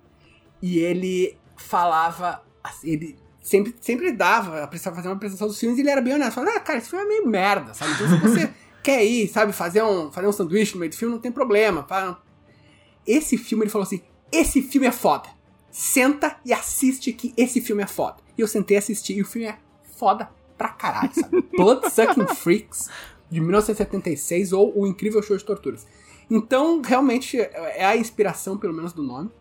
E 0.60 0.80
ele 0.80 1.38
falava. 1.56 2.44
Ele 2.84 3.16
sempre, 3.44 3.76
sempre 3.80 4.12
dava, 4.12 4.68
precisava 4.68 4.96
fazer 4.96 5.08
uma 5.08 5.18
apresentação 5.18 5.48
dos 5.48 5.60
filmes 5.60 5.78
e 5.78 5.82
ele 5.82 5.92
era 5.92 6.02
bem 6.02 6.16
honesto. 6.16 6.34
Falava, 6.34 6.58
ah, 6.58 6.62
cara, 6.62 6.80
esse 6.80 6.90
filme 6.90 7.06
é 7.06 7.08
meio 7.08 7.28
merda, 7.28 7.76
sabe? 7.76 7.92
Então 7.92 8.08
se 8.08 8.18
você 8.18 8.54
quer 8.86 9.04
ir, 9.04 9.28
sabe, 9.28 9.52
fazer 9.52 9.84
um, 9.84 10.12
fazer 10.12 10.28
um 10.28 10.32
sanduíche 10.32 10.76
no 10.76 10.80
meio 10.80 10.92
do 10.92 10.96
filme, 10.96 11.16
não 11.16 11.20
tem 11.20 11.32
problema. 11.32 11.82
pá. 11.82 12.22
Esse 13.06 13.36
filme, 13.36 13.64
ele 13.64 13.72
falou 13.72 13.84
assim: 13.84 14.04
esse 14.32 14.62
filme 14.62 14.86
é 14.86 14.92
foda. 14.92 15.28
Senta 15.72 16.38
e 16.46 16.54
assiste 16.54 17.12
que 17.12 17.34
esse 17.36 17.60
filme 17.60 17.82
é 17.82 17.88
foda. 17.88 18.18
E 18.38 18.42
eu 18.42 18.48
sentei 18.48 18.78
e 18.78 18.80
assisti 18.80 19.14
e 19.14 19.22
o 19.22 19.26
filme 19.26 19.48
é 19.48 19.58
foda 19.98 20.30
pra 20.56 20.70
caralho, 20.70 21.12
sabe? 21.14 21.42
Bloodsucking 21.58 22.28
Freaks, 22.36 22.90
de 23.30 23.42
1976, 23.42 24.54
ou 24.54 24.72
O 24.80 24.86
Incrível 24.86 25.22
Show 25.24 25.36
de 25.36 25.44
Torturas. 25.44 25.86
Então, 26.30 26.82
realmente, 26.82 27.38
é 27.38 27.86
a 27.86 27.98
inspiração, 27.98 28.58
pelo 28.58 28.74
menos, 28.74 28.94
do 28.94 29.04
nome. 29.04 29.32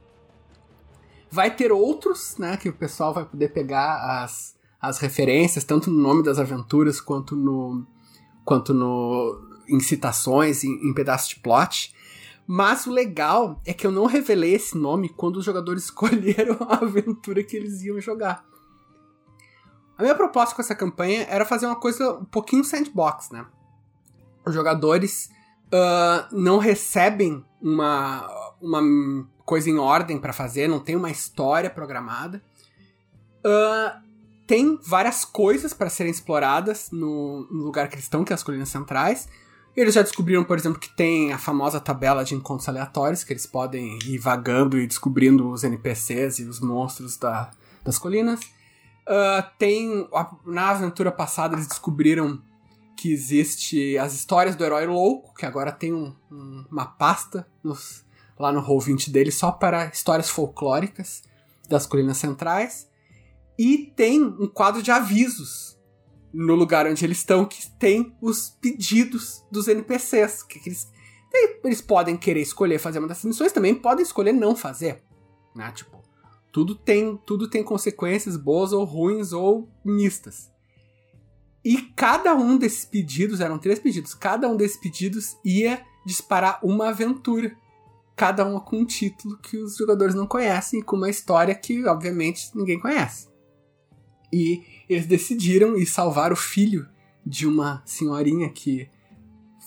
Vai 1.31 1.55
ter 1.55 1.71
outros, 1.71 2.37
né, 2.39 2.57
que 2.57 2.69
o 2.69 2.73
pessoal 2.73 3.13
vai 3.13 3.25
poder 3.25 3.49
pegar 3.49 4.23
as, 4.23 4.57
as 4.81 4.99
referências, 4.99 5.65
tanto 5.65 5.91
no 5.91 6.01
nome 6.01 6.23
das 6.23 6.39
aventuras, 6.39 7.01
quanto 7.01 7.37
no. 7.37 7.87
Quanto 8.45 8.75
no. 8.75 9.41
em 9.69 9.81
citações, 9.81 10.65
em, 10.65 10.89
em 10.89 10.95
pedaços 10.95 11.29
de 11.29 11.37
plot. 11.37 11.95
Mas 12.47 12.87
o 12.87 12.91
legal 12.91 13.61
é 13.65 13.73
que 13.73 13.87
eu 13.87 13.91
não 13.91 14.05
revelei 14.07 14.55
esse 14.55 14.77
nome 14.77 15.09
quando 15.09 15.39
os 15.39 15.45
jogadores 15.45 15.85
escolheram 15.87 16.59
a 16.69 16.77
aventura 16.77 17.43
que 17.43 17.57
eles 17.57 17.83
iam 17.83 18.01
jogar. 18.01 18.45
A 19.97 20.03
minha 20.03 20.15
proposta 20.15 20.55
com 20.55 20.61
essa 20.61 20.75
campanha 20.75 21.25
era 21.29 21.45
fazer 21.45 21.67
uma 21.67 21.77
coisa 21.77 22.15
um 22.15 22.25
pouquinho 22.25 22.65
sandbox, 22.65 23.31
né? 23.31 23.47
Os 24.45 24.53
jogadores 24.53 25.31
ah, 25.73 26.29
não 26.33 26.59
recebem 26.59 27.45
uma, 27.61 28.29
uma 28.61 29.27
coisa 29.45 29.71
em 29.71 29.79
ordem 29.79 30.19
para 30.19 30.33
fazer, 30.33 30.69
não 30.69 30.81
tem 30.81 30.97
uma 30.97 31.11
história 31.11 31.71
programada. 31.71 32.43
Ah, 33.45 34.01
tem 34.47 34.79
várias 34.83 35.25
coisas 35.25 35.73
para 35.73 35.89
serem 35.89 36.11
exploradas 36.13 36.91
no, 36.93 37.47
no 37.51 37.65
lugar 37.65 37.89
que 37.89 37.95
eles 37.95 38.05
estão, 38.05 38.25
que 38.25 38.33
é 38.33 38.35
as 38.35 38.43
colinas 38.43 38.69
centrais. 38.69 39.29
Eles 39.77 39.95
já 39.95 40.03
descobriram, 40.03 40.45
por 40.45 40.57
exemplo, 40.57 40.79
que 40.79 40.95
tem 40.95 41.33
a 41.33 41.39
famosa 41.39 41.81
tabela 41.81 42.25
de 42.25 42.35
encontros 42.35 42.69
aleatórios, 42.69 43.25
que 43.25 43.33
eles 43.33 43.47
podem 43.47 43.99
ir 44.05 44.19
vagando 44.19 44.79
e 44.79 44.87
descobrindo 44.87 45.51
os 45.51 45.65
NPCs 45.65 46.39
e 46.39 46.45
os 46.45 46.61
monstros 46.61 47.17
da, 47.17 47.51
das 47.83 47.99
colinas. 47.99 48.41
Ah, 49.07 49.51
tem. 49.59 50.09
Na 50.47 50.71
aventura 50.71 51.11
passada, 51.11 51.55
eles 51.57 51.67
descobriram 51.67 52.41
que 52.97 53.13
existe 53.13 53.99
as 53.99 54.15
histórias 54.15 54.55
do 54.55 54.65
herói 54.65 54.87
louco, 54.87 55.35
que 55.35 55.45
agora 55.45 55.73
tem 55.73 55.93
um- 55.93 56.15
um- 56.31 56.65
uma 56.71 56.87
pasta 56.87 57.47
nos- 57.63 58.05
lá 58.39 58.53
no 58.53 58.63
Roll20 58.63 59.11
dele 59.11 59.33
só 59.33 59.51
para 59.51 59.87
histórias 59.87 60.31
folclóricas 60.31 61.23
das 61.69 61.85
colinas 61.87 62.17
centrais. 62.19 62.87
E 63.59 63.93
tem 63.97 64.23
um 64.23 64.47
quadro 64.47 64.83
de 64.83 64.91
avisos 64.91 65.79
no 66.33 66.57
lugar 66.57 66.87
onde 66.87 67.05
eles 67.05 67.19
estão, 67.19 67.45
que 67.45 67.71
tem 67.79 68.17
os 68.21 68.51
pedidos 68.61 69.45
dos 69.51 69.69
NPCs. 69.69 70.43
Que, 70.43 70.61
eles, 70.67 70.91
eles 71.63 71.81
podem 71.81 72.17
querer 72.17 72.41
escolher 72.41 72.79
fazer 72.79 72.99
uma 72.99 73.07
dessas 73.07 73.25
missões, 73.25 73.53
também 73.53 73.75
podem 73.75 74.03
escolher 74.03 74.33
não 74.33 74.57
fazer. 74.57 75.03
Né? 75.55 75.71
Tipo, 75.71 76.03
tudo 76.51 76.75
tem, 76.75 77.17
tudo 77.25 77.49
tem 77.49 77.63
consequências 77.63 78.37
boas 78.37 78.73
ou 78.73 78.85
ruins 78.85 79.33
ou 79.33 79.69
mistas. 79.85 80.53
E 81.65 81.81
cada 81.97 82.35
um 82.35 82.59
desses 82.59 82.85
pedidos, 82.85 83.41
eram 83.41 83.59
três 83.59 83.79
pedidos, 83.79 84.13
cada 84.13 84.49
um 84.49 84.57
desses 84.57 84.77
pedidos 84.77 85.37
ia 85.45 85.85
disparar 86.05 86.59
uma 86.63 86.89
aventura. 86.89 87.57
Cada 88.17 88.45
uma 88.45 88.61
com 88.61 88.81
um 88.81 88.85
título 88.85 89.39
que 89.39 89.57
os 89.57 89.77
jogadores 89.77 90.15
não 90.15 90.27
conhecem 90.27 90.81
e 90.81 90.83
com 90.83 90.95
uma 90.95 91.11
história 91.11 91.55
que, 91.55 91.85
obviamente, 91.87 92.51
ninguém 92.55 92.79
conhece. 92.79 93.34
E 94.35 94.65
eles 94.89 95.07
decidiram 95.07 95.79
ir 95.79 95.87
salvar 95.87 96.33
o 96.33 96.37
filho 96.37 96.89
de 97.25 97.47
uma 97.47 97.81
senhorinha 97.87 98.49
que 98.49 98.91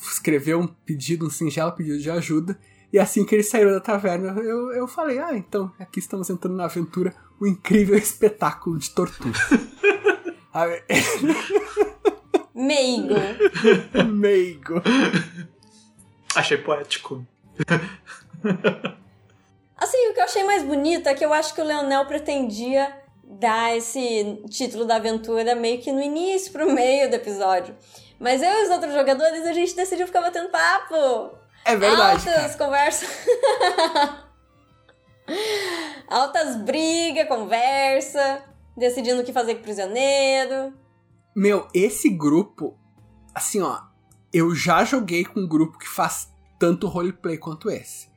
escreveu 0.01 0.59
um 0.59 0.67
pedido, 0.67 1.25
um 1.25 1.29
singelo 1.29 1.71
pedido 1.71 1.99
de 1.99 2.11
ajuda. 2.11 2.59
E 2.91 2.99
assim 2.99 3.23
que 3.23 3.33
eles 3.33 3.49
saíram 3.49 3.71
da 3.71 3.79
taverna, 3.79 4.37
eu, 4.41 4.73
eu 4.73 4.85
falei: 4.85 5.19
Ah, 5.19 5.37
então, 5.37 5.71
aqui 5.79 5.99
estamos 5.99 6.29
entrando 6.29 6.57
na 6.57 6.65
aventura, 6.65 7.15
o 7.39 7.47
incrível 7.47 7.95
espetáculo 7.97 8.77
de 8.77 8.89
tortura. 8.89 9.39
Meigo. 12.53 13.13
Meigo. 14.05 14.81
Achei 16.35 16.57
poético. 16.57 17.25
Assim, 19.77 20.09
o 20.09 20.13
que 20.13 20.19
eu 20.19 20.23
achei 20.23 20.43
mais 20.43 20.63
bonito 20.63 21.07
é 21.07 21.13
que 21.13 21.23
eu 21.23 21.31
acho 21.31 21.53
que 21.53 21.61
o 21.61 21.63
Leonel 21.63 22.05
pretendia 22.05 23.06
dar 23.27 23.75
esse 23.75 24.41
título 24.49 24.85
da 24.85 24.95
aventura 24.95 25.53
meio 25.53 25.81
que 25.81 25.91
no 25.91 26.01
início 26.01 26.51
pro 26.51 26.71
meio 26.71 27.09
do 27.09 27.15
episódio. 27.15 27.75
Mas 28.19 28.41
eu 28.41 28.49
e 28.49 28.63
os 28.63 28.69
outros 28.69 28.93
jogadores, 28.93 29.45
a 29.45 29.53
gente 29.53 29.75
decidiu 29.75 30.07
ficar 30.07 30.21
batendo 30.21 30.49
papo. 30.49 31.37
É 31.65 31.75
verdade. 31.75 32.27
Altas 32.27 32.55
cara. 32.55 32.65
conversas. 32.65 33.09
Altas 36.07 36.55
brigas, 36.55 37.27
conversa, 37.27 38.41
decidindo 38.75 39.21
o 39.21 39.25
que 39.25 39.33
fazer 39.33 39.55
com 39.55 39.59
o 39.59 39.63
prisioneiro. 39.63 40.73
Meu, 41.35 41.67
esse 41.73 42.09
grupo, 42.09 42.77
assim, 43.35 43.61
ó, 43.61 43.81
eu 44.33 44.55
já 44.55 44.85
joguei 44.85 45.25
com 45.25 45.41
um 45.41 45.47
grupo 45.47 45.77
que 45.77 45.87
faz 45.87 46.31
tanto 46.57 46.87
roleplay 46.87 47.37
quanto 47.37 47.69
esse. 47.69 48.07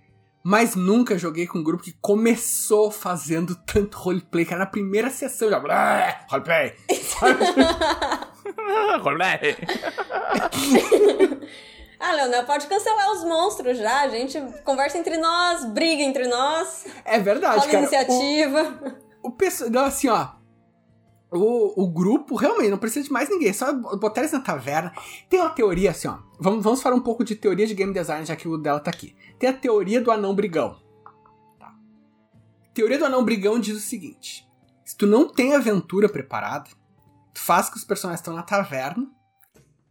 Mas 0.43 0.75
nunca 0.75 1.19
joguei 1.19 1.47
com 1.47 1.59
um 1.59 1.63
grupo 1.63 1.85
que 1.85 1.93
começou 2.01 2.91
fazendo 2.91 3.55
tanto 3.67 3.99
roleplay, 3.99 4.47
cara. 4.47 4.61
Na 4.61 4.67
primeira 4.67 5.11
sessão 5.11 5.51
já. 5.51 5.61
"Blé, 5.61 6.25
Roleplay! 6.31 6.75
Roleplay. 9.03 9.57
Ah, 12.03 12.13
Leonel, 12.13 12.45
pode 12.45 12.67
cancelar 12.67 13.13
os 13.13 13.23
monstros 13.25 13.77
já. 13.77 14.01
A 14.01 14.09
gente 14.09 14.41
conversa 14.65 14.97
entre 14.97 15.19
nós, 15.19 15.67
briga 15.67 16.03
entre 16.03 16.27
nós, 16.29 16.87
É 17.05 17.19
verdade, 17.19 17.67
cara. 17.67 17.81
iniciativa. 17.81 18.95
O, 19.23 19.29
o 19.29 19.33
pessoal. 19.33 19.85
Assim, 19.85 20.09
ó. 20.09 20.29
O, 21.33 21.85
o 21.85 21.87
grupo 21.89 22.35
realmente 22.35 22.71
não 22.71 22.79
precisa 22.79 23.07
de 23.07 23.13
mais 23.13 23.29
ninguém, 23.29 23.53
só 23.53 23.73
botar 23.73 24.23
eles 24.23 24.33
na 24.33 24.41
taverna. 24.41 24.93
Tem 25.29 25.41
uma 25.41 25.51
teoria 25.51 25.93
assim, 25.93 26.09
ó. 26.09 26.19
Vamos, 26.41 26.65
vamos 26.65 26.83
falar 26.83 26.97
um 26.97 27.01
pouco 27.01 27.23
de 27.23 27.37
teoria 27.37 27.67
de 27.67 27.75
game 27.75 27.93
design, 27.93 28.27
já 28.27 28.35
que 28.35 28.49
o 28.49 28.59
dela 28.59 28.81
tá 28.81 28.91
aqui. 28.91 29.15
Tem 29.39 29.49
a 29.49 29.53
teoria 29.53 30.01
do 30.01 30.11
anão 30.11 30.35
brigão. 30.35 30.77
Tá. 31.59 31.73
Teoria 32.75 32.99
do 32.99 33.05
anão 33.05 33.25
brigão 33.25 33.61
diz 33.61 33.77
o 33.77 33.81
seguinte: 33.81 34.49
se 34.85 34.97
tu 34.97 35.07
não 35.07 35.29
tem 35.29 35.55
aventura 35.55 36.09
preparada, 36.09 36.69
tu 37.33 37.41
faz 37.41 37.71
que 37.71 37.77
os 37.77 37.85
personagens 37.85 38.21
estão 38.21 38.35
na 38.35 38.43
taverna, 38.43 39.09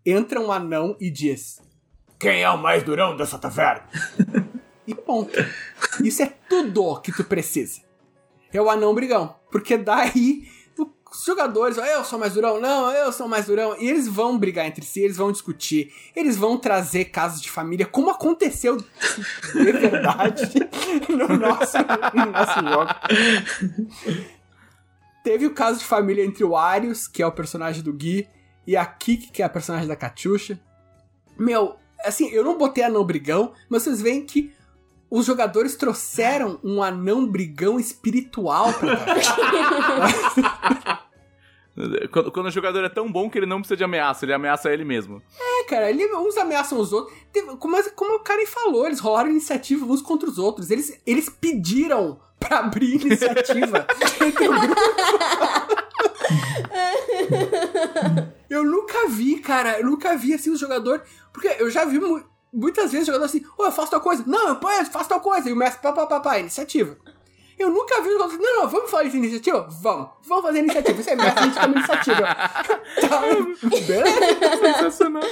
entra 0.06 0.42
um 0.42 0.52
anão 0.52 0.98
e 1.00 1.10
diz: 1.10 1.62
Quem 2.20 2.44
é 2.44 2.50
o 2.50 2.58
mais 2.58 2.84
durão 2.84 3.16
dessa 3.16 3.40
taverna? 3.40 3.88
e 4.86 4.94
ponto. 4.94 5.38
Isso 6.04 6.22
é 6.22 6.34
tudo 6.50 7.00
que 7.00 7.14
tu 7.14 7.24
precisa. 7.24 7.82
É 8.52 8.62
o 8.62 8.70
anão 8.70 8.94
brigão. 8.94 9.36
Porque 9.52 9.78
daí 9.78 10.48
jogadores, 11.30 11.78
ó, 11.78 11.86
eu 11.86 12.04
sou 12.04 12.20
mais 12.20 12.34
durão, 12.34 12.60
não, 12.60 12.92
eu 12.92 13.12
sou 13.12 13.28
mais 13.28 13.46
durão, 13.46 13.76
e 13.80 13.88
eles 13.88 14.08
vão 14.08 14.38
brigar 14.38 14.66
entre 14.66 14.84
si, 14.84 15.02
eles 15.02 15.16
vão 15.16 15.32
discutir, 15.32 15.94
eles 16.16 16.36
vão 16.36 16.58
trazer 16.58 17.06
casos 17.06 17.42
de 17.42 17.50
família, 17.50 17.86
como 17.86 18.10
aconteceu 18.10 18.78
de 18.78 19.72
verdade 19.72 20.50
no 21.08 21.28
nosso, 21.38 21.78
no 22.14 22.26
nosso 22.32 22.60
jogo. 22.60 22.90
Teve 25.24 25.46
o 25.46 25.54
caso 25.54 25.80
de 25.80 25.86
família 25.86 26.26
entre 26.26 26.44
o 26.44 26.58
Arius, 26.58 27.08
que 27.08 27.22
é 27.22 27.28
o 27.28 27.32
personagem 27.32 27.84
do 27.84 27.94
Gui, 27.94 28.28
e 28.66 28.76
a 28.76 28.86
Kiki, 28.86 29.32
que 29.32 29.42
é 29.42 29.46
a 29.46 29.50
personagem 29.50 29.88
da 29.88 29.96
Katyusha. 29.96 30.60
Meu, 31.38 31.76
assim, 32.04 32.30
eu 32.30 32.44
não 32.44 32.58
botei 32.58 32.84
anão 32.84 33.04
brigão, 33.04 33.54
mas 33.70 33.84
vocês 33.84 34.02
veem 34.02 34.26
que 34.26 34.54
os 35.10 35.26
jogadores 35.26 35.76
trouxeram 35.76 36.60
um 36.64 36.84
anão 36.84 37.26
brigão 37.26 37.80
espiritual 37.80 38.72
pra. 38.74 39.00
Quando, 42.12 42.32
quando 42.32 42.46
o 42.48 42.52
jogador 42.52 42.84
é 42.84 42.90
tão 42.90 43.10
bom 43.12 43.30
que 43.30 43.38
ele 43.38 43.46
não 43.46 43.60
precisa 43.60 43.78
de 43.78 43.84
ameaça, 43.84 44.26
ele 44.26 44.34
ameaça 44.34 44.72
ele 44.72 44.84
mesmo. 44.84 45.22
É, 45.40 45.64
cara, 45.66 45.90
ele, 45.90 46.06
uns 46.16 46.36
ameaçam 46.38 46.78
os 46.80 46.92
outros. 46.92 47.16
Teve- 47.32 47.56
como, 47.58 47.78
como 47.92 48.16
o 48.16 48.20
Karen 48.20 48.46
falou, 48.46 48.86
eles 48.86 49.00
rolaram 49.00 49.30
iniciativa 49.30 49.86
uns 49.86 50.02
contra 50.02 50.30
os 50.30 50.38
outros. 50.38 50.70
Eles, 50.72 51.00
eles 51.06 51.30
pediram 51.30 52.20
pra 52.40 52.60
abrir 52.60 52.96
iniciativa 53.02 53.88
entre 54.26 54.48
o 54.48 54.60
grupo. 54.60 54.82
Eu 58.50 58.64
nunca 58.64 59.08
vi, 59.08 59.40
cara, 59.40 59.80
eu 59.80 59.86
nunca 59.86 60.18
vi 60.18 60.34
assim 60.34 60.50
o 60.50 60.58
jogador. 60.58 61.04
Porque 61.32 61.48
eu 61.60 61.70
já 61.70 61.86
vi 61.86 62.00
mu- 62.00 62.24
muitas 62.52 62.92
vezes 62.92 63.08
o 63.08 63.12
jogador 63.12 63.26
assim, 63.26 63.44
ô, 63.58 63.66
eu 63.66 63.72
faço 63.72 63.92
tal 63.92 64.02
coisa. 64.02 64.24
Não, 64.26 64.50
eu 64.50 64.86
faço 64.92 65.08
tal 65.10 65.22
coisa. 65.22 65.50
E 65.50 65.54
o 65.54 65.56
mestre, 65.56 65.82
pá, 65.82 65.94
pá, 65.94 66.08
pá, 66.08 66.20
pá, 66.20 66.40
iniciativa. 66.40 66.98
Eu 67.60 67.70
nunca 67.70 68.02
vi 68.02 68.10
assim, 68.10 68.38
não, 68.38 68.62
não, 68.62 68.70
vamos 68.70 68.90
falar 68.90 69.04
de 69.04 69.18
iniciativa? 69.18 69.68
Vamos, 69.82 70.10
vamos 70.24 70.46
fazer 70.46 70.60
iniciativa. 70.60 71.02
Isso 71.02 71.10
é 71.10 71.16
mestre, 71.16 71.40
a 71.40 71.44
gente 71.44 71.60
toma 71.60 71.76
iniciativa. 71.76 72.24
tá, 73.02 73.22
beleza? 73.86 74.58
Sensacional. 74.58 75.24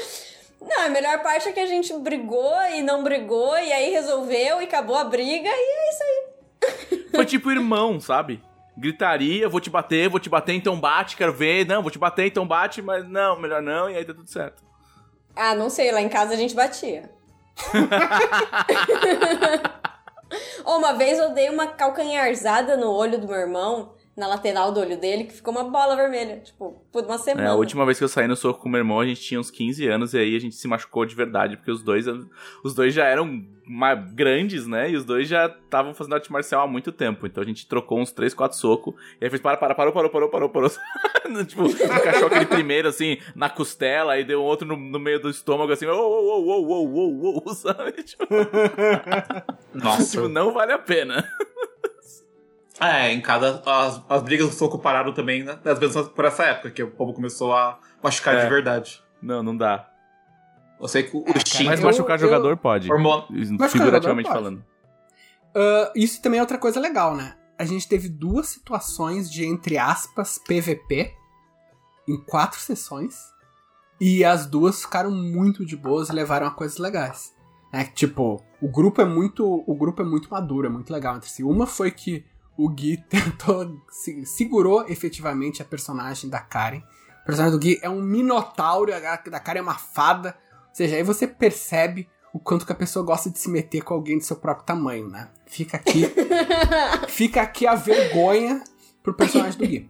Não, 0.61 0.85
a 0.85 0.89
melhor 0.89 1.23
parte 1.23 1.47
é 1.47 1.53
que 1.53 1.59
a 1.61 1.65
gente 1.65 1.97
brigou 1.99 2.53
e 2.75 2.81
não 2.81 3.01
brigou, 3.01 3.57
e 3.57 3.71
aí 3.71 3.91
resolveu 3.91 4.61
e 4.61 4.65
acabou 4.65 4.97
a 4.97 5.05
briga, 5.05 5.47
e 5.47 5.49
é 5.49 5.89
isso 5.89 6.03
aí. 6.03 6.25
Foi 7.15 7.25
tipo 7.25 7.49
irmão, 7.49 7.97
sabe? 8.01 8.43
Gritaria, 8.75 9.47
vou 9.47 9.61
te 9.61 9.69
bater, 9.69 10.09
vou 10.09 10.19
te 10.19 10.29
bater, 10.29 10.53
então 10.53 10.77
bate, 10.77 11.15
quero 11.15 11.31
ver. 11.31 11.65
Não, 11.65 11.81
vou 11.81 11.89
te 11.89 11.97
bater, 11.97 12.27
então 12.27 12.45
bate, 12.45 12.81
mas 12.81 13.07
não, 13.07 13.39
melhor 13.39 13.61
não, 13.61 13.89
e 13.89 13.95
aí 13.95 14.03
tá 14.03 14.13
tudo 14.13 14.29
certo. 14.29 14.61
Ah, 15.33 15.55
não 15.55 15.69
sei, 15.69 15.93
lá 15.93 16.01
em 16.01 16.09
casa 16.09 16.33
a 16.33 16.37
gente 16.37 16.53
batia. 16.53 17.09
Uma 20.65 20.93
vez 20.93 21.17
eu 21.17 21.33
dei 21.33 21.49
uma 21.49 21.67
calcanharzada 21.67 22.75
no 22.75 22.91
olho 22.91 23.19
do 23.19 23.27
meu 23.27 23.37
irmão, 23.37 23.93
na 24.17 24.27
lateral 24.27 24.71
do 24.71 24.79
olho 24.79 24.97
dele, 24.97 25.25
que 25.25 25.33
ficou 25.33 25.53
uma 25.53 25.63
bola 25.63 25.95
vermelha, 25.95 26.37
tipo, 26.37 26.83
por 26.91 27.05
uma 27.05 27.19
semana. 27.19 27.49
É, 27.49 27.51
a 27.51 27.55
última 27.55 27.85
vez 27.85 27.99
que 27.99 28.03
eu 28.03 28.07
saí 28.07 28.27
no 28.27 28.35
soco 28.35 28.59
com 28.59 28.67
meu 28.67 28.79
irmão, 28.79 28.99
a 28.99 29.05
gente 29.05 29.21
tinha 29.21 29.39
uns 29.39 29.51
15 29.51 29.87
anos 29.87 30.13
e 30.15 30.17
aí 30.17 30.35
a 30.35 30.39
gente 30.39 30.55
se 30.55 30.67
machucou 30.67 31.05
de 31.05 31.13
verdade, 31.13 31.55
porque 31.55 31.69
os 31.69 31.83
dois, 31.83 32.07
os 32.63 32.73
dois 32.73 32.95
já 32.95 33.05
eram 33.05 33.45
grandes, 34.13 34.65
né? 34.65 34.89
E 34.89 34.95
os 34.95 35.05
dois 35.05 35.27
já 35.27 35.45
estavam 35.45 35.93
fazendo 35.93 36.15
arte 36.15 36.31
marcial 36.31 36.63
há 36.63 36.67
muito 36.67 36.91
tempo. 36.91 37.27
Então 37.27 37.43
a 37.43 37.45
gente 37.45 37.67
trocou 37.67 37.99
uns 37.99 38.11
3, 38.11 38.33
4 38.33 38.57
socos. 38.57 38.95
E 39.19 39.25
aí 39.25 39.29
fez 39.29 39.41
para, 39.41 39.57
para, 39.57 39.75
parou, 39.75 39.93
parou, 39.93 40.09
parou, 40.09 40.29
parou, 40.29 40.49
parou. 40.49 40.69
tipo, 41.45 41.65
encaixou 41.65 42.27
aquele 42.27 42.45
primeiro 42.45 42.87
assim 42.87 43.17
na 43.35 43.49
costela, 43.49 44.13
aí 44.13 44.23
deu 44.23 44.41
um 44.41 44.45
outro 44.45 44.67
no, 44.67 44.75
no 44.77 44.99
meio 44.99 45.19
do 45.19 45.29
estômago, 45.29 45.71
assim, 45.71 45.85
ô, 45.85 45.93
ô, 45.93 46.39
ô, 46.39 46.61
ô, 46.63 46.85
ô, 46.85 47.37
ô, 47.37 47.43
ô, 47.45 47.53
sabe? 47.53 47.91
Tipo, 48.03 48.25
Nossa. 49.73 50.11
tipo, 50.11 50.27
não 50.27 50.53
vale 50.53 50.71
a 50.71 50.79
pena. 50.79 51.27
É, 52.79 53.11
em 53.11 53.21
cada. 53.21 53.61
As, 53.65 54.01
as 54.07 54.21
brigas 54.21 54.47
do 54.49 54.53
soco 54.53 54.77
pararam 54.79 55.13
também, 55.13 55.43
né? 55.43 55.57
Às 55.65 55.79
vezes 55.79 56.07
por 56.09 56.25
essa 56.25 56.43
época, 56.43 56.69
que 56.71 56.83
o 56.83 56.91
povo 56.91 57.13
começou 57.13 57.53
a 57.55 57.79
machucar 58.03 58.35
É. 58.35 58.43
de 58.43 58.49
verdade. 58.49 59.03
Não, 59.21 59.41
não 59.41 59.55
dá. 59.57 59.89
Eu 60.79 60.87
sei 60.87 61.03
que 61.03 61.17
o 61.17 61.23
cara, 61.23 61.37
instinto. 61.37 61.65
Mas 61.65 61.79
eu- 61.79 61.85
machucar 61.87 62.17
eu- 62.17 62.21
jogador 62.27 62.55
pode. 62.57 62.91
Hormônio. 62.91 63.25
Figurativamente 63.69 64.27
jogador 64.27 64.43
falando. 64.43 64.65
Ah, 65.55 65.91
isso 65.95 66.21
também 66.21 66.37
é 66.37 66.41
outra 66.43 66.57
coisa 66.59 66.79
legal, 66.79 67.15
né? 67.15 67.35
A 67.57 67.65
gente 67.65 67.87
teve 67.89 68.07
duas 68.07 68.47
situações 68.47 69.31
de, 69.31 69.43
entre 69.43 69.77
aspas, 69.79 70.37
PVP 70.47 71.11
em 72.07 72.17
quatro 72.25 72.59
sessões. 72.59 73.15
E 73.99 74.23
as 74.23 74.45
duas 74.45 74.81
ficaram 74.83 75.09
muito 75.09 75.65
de 75.65 75.75
boas 75.75 76.09
e 76.09 76.13
levaram 76.13 76.45
a 76.45 76.51
coisas 76.51 76.77
legais. 76.77 77.35
É, 77.73 77.83
tipo, 77.83 78.39
o 78.61 78.67
grupo 78.69 79.01
é 79.01 79.05
muito. 79.05 79.63
O 79.65 79.73
grupo 79.75 80.03
é 80.03 80.05
muito 80.05 80.29
maduro, 80.29 80.67
é 80.67 80.69
muito 80.69 80.93
legal 80.93 81.15
entre 81.17 81.27
si. 81.29 81.43
Uma 81.43 81.65
foi 81.65 81.89
que 81.89 82.23
o 82.57 82.67
Gui 82.69 82.97
tentou. 83.09 83.79
se- 83.89 84.25
segurou 84.25 84.85
efetivamente 84.87 85.61
a 85.61 85.65
personagem 85.65 86.29
da 86.29 86.39
Karen. 86.39 86.79
O 87.21 87.25
personagem 87.25 87.57
do 87.57 87.61
Gui 87.61 87.79
é 87.81 87.89
um 87.89 88.01
minotauro, 88.01 88.93
a 88.93 88.99
da 88.99 89.39
Karen 89.39 89.59
é 89.59 89.61
uma 89.61 89.77
fada. 89.77 90.35
Ou 90.69 90.75
seja, 90.75 90.95
aí 90.95 91.03
você 91.03 91.27
percebe 91.27 92.07
o 92.33 92.39
quanto 92.39 92.65
que 92.65 92.71
a 92.71 92.75
pessoa 92.75 93.03
gosta 93.05 93.29
de 93.29 93.39
se 93.39 93.49
meter 93.49 93.81
com 93.83 93.93
alguém 93.93 94.17
do 94.17 94.23
seu 94.23 94.35
próprio 94.35 94.65
tamanho, 94.65 95.07
né? 95.09 95.29
Fica 95.45 95.77
aqui. 95.77 96.03
fica 97.09 97.41
aqui 97.41 97.65
a 97.65 97.75
vergonha 97.75 98.63
pro 99.03 99.13
personagem 99.13 99.57
do 99.59 99.65
Gui. 99.67 99.89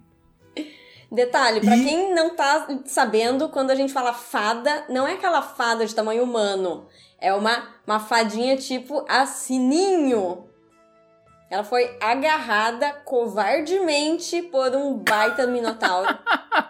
Detalhe, 1.12 1.62
pra 1.62 1.78
E- 1.78 1.84
quem 1.86 2.14
não 2.14 2.36
tá 2.36 2.68
sabendo, 2.86 3.50
quando 3.50 3.72
a 3.72 3.76
gente 3.76 3.94
fala 3.94 4.14
fada, 4.14 4.86
não 4.90 5.08
é 5.08 5.14
aquela 5.14 5.42
fada 5.42 5.86
de 5.86 5.96
tamanho 5.96 6.24
humano. 6.24 6.86
É 7.20 7.34
uma, 7.34 7.70
uma 7.86 8.00
fadinha 8.00 8.58
tipo 8.58 9.06
a 9.08 9.26
Sininho. 9.26 10.47
Ela 11.50 11.64
foi 11.64 11.98
agarrada 12.02 12.92
covardemente 13.06 14.42
por 14.44 14.76
um 14.76 14.98
baita 14.98 15.48
minotauro. 15.48 16.18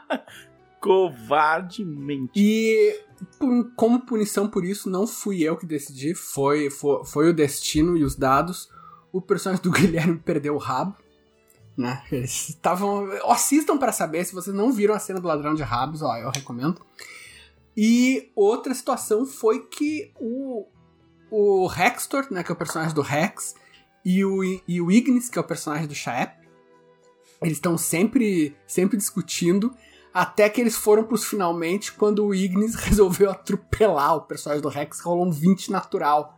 Covardemente. 0.79 2.31
E 2.35 3.01
como 3.75 4.05
punição 4.05 4.47
por 4.47 4.63
isso, 4.63 4.89
não 4.89 5.07
fui 5.07 5.41
eu 5.41 5.57
que 5.57 5.65
decidi, 5.65 6.13
foi, 6.13 6.69
foi, 6.69 7.03
foi 7.03 7.29
o 7.29 7.33
destino 7.33 7.97
e 7.97 8.03
os 8.03 8.15
dados. 8.15 8.69
O 9.11 9.19
personagem 9.19 9.63
do 9.63 9.71
Guilherme 9.73 10.19
perdeu 10.19 10.53
o 10.53 10.59
rabo. 10.59 10.95
Né? 11.75 12.03
Eles 12.11 12.49
estavam. 12.49 13.07
Assistam 13.25 13.77
pra 13.77 13.91
saber 13.91 14.25
se 14.25 14.33
vocês 14.33 14.55
não 14.55 14.71
viram 14.71 14.93
a 14.93 14.99
cena 14.99 15.19
do 15.19 15.27
ladrão 15.27 15.53
de 15.53 15.63
rabos, 15.63 16.01
ó, 16.01 16.15
eu 16.17 16.29
recomendo. 16.29 16.81
E 17.75 18.31
outra 18.35 18.73
situação 18.73 19.25
foi 19.25 19.67
que 19.67 20.11
o, 20.19 20.65
o 21.29 21.69
Hextor, 21.71 22.27
né, 22.31 22.43
que 22.43 22.51
é 22.51 22.53
o 22.53 22.57
personagem 22.57 22.95
do 22.95 23.01
Rex, 23.01 23.53
e 24.09 24.23
o, 24.23 24.43
e 24.67 24.79
o 24.81 24.89
Ignis, 24.91 25.27
que 25.29 25.37
é 25.37 25.41
o 25.41 25.43
personagem 25.43 25.85
do 25.87 25.93
Shaep, 25.93 26.33
eles 27.41 27.57
estão 27.57 27.77
sempre, 27.77 28.55
sempre 28.65 28.95
discutindo 28.97 29.75
até 30.13 30.49
que 30.49 30.61
eles 30.61 30.75
foram 30.75 31.03
pros 31.03 31.25
finalmente 31.25 31.91
quando 31.91 32.25
o 32.25 32.33
Ignis 32.33 32.73
resolveu 32.79 33.29
atropelar 33.29 34.15
o 34.15 34.21
personagem 34.21 34.61
do 34.61 34.69
Rex, 34.69 35.01
rolou 35.01 35.25
um 35.27 35.31
20 35.31 35.71
natural. 35.71 36.35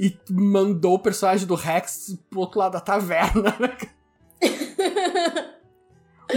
E 0.00 0.16
mandou 0.30 0.94
o 0.94 0.98
personagem 0.98 1.46
do 1.46 1.54
Rex 1.56 2.16
pro 2.30 2.40
outro 2.40 2.58
lado 2.60 2.72
da 2.72 2.80
taverna. 2.80 3.54
né? 3.58 3.76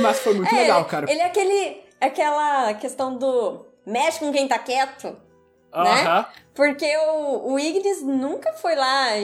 Mas 0.02 0.20
foi 0.20 0.34
muito 0.34 0.54
É, 0.54 0.62
legal, 0.62 0.86
cara. 0.86 1.10
Ele 1.12 1.20
é 1.20 1.26
aquele. 1.26 1.82
aquela 2.00 2.74
questão 2.74 3.16
do. 3.18 3.66
Mexe 3.86 4.20
com 4.20 4.32
quem 4.32 4.48
tá 4.48 4.58
quieto. 4.58 5.08
né? 5.08 5.18
Aham. 5.74 6.26
Porque 6.56 6.86
o, 6.98 7.54
o 7.54 7.60
Ignis 7.60 8.02
nunca 8.02 8.52
foi 8.54 8.76
lá 8.76 9.18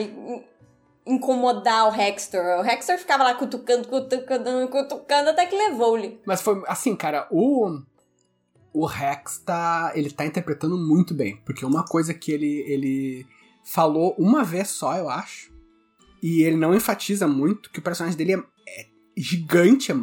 incomodar 1.08 1.88
o 1.88 2.00
Hextor. 2.00 2.60
O 2.60 2.64
Hextor 2.64 2.98
ficava 2.98 3.24
lá 3.24 3.34
cutucando, 3.34 3.88
cutucando, 3.88 4.68
cutucando 4.68 5.30
até 5.30 5.46
que 5.46 5.56
levou-lhe. 5.56 6.20
Mas 6.24 6.42
foi 6.42 6.62
assim, 6.66 6.94
cara, 6.94 7.26
o. 7.30 7.80
O 8.72 8.84
Rex 8.84 9.38
tá. 9.38 9.92
Ele 9.94 10.10
tá 10.10 10.26
interpretando 10.26 10.76
muito 10.76 11.14
bem. 11.14 11.40
Porque 11.44 11.64
uma 11.64 11.84
coisa 11.84 12.12
que 12.12 12.30
ele, 12.30 12.62
ele 12.68 13.26
falou 13.64 14.14
uma 14.18 14.44
vez 14.44 14.68
só, 14.68 14.94
eu 14.96 15.08
acho. 15.08 15.50
E 16.22 16.42
ele 16.42 16.56
não 16.56 16.74
enfatiza 16.74 17.26
muito 17.26 17.70
que 17.70 17.78
o 17.78 17.82
personagem 17.82 18.16
dele 18.16 18.34
é, 18.34 18.80
é 18.80 18.86
gigante. 19.16 19.90
É... 19.90 19.94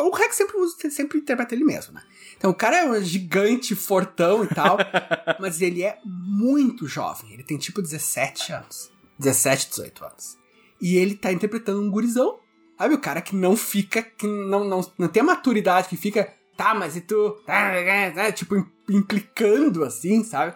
O 0.00 0.10
Rex 0.10 0.36
sempre, 0.36 0.56
usa, 0.58 0.90
sempre 0.90 1.18
interpreta 1.18 1.54
ele 1.54 1.64
mesmo, 1.64 1.94
né? 1.94 2.02
Então 2.36 2.50
o 2.50 2.54
cara 2.54 2.78
é 2.78 2.90
um 2.90 3.02
gigante, 3.02 3.74
fortão 3.74 4.44
e 4.44 4.48
tal, 4.48 4.76
mas 5.40 5.60
ele 5.60 5.82
é 5.82 5.98
muito 6.04 6.86
jovem. 6.86 7.32
Ele 7.32 7.42
tem 7.42 7.58
tipo 7.58 7.82
17 7.82 8.52
anos. 8.52 8.90
17, 9.18 9.70
18 9.70 10.04
anos. 10.04 10.38
E 10.80 10.96
ele 10.96 11.16
tá 11.16 11.32
interpretando 11.32 11.82
um 11.82 11.90
gurizão. 11.90 12.38
Sabe, 12.78 12.94
o 12.94 13.00
cara 13.00 13.20
que 13.20 13.34
não 13.34 13.56
fica, 13.56 14.02
que 14.02 14.26
não, 14.26 14.64
não, 14.64 14.80
não 14.96 15.08
tem 15.08 15.20
a 15.20 15.26
maturidade, 15.26 15.88
que 15.88 15.96
fica, 15.96 16.32
tá, 16.56 16.74
mas 16.74 16.96
e 16.96 17.00
tu? 17.00 17.36
Tipo, 18.34 18.54
implicando 18.88 19.84
assim, 19.84 20.22
sabe? 20.22 20.54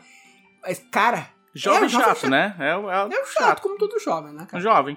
Mas, 0.63 0.79
cara. 0.91 1.31
Jovem 1.55 1.85
é, 1.85 1.89
chato, 1.89 2.01
jovem 2.01 2.15
chato, 2.15 2.31
né? 2.31 2.57
É, 2.59 2.69
é, 2.69 2.71
é, 2.71 3.21
é 3.21 3.25
chato, 3.27 3.33
chato, 3.33 3.61
como 3.61 3.77
todo 3.77 3.99
jovem, 3.99 4.33
né, 4.33 4.47
cara? 4.47 4.63
Jovem. 4.63 4.97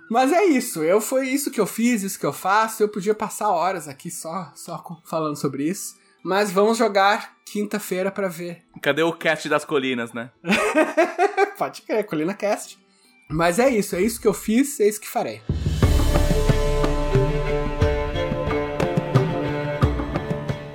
Mas 0.09 0.34
é 0.34 0.43
isso, 0.43 0.84
eu 0.84 0.99
foi 0.99 1.30
isso 1.30 1.49
que 1.49 1.61
eu 1.61 1.65
fiz, 1.65 2.03
isso 2.03 2.19
que 2.19 2.26
eu 2.26 2.34
faço. 2.34 2.84
Eu 2.84 2.89
podia 2.89 3.15
passar 3.15 3.49
horas 3.49 3.88
aqui 3.88 4.11
só, 4.11 4.51
só 4.55 4.84
falando 5.05 5.38
sobre 5.38 5.63
isso. 5.63 5.95
Mas 6.24 6.51
vamos 6.51 6.78
jogar 6.78 7.38
quinta-feira 7.45 8.11
para 8.11 8.28
ver. 8.28 8.63
Cadê 8.82 9.01
o 9.01 9.13
cast 9.13 9.49
das 9.49 9.65
colinas, 9.65 10.13
né? 10.13 10.30
Pode 11.57 11.82
crer, 11.82 12.05
Colina 12.05 12.34
Cast. 12.34 12.78
Mas 13.30 13.57
é 13.57 13.69
isso, 13.69 13.95
é 13.95 14.01
isso 14.01 14.22
que 14.22 14.28
eu 14.28 14.34
fiz, 14.34 14.80
é 14.80 14.88
isso 14.88 15.01
que 15.01 15.07
farei. 15.07 15.41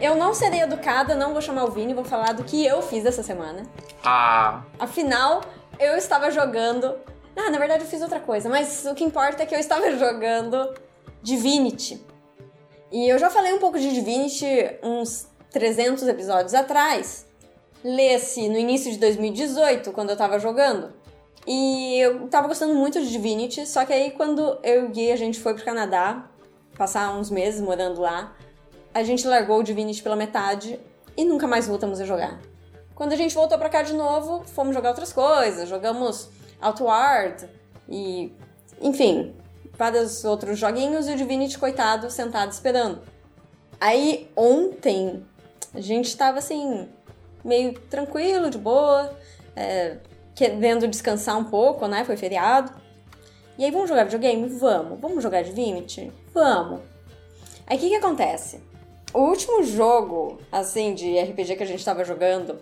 Eu 0.00 0.16
não 0.16 0.34
serei 0.34 0.62
educada, 0.62 1.14
não 1.14 1.32
vou 1.32 1.42
chamar 1.42 1.64
o 1.64 1.70
Vini, 1.70 1.94
vou 1.94 2.04
falar 2.04 2.32
do 2.32 2.44
que 2.44 2.64
eu 2.66 2.82
fiz 2.82 3.04
essa 3.04 3.22
semana. 3.22 3.62
Ah. 4.04 4.62
Afinal, 4.78 5.42
eu 5.78 5.96
estava 5.96 6.30
jogando 6.30 6.94
ah, 7.36 7.50
na 7.50 7.58
verdade 7.58 7.84
eu 7.84 7.88
fiz 7.88 8.00
outra 8.00 8.18
coisa, 8.18 8.48
mas 8.48 8.86
o 8.86 8.94
que 8.94 9.04
importa 9.04 9.42
é 9.42 9.46
que 9.46 9.54
eu 9.54 9.58
estava 9.58 9.92
jogando 9.96 10.74
Divinity. 11.22 12.02
E 12.90 13.12
eu 13.12 13.18
já 13.18 13.28
falei 13.28 13.52
um 13.52 13.58
pouco 13.58 13.78
de 13.78 13.92
Divinity 13.92 14.46
uns 14.82 15.28
300 15.56 16.06
episódios 16.06 16.52
atrás. 16.52 17.24
Lê-se 17.82 18.46
no 18.46 18.58
início 18.58 18.92
de 18.92 18.98
2018, 18.98 19.90
quando 19.90 20.10
eu 20.10 20.16
tava 20.16 20.38
jogando. 20.38 20.92
E 21.46 21.98
eu 21.98 22.28
tava 22.28 22.46
gostando 22.46 22.74
muito 22.74 23.00
de 23.00 23.10
Divinity, 23.10 23.66
só 23.66 23.86
que 23.86 23.92
aí 23.92 24.10
quando 24.10 24.58
eu 24.62 24.82
e 24.82 24.86
o 24.86 24.90
Gui 24.90 25.10
a 25.10 25.16
gente 25.16 25.40
foi 25.40 25.54
pro 25.54 25.64
Canadá, 25.64 26.28
passar 26.76 27.16
uns 27.16 27.30
meses 27.30 27.58
morando 27.62 28.02
lá, 28.02 28.36
a 28.92 29.02
gente 29.02 29.26
largou 29.26 29.60
o 29.60 29.62
Divinity 29.62 30.02
pela 30.02 30.14
metade 30.14 30.78
e 31.16 31.24
nunca 31.24 31.46
mais 31.46 31.66
voltamos 31.66 32.02
a 32.02 32.04
jogar. 32.04 32.38
Quando 32.94 33.14
a 33.14 33.16
gente 33.16 33.34
voltou 33.34 33.56
pra 33.56 33.70
cá 33.70 33.80
de 33.80 33.94
novo, 33.94 34.44
fomos 34.44 34.74
jogar 34.74 34.90
outras 34.90 35.10
coisas, 35.10 35.66
jogamos 35.66 36.28
Outward 36.60 37.48
e, 37.88 38.30
enfim, 38.78 39.34
vários 39.72 40.22
outros 40.22 40.58
joguinhos 40.58 41.08
e 41.08 41.12
o 41.12 41.16
Divinity, 41.16 41.58
coitado, 41.58 42.10
sentado 42.10 42.52
esperando. 42.52 43.00
Aí 43.80 44.30
ontem 44.36 45.24
a 45.76 45.80
gente 45.80 46.16
tava 46.16 46.38
assim, 46.38 46.88
meio 47.44 47.74
tranquilo, 47.74 48.50
de 48.50 48.58
boa, 48.58 49.16
é, 49.54 49.98
querendo 50.34 50.88
descansar 50.88 51.38
um 51.38 51.44
pouco, 51.44 51.86
né? 51.86 52.04
Foi 52.04 52.16
feriado. 52.16 52.72
E 53.58 53.64
aí, 53.64 53.70
vamos 53.70 53.88
jogar 53.88 54.04
videogame? 54.04 54.48
Vamos. 54.48 55.00
Vamos 55.00 55.22
jogar 55.22 55.42
Divinity? 55.42 56.12
Vamos. 56.34 56.80
Aí 57.66 57.76
o 57.76 57.80
que 57.80 57.88
que 57.88 57.94
acontece? 57.94 58.60
O 59.14 59.20
último 59.20 59.62
jogo, 59.62 60.38
assim, 60.52 60.94
de 60.94 61.18
RPG 61.18 61.56
que 61.56 61.62
a 61.62 61.66
gente 61.66 61.84
tava 61.84 62.04
jogando, 62.04 62.58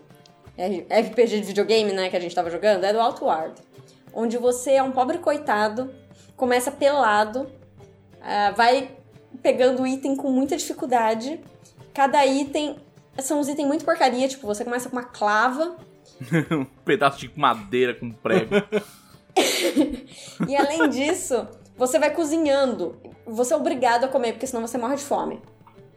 RPG 0.57 1.41
de 1.41 1.47
videogame, 1.47 1.93
né, 1.93 2.09
que 2.09 2.17
a 2.17 2.21
gente 2.21 2.35
tava 2.35 2.49
jogando, 2.49 2.85
é 2.85 2.93
do 2.93 3.01
Outward 3.01 3.55
onde 4.15 4.39
você 4.39 4.73
é 4.73 4.83
um 4.83 4.93
pobre 4.93 5.19
coitado, 5.19 5.93
começa 6.37 6.71
pelado, 6.71 7.43
uh, 7.43 8.55
vai 8.57 8.91
pegando 9.43 9.87
item 9.87 10.15
com 10.15 10.31
muita 10.31 10.57
dificuldade. 10.57 11.41
Cada 11.93 12.25
item 12.25 12.77
são 13.19 13.39
uns 13.41 13.49
itens 13.49 13.67
muito 13.67 13.85
porcaria, 13.85 14.29
tipo, 14.29 14.47
você 14.47 14.65
começa 14.65 14.89
com 14.89 14.97
uma 14.97 15.05
clava. 15.05 15.77
um 16.51 16.65
pedaço 16.85 17.19
de 17.19 17.31
madeira 17.37 17.95
com 17.95 18.11
prego. 18.13 18.55
e 20.49 20.57
além 20.57 20.89
disso, 20.89 21.47
você 21.77 21.99
vai 21.99 22.11
cozinhando. 22.11 23.01
Você 23.27 23.53
é 23.53 23.57
obrigado 23.57 24.05
a 24.05 24.09
comer, 24.09 24.33
porque 24.33 24.47
senão 24.47 24.67
você 24.67 24.79
morre 24.79 24.97
de 24.97 25.05
fome. 25.05 25.41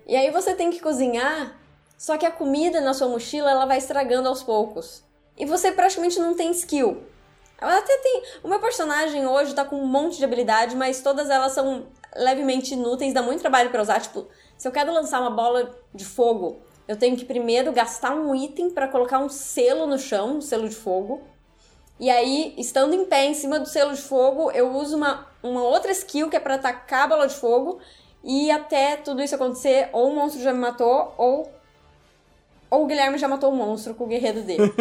E 0.05 0.15
aí 0.15 0.31
você 0.31 0.53
tem 0.53 0.69
que 0.71 0.79
cozinhar, 0.79 1.57
só 1.97 2.17
que 2.17 2.25
a 2.25 2.31
comida 2.31 2.79
na 2.79 2.93
sua 2.93 3.09
mochila 3.09 3.51
ela 3.51 3.65
vai 3.65 3.77
estragando 3.77 4.29
aos 4.29 4.41
poucos. 4.41 5.03
E 5.37 5.45
você 5.45 5.71
praticamente 5.71 6.19
não 6.19 6.33
tem 6.33 6.51
skill. 6.51 7.03
Ela 7.59 7.77
até 7.77 7.97
tem. 7.97 8.23
O 8.43 8.47
meu 8.47 8.59
personagem 8.59 9.25
hoje 9.27 9.53
tá 9.53 9.65
com 9.65 9.75
um 9.75 9.85
monte 9.85 10.17
de 10.17 10.23
habilidade, 10.23 10.75
mas 10.75 11.01
todas 11.01 11.29
elas 11.29 11.51
são 11.51 11.87
levemente 12.15 12.73
inúteis, 12.73 13.13
dá 13.13 13.21
muito 13.21 13.41
trabalho 13.41 13.69
para 13.69 13.81
usar. 13.81 13.99
Tipo, 13.99 14.27
se 14.57 14.67
eu 14.67 14.71
quero 14.71 14.93
lançar 14.93 15.19
uma 15.21 15.31
bola 15.31 15.75
de 15.93 16.05
fogo, 16.05 16.61
eu 16.87 16.95
tenho 16.95 17.17
que 17.17 17.25
primeiro 17.25 17.71
gastar 17.71 18.15
um 18.15 18.33
item 18.33 18.69
para 18.69 18.87
colocar 18.87 19.19
um 19.19 19.29
selo 19.29 19.85
no 19.85 19.99
chão, 19.99 20.37
um 20.37 20.41
selo 20.41 20.69
de 20.69 20.75
fogo. 20.75 21.21
E 21.99 22.09
aí, 22.09 22.53
estando 22.57 22.93
em 22.93 23.05
pé 23.05 23.25
em 23.25 23.33
cima 23.33 23.59
do 23.59 23.67
selo 23.67 23.93
de 23.93 24.01
fogo, 24.01 24.51
eu 24.51 24.73
uso 24.75 24.95
uma, 24.95 25.27
uma 25.41 25.63
outra 25.63 25.91
skill 25.91 26.29
que 26.29 26.35
é 26.35 26.39
para 26.39 26.55
atacar 26.55 27.03
a 27.03 27.07
bola 27.07 27.27
de 27.27 27.35
fogo. 27.35 27.79
E 28.23 28.51
até 28.51 28.97
tudo 28.97 29.21
isso 29.21 29.35
acontecer, 29.35 29.89
ou 29.91 30.11
o 30.11 30.15
monstro 30.15 30.41
já 30.41 30.53
me 30.53 30.59
matou, 30.59 31.13
ou 31.17 31.51
ou 32.69 32.83
o 32.83 32.85
Guilherme 32.85 33.17
já 33.17 33.29
matou 33.29 33.51
o 33.51 33.55
monstro 33.55 33.95
com 33.95 34.03
o 34.03 34.07
guerreiro 34.07 34.41
dele. 34.41 34.73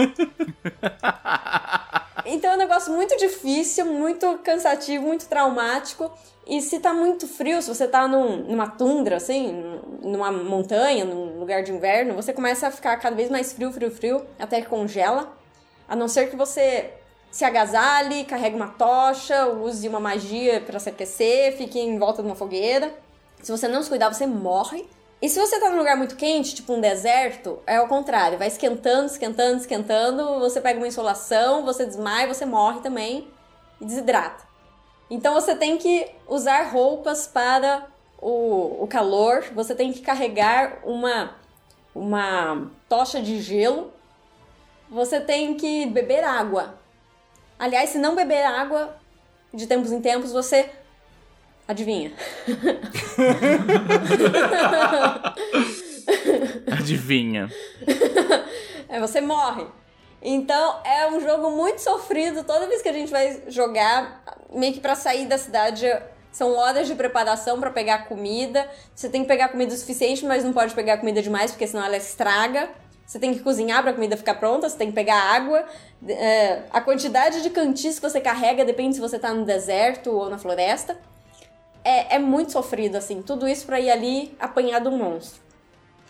então 2.27 2.51
é 2.51 2.55
um 2.55 2.59
negócio 2.59 2.93
muito 2.93 3.17
difícil, 3.17 3.87
muito 3.87 4.39
cansativo, 4.39 5.05
muito 5.05 5.27
traumático. 5.27 6.11
E 6.47 6.61
se 6.61 6.79
tá 6.79 6.93
muito 6.95 7.27
frio, 7.27 7.61
se 7.61 7.69
você 7.69 7.89
tá 7.89 8.07
num, 8.07 8.37
numa 8.45 8.69
tundra, 8.69 9.17
assim, 9.17 9.81
numa 10.03 10.31
montanha, 10.31 11.05
num 11.05 11.41
lugar 11.41 11.63
de 11.63 11.73
inverno, 11.73 12.15
você 12.15 12.33
começa 12.33 12.69
a 12.69 12.71
ficar 12.71 12.97
cada 12.99 13.17
vez 13.17 13.29
mais 13.29 13.53
frio, 13.53 13.73
frio, 13.73 13.91
frio, 13.91 14.27
até 14.39 14.61
que 14.61 14.69
congela. 14.69 15.37
A 15.89 15.97
não 15.97 16.07
ser 16.07 16.31
que 16.31 16.37
você 16.37 16.93
se 17.31 17.45
agasalhe, 17.45 18.25
carregue 18.25 18.57
uma 18.57 18.69
tocha, 18.69 19.47
use 19.49 19.89
uma 19.89 20.01
magia 20.01 20.61
para 20.61 20.79
se 20.79 20.89
aquecer, 20.89 21.57
fique 21.57 21.79
em 21.79 21.99
volta 21.99 22.23
de 22.23 22.29
uma 22.29 22.37
fogueira. 22.37 22.95
Se 23.43 23.51
você 23.51 23.69
não 23.69 23.83
se 23.83 23.89
cuidar, 23.89 24.13
você 24.13 24.27
morre. 24.27 24.89
E 25.21 25.29
se 25.29 25.41
você 25.41 25.59
tá 25.59 25.71
num 25.71 25.79
lugar 25.79 25.97
muito 25.97 26.15
quente, 26.15 26.55
tipo 26.55 26.75
um 26.75 26.81
deserto, 26.81 27.59
é 27.67 27.81
o 27.81 27.89
contrário, 27.89 28.39
vai 28.39 28.49
esquentando, 28.49 29.07
esquentando, 29.07 29.61
esquentando, 29.61 30.39
você 30.41 30.61
pega 30.61 30.79
uma 30.79 30.87
insolação, 30.87 31.65
você 31.65 31.87
desmaia, 31.87 32.33
você 32.33 32.45
morre 32.45 32.81
também 32.81 33.29
e 33.81 33.85
desidrata. 33.85 34.45
Então 35.09 35.33
você 35.33 35.55
tem 35.55 35.79
que 35.79 36.11
usar 36.29 36.65
roupas 36.65 37.27
para 37.27 37.87
o, 38.19 38.83
o 38.83 38.87
calor, 38.87 39.45
você 39.55 39.75
tem 39.75 39.93
que 39.93 40.03
carregar 40.03 40.81
uma, 40.85 41.35
uma 41.95 42.71
tocha 42.89 43.23
de 43.23 43.41
gelo, 43.41 43.93
você 44.91 45.19
tem 45.19 45.55
que 45.55 45.87
beber 45.87 46.25
água. 46.25 46.79
Aliás, 47.59 47.91
se 47.91 47.99
não 47.99 48.15
beber 48.15 48.45
água, 48.45 48.97
de 49.53 49.67
tempos 49.67 49.93
em 49.93 50.01
tempos, 50.01 50.31
você 50.31 50.71
Adivinha? 51.69 52.13
Adivinha. 56.79 57.51
É, 58.89 59.01
você 59.01 59.21
morre. 59.21 59.67
Então 60.23 60.81
é 60.85 61.09
um 61.11 61.21
jogo 61.21 61.51
muito 61.51 61.81
sofrido. 61.81 62.45
Toda 62.45 62.69
vez 62.69 62.83
que 62.83 62.89
a 62.89 62.93
gente 62.93 63.11
vai 63.11 63.43
jogar, 63.49 64.23
meio 64.53 64.73
que 64.73 64.81
pra 64.81 64.95
sair 64.95 65.27
da 65.27 65.37
cidade, 65.37 65.87
são 66.31 66.55
horas 66.55 66.87
de 66.87 66.95
preparação 66.95 67.59
para 67.59 67.71
pegar 67.71 68.07
comida. 68.07 68.69
Você 68.95 69.09
tem 69.09 69.23
que 69.23 69.29
pegar 69.29 69.49
comida 69.49 69.75
o 69.75 69.77
suficiente, 69.77 70.25
mas 70.25 70.45
não 70.45 70.53
pode 70.53 70.73
pegar 70.73 70.99
comida 70.99 71.21
demais, 71.21 71.51
porque 71.51 71.67
senão 71.67 71.85
ela 71.85 71.97
estraga. 71.97 72.71
Você 73.05 73.19
tem 73.19 73.35
que 73.35 73.41
cozinhar 73.41 73.83
para 73.83 73.91
a 73.91 73.95
comida 73.95 74.17
ficar 74.17 74.35
pronta, 74.35 74.69
você 74.69 74.77
tem 74.77 74.89
que 74.89 74.95
pegar 74.95 75.17
água. 75.17 75.65
É, 76.09 76.63
a 76.73 76.81
quantidade 76.81 77.43
de 77.43 77.51
cantis 77.51 77.99
que 77.99 78.09
você 78.09 78.21
carrega 78.21 78.65
depende 78.65 78.95
se 78.95 79.01
você 79.01 79.19
tá 79.19 79.33
no 79.33 79.45
deserto 79.45 80.13
ou 80.13 80.31
na 80.31 80.39
floresta 80.39 80.97
é, 81.87 82.17
é 82.17 82.19
muito 82.19 82.51
sofrido, 82.51 82.97
assim. 82.97 83.23
Tudo 83.23 83.47
isso 83.47 83.65
pra 83.65 83.79
ir 83.79 83.91
ali 83.91 84.37
apanhar 84.41 84.81
do 84.81 84.91
monstro. 84.91 85.41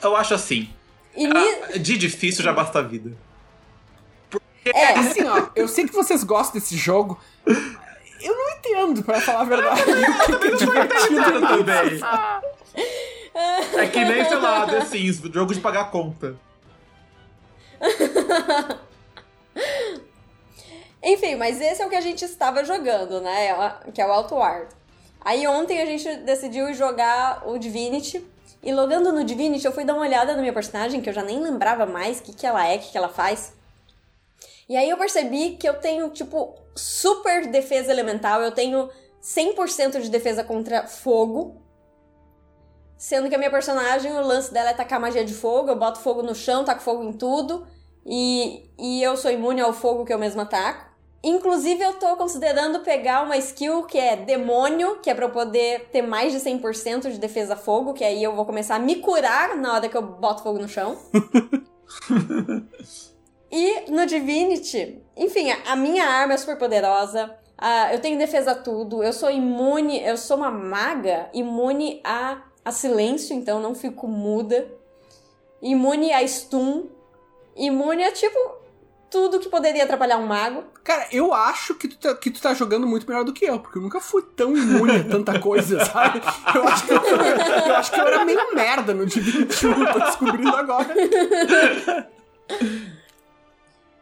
Eu 0.03 0.17
acho 0.17 0.33
assim. 0.33 0.71
E 1.15 1.27
ah, 1.27 1.79
de 1.79 1.99
difícil 1.99 2.43
já 2.43 2.53
basta 2.53 2.79
a 2.79 2.83
vida. 2.83 3.13
Porque... 4.31 4.71
É, 4.71 4.99
assim, 4.99 5.23
ó, 5.25 5.49
eu 5.55 5.69
sei 5.69 5.87
que 5.87 5.93
vocês 5.93 6.25
gostam 6.25 6.59
desse 6.59 6.77
jogo. 6.77 7.21
Eu 7.47 8.35
não 8.35 8.51
entendo, 8.57 9.03
pra 9.03 9.21
falar 9.21 9.43
a 9.43 9.45
verdade. 9.45 9.83
Eu 9.91 9.97
não 10.67 10.85
entendo 10.85 11.47
também. 11.47 12.01
É 13.79 13.87
que 13.87 14.03
nem, 14.03 14.25
sei 14.25 14.37
lá, 14.37 14.67
The 14.67 14.81
Sims, 14.87 15.19
jogo 15.19 15.53
de 15.53 15.61
pagar 15.61 15.91
conta. 15.91 16.37
Enfim, 21.03 21.37
mas 21.37 21.61
esse 21.61 21.83
é 21.83 21.87
o 21.87 21.91
que 21.91 21.97
a 21.97 22.01
gente 22.01 22.25
estava 22.25 22.65
jogando, 22.65 23.21
né? 23.21 23.75
Que 23.93 24.01
é 24.01 24.07
o 24.07 24.13
Outward. 24.13 24.69
Aí 25.27 25.45
ontem 25.49 25.83
a 25.83 25.87
gente 25.87 26.19
decidiu 26.19 26.73
jogar 26.73 27.49
o 27.49 27.59
Divinity. 27.59 28.25
E 28.63 28.73
logando 28.73 29.13
no 29.13 29.25
Divinity, 29.25 29.67
eu 29.67 29.73
fui 29.73 29.85
dar 29.85 29.95
uma 29.95 30.03
olhada 30.03 30.35
na 30.35 30.41
minha 30.41 30.53
personagem, 30.53 31.01
que 31.01 31.11
eu 31.11 31.13
já 31.13 31.25
nem 31.25 31.41
lembrava 31.41 31.85
mais 31.85 32.21
o 32.21 32.23
que, 32.23 32.33
que 32.33 32.47
ela 32.47 32.65
é, 32.65 32.77
o 32.77 32.79
que, 32.79 32.93
que 32.93 32.97
ela 32.97 33.09
faz. 33.09 33.53
E 34.69 34.77
aí 34.77 34.89
eu 34.89 34.97
percebi 34.97 35.57
que 35.57 35.69
eu 35.69 35.81
tenho, 35.81 36.11
tipo, 36.11 36.55
super 36.77 37.49
defesa 37.49 37.91
elemental. 37.91 38.41
Eu 38.41 38.53
tenho 38.53 38.89
100% 39.21 40.01
de 40.01 40.09
defesa 40.11 40.45
contra 40.45 40.87
fogo. 40.87 41.61
Sendo 42.97 43.29
que 43.29 43.35
a 43.35 43.39
minha 43.39 43.51
personagem, 43.51 44.13
o 44.13 44.25
lance 44.25 44.55
dela 44.55 44.71
é 44.71 44.75
tacar 44.75 45.01
magia 45.01 45.25
de 45.25 45.35
fogo. 45.35 45.71
Eu 45.71 45.77
boto 45.77 45.99
fogo 45.99 46.23
no 46.23 46.37
chão, 46.37 46.65
taco 46.65 46.83
fogo 46.83 47.03
em 47.03 47.13
tudo. 47.13 47.67
E, 48.07 48.71
e 48.79 49.03
eu 49.03 49.17
sou 49.17 49.33
imune 49.33 49.61
ao 49.61 49.73
fogo 49.73 50.05
que 50.05 50.13
eu 50.13 50.19
mesma 50.21 50.45
ataco. 50.45 50.86
Inclusive, 51.27 51.83
eu 51.83 51.95
tô 51.95 52.17
considerando 52.17 52.85
pegar 52.85 53.25
uma 53.25 53.37
skill 53.37 53.83
que 53.83 53.99
é 53.99 54.15
demônio, 54.15 55.01
que 55.01 55.11
é 55.11 55.15
pra 55.15 55.25
eu 55.25 55.31
poder 55.31 55.89
ter 55.91 56.01
mais 56.01 56.33
de 56.33 56.39
100% 56.39 57.11
de 57.11 57.19
defesa 57.19 57.55
a 57.55 57.57
fogo, 57.57 57.95
que 57.95 58.05
aí 58.05 58.23
eu 58.23 58.37
vou 58.37 58.47
começar 58.47 58.77
a 58.77 58.79
me 58.79 59.01
curar 59.01 59.57
na 59.57 59.75
hora 59.75 59.89
que 59.89 59.97
eu 59.97 60.03
boto 60.03 60.45
fogo 60.45 60.61
no 60.61 60.69
chão. 60.69 60.97
e 63.51 63.91
no 63.91 64.07
Divinity, 64.07 65.03
enfim, 65.17 65.51
a, 65.51 65.73
a 65.73 65.75
minha 65.75 66.05
arma 66.05 66.35
é 66.35 66.37
super 66.37 66.57
poderosa. 66.57 67.37
Uh, 67.61 67.93
eu 67.93 67.99
tenho 67.99 68.17
defesa 68.17 68.53
a 68.53 68.55
tudo. 68.55 69.03
Eu 69.03 69.13
sou 69.13 69.29
imune, 69.29 70.01
eu 70.05 70.17
sou 70.17 70.37
uma 70.37 70.53
maga 70.53 71.29
imune 71.35 72.01
a, 72.05 72.41
a 72.65 72.71
silêncio, 72.71 73.35
então 73.35 73.59
não 73.59 73.75
fico 73.75 74.07
muda. 74.07 74.65
Imune 75.61 76.13
a 76.13 76.25
stun. 76.25 76.87
Imune 77.57 78.05
a 78.05 78.13
tipo 78.13 78.39
tudo 79.11 79.41
que 79.41 79.49
poderia 79.49 79.83
atrapalhar 79.83 80.19
um 80.19 80.27
mago. 80.27 80.76
Cara, 80.87 81.09
eu 81.11 81.35
acho 81.35 81.75
que 81.75 81.89
tu, 81.89 81.97
tá, 81.97 82.15
que 82.15 82.31
tu 82.31 82.41
tá 82.41 82.55
jogando 82.55 82.87
muito 82.87 83.09
melhor 83.09 83.25
do 83.25 83.33
que 83.33 83.45
eu, 83.45 83.59
porque 83.59 83.77
eu 83.77 83.83
nunca 83.83 84.01
fui 84.01 84.23
tão 84.23 84.57
imune 84.57 84.99
a 84.99 85.03
tanta 85.03 85.37
coisa, 85.41 85.83
sabe? 85.85 86.23
Eu 86.55 86.69
acho 86.69 86.87
que 86.87 86.93
eu, 86.93 87.03
eu, 87.03 87.75
acho 87.75 87.91
que 87.91 88.01
eu 88.01 88.07
era 88.07 88.25
meio 88.25 88.55
merda 88.55 88.95
no 88.95 89.05
Divinity 89.05 89.67
1, 89.67 89.93
tô 89.93 89.99
descobrindo 89.99 90.55
agora. 90.55 90.95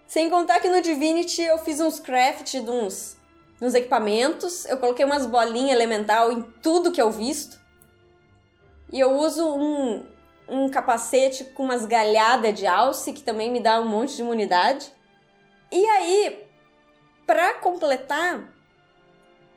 Sem 0.06 0.28
contar 0.28 0.60
que 0.60 0.68
no 0.68 0.82
Divinity 0.82 1.40
eu 1.40 1.56
fiz 1.56 1.80
uns 1.80 1.98
craft 1.98 2.52
de 2.52 2.70
uns, 2.70 3.16
uns 3.62 3.72
equipamentos, 3.72 4.66
eu 4.66 4.76
coloquei 4.76 5.06
umas 5.06 5.24
bolinhas 5.24 5.74
elemental 5.74 6.32
em 6.32 6.42
tudo 6.62 6.92
que 6.92 7.00
eu 7.00 7.10
visto. 7.10 7.58
E 8.92 9.00
eu 9.00 9.10
uso 9.10 9.42
um, 9.56 10.04
um 10.46 10.68
capacete 10.68 11.44
com 11.44 11.62
umas 11.64 11.86
galhadas 11.86 12.52
de 12.52 12.66
alce, 12.66 13.14
que 13.14 13.22
também 13.22 13.50
me 13.50 13.60
dá 13.60 13.80
um 13.80 13.88
monte 13.88 14.16
de 14.16 14.20
imunidade. 14.20 14.92
E 15.72 15.82
aí, 15.86 16.43
pra 17.26 17.54
completar, 17.54 18.54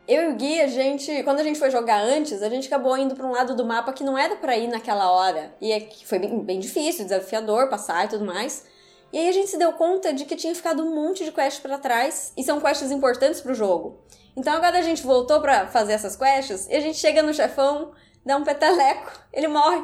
eu 0.07 0.29
e 0.29 0.33
o 0.33 0.35
Gui, 0.35 0.61
a 0.61 0.67
gente, 0.67 1.21
quando 1.23 1.41
a 1.41 1.43
gente 1.43 1.59
foi 1.59 1.69
jogar 1.69 1.99
antes, 1.99 2.41
a 2.41 2.47
gente 2.47 2.67
acabou 2.67 2.97
indo 2.97 3.13
para 3.13 3.27
um 3.27 3.31
lado 3.31 3.53
do 3.53 3.65
mapa 3.65 3.91
que 3.91 4.05
não 4.05 4.17
era 4.17 4.37
para 4.37 4.55
ir 4.55 4.67
naquela 4.67 5.11
hora. 5.11 5.53
E 5.59 5.71
é 5.71 5.81
que 5.81 6.07
foi 6.07 6.17
bem, 6.17 6.39
bem 6.39 6.59
difícil, 6.59 7.03
desafiador 7.03 7.69
passar 7.69 8.05
e 8.05 8.07
tudo 8.07 8.23
mais. 8.23 8.65
E 9.11 9.17
aí 9.17 9.27
a 9.27 9.31
gente 9.33 9.49
se 9.49 9.57
deu 9.57 9.73
conta 9.73 10.13
de 10.13 10.23
que 10.23 10.37
tinha 10.37 10.55
ficado 10.55 10.81
um 10.81 10.95
monte 10.95 11.25
de 11.25 11.31
quests 11.31 11.59
para 11.59 11.77
trás 11.77 12.31
e 12.37 12.43
são 12.43 12.61
quests 12.61 12.89
importantes 12.89 13.41
pro 13.41 13.53
jogo. 13.53 14.01
Então 14.35 14.53
agora 14.53 14.79
a 14.79 14.81
gente 14.81 15.03
voltou 15.03 15.41
para 15.41 15.67
fazer 15.67 15.93
essas 15.93 16.15
quests 16.15 16.67
e 16.69 16.75
a 16.75 16.79
gente 16.79 16.97
chega 16.97 17.21
no 17.21 17.33
chefão, 17.33 17.91
dá 18.25 18.37
um 18.37 18.45
peteleco, 18.45 19.11
ele 19.33 19.49
morre. 19.49 19.83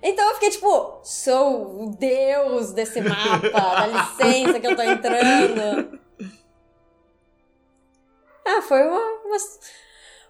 Então 0.00 0.24
eu 0.28 0.34
fiquei 0.34 0.50
tipo, 0.50 1.00
sou 1.02 1.82
o 1.82 1.96
deus 1.96 2.72
desse 2.72 3.00
mapa, 3.00 3.48
dá 3.50 3.86
licença 3.88 4.60
que 4.60 4.66
eu 4.68 4.76
tô 4.76 4.82
entrando. 4.82 6.05
Ah, 8.46 8.62
foi 8.62 8.80
uma, 8.82 9.00
uma, 9.24 9.36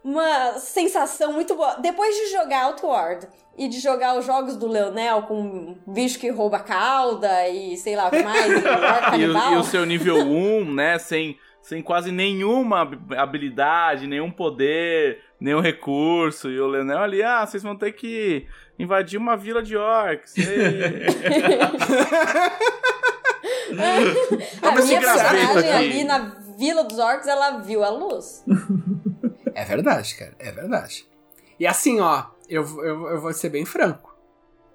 uma, 0.03 0.59
sensação 0.59 1.35
muito 1.35 1.55
boa. 1.55 1.75
Depois 1.75 2.15
de 2.17 2.33
jogar 2.33 2.65
Outward 2.65 3.29
e 3.59 3.69
de 3.69 3.79
jogar 3.79 4.17
os 4.17 4.25
jogos 4.25 4.57
do 4.57 4.67
Leonel 4.67 5.23
com 5.23 5.77
bicho 5.87 6.19
que 6.19 6.31
rouba 6.31 6.61
cauda 6.61 7.47
e 7.49 7.77
sei 7.77 7.95
lá 7.95 8.09
o 8.09 8.11
que 8.11 8.23
mais, 8.23 8.47
e, 8.47 8.57
o, 9.27 9.55
e 9.55 9.57
o 9.57 9.65
seu 9.65 9.85
nível 9.85 10.17
1, 10.17 10.73
né, 10.73 10.99
sem, 10.99 11.39
sem 11.61 11.83
quase 11.83 12.11
nenhuma 12.11 12.91
habilidade, 13.17 14.07
nenhum 14.07 14.31
poder, 14.31 15.23
nenhum 15.39 15.61
recurso. 15.61 16.51
E 16.51 16.59
o 16.59 16.67
Leonel 16.67 17.01
ali, 17.01 17.23
ah, 17.23 17.45
vocês 17.45 17.63
vão 17.63 17.77
ter 17.77 17.93
que 17.93 18.47
invadir 18.79 19.19
uma 19.19 19.37
vila 19.37 19.63
de 19.63 19.77
orcs. 19.77 20.35
Toma 24.63 24.79
esse 24.79 24.99
personagem 24.99 25.73
ali 25.73 26.05
na 26.05 26.46
Vila 26.57 26.85
dos 26.85 26.99
Orcs, 26.99 27.27
ela 27.27 27.59
viu 27.59 27.85
a 27.85 27.91
luz. 27.91 28.45
É 29.55 29.65
verdade, 29.65 30.15
cara. 30.15 30.35
É 30.39 30.51
verdade. 30.51 31.09
E 31.59 31.67
assim, 31.67 32.01
ó, 32.01 32.25
eu, 32.49 32.63
eu, 32.85 33.09
eu 33.09 33.21
vou 33.21 33.33
ser 33.33 33.49
bem 33.49 33.65
franco. 33.65 34.15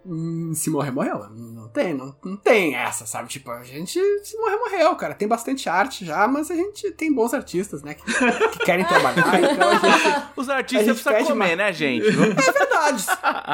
Hum, 0.03 0.51
se 0.55 0.69
morrer, 0.69 0.89
morreu. 0.91 1.29
Não 1.29 1.67
tem, 1.69 1.93
não, 1.93 2.15
não 2.23 2.35
tem 2.35 2.75
essa, 2.75 3.05
sabe? 3.05 3.29
Tipo, 3.29 3.51
a 3.51 3.63
gente 3.63 3.99
se 4.23 4.35
morrer, 4.37 4.57
morreu, 4.57 4.95
cara. 4.95 5.13
Tem 5.13 5.27
bastante 5.27 5.69
arte 5.69 6.03
já, 6.03 6.27
mas 6.27 6.49
a 6.49 6.55
gente 6.55 6.91
tem 6.91 7.13
bons 7.13 7.33
artistas, 7.33 7.83
né? 7.83 7.93
Que, 7.93 8.03
que 8.03 8.65
querem 8.65 8.85
trabalhar. 8.85 9.21
Então 9.51 9.69
a 9.69 9.75
gente, 9.75 10.27
Os 10.35 10.49
artistas 10.49 11.01
precisam 11.01 11.33
comer, 11.33 11.53
uma... 11.53 11.55
né, 11.55 11.73
gente? 11.73 12.07
É 12.09 12.51
verdade. 12.51 13.05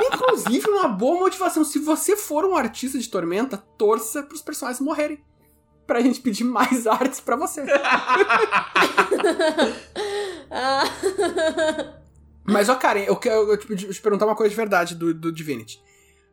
Inclusive, 0.06 0.70
uma 0.70 0.88
boa 0.88 1.20
motivação. 1.20 1.66
Se 1.66 1.80
você 1.80 2.16
for 2.16 2.46
um 2.46 2.56
artista 2.56 2.98
de 2.98 3.10
Tormenta, 3.10 3.58
torça 3.78 4.24
pros 4.24 4.42
personagens 4.42 4.80
morrerem. 4.80 5.22
Pra 5.88 6.02
gente 6.02 6.20
pedir 6.20 6.44
mais 6.44 6.86
artes 6.88 7.20
pra 7.20 7.36
você. 7.36 7.64
Mas, 12.44 12.70
ó, 12.70 12.76
Karen, 12.76 13.04
eu 13.04 13.16
quero 13.16 13.36
eu, 13.36 13.52
eu, 13.52 13.58
te 13.58 14.02
perguntar 14.02 14.26
uma 14.26 14.36
coisa 14.36 14.50
de 14.50 14.56
verdade 14.56 14.94
do, 14.96 15.14
do 15.14 15.32
Divinity. 15.32 15.82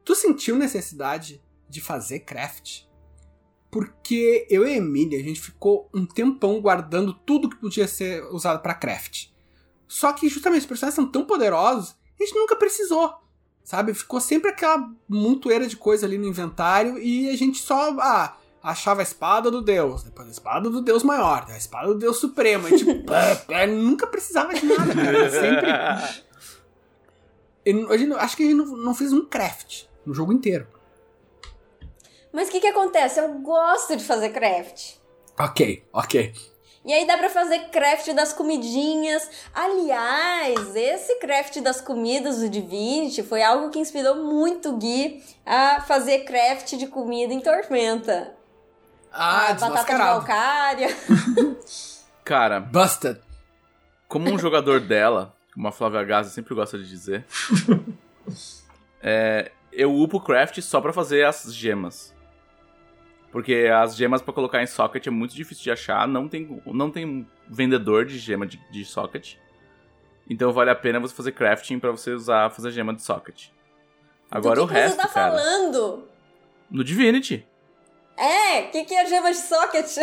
Tu 0.05 0.15
sentiu 0.15 0.57
necessidade 0.57 1.43
de 1.69 1.81
fazer 1.81 2.21
craft? 2.21 2.83
Porque 3.71 4.47
eu 4.49 4.67
e 4.67 4.73
a 4.73 4.77
Emília, 4.77 5.19
a 5.19 5.23
gente 5.23 5.41
ficou 5.41 5.89
um 5.93 6.07
tempão 6.07 6.61
guardando 6.61 7.13
tudo 7.13 7.49
que 7.49 7.57
podia 7.57 7.89
ser 7.89 8.23
usado 8.27 8.61
para 8.61 8.75
craft. 8.75 9.29
Só 9.89 10.13
que 10.13 10.29
justamente 10.29 10.61
os 10.61 10.67
personagens 10.67 10.95
são 10.95 11.11
tão 11.11 11.25
poderosos, 11.25 11.97
a 12.19 12.25
gente 12.25 12.37
nunca 12.37 12.55
precisou. 12.55 13.13
Sabe? 13.65 13.95
Ficou 13.95 14.21
sempre 14.21 14.51
aquela 14.51 14.89
montoeira 15.09 15.67
de 15.67 15.77
coisa 15.77 16.07
ali 16.07 16.19
no 16.19 16.29
inventário 16.29 16.99
e 16.99 17.31
a 17.31 17.37
gente 17.37 17.59
só. 17.59 17.97
Ah, 17.99 18.37
achava 18.65 19.03
a 19.03 19.05
espada 19.05 19.51
do 19.51 19.61
deus, 19.61 20.03
depois 20.03 20.27
a 20.27 20.31
espada 20.31 20.71
do 20.71 20.81
deus 20.81 21.03
maior, 21.03 21.45
a 21.51 21.57
espada 21.57 21.89
do 21.89 21.99
deus 21.99 22.17
supremo. 22.17 22.67
E, 22.67 22.79
tipo, 22.79 23.13
é, 23.53 23.67
nunca 23.67 24.07
precisava 24.07 24.55
de 24.55 24.65
nada, 24.65 24.95
cara. 24.95 25.31
Sempre. 25.31 25.71
Eu, 27.67 28.19
acho 28.19 28.37
que 28.37 28.43
a 28.43 28.47
gente 28.47 28.57
não, 28.57 28.77
não 28.77 28.95
fez 28.95 29.13
um 29.13 29.27
craft 29.27 29.85
no 30.07 30.15
jogo 30.15 30.33
inteiro. 30.33 30.67
Mas 32.33 32.49
o 32.49 32.51
que, 32.51 32.61
que 32.61 32.67
acontece? 32.67 33.21
Eu 33.21 33.35
gosto 33.41 33.97
de 33.97 34.03
fazer 34.03 34.31
craft. 34.31 34.95
Ok, 35.39 35.85
ok. 35.93 36.33
E 36.85 36.93
aí 36.93 37.07
dá 37.07 37.17
pra 37.17 37.31
fazer 37.31 37.71
craft 37.71 38.13
das 38.13 38.33
comidinhas. 38.33 39.29
Aliás, 39.55 40.77
esse 40.77 41.19
craft 41.19 41.61
das 41.61 41.81
comidas 41.81 42.41
do 42.41 42.49
Divinity 42.49 43.23
foi 43.23 43.43
algo 43.43 43.71
que 43.71 43.79
inspirou 43.79 44.17
muito 44.17 44.71
o 44.71 44.77
Gui 44.77 45.23
a 45.47 45.81
fazer 45.81 46.25
craft 46.25 46.75
de 46.77 46.87
comida 46.87 47.33
em 47.33 47.41
Tormenta. 47.41 48.34
Ah, 49.17 49.51
a 49.51 49.55
batata 49.55 50.75
de. 50.77 51.57
Cara, 52.25 52.59
busted. 52.59 53.21
Como 54.09 54.29
um 54.29 54.39
jogador 54.39 54.81
dela, 54.81 55.33
como 55.55 55.69
a 55.69 55.73
Flávia 55.73 56.03
Gaza 56.03 56.31
sempre 56.31 56.53
gosta 56.55 56.77
de 56.77 56.89
dizer, 56.89 57.25
é, 59.01 59.53
eu 59.73 59.95
upo 59.95 60.21
craft 60.21 60.61
só 60.61 60.81
para 60.81 60.93
fazer 60.93 61.25
as 61.25 61.55
gemas. 61.55 62.13
Porque 63.31 63.69
as 63.73 63.97
gemas 63.97 64.21
para 64.21 64.35
colocar 64.35 64.63
em 64.63 64.67
socket 64.67 65.07
é 65.07 65.11
muito 65.11 65.35
difícil 65.35 65.65
de 65.65 65.71
achar, 65.71 66.07
não 66.09 66.29
tem, 66.29 66.61
não 66.67 66.91
tem 66.91 67.29
vendedor 67.49 68.05
de 68.05 68.19
gema 68.19 68.47
de, 68.47 68.61
de 68.71 68.85
socket. 68.85 69.37
Então 70.29 70.53
vale 70.53 70.71
a 70.71 70.75
pena 70.75 70.99
você 70.99 71.15
fazer 71.15 71.33
crafting 71.33 71.79
para 71.79 71.91
você 71.91 72.11
usar 72.11 72.51
fazer 72.51 72.73
gema 72.73 72.95
de 72.95 73.03
socket. 73.03 73.49
Agora 74.31 74.61
Do 74.61 74.67
que 74.67 74.73
o 74.73 74.77
resto, 74.77 74.97
você 74.97 75.03
tá 75.03 75.09
cara, 75.09 75.37
falando? 75.37 76.09
No 76.71 76.83
Divinity. 76.83 77.47
É, 78.17 78.61
o 78.61 78.71
que, 78.71 78.85
que 78.85 78.95
é 78.95 79.07
gema 79.07 79.31
de 79.31 79.39
socket? 79.39 79.97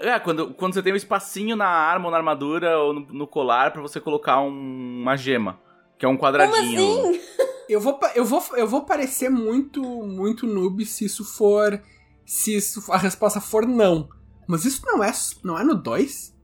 É, 0.00 0.18
quando, 0.20 0.54
quando 0.54 0.74
você 0.74 0.82
tem 0.82 0.92
um 0.92 0.96
espacinho 0.96 1.56
na 1.56 1.66
arma 1.66 2.04
ou 2.04 2.10
na 2.10 2.18
armadura 2.18 2.78
ou 2.78 2.92
no, 2.92 3.00
no 3.00 3.26
colar 3.26 3.72
para 3.72 3.82
você 3.82 4.00
colocar 4.00 4.40
um, 4.40 5.00
uma 5.00 5.16
gema, 5.16 5.58
que 5.98 6.06
é 6.06 6.08
um 6.08 6.16
quadradinho. 6.16 6.80
Como 6.80 7.10
assim? 7.10 7.20
Eu 7.68 7.80
vou, 7.80 8.00
eu 8.14 8.24
vou, 8.24 8.42
eu 8.56 8.66
vou 8.66 8.86
parecer 8.86 9.28
muito, 9.28 9.82
muito 9.82 10.46
noob 10.46 10.84
se 10.86 11.04
isso 11.04 11.24
for. 11.24 11.82
Se 12.24 12.56
isso, 12.56 12.90
a 12.90 12.96
resposta 12.96 13.40
for 13.40 13.66
não. 13.66 14.08
Mas 14.46 14.64
isso 14.64 14.82
não 14.86 15.04
é, 15.04 15.12
não 15.44 15.58
é 15.58 15.64
no 15.64 15.74
2? 15.74 16.34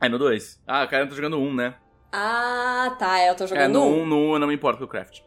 É 0.00 0.08
no 0.08 0.18
2. 0.18 0.62
Ah, 0.66 0.84
o 0.84 0.88
cara 0.88 1.06
tá 1.06 1.14
jogando 1.14 1.38
1, 1.38 1.46
um, 1.46 1.54
né? 1.54 1.74
Ah, 2.10 2.96
tá. 2.98 3.22
Eu 3.26 3.34
tô 3.34 3.46
jogando 3.46 3.78
1. 3.78 3.82
É, 3.82 3.86
no 3.86 3.96
1 3.96 4.02
um, 4.02 4.06
no 4.06 4.16
1 4.16 4.18
um, 4.18 4.32
eu 4.34 4.38
não 4.38 4.46
me 4.46 4.54
importo 4.54 4.78
com 4.78 4.84
o 4.84 4.88
craft. 4.88 5.20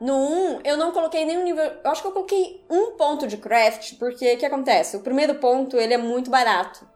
No 0.00 0.14
1, 0.14 0.60
eu 0.64 0.76
não 0.76 0.92
coloquei 0.92 1.24
nenhum 1.24 1.42
nível. 1.42 1.64
Eu 1.64 1.90
acho 1.90 2.02
que 2.02 2.08
eu 2.08 2.12
coloquei 2.12 2.62
um 2.68 2.92
ponto 2.92 3.26
de 3.26 3.36
craft, 3.38 3.94
porque 3.98 4.34
o 4.34 4.38
que 4.38 4.44
acontece? 4.44 4.96
O 4.96 5.00
primeiro 5.00 5.36
ponto 5.36 5.76
ele 5.78 5.94
é 5.94 5.98
muito 5.98 6.30
barato. 6.30 6.86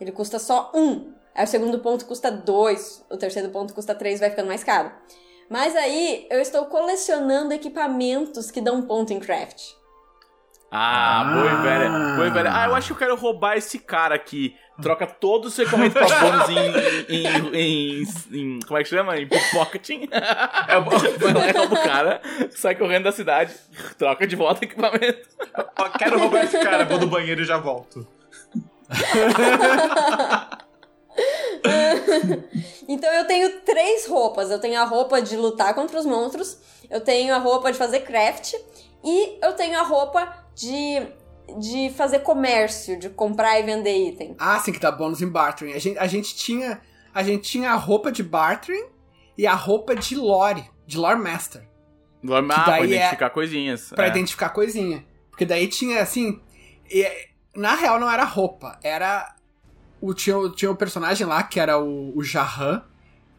Ele 0.00 0.10
custa 0.12 0.38
só 0.38 0.70
um. 0.74 1.12
Aí 1.34 1.44
o 1.44 1.48
segundo 1.48 1.78
ponto 1.80 2.06
custa 2.06 2.30
dois. 2.30 3.04
O 3.10 3.16
terceiro 3.16 3.50
ponto 3.50 3.74
custa 3.74 3.94
três, 3.94 4.20
vai 4.20 4.30
ficando 4.30 4.48
mais 4.48 4.64
caro. 4.64 4.90
Mas 5.50 5.76
aí 5.76 6.26
eu 6.30 6.40
estou 6.40 6.64
colecionando 6.66 7.52
equipamentos 7.52 8.50
que 8.50 8.60
dão 8.60 8.82
ponto 8.82 9.12
em 9.12 9.20
craft. 9.20 9.72
Ah, 10.70 11.20
Ah. 11.20 11.24
boi 11.34 11.62
velha. 11.62 11.90
Boi 12.16 12.30
velha. 12.30 12.50
Ah, 12.54 12.66
eu 12.68 12.74
acho 12.74 12.86
que 12.86 12.92
eu 12.92 12.96
quero 12.98 13.16
roubar 13.16 13.56
esse 13.56 13.78
cara 13.78 14.14
aqui. 14.14 14.56
Troca 14.82 15.06
todo 15.06 15.46
o 15.46 15.50
seu 15.50 15.64
equipamento 15.64 15.92
pra 15.94 16.06
bônus 16.06 16.48
em, 16.48 17.14
em, 17.14 17.26
em, 17.54 18.02
em- 18.32 18.60
Como 18.66 18.78
é 18.78 18.82
que 18.82 18.88
chama? 18.88 19.18
Em 19.18 19.26
pickpocketing. 19.26 20.08
É 20.10 20.76
e 20.76 21.52
rouba 21.58 21.74
o 21.80 21.82
cara, 21.82 22.20
sai 22.50 22.74
correndo 22.74 23.04
da 23.04 23.12
cidade, 23.12 23.54
troca 23.98 24.26
de 24.26 24.36
volta 24.36 24.60
o 24.62 24.64
equipamento. 24.64 25.28
Eu 25.56 25.90
quero 25.98 26.18
roubar 26.18 26.44
esse 26.44 26.58
cara, 26.58 26.84
vou 26.84 26.98
no 26.98 27.06
banheiro 27.06 27.42
e 27.42 27.44
já 27.44 27.58
volto. 27.58 28.06
Então 32.88 33.12
eu 33.12 33.26
tenho 33.26 33.60
três 33.60 34.06
roupas. 34.06 34.50
Eu 34.50 34.58
tenho 34.60 34.80
a 34.80 34.84
roupa 34.84 35.20
de 35.22 35.36
lutar 35.36 35.74
contra 35.74 35.98
os 35.98 36.06
monstros, 36.06 36.58
eu 36.88 37.00
tenho 37.00 37.34
a 37.34 37.38
roupa 37.38 37.70
de 37.70 37.78
fazer 37.78 38.00
craft 38.00 38.54
e 39.04 39.38
eu 39.42 39.52
tenho 39.52 39.78
a 39.78 39.82
roupa 39.82 40.28
de, 40.54 41.06
de 41.58 41.90
fazer 41.90 42.20
comércio, 42.20 42.98
de 42.98 43.08
comprar 43.10 43.58
e 43.58 43.62
vender 43.62 44.08
item. 44.08 44.34
Ah, 44.38 44.58
sim, 44.58 44.72
que 44.72 44.78
dá 44.78 44.90
bônus 44.92 45.20
em 45.22 45.28
bartering. 45.28 45.72
A 45.72 45.78
gente, 45.78 45.98
a 45.98 46.06
gente 46.06 46.34
tinha 46.36 46.80
a 47.12 47.22
gente 47.24 47.42
tinha 47.50 47.72
a 47.72 47.74
roupa 47.74 48.12
de 48.12 48.22
bartering 48.22 48.84
e 49.36 49.44
a 49.46 49.54
roupa 49.54 49.96
de 49.96 50.14
lore, 50.14 50.64
de 50.86 50.96
lore 50.96 51.18
master, 51.20 51.66
Ah, 52.24 52.62
pra 52.64 52.78
é- 52.80 52.84
identificar 52.84 53.30
coisinhas. 53.30 53.88
Pra 53.90 54.06
é. 54.06 54.08
identificar 54.10 54.50
coisinha. 54.50 55.04
Porque 55.30 55.44
daí 55.44 55.66
tinha 55.66 56.00
assim, 56.02 56.40
e- 56.88 57.28
na 57.56 57.74
real 57.74 57.98
não 57.98 58.08
era 58.10 58.22
roupa, 58.24 58.78
era 58.82 59.34
o 60.00 60.14
tinha, 60.14 60.38
o- 60.38 60.50
tinha 60.50 60.70
o 60.70 60.76
personagem 60.76 61.26
lá 61.26 61.42
que 61.42 61.58
era 61.58 61.78
o, 61.78 62.16
o 62.16 62.22
Jahan, 62.22 62.84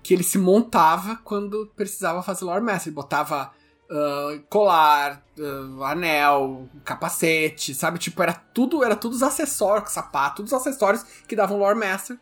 que 0.03 0.13
ele 0.13 0.23
se 0.23 0.37
montava 0.37 1.15
quando 1.23 1.71
precisava 1.75 2.21
fazer 2.23 2.43
lore 2.43 2.63
master, 2.63 2.87
ele 2.89 2.95
botava 2.95 3.51
ah, 3.91 4.39
colar, 4.49 5.21
ah, 5.39 5.91
anel, 5.91 6.69
capacete, 6.85 7.75
sabe? 7.75 7.99
Tipo, 7.99 8.23
era 8.23 8.33
tudo, 8.33 8.83
era 8.83 8.95
tudo 8.95 9.13
os 9.13 9.21
acessórios, 9.23 9.91
sapato, 9.91 10.37
todos 10.37 10.53
os 10.53 10.57
acessórios 10.59 11.03
que 11.27 11.35
davam 11.35 11.57
lore 11.57 11.77
master. 11.77 12.17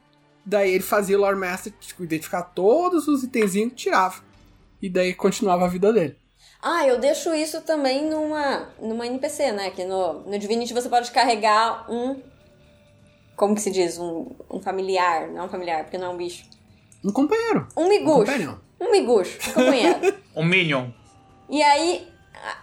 Daí 0.46 0.72
ele 0.74 0.84
fazia 0.84 1.16
o 1.18 1.22
lore 1.22 1.38
master, 1.38 1.72
tipo, 1.80 2.04
identificar 2.04 2.42
todos 2.42 3.08
os 3.08 3.24
itenzinhos, 3.24 3.74
tirava. 3.76 4.22
E 4.82 4.90
daí 4.90 5.14
continuava 5.14 5.66
a 5.66 5.68
vida 5.68 5.94
dele. 5.94 6.18
Ah, 6.62 6.88
eu 6.88 7.00
deixo 7.00 7.34
isso 7.34 7.62
também 7.62 8.10
numa, 8.10 8.70
numa 8.82 9.06
NPC, 9.06 9.52
né? 9.52 9.70
Que 9.70 9.86
no, 9.86 10.22
no 10.22 10.40
Divinity 10.40 10.74
você 10.74 10.90
pode 10.90 11.12
carregar 11.12 11.86
um. 11.92 12.22
Como 13.36 13.56
que 13.56 13.62
se 13.62 13.72
diz? 13.72 13.98
Um, 13.98 14.32
um 14.50 14.62
familiar. 14.62 15.28
Não 15.30 15.46
um 15.46 15.50
familiar, 15.50 15.84
porque 15.84 15.98
não 15.98 16.08
é 16.08 16.10
um 16.10 16.18
bicho. 16.18 16.46
Um 17.04 17.12
companheiro. 17.12 17.68
Um 17.78 17.84
Um 17.84 17.90
miguxo. 17.90 18.26
companion. 18.26 18.56
Um 18.80 18.92
miguxo, 18.92 19.50
um 19.50 19.54
companheiro. 19.54 20.20
Um 20.36 20.46
Minion. 20.46 20.92
E 21.50 21.64
aí, 21.64 22.08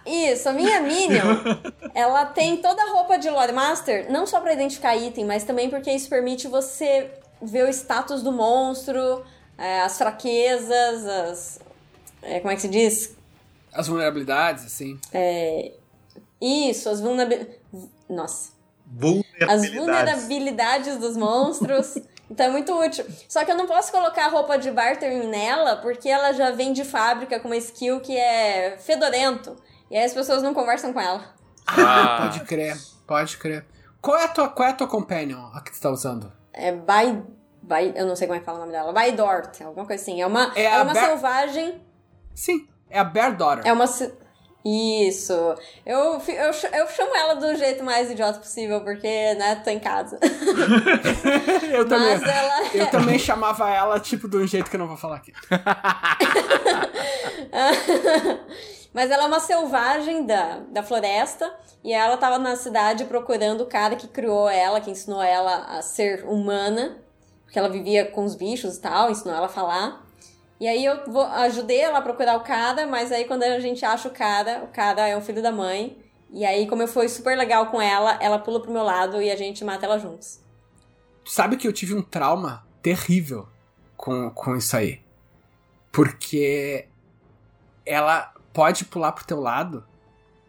isso, 0.05 0.47
a 0.49 0.53
minha 0.53 0.79
Minion, 0.81 1.37
ela 1.93 2.25
tem 2.25 2.57
toda 2.57 2.81
a 2.81 2.91
roupa 2.91 3.17
de 3.17 3.29
Lore 3.29 3.51
Master, 3.51 4.11
não 4.11 4.25
só 4.25 4.39
pra 4.39 4.53
identificar 4.53 4.95
item, 4.95 5.25
mas 5.25 5.43
também 5.43 5.69
porque 5.69 5.91
isso 5.91 6.09
permite 6.09 6.47
você 6.47 7.11
ver 7.41 7.65
o 7.65 7.69
status 7.69 8.23
do 8.23 8.31
monstro, 8.31 9.23
é, 9.57 9.81
as 9.81 9.97
fraquezas, 9.97 11.05
as. 11.05 11.59
é, 12.21 12.39
como 12.39 12.51
é 12.51 12.55
que 12.55 12.61
se 12.61 12.69
diz? 12.69 13.15
As 13.73 13.87
vulnerabilidades, 13.87 14.65
assim. 14.65 14.99
Isso, 16.41 16.89
as 16.89 17.01
vulnerabilidades. 17.01 17.57
Nossa. 18.09 18.51
Vulnerabilidades. 18.85 19.65
As 19.65 19.75
vulnerabilidades 19.75 20.97
dos 20.97 21.17
monstros. 21.17 21.97
Então 22.29 22.45
é 22.47 22.49
muito 22.49 22.73
útil. 22.77 23.05
Só 23.29 23.43
que 23.45 23.51
eu 23.51 23.55
não 23.55 23.65
posso 23.67 23.91
colocar 23.91 24.25
a 24.25 24.29
roupa 24.29 24.57
de 24.57 24.69
bartering 24.71 25.27
nela, 25.27 25.77
porque 25.77 26.09
ela 26.09 26.33
já 26.33 26.51
vem 26.51 26.73
de 26.73 26.83
fábrica 26.83 27.39
com 27.39 27.47
uma 27.47 27.55
skill 27.57 27.99
que 28.01 28.17
é 28.17 28.77
fedorento. 28.79 29.55
E 29.89 29.97
aí 29.97 30.03
as 30.03 30.13
pessoas 30.13 30.43
não 30.43 30.53
conversam 30.53 30.91
com 30.91 30.99
ela. 30.99 31.23
Ah, 31.65 32.17
Pode 32.29 32.41
crer, 32.45 32.77
pode 33.05 33.37
crer. 33.37 33.65
Qual 34.01 34.17
é 34.17 34.25
a 34.25 34.27
tua, 34.27 34.49
qual 34.49 34.67
é 34.67 34.71
a 34.71 34.75
tua 34.75 34.87
companion, 34.87 35.49
a 35.53 35.61
que 35.61 35.71
tu 35.71 35.79
tá 35.81 35.89
usando? 35.89 36.31
É 36.53 36.71
by, 36.71 37.23
by. 37.61 37.93
Eu 37.95 38.05
não 38.05 38.15
sei 38.15 38.27
como 38.27 38.35
é 38.37 38.39
que 38.39 38.45
fala 38.45 38.57
o 38.57 38.61
nome 38.61 38.71
dela. 38.73 38.91
Baidort, 38.93 39.61
alguma 39.61 39.85
coisa 39.85 40.01
assim. 40.01 40.21
É 40.21 40.25
uma, 40.27 40.51
É 40.55 40.63
é 40.65 40.81
uma 40.81 40.93
Ber- 40.93 41.05
selvagem. 41.05 41.81
Sim, 42.35 42.67
é 42.89 42.99
a 42.99 43.03
Bear 43.03 43.35
Daughter. 43.35 43.65
É 43.67 43.71
uma. 43.73 43.85
Isso. 44.67 45.33
Eu, 45.85 46.21
eu, 46.27 46.51
eu 46.73 46.87
chamo 46.89 47.15
ela 47.15 47.35
do 47.35 47.55
jeito 47.55 47.85
mais 47.85 48.11
idiota 48.11 48.39
possível, 48.39 48.81
porque, 48.81 49.33
né, 49.35 49.55
tô 49.63 49.69
em 49.69 49.79
casa. 49.79 50.19
eu 51.71 51.87
também. 51.87 52.17
Mas 52.17 52.23
ela. 52.23 52.67
Eu 52.73 52.87
também 52.87 53.17
chamava 53.17 53.69
ela, 53.69 53.97
tipo, 53.97 54.27
de 54.27 54.35
um 54.35 54.45
jeito 54.45 54.69
que 54.69 54.75
eu 54.75 54.79
não 54.79 54.87
vou 54.87 54.97
falar 54.97 55.17
aqui. 55.17 55.31
Mas 58.93 59.09
ela 59.09 59.23
é 59.23 59.27
uma 59.27 59.39
selvagem 59.39 60.25
da, 60.25 60.59
da 60.71 60.83
floresta 60.83 61.53
e 61.83 61.93
ela 61.93 62.17
tava 62.17 62.37
na 62.39 62.55
cidade 62.55 63.05
procurando 63.05 63.61
o 63.61 63.67
cara 63.67 63.95
que 63.95 64.07
criou 64.07 64.49
ela, 64.49 64.81
que 64.81 64.91
ensinou 64.91 65.21
ela 65.21 65.77
a 65.77 65.81
ser 65.81 66.25
humana, 66.25 66.97
porque 67.43 67.59
ela 67.59 67.69
vivia 67.69 68.05
com 68.05 68.25
os 68.25 68.35
bichos 68.35 68.75
e 68.75 68.81
tal, 68.81 69.11
ensinou 69.11 69.37
ela 69.37 69.45
a 69.45 69.49
falar. 69.49 70.06
E 70.59 70.67
aí 70.67 70.83
eu 70.83 71.05
vou, 71.05 71.23
ajudei 71.23 71.79
ela 71.79 71.99
a 71.99 72.01
procurar 72.01 72.35
o 72.35 72.43
cara, 72.43 72.87
mas 72.87 73.11
aí 73.11 73.25
quando 73.25 73.43
a 73.43 73.59
gente 73.59 73.85
acha 73.85 74.07
o 74.07 74.11
cara, 74.11 74.63
o 74.63 74.67
cara 74.67 75.07
é 75.07 75.15
um 75.15 75.21
filho 75.21 75.41
da 75.41 75.51
mãe. 75.51 75.97
E 76.31 76.45
aí, 76.45 76.67
como 76.67 76.81
eu 76.81 76.87
fui 76.87 77.07
super 77.07 77.37
legal 77.37 77.67
com 77.67 77.81
ela, 77.81 78.17
ela 78.21 78.37
pula 78.37 78.61
pro 78.61 78.71
meu 78.71 78.83
lado 78.83 79.21
e 79.21 79.31
a 79.31 79.35
gente 79.35 79.63
mata 79.63 79.85
ela 79.85 79.97
juntos. 79.97 80.41
Sabe 81.25 81.55
que 81.55 81.67
eu 81.67 81.71
tive 81.71 81.93
um 81.93 82.01
trauma 82.01 82.65
terrível 82.81 83.47
com, 83.95 84.29
com 84.31 84.55
isso 84.55 84.75
aí. 84.75 85.01
Porque 85.91 86.87
ela 87.85 88.33
pode 88.51 88.85
pular 88.85 89.13
pro 89.13 89.25
teu 89.25 89.39
lado, 89.39 89.85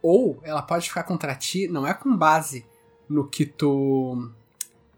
ou 0.02 0.40
ela 0.43 0.62
pode 0.62 0.89
ficar 0.89 1.05
contra 1.05 1.35
ti, 1.35 1.68
não 1.68 1.86
é 1.86 1.94
com 1.94 2.16
base 2.16 2.66
no 3.09 3.28
que 3.28 3.47
tu. 3.47 4.30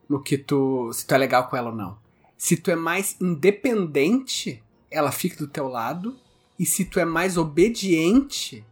No 0.08 0.22
que 0.22 0.38
tu. 0.38 0.92
Se 0.92 1.06
tu 1.06 1.14
é 1.14 1.18
legal 1.18 1.48
com 1.48 1.56
ela 1.56 1.70
ou 1.70 1.76
não. 1.76 1.98
Se 2.36 2.56
tu 2.56 2.70
é 2.70 2.76
mais 2.76 3.16
independente, 3.20 4.62
ela 4.90 5.12
fica 5.12 5.36
do 5.36 5.46
teu 5.46 5.68
lado. 5.68 6.18
E 6.58 6.66
se 6.66 6.84
tu 6.84 7.00
é 7.00 7.04
mais 7.04 7.36
obediente, 7.36 8.64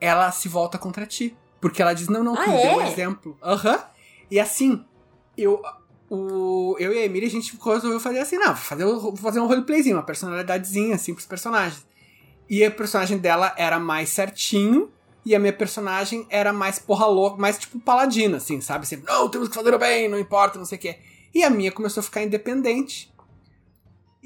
ela 0.00 0.30
se 0.30 0.48
volta 0.48 0.78
contra 0.78 1.06
ti. 1.06 1.36
Porque 1.60 1.82
ela 1.82 1.94
diz, 1.94 2.08
não, 2.08 2.22
não, 2.22 2.34
tu 2.34 2.42
Ah, 2.42 2.46
me 2.48 2.62
deu 2.62 2.76
um 2.76 2.80
é? 2.80 2.92
exemplo. 2.92 3.36
Aham. 3.42 3.82
E 4.30 4.38
assim, 4.38 4.84
eu, 5.36 5.62
o, 6.08 6.76
eu 6.78 6.92
e 6.92 6.98
a 6.98 7.04
Emília, 7.04 7.28
a 7.28 7.30
gente 7.30 7.56
resolveu 7.56 7.98
fazer 7.98 8.18
assim, 8.20 8.36
não, 8.36 8.48
vou 8.48 8.56
fazer, 8.56 8.84
vou 8.84 9.16
fazer 9.16 9.40
um 9.40 9.46
roleplayzinho, 9.46 9.96
uma 9.96 10.02
personalidadezinha, 10.02 10.94
assim, 10.94 11.14
pros 11.14 11.26
personagens. 11.26 11.84
E 12.48 12.64
a 12.64 12.70
personagem 12.70 13.18
dela 13.18 13.52
era 13.56 13.78
mais 13.80 14.10
certinho, 14.10 14.90
e 15.24 15.34
a 15.34 15.38
minha 15.40 15.52
personagem 15.52 16.24
era 16.30 16.52
mais 16.52 16.78
porra 16.78 17.06
louca, 17.06 17.36
mais 17.36 17.58
tipo 17.58 17.80
paladina, 17.80 18.36
assim, 18.36 18.60
sabe? 18.60 18.86
Sempre, 18.86 19.12
não, 19.12 19.28
temos 19.28 19.48
que 19.48 19.54
fazer 19.54 19.74
o 19.74 19.78
bem, 19.78 20.08
não 20.08 20.18
importa, 20.18 20.56
não 20.58 20.64
sei 20.64 20.78
o 20.78 20.80
quê. 20.80 20.98
E 21.34 21.42
a 21.42 21.50
minha 21.50 21.72
começou 21.72 22.00
a 22.00 22.04
ficar 22.04 22.22
independente. 22.22 23.12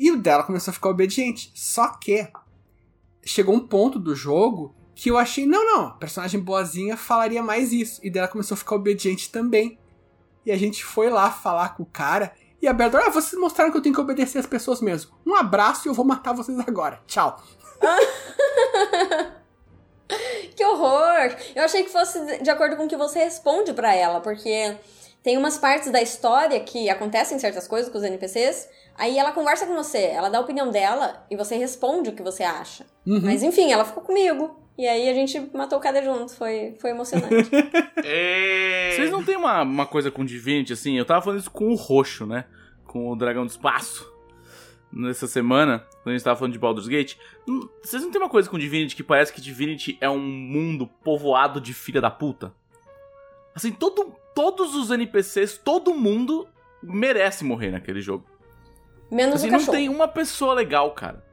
E 0.00 0.10
o 0.10 0.16
dela 0.16 0.42
começou 0.42 0.72
a 0.72 0.74
ficar 0.74 0.88
obediente. 0.88 1.52
Só 1.54 1.88
que 1.88 2.26
chegou 3.22 3.54
um 3.54 3.60
ponto 3.60 3.98
do 3.98 4.16
jogo 4.16 4.74
que 4.94 5.10
eu 5.10 5.18
achei, 5.18 5.44
não, 5.44 5.62
não, 5.62 5.92
personagem 5.98 6.40
boazinha 6.40 6.96
falaria 6.96 7.42
mais 7.42 7.70
isso. 7.70 8.00
E 8.02 8.08
dela 8.08 8.26
começou 8.26 8.54
a 8.54 8.58
ficar 8.58 8.76
obediente 8.76 9.30
também. 9.30 9.78
E 10.46 10.50
a 10.50 10.56
gente 10.56 10.82
foi 10.82 11.10
lá 11.10 11.30
falar 11.30 11.76
com 11.76 11.82
o 11.82 11.86
cara. 11.86 12.32
E 12.62 12.66
a 12.66 12.72
Berdor, 12.72 13.02
ah, 13.04 13.10
vocês 13.10 13.38
mostraram 13.38 13.70
que 13.70 13.76
eu 13.76 13.82
tenho 13.82 13.94
que 13.94 14.00
obedecer 14.00 14.38
as 14.38 14.46
pessoas 14.46 14.80
mesmo. 14.80 15.12
Um 15.24 15.34
abraço 15.34 15.86
e 15.86 15.90
eu 15.90 15.94
vou 15.94 16.06
matar 16.06 16.32
vocês 16.32 16.58
agora. 16.60 17.02
Tchau. 17.06 17.38
Que 20.56 20.64
horror! 20.64 21.36
Eu 21.54 21.64
achei 21.64 21.84
que 21.84 21.88
fosse 21.88 22.42
de 22.42 22.50
acordo 22.50 22.76
com 22.76 22.84
o 22.84 22.88
que 22.88 22.96
você 22.96 23.20
responde 23.20 23.72
pra 23.72 23.94
ela, 23.94 24.20
porque 24.20 24.76
tem 25.22 25.36
umas 25.36 25.58
partes 25.58 25.90
da 25.90 26.00
história 26.00 26.58
que 26.60 26.88
acontecem 26.88 27.38
certas 27.38 27.68
coisas 27.68 27.90
com 27.90 27.98
os 27.98 28.04
NPCs, 28.04 28.68
aí 28.96 29.18
ela 29.18 29.32
conversa 29.32 29.66
com 29.66 29.74
você, 29.74 29.98
ela 29.98 30.28
dá 30.30 30.38
a 30.38 30.40
opinião 30.40 30.70
dela 30.70 31.26
e 31.30 31.36
você 31.36 31.56
responde 31.56 32.10
o 32.10 32.12
que 32.14 32.22
você 32.22 32.42
acha. 32.42 32.86
Uhum. 33.06 33.20
Mas 33.22 33.42
enfim, 33.42 33.70
ela 33.70 33.84
ficou 33.84 34.02
comigo. 34.02 34.58
E 34.78 34.88
aí 34.88 35.10
a 35.10 35.12
gente 35.12 35.38
matou 35.52 35.78
o 35.78 35.80
cara 35.80 36.02
junto, 36.02 36.34
foi, 36.34 36.74
foi 36.80 36.90
emocionante. 36.90 37.50
Ê! 38.02 38.92
Vocês 38.96 39.10
não 39.10 39.22
tem 39.22 39.36
uma, 39.36 39.60
uma 39.62 39.86
coisa 39.86 40.10
com 40.10 40.24
Divinity, 40.24 40.72
assim? 40.72 40.96
Eu 40.96 41.04
tava 41.04 41.20
falando 41.20 41.38
isso 41.38 41.50
com 41.50 41.68
o 41.68 41.74
Roxo, 41.74 42.24
né? 42.24 42.46
Com 42.86 43.10
o 43.10 43.16
Dragão 43.16 43.44
do 43.44 43.50
Espaço. 43.50 44.10
Nessa 44.90 45.26
semana, 45.26 45.86
quando 46.02 46.08
a 46.08 46.16
gente 46.16 46.24
tava 46.24 46.38
falando 46.38 46.54
de 46.54 46.58
Baldur's 46.58 46.88
Gate. 46.88 47.16
Hum, 47.46 47.68
Vocês 47.82 48.02
não 48.02 48.10
tem 48.10 48.20
uma 48.20 48.30
coisa 48.30 48.48
com 48.48 48.58
Divinity 48.58 48.96
que 48.96 49.02
parece 49.02 49.32
que 49.34 49.40
Divinity 49.40 49.98
é 50.00 50.08
um 50.08 50.18
mundo 50.18 50.86
povoado 51.04 51.60
de 51.60 51.74
filha 51.74 52.00
da 52.00 52.10
puta? 52.10 52.52
Assim, 53.54 53.72
todo, 53.72 54.14
todos 54.34 54.74
os 54.74 54.90
NPCs, 54.90 55.58
todo 55.58 55.94
mundo 55.94 56.48
merece 56.82 57.44
morrer 57.44 57.70
naquele 57.70 58.00
jogo. 58.00 58.24
Menos 59.10 59.36
Assim, 59.36 59.48
o 59.48 59.52
não 59.52 59.58
cachorro. 59.58 59.76
tem 59.76 59.88
uma 59.88 60.08
pessoa 60.08 60.54
legal, 60.54 60.92
cara. 60.92 61.24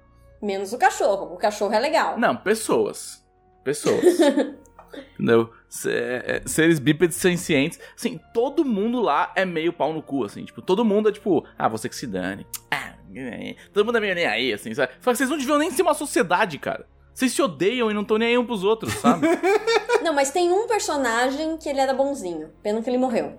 Menos 0.41 0.73
o 0.73 0.77
cachorro. 0.77 1.33
O 1.33 1.37
cachorro 1.37 1.73
é 1.73 1.79
legal. 1.79 2.17
Não, 2.17 2.35
pessoas. 2.35 3.23
Pessoas. 3.63 4.03
Entendeu? 5.13 5.51
Se- 5.69 5.91
é, 5.91 6.41
Seres 6.45 6.79
bípedes 6.79 7.17
sencientes. 7.17 7.79
Assim, 7.95 8.19
todo 8.33 8.65
mundo 8.65 8.99
lá 9.01 9.31
é 9.35 9.45
meio 9.45 9.71
pau 9.73 9.93
no 9.93 10.01
cu, 10.01 10.23
assim. 10.23 10.43
Tipo, 10.45 10.61
todo 10.61 10.83
mundo 10.85 11.09
é 11.09 11.11
tipo, 11.11 11.45
ah, 11.57 11.67
você 11.67 11.87
que 11.87 11.95
se 11.95 12.07
dane. 12.07 12.47
Ah, 12.71 12.93
é. 13.15 13.55
todo 13.73 13.85
mundo 13.85 13.97
é 13.97 14.01
meio 14.01 14.15
nem 14.15 14.25
aí, 14.25 14.53
assim, 14.53 14.73
sabe? 14.73 14.93
Só 14.99 15.11
que 15.11 15.17
vocês 15.17 15.29
não 15.29 15.37
deviam 15.37 15.57
nem 15.59 15.69
ser 15.71 15.81
uma 15.83 15.93
sociedade, 15.93 16.57
cara. 16.57 16.87
Vocês 17.17 17.33
se 17.33 17.41
odeiam 17.41 17.89
e 17.89 17.95
não 17.95 18.03
estão 18.03 18.17
nem 18.19 18.27
aí 18.27 18.37
um 18.37 18.45
pros 18.45 18.63
outros, 18.63 18.93
sabe? 18.93 19.25
Não, 20.03 20.13
mas 20.13 20.29
tem 20.29 20.51
um 20.53 20.67
personagem 20.67 21.57
que 21.57 21.67
ele 21.67 21.79
era 21.79 21.91
bonzinho. 21.91 22.51
Pena 22.61 22.79
que 22.79 22.87
ele 22.87 22.99
morreu. 22.99 23.33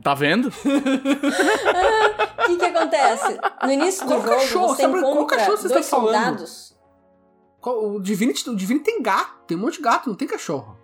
tá 0.00 0.14
vendo? 0.14 0.46
O 0.48 2.46
que 2.46 2.56
que 2.56 2.64
acontece? 2.64 3.38
No 3.64 3.72
início 3.72 4.06
do 4.06 4.14
Qual 4.14 4.20
jogo, 4.22 4.36
cachorro? 4.36 4.68
você 4.68 4.82
Sabe 4.82 5.00
qual 5.00 5.26
cachorro 5.26 5.56
vocês 5.56 5.72
dois 5.72 5.84
estão 5.84 6.00
falando? 6.00 6.14
soldados. 6.14 6.76
Qual- 7.60 7.84
O 7.96 8.00
Divinity, 8.00 8.48
o 8.48 8.54
Divinity 8.54 8.84
tem 8.84 9.02
gato, 9.02 9.34
tem 9.48 9.56
um 9.56 9.60
monte 9.60 9.78
de 9.78 9.82
gato, 9.82 10.08
não 10.08 10.14
tem 10.16 10.28
cachorro. 10.28 10.76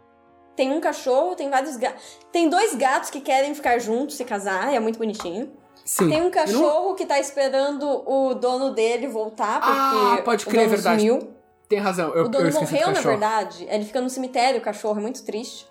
Tem 0.56 0.72
um 0.72 0.80
cachorro, 0.80 1.36
tem 1.36 1.48
vários 1.48 1.76
gatos. 1.76 2.02
Tem 2.32 2.48
dois 2.48 2.74
gatos 2.74 3.10
que 3.10 3.20
querem 3.20 3.54
ficar 3.54 3.78
juntos, 3.78 4.16
se 4.16 4.24
casar, 4.24 4.74
é 4.74 4.80
muito 4.80 4.98
bonitinho. 4.98 5.52
Sim. 5.84 6.08
Tem 6.08 6.18
um 6.20 6.24
Eu 6.24 6.24
não- 6.24 6.30
cachorro 6.32 6.94
que 6.96 7.06
tá 7.06 7.20
esperando 7.20 7.86
o 7.88 8.34
dono 8.34 8.70
dele 8.74 9.06
voltar, 9.06 9.60
porque 9.60 9.78
Ah, 10.20 10.22
pode 10.24 10.44
o 10.44 10.48
crer, 10.48 10.62
é 10.62 10.64
dono 10.64 10.74
verdade. 10.76 11.00
sumiu. 11.00 11.34
Tem 11.72 11.80
razão, 11.80 12.08
eu, 12.10 12.24
O 12.24 12.26
eu 12.26 12.28
dono 12.28 12.50
do 12.50 12.54
morreu, 12.60 12.86
na 12.88 12.92
cachorro. 12.92 13.08
verdade. 13.12 13.66
Ele 13.66 13.84
fica 13.86 13.98
no 13.98 14.10
cemitério, 14.10 14.60
o 14.60 14.62
cachorro, 14.62 14.98
é 14.98 15.02
muito 15.02 15.24
triste. 15.24 15.66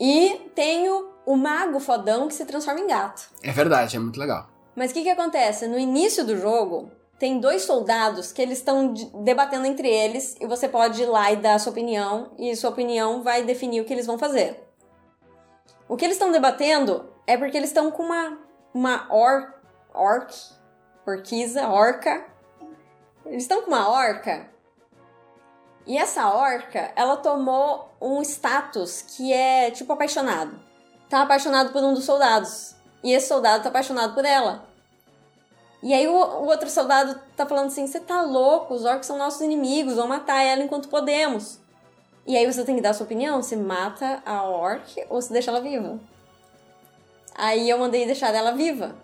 E 0.00 0.50
tem 0.52 0.88
o, 0.88 1.10
o 1.24 1.36
mago 1.36 1.78
fodão 1.78 2.26
que 2.26 2.34
se 2.34 2.44
transforma 2.44 2.80
em 2.80 2.88
gato. 2.88 3.30
É 3.40 3.52
verdade, 3.52 3.94
é 3.94 4.00
muito 4.00 4.18
legal. 4.18 4.48
Mas 4.74 4.90
o 4.90 4.94
que 4.94 5.02
que 5.04 5.10
acontece? 5.10 5.68
No 5.68 5.78
início 5.78 6.24
do 6.24 6.36
jogo, 6.36 6.90
tem 7.20 7.38
dois 7.38 7.62
soldados 7.62 8.32
que 8.32 8.42
eles 8.42 8.58
estão 8.58 8.92
de- 8.92 9.04
debatendo 9.22 9.64
entre 9.64 9.88
eles 9.88 10.34
e 10.40 10.46
você 10.46 10.68
pode 10.68 11.00
ir 11.02 11.06
lá 11.06 11.30
e 11.30 11.36
dar 11.36 11.54
a 11.54 11.58
sua 11.60 11.70
opinião 11.70 12.32
e 12.36 12.56
sua 12.56 12.70
opinião 12.70 13.22
vai 13.22 13.44
definir 13.44 13.80
o 13.80 13.84
que 13.84 13.92
eles 13.92 14.06
vão 14.06 14.18
fazer. 14.18 14.66
O 15.88 15.96
que 15.96 16.04
eles 16.04 16.16
estão 16.16 16.32
debatendo 16.32 17.08
é 17.28 17.36
porque 17.36 17.56
eles 17.56 17.70
estão 17.70 17.92
com 17.92 18.02
uma 18.02 18.38
uma 18.74 19.06
or, 19.08 19.54
orc, 19.94 20.34
orquiza, 21.06 21.68
orca. 21.68 22.24
Eles 23.26 23.42
estão 23.42 23.62
com 23.62 23.68
uma 23.68 23.88
orca. 23.88 24.48
E 25.86 25.96
essa 25.96 26.28
orca, 26.28 26.92
ela 26.94 27.16
tomou 27.16 27.90
um 28.00 28.22
status 28.22 29.02
que 29.02 29.32
é 29.32 29.70
tipo 29.70 29.92
apaixonado. 29.92 30.58
Tá 31.08 31.22
apaixonado 31.22 31.72
por 31.72 31.82
um 31.82 31.94
dos 31.94 32.04
soldados. 32.04 32.74
E 33.02 33.12
esse 33.12 33.28
soldado 33.28 33.62
tá 33.62 33.68
apaixonado 33.68 34.14
por 34.14 34.24
ela. 34.24 34.64
E 35.82 35.94
aí 35.94 36.06
o, 36.06 36.12
o 36.12 36.46
outro 36.46 36.68
soldado 36.68 37.18
tá 37.36 37.46
falando 37.46 37.68
assim: 37.68 37.86
você 37.86 37.98
tá 37.98 38.22
louco, 38.22 38.74
os 38.74 38.84
orcs 38.84 39.06
são 39.06 39.16
nossos 39.16 39.40
inimigos, 39.40 39.96
vamos 39.96 40.10
matar 40.10 40.42
ela 40.42 40.62
enquanto 40.62 40.88
podemos. 40.88 41.58
E 42.26 42.36
aí 42.36 42.46
você 42.46 42.64
tem 42.64 42.76
que 42.76 42.82
dar 42.82 42.92
sua 42.92 43.06
opinião: 43.06 43.42
se 43.42 43.56
mata 43.56 44.22
a 44.24 44.44
orc 44.44 45.04
ou 45.08 45.20
se 45.22 45.32
deixa 45.32 45.50
ela 45.50 45.60
viva. 45.60 45.98
Aí 47.34 47.68
eu 47.68 47.78
mandei 47.78 48.04
deixar 48.04 48.34
ela 48.34 48.52
viva. 48.52 48.94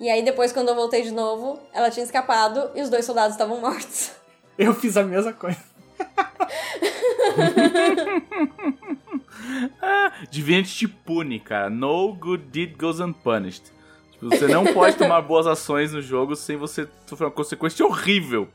E 0.00 0.10
aí 0.10 0.22
depois, 0.22 0.52
quando 0.52 0.68
eu 0.68 0.74
voltei 0.74 1.02
de 1.02 1.10
novo, 1.10 1.58
ela 1.72 1.90
tinha 1.90 2.04
escapado 2.04 2.70
e 2.74 2.82
os 2.82 2.90
dois 2.90 3.04
soldados 3.04 3.32
estavam 3.32 3.60
mortos. 3.60 4.10
Eu 4.58 4.74
fiz 4.74 4.96
a 4.96 5.04
mesma 5.04 5.32
coisa. 5.32 5.58
Divinity 10.30 10.74
te 10.74 10.88
pune, 10.88 11.40
cara. 11.40 11.70
No 11.70 12.12
good 12.14 12.44
deed 12.50 12.76
goes 12.78 13.00
unpunished. 13.00 13.64
Tipo, 14.12 14.30
você 14.30 14.46
não 14.48 14.64
pode 14.72 14.96
tomar 14.96 15.20
boas 15.22 15.46
ações 15.46 15.92
no 15.92 16.00
jogo 16.00 16.34
sem 16.34 16.56
você 16.56 16.88
sofrer 17.06 17.26
uma 17.26 17.32
consequência 17.32 17.84
horrível. 17.84 18.48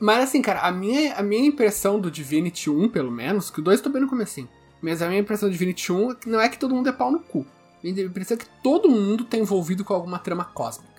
Mas 0.00 0.24
assim, 0.24 0.42
cara, 0.42 0.60
a 0.60 0.72
minha, 0.72 1.14
a 1.14 1.22
minha 1.22 1.46
impressão 1.46 2.00
do 2.00 2.10
Divinity 2.10 2.70
1, 2.70 2.88
pelo 2.88 3.10
menos, 3.10 3.50
que 3.50 3.60
o 3.60 3.62
2 3.62 3.78
eu 3.78 3.84
tô 3.84 3.90
bem 3.90 4.02
no 4.02 4.08
comecinho. 4.08 4.48
Mas 4.80 5.00
a 5.00 5.08
minha 5.08 5.20
impressão 5.20 5.48
do 5.48 5.52
Divinity 5.52 5.92
1 5.92 6.10
é 6.10 6.14
que 6.14 6.28
não 6.28 6.40
é 6.40 6.48
que 6.48 6.58
todo 6.58 6.74
mundo 6.74 6.88
é 6.88 6.92
pau 6.92 7.10
no 7.10 7.20
cu. 7.20 7.46
A 7.78 7.86
minha 7.86 8.04
impressão 8.04 8.36
é 8.36 8.40
que 8.40 8.46
todo 8.62 8.88
mundo 8.88 9.24
tá 9.24 9.36
envolvido 9.36 9.84
com 9.84 9.94
alguma 9.94 10.18
trama 10.18 10.44
cósmica. 10.44 10.90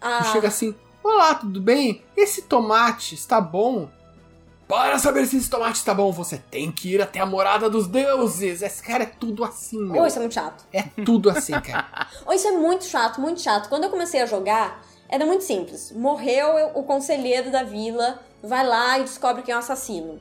Ah, 0.00 0.20
E 0.22 0.32
chega 0.32 0.48
assim, 0.48 0.74
olá, 1.04 1.34
tudo 1.34 1.60
bem? 1.60 2.02
Esse 2.16 2.42
tomate 2.42 3.14
está 3.14 3.40
bom? 3.40 3.88
Para 4.66 4.98
saber 4.98 5.26
se 5.26 5.36
esse 5.36 5.50
tomate 5.50 5.76
está 5.76 5.92
bom, 5.92 6.10
você 6.10 6.38
tem 6.38 6.72
que 6.72 6.94
ir 6.94 7.02
até 7.02 7.20
a 7.20 7.26
morada 7.26 7.68
dos 7.68 7.86
deuses. 7.86 8.62
Esse 8.62 8.82
cara 8.82 9.02
é 9.02 9.06
tudo 9.06 9.44
assim, 9.44 9.78
meu. 9.78 10.02
oh, 10.02 10.06
isso 10.06 10.16
é 10.16 10.20
muito 10.20 10.34
chato. 10.34 10.64
É 10.72 10.82
tudo 11.04 11.28
assim, 11.28 11.52
cara. 11.60 12.08
Oh, 12.26 12.32
isso 12.32 12.48
é 12.48 12.52
muito 12.52 12.84
chato, 12.84 13.20
muito 13.20 13.40
chato. 13.42 13.68
Quando 13.68 13.84
eu 13.84 13.90
comecei 13.90 14.22
a 14.22 14.26
jogar, 14.26 14.82
era 15.08 15.26
muito 15.26 15.44
simples. 15.44 15.92
Morreu 15.92 16.70
o 16.74 16.82
conselheiro 16.82 17.50
da 17.50 17.62
vila, 17.62 18.18
vai 18.42 18.66
lá 18.66 18.98
e 18.98 19.02
descobre 19.02 19.42
quem 19.42 19.52
é 19.52 19.56
o 19.56 19.60
assassino. 19.60 20.18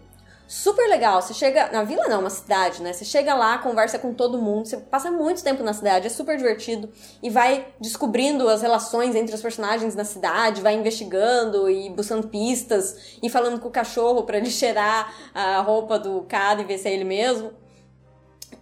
Super 0.48 0.88
legal. 0.90 1.22
Você 1.22 1.34
chega. 1.34 1.72
Na 1.72 1.84
vila 1.84 2.08
não, 2.08 2.20
uma 2.20 2.30
cidade, 2.30 2.82
né? 2.82 2.94
Você 2.94 3.06
chega 3.06 3.34
lá, 3.34 3.58
conversa 3.58 3.98
com 3.98 4.14
todo 4.14 4.38
mundo, 4.38 4.68
você 4.68 4.78
passa 4.78 5.10
muito 5.10 5.44
tempo 5.44 5.64
na 5.64 5.74
cidade, 5.74 6.08
é 6.08 6.10
super 6.10 6.38
divertido. 6.38 6.90
E 7.22 7.30
vai 7.30 7.68
descobrindo 7.80 8.48
as 8.50 8.62
relações 8.62 9.16
entre 9.16 9.34
os 9.34 9.42
personagens 9.42 9.96
na 9.96 10.04
cidade, 10.04 10.62
vai 10.62 10.76
investigando 10.76 11.70
e 11.70 11.90
buscando 11.90 12.28
pistas, 12.28 13.18
e 13.22 13.30
falando 13.30 13.60
com 13.60 13.68
o 13.68 13.72
cachorro 13.72 14.24
pra 14.24 14.38
ele 14.38 14.50
cheirar 14.52 15.14
a 15.34 15.62
roupa 15.62 15.98
do 15.98 16.24
cara 16.24 16.62
e 16.62 16.66
ver 16.66 16.78
se 16.78 16.88
é 16.88 16.94
ele 16.94 17.06
mesmo. 17.06 17.52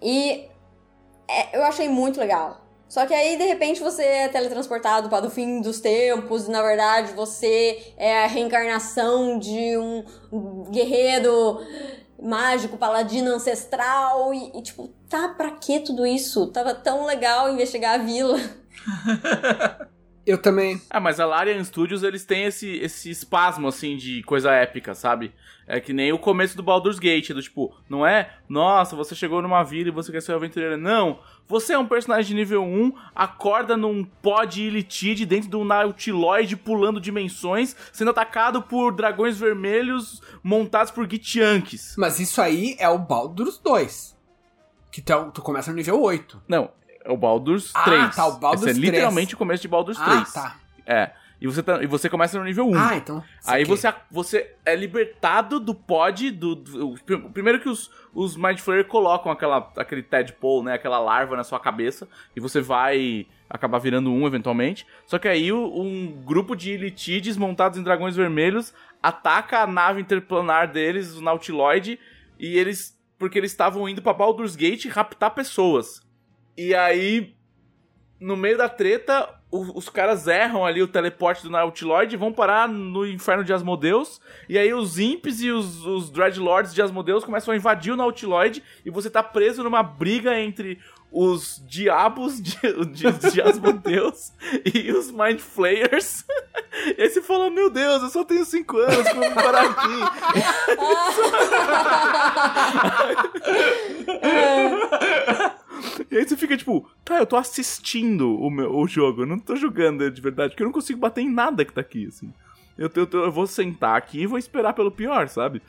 E 0.02 0.50
é, 1.28 1.58
eu 1.58 1.64
achei 1.64 1.90
muito 1.90 2.20
legal. 2.20 2.61
Só 2.92 3.06
que 3.06 3.14
aí, 3.14 3.38
de 3.38 3.46
repente, 3.46 3.80
você 3.80 4.04
é 4.04 4.28
teletransportado 4.28 5.08
para 5.08 5.26
o 5.26 5.30
fim 5.30 5.62
dos 5.62 5.80
tempos, 5.80 6.46
e 6.46 6.52
na 6.52 6.62
verdade 6.62 7.14
você 7.14 7.94
é 7.96 8.26
a 8.26 8.28
reencarnação 8.28 9.40
de 9.40 9.78
um 9.78 10.66
guerreiro 10.70 11.66
mágico, 12.22 12.78
paladino 12.78 13.34
ancestral, 13.34 14.34
e, 14.34 14.52
e, 14.60 14.62
tipo, 14.62 14.90
tá, 15.10 15.30
pra 15.30 15.52
que 15.52 15.80
tudo 15.80 16.06
isso? 16.06 16.48
Tava 16.48 16.76
tão 16.76 17.06
legal 17.06 17.50
investigar 17.50 17.98
a 17.98 18.04
vila. 18.04 18.38
Eu 20.28 20.42
também. 20.42 20.82
Ah, 20.90 21.00
mas 21.00 21.18
a 21.22 21.26
Larian 21.26 21.64
Studios, 21.64 22.04
eles 22.04 22.26
têm 22.26 22.44
esse, 22.44 22.76
esse 22.80 23.10
espasmo, 23.10 23.70
assim, 23.70 23.96
de 23.96 24.22
coisa 24.24 24.52
épica, 24.52 24.94
sabe? 24.94 25.34
É 25.68 25.80
que 25.80 25.94
nem 25.94 26.12
o 26.12 26.20
começo 26.20 26.58
do 26.58 26.64
Baldur's 26.64 27.00
Gate, 27.00 27.30
do 27.32 27.42
tipo, 27.42 27.74
não 27.90 28.06
é, 28.06 28.34
nossa, 28.50 28.96
você 28.96 29.16
chegou 29.16 29.42
numa 29.42 29.64
vila 29.64 29.88
e 29.88 29.92
você 29.92 30.12
quer 30.12 30.22
ser 30.22 30.34
um 30.34 30.36
aventureiro. 30.36 30.76
Não, 30.78 31.20
você 31.48 31.74
é 31.74 31.78
um 31.80 31.86
personagem 31.88 32.26
de 32.30 32.34
nível 32.36 32.62
1, 32.64 32.92
acorda 33.16 33.78
num 33.78 34.04
pod 34.04 34.62
Illitide 34.62 35.26
dentro 35.26 35.50
de 35.50 35.56
um 35.56 35.64
Nautiloid 35.64 36.58
pulando 36.58 37.00
dimensões, 37.00 37.76
sendo 37.94 38.12
atacado 38.12 38.62
por 38.62 38.92
dragões 38.94 39.38
vermelhos 39.40 40.22
montados 40.44 40.92
por 40.92 41.10
Gitianques. 41.10 41.96
Mas 41.98 42.20
isso 42.20 42.42
aí 42.42 42.76
é 42.80 42.90
o 42.90 42.98
Baldur's 42.98 43.58
2. 43.60 44.18
Que 44.92 45.02
tu, 45.02 45.32
tu 45.32 45.42
começa 45.42 45.72
no 45.72 45.78
nível 45.78 46.02
8. 46.02 46.42
Não, 46.50 46.70
é 47.06 47.10
o 47.12 47.16
Baldur's 47.16 47.72
Ah, 47.74 47.84
3. 47.84 48.16
tá, 48.16 48.26
o 48.28 48.40
Baldur's 48.40 48.64
Esse 48.64 48.72
é 48.72 48.74
3. 48.74 48.92
literalmente 48.92 49.36
o 49.36 49.38
começo 49.38 49.62
de 49.62 49.68
Baldur's 49.70 50.00
Ah, 50.02 50.06
3. 50.06 50.34
tá. 50.34 50.58
É. 50.86 51.12
E 51.42 51.48
você, 51.48 51.64
tá- 51.64 51.82
e 51.82 51.88
você 51.88 52.08
começa 52.08 52.38
no 52.38 52.46
nível 52.46 52.70
1. 52.70 52.76
Ah, 52.78 52.96
então. 52.98 53.24
Aí 53.48 53.64
você, 53.66 53.92
você 54.12 54.56
é 54.64 54.76
libertado 54.76 55.60
do 55.60 55.74
pod, 55.74 56.30
do, 56.30 56.54
do- 56.56 56.90
o 56.92 57.30
primeiro 57.32 57.60
que 57.60 57.68
os, 57.68 57.90
os 58.14 58.36
Mind 58.38 58.60
Flayer 58.60 58.86
colocam 58.86 59.32
aquela, 59.32 59.58
aquele 59.76 60.04
tadpole, 60.04 60.66
né, 60.66 60.74
aquela 60.76 61.00
larva 61.00 61.36
na 61.36 61.44
sua 61.44 61.60
cabeça, 61.60 62.08
e 62.36 62.40
você 62.40 62.62
vai 62.62 63.26
acabar 63.50 63.80
virando 63.80 64.12
um 64.14 64.28
eventualmente. 64.28 64.86
Só 65.08 65.18
que 65.18 65.28
aí 65.28 65.52
um 65.52 66.22
grupo 66.24 66.56
de 66.56 66.72
Elitides 66.74 67.36
montados 67.38 67.80
em 67.80 67.84
dragões 67.84 68.16
vermelhos 68.16 68.72
ataca 69.02 69.62
a 69.64 69.68
nave 69.68 70.00
interplanar 70.00 70.72
deles, 70.72 71.16
o 71.16 71.22
Nautiloid, 71.24 72.00
e 72.40 72.56
eles, 72.56 72.96
porque 73.18 73.40
eles 73.40 73.50
estavam 73.52 73.90
indo 73.90 74.00
pra 74.02 74.14
Baldur's 74.14 74.56
Gate 74.56 74.86
raptar 74.86 75.32
pessoas. 75.34 76.02
E 76.56 76.76
aí, 76.76 77.36
no 78.20 78.38
meio 78.38 78.60
da 78.60 78.70
treta, 78.70 79.41
os 79.52 79.90
caras 79.90 80.28
erram 80.28 80.66
ali 80.66 80.82
o 80.82 80.88
teleporte 80.88 81.44
do 81.44 81.50
Nautiloid 81.50 82.14
e 82.14 82.18
vão 82.18 82.32
parar 82.32 82.70
no 82.70 83.06
inferno 83.06 83.44
de 83.44 83.52
Asmodeus. 83.52 84.22
E 84.48 84.58
aí 84.58 84.74
os 84.74 84.98
Imps 84.98 85.42
e 85.42 85.52
os, 85.52 85.86
os 85.86 86.10
Dreadlords 86.10 86.74
de 86.74 86.82
Asmodeus 86.82 87.26
começam 87.26 87.54
a 87.54 87.58
invadir 87.58 87.92
o 87.92 87.98
Nautiloid 87.98 88.64
e 88.86 88.90
você 88.90 89.10
tá 89.10 89.22
preso 89.22 89.62
numa 89.62 89.84
briga 89.84 90.40
entre 90.40 90.80
os 91.12 91.62
diabos 91.68 92.42
de, 92.42 92.58
de, 92.94 93.12
de 93.12 93.42
Asmodeus 93.42 94.32
e 94.74 94.90
os 94.94 95.12
Mind 95.12 95.40
Flayers. 95.40 96.24
E 96.98 97.02
aí 97.02 97.10
você 97.10 97.22
fala, 97.22 97.50
meu 97.50 97.70
Deus, 97.70 98.04
eu 98.04 98.10
só 98.10 98.24
tenho 98.24 98.46
5 98.46 98.78
anos, 98.78 99.10
como 99.10 99.26
eu 99.26 99.34
vou 99.34 99.44
parar 99.44 99.66
aqui? 99.66 99.92
E 106.10 106.18
aí 106.18 106.28
você 106.28 106.36
fica 106.38 106.58
tipo, 106.58 106.90
tá, 107.04 107.20
eu 107.20 107.26
tô 107.26 107.36
assistindo 107.36 108.40
o, 108.40 108.50
meu, 108.50 108.76
o 108.76 108.88
jogo, 108.88 109.22
eu 109.22 109.26
não 109.26 109.40
tô 109.40 109.56
jogando 109.56 110.10
de 110.10 110.22
verdade, 110.22 110.52
porque 110.52 110.64
eu 110.64 110.68
não 110.68 110.74
consigo 110.74 111.00
bater 111.00 111.22
em 111.22 111.30
nada 111.30 111.66
que 111.66 111.74
tá 111.74 111.82
aqui, 111.82 112.08
assim. 112.08 112.34
Eu, 112.78 112.90
eu, 112.96 113.08
eu 113.12 113.32
vou 113.32 113.46
sentar 113.46 113.98
aqui 113.98 114.22
e 114.22 114.28
vou 114.28 114.40
esperar 114.40 114.74
pelo 114.74 114.92
pior, 114.92 115.28
sabe? 115.28 115.62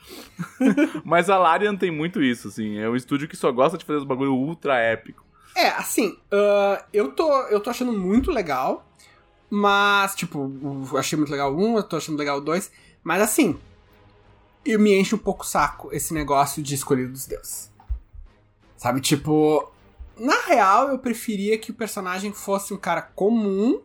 Mas 1.03 1.29
a 1.29 1.37
Larian 1.37 1.75
tem 1.75 1.91
muito 1.91 2.21
isso, 2.21 2.47
assim. 2.47 2.79
É 2.79 2.89
um 2.89 2.95
estúdio 2.95 3.27
que 3.27 3.35
só 3.35 3.51
gosta 3.51 3.77
de 3.77 3.85
fazer 3.85 3.99
os 3.99 4.05
bagulho 4.05 4.33
ultra 4.33 4.79
épico. 4.79 5.23
É, 5.55 5.67
assim, 5.69 6.17
ah, 6.31 6.83
eu, 6.91 7.11
tô, 7.11 7.31
eu 7.47 7.59
tô 7.59 7.69
achando 7.69 7.93
muito 7.93 8.31
legal, 8.31 8.87
mas, 9.49 10.15
tipo, 10.15 10.51
eu 10.91 10.97
achei 10.97 11.17
muito 11.17 11.31
legal 11.31 11.55
um, 11.55 11.77
eu 11.77 11.83
tô 11.83 11.95
achando 11.95 12.17
legal 12.17 12.41
dois, 12.41 12.71
mas 13.03 13.21
assim, 13.21 13.59
eu 14.65 14.79
me 14.79 14.95
enche 14.95 15.13
um 15.13 15.19
pouco 15.19 15.43
o 15.43 15.47
saco 15.47 15.89
esse 15.91 16.13
negócio 16.13 16.63
de 16.63 16.73
escolher 16.73 17.07
dos 17.07 17.27
deuses. 17.27 17.71
Sabe, 18.75 18.99
tipo, 18.99 19.71
na 20.17 20.41
real 20.41 20.89
eu 20.89 20.99
preferia 20.99 21.57
que 21.57 21.71
o 21.71 21.73
personagem 21.73 22.31
fosse 22.33 22.73
um 22.73 22.77
cara 22.77 23.01
comum 23.01 23.81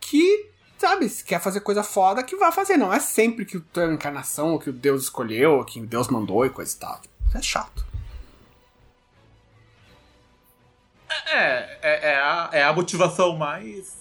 que 0.00 0.48
sabe, 0.78 1.08
se 1.10 1.22
quer 1.22 1.40
fazer 1.40 1.60
coisa 1.60 1.82
foda, 1.82 2.22
que 2.22 2.36
vá 2.36 2.50
fazer. 2.50 2.76
Não 2.78 2.92
é 2.92 2.98
sempre 3.00 3.44
que 3.44 3.58
o 3.58 3.60
tua 3.60 3.92
encarnação, 3.92 4.52
ou 4.52 4.58
que 4.58 4.70
o 4.70 4.72
Deus 4.72 5.02
escolheu, 5.04 5.52
ou 5.58 5.64
que 5.64 5.78
Deus 5.80 6.08
mandou 6.08 6.44
e 6.46 6.50
coisa 6.50 6.74
e 6.74 6.78
tal. 6.78 7.00
Isso 7.28 7.36
é 7.38 7.42
chato. 7.42 7.84
É, 11.26 11.78
é, 11.82 12.10
é, 12.12 12.14
a, 12.16 12.50
é 12.52 12.62
a 12.64 12.72
motivação 12.72 13.36
mais. 13.36 14.00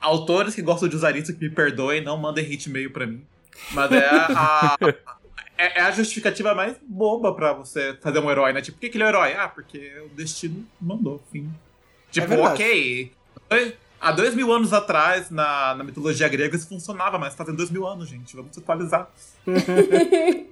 Autores 0.00 0.54
que 0.54 0.62
gostam 0.62 0.88
de 0.88 0.94
usar 0.96 1.16
isso 1.16 1.34
que 1.34 1.40
me 1.40 1.50
perdoem, 1.50 2.02
não 2.04 2.16
mandem 2.16 2.44
hit 2.44 2.68
e-mail 2.68 2.92
pra 2.92 3.06
mim. 3.06 3.24
Mas 3.72 3.90
é 3.90 4.06
a, 4.08 4.26
a- 4.74 4.76
é, 5.58 5.80
é 5.80 5.82
a 5.82 5.90
justificativa 5.90 6.54
mais 6.54 6.76
boba 6.82 7.34
pra 7.34 7.52
você 7.52 7.98
fazer 8.00 8.20
um 8.20 8.30
herói, 8.30 8.52
né? 8.52 8.62
Tipo, 8.62 8.76
por 8.76 8.80
que, 8.82 8.90
que 8.90 8.96
ele 8.96 9.02
é 9.02 9.06
um 9.06 9.10
herói? 9.10 9.34
Ah, 9.34 9.48
porque 9.48 9.92
o 10.06 10.08
destino 10.10 10.64
mandou, 10.80 11.20
fim. 11.32 11.52
Tipo, 12.12 12.28
verdade. 12.28 12.54
ok. 12.54 13.12
Há 14.00 14.12
dois 14.12 14.32
mil 14.36 14.52
anos 14.52 14.72
atrás, 14.72 15.28
na, 15.30 15.74
na 15.74 15.82
mitologia 15.82 16.28
grega, 16.28 16.56
isso 16.56 16.68
funcionava, 16.68 17.18
mas 17.18 17.34
fazem 17.34 17.56
dois 17.56 17.70
mil 17.70 17.84
anos, 17.84 18.08
gente. 18.08 18.36
Vamos 18.36 18.56
atualizar. 18.56 19.10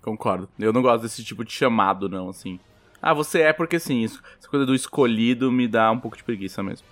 Concordo. 0.00 0.48
Eu 0.58 0.72
não 0.72 0.80
gosto 0.80 1.02
desse 1.02 1.24
tipo 1.24 1.44
de 1.44 1.52
chamado, 1.52 2.08
não, 2.08 2.28
assim. 2.28 2.60
Ah, 3.00 3.12
você 3.12 3.40
é 3.40 3.52
porque 3.52 3.80
sim. 3.80 4.02
Isso, 4.02 4.22
essa 4.38 4.48
coisa 4.48 4.64
do 4.64 4.74
escolhido 4.74 5.50
me 5.50 5.66
dá 5.66 5.90
um 5.90 5.98
pouco 5.98 6.16
de 6.16 6.22
preguiça 6.22 6.62
mesmo. 6.62 6.86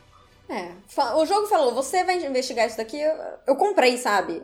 É. 0.49 0.73
O 1.15 1.25
jogo 1.25 1.47
falou, 1.47 1.73
você 1.73 2.03
vai 2.03 2.25
investigar 2.27 2.67
isso 2.67 2.77
daqui, 2.77 3.01
eu, 3.01 3.15
eu 3.47 3.55
comprei, 3.55 3.97
sabe? 3.97 4.43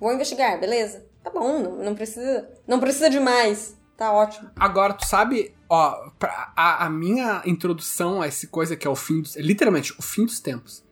Vou 0.00 0.12
investigar, 0.12 0.58
beleza? 0.60 1.04
Tá 1.22 1.30
bom, 1.30 1.60
não, 1.62 1.76
não 1.84 1.94
precisa. 1.94 2.48
Não 2.66 2.78
precisa 2.80 3.08
de 3.10 3.18
mais. 3.20 3.76
Tá 3.96 4.12
ótimo. 4.12 4.50
Agora, 4.56 4.92
tu 4.92 5.06
sabe, 5.06 5.54
ó, 5.68 6.10
pra- 6.18 6.52
a, 6.54 6.84
a 6.86 6.90
minha 6.90 7.42
introdução 7.46 8.20
a 8.20 8.26
essa 8.26 8.46
coisa 8.46 8.76
que 8.76 8.86
é 8.86 8.90
o 8.90 8.94
fim 8.96 9.22
dos. 9.22 9.36
Literalmente, 9.36 9.92
o 9.98 10.02
fim 10.02 10.24
dos 10.26 10.38
tempos. 10.40 10.84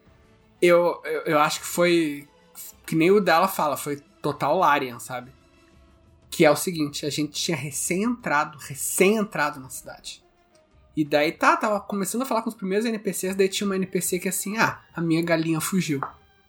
Eu, 0.61 1.01
eu, 1.05 1.21
eu 1.23 1.39
acho 1.39 1.61
que 1.61 1.67
foi. 1.67 2.27
Que 2.87 2.97
nem 2.97 3.11
o 3.11 3.21
dela 3.21 3.47
fala, 3.49 3.77
foi 3.77 3.97
total 4.23 4.57
Larian, 4.59 4.99
sabe? 4.99 5.31
Que 6.31 6.45
é 6.45 6.51
o 6.51 6.57
seguinte, 6.57 7.05
a 7.07 7.11
gente 7.11 7.33
tinha 7.33 7.57
recém-entrado, 7.57 8.59
recém-entrado 8.59 9.61
na 9.61 9.69
cidade. 9.69 10.25
E 10.97 11.05
daí 11.05 11.33
tá, 11.33 11.57
tava 11.57 11.81
começando 11.81 12.23
a 12.23 12.27
falar 12.27 12.43
com 12.43 12.49
os 12.49 12.55
primeiros 12.55 12.87
NPCs, 12.87 13.35
daí 13.37 13.49
tinha 13.49 13.67
uma 13.67 13.77
NPC 13.77 14.19
que 14.19 14.29
assim, 14.29 14.57
ah, 14.59 14.81
a 14.95 15.01
minha 15.01 15.23
galinha 15.23 15.61
fugiu. 15.61 16.01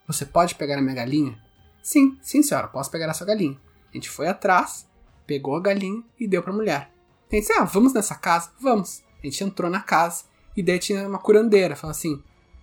Você 0.06 0.24
pode 0.24 0.54
pegar 0.54 0.78
a 0.78 0.82
minha 0.82 0.94
galinha? 0.94 1.38
Sim, 1.86 2.18
sim 2.20 2.42
senhora, 2.42 2.66
posso 2.66 2.90
pegar 2.90 3.08
a 3.08 3.14
sua 3.14 3.28
galinha. 3.28 3.56
A 3.90 3.92
gente 3.92 4.10
foi 4.10 4.26
atrás, 4.26 4.88
pegou 5.24 5.54
a 5.54 5.60
galinha 5.60 6.02
e 6.18 6.26
deu 6.26 6.42
pra 6.42 6.52
mulher. 6.52 6.90
A 7.30 7.34
gente 7.36 7.46
disse, 7.46 7.52
ah, 7.52 7.62
vamos 7.62 7.92
nessa 7.92 8.16
casa? 8.16 8.50
Vamos. 8.60 9.04
A 9.22 9.24
gente 9.24 9.44
entrou 9.44 9.70
na 9.70 9.80
casa 9.80 10.24
e 10.56 10.64
daí 10.64 10.80
tinha 10.80 11.06
uma 11.06 11.20
curandeira. 11.20 11.76
Falou 11.76 11.92
assim, 11.92 12.20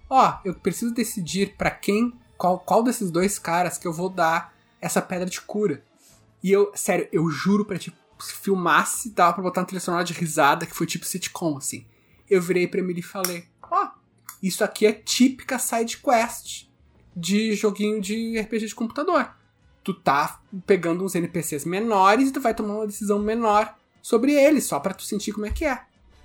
ó, 0.09 0.39
eu 0.43 0.53
preciso 0.53 0.93
decidir 0.93 1.55
pra 1.55 1.71
quem, 1.71 2.11
qual, 2.37 2.59
qual 2.59 2.83
desses 2.83 3.09
dois 3.09 3.39
caras 3.39 3.77
que 3.77 3.87
eu 3.87 3.93
vou 3.93 4.09
dar 4.09 4.53
essa 4.81 5.01
pedra 5.01 5.29
de 5.29 5.39
cura. 5.39 5.81
E 6.43 6.51
eu, 6.51 6.73
sério, 6.75 7.07
eu 7.09 7.29
juro 7.29 7.63
pra 7.63 7.79
ti, 7.79 7.95
se 8.19 8.33
filmasse, 8.33 9.11
dava 9.11 9.35
pra 9.35 9.43
botar 9.43 9.61
uma 9.61 9.67
trilha 9.67 9.79
sonora 9.79 10.03
de 10.03 10.11
risada 10.11 10.65
que 10.65 10.75
foi 10.75 10.85
tipo 10.85 11.05
sitcom, 11.05 11.55
assim. 11.55 11.85
Eu 12.29 12.41
virei 12.41 12.67
pra 12.67 12.81
Emily 12.81 12.99
e 12.99 13.01
falei, 13.01 13.45
ó, 13.71 13.87
isso 14.41 14.65
aqui 14.65 14.85
é 14.85 14.91
típica 14.91 15.57
side 15.57 15.99
quest 15.99 16.72
de 17.15 17.53
joguinho 17.53 18.01
de 18.01 18.39
RPG 18.39 18.67
de 18.67 18.75
computador. 18.75 19.29
Tu 19.83 19.93
tá 19.93 20.39
pegando 20.65 21.03
uns 21.03 21.15
NPCs 21.15 21.65
menores 21.65 22.29
e 22.29 22.31
tu 22.31 22.39
vai 22.39 22.53
tomar 22.53 22.75
uma 22.75 22.87
decisão 22.87 23.19
menor 23.19 23.75
sobre 24.01 24.33
eles, 24.33 24.65
só 24.65 24.79
pra 24.79 24.93
tu 24.93 25.03
sentir 25.03 25.31
como 25.31 25.45
é 25.45 25.49
que 25.49 25.65
é. 25.65 25.81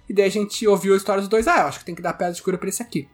E 0.08 0.14
daí 0.14 0.26
a 0.26 0.30
gente 0.30 0.66
ouviu 0.66 0.94
a 0.94 0.96
história 0.96 1.20
dos 1.20 1.28
dois, 1.28 1.46
ah, 1.46 1.60
eu 1.60 1.66
acho 1.66 1.80
que 1.80 1.84
tem 1.84 1.94
que 1.94 2.02
dar 2.02 2.14
pedra 2.14 2.32
de 2.32 2.42
cura 2.42 2.56
pra 2.56 2.68
esse 2.68 2.82
aqui. 2.82 3.08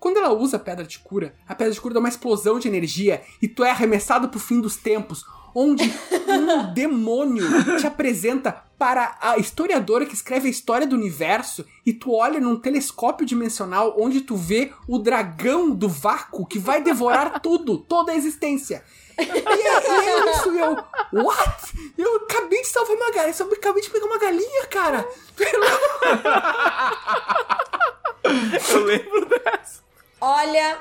Quando 0.00 0.16
ela 0.16 0.32
usa 0.32 0.56
a 0.56 0.60
pedra 0.60 0.84
de 0.84 0.98
cura, 0.98 1.34
a 1.46 1.54
pedra 1.54 1.72
de 1.72 1.80
cura 1.80 1.94
dá 1.94 2.00
uma 2.00 2.08
explosão 2.08 2.58
de 2.58 2.66
energia 2.66 3.22
e 3.40 3.46
tu 3.46 3.62
é 3.62 3.70
arremessado 3.70 4.28
pro 4.28 4.40
fim 4.40 4.60
dos 4.60 4.76
tempos, 4.76 5.24
onde 5.54 5.84
um 6.28 6.70
demônio 6.74 7.44
te 7.78 7.86
apresenta 7.86 8.52
para 8.78 9.18
a 9.20 9.36
historiadora 9.36 10.06
que 10.06 10.14
escreve 10.14 10.48
a 10.48 10.50
história 10.50 10.86
do 10.86 10.96
universo 10.96 11.66
e 11.84 11.92
tu 11.92 12.14
olha 12.14 12.40
num 12.40 12.56
telescópio 12.56 13.26
dimensional 13.26 13.94
onde 13.98 14.22
tu 14.22 14.36
vê 14.36 14.72
o 14.88 14.98
dragão 14.98 15.70
do 15.70 15.86
vácuo 15.88 16.46
que 16.46 16.58
vai 16.58 16.80
devorar 16.82 17.40
tudo, 17.44 17.76
toda 17.76 18.12
a 18.12 18.16
existência. 18.16 18.82
E, 19.18 19.22
é- 19.22 19.26
e 19.26 20.08
é 20.08 20.30
isso, 20.30 20.54
e 20.54 20.58
eu. 20.60 20.76
What? 21.12 21.92
Eu 21.98 22.16
acabei 22.16 22.62
de 22.62 22.68
salvar 22.68 22.96
uma 22.96 23.10
galinha. 23.10 23.34
Eu 23.38 23.52
acabei 23.52 23.82
de 23.82 23.90
pegar 23.90 24.06
uma 24.06 24.18
galinha, 24.18 24.66
cara. 24.70 25.06
Eu 28.70 28.84
lembro 28.84 29.26
dessa. 29.26 29.80
Olha, 30.20 30.78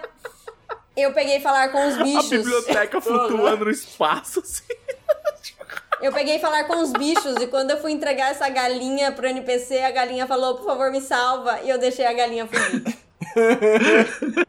eu 1.01 1.13
peguei 1.13 1.39
falar 1.39 1.69
com 1.69 1.87
os 1.87 1.95
A 1.99 2.03
bichos. 2.03 2.29
biblioteca 2.29 2.99
flutuando 3.01 3.65
no 3.65 3.71
espaço, 3.71 4.39
assim. 4.39 4.63
Eu 6.01 6.13
peguei 6.13 6.39
falar 6.39 6.63
com 6.63 6.77
os 6.81 6.93
bichos 6.93 7.35
e 7.41 7.47
quando 7.47 7.71
eu 7.71 7.81
fui 7.81 7.91
entregar 7.91 8.31
essa 8.31 8.47
galinha 8.47 9.11
pro 9.11 9.27
NPC, 9.27 9.79
a 9.83 9.91
galinha 9.91 10.25
falou, 10.25 10.55
por 10.55 10.65
favor, 10.65 10.89
me 10.91 11.01
salva. 11.01 11.59
E 11.61 11.69
eu 11.69 11.77
deixei 11.77 12.05
a 12.05 12.13
galinha 12.13 12.47
fugir. 12.47 12.83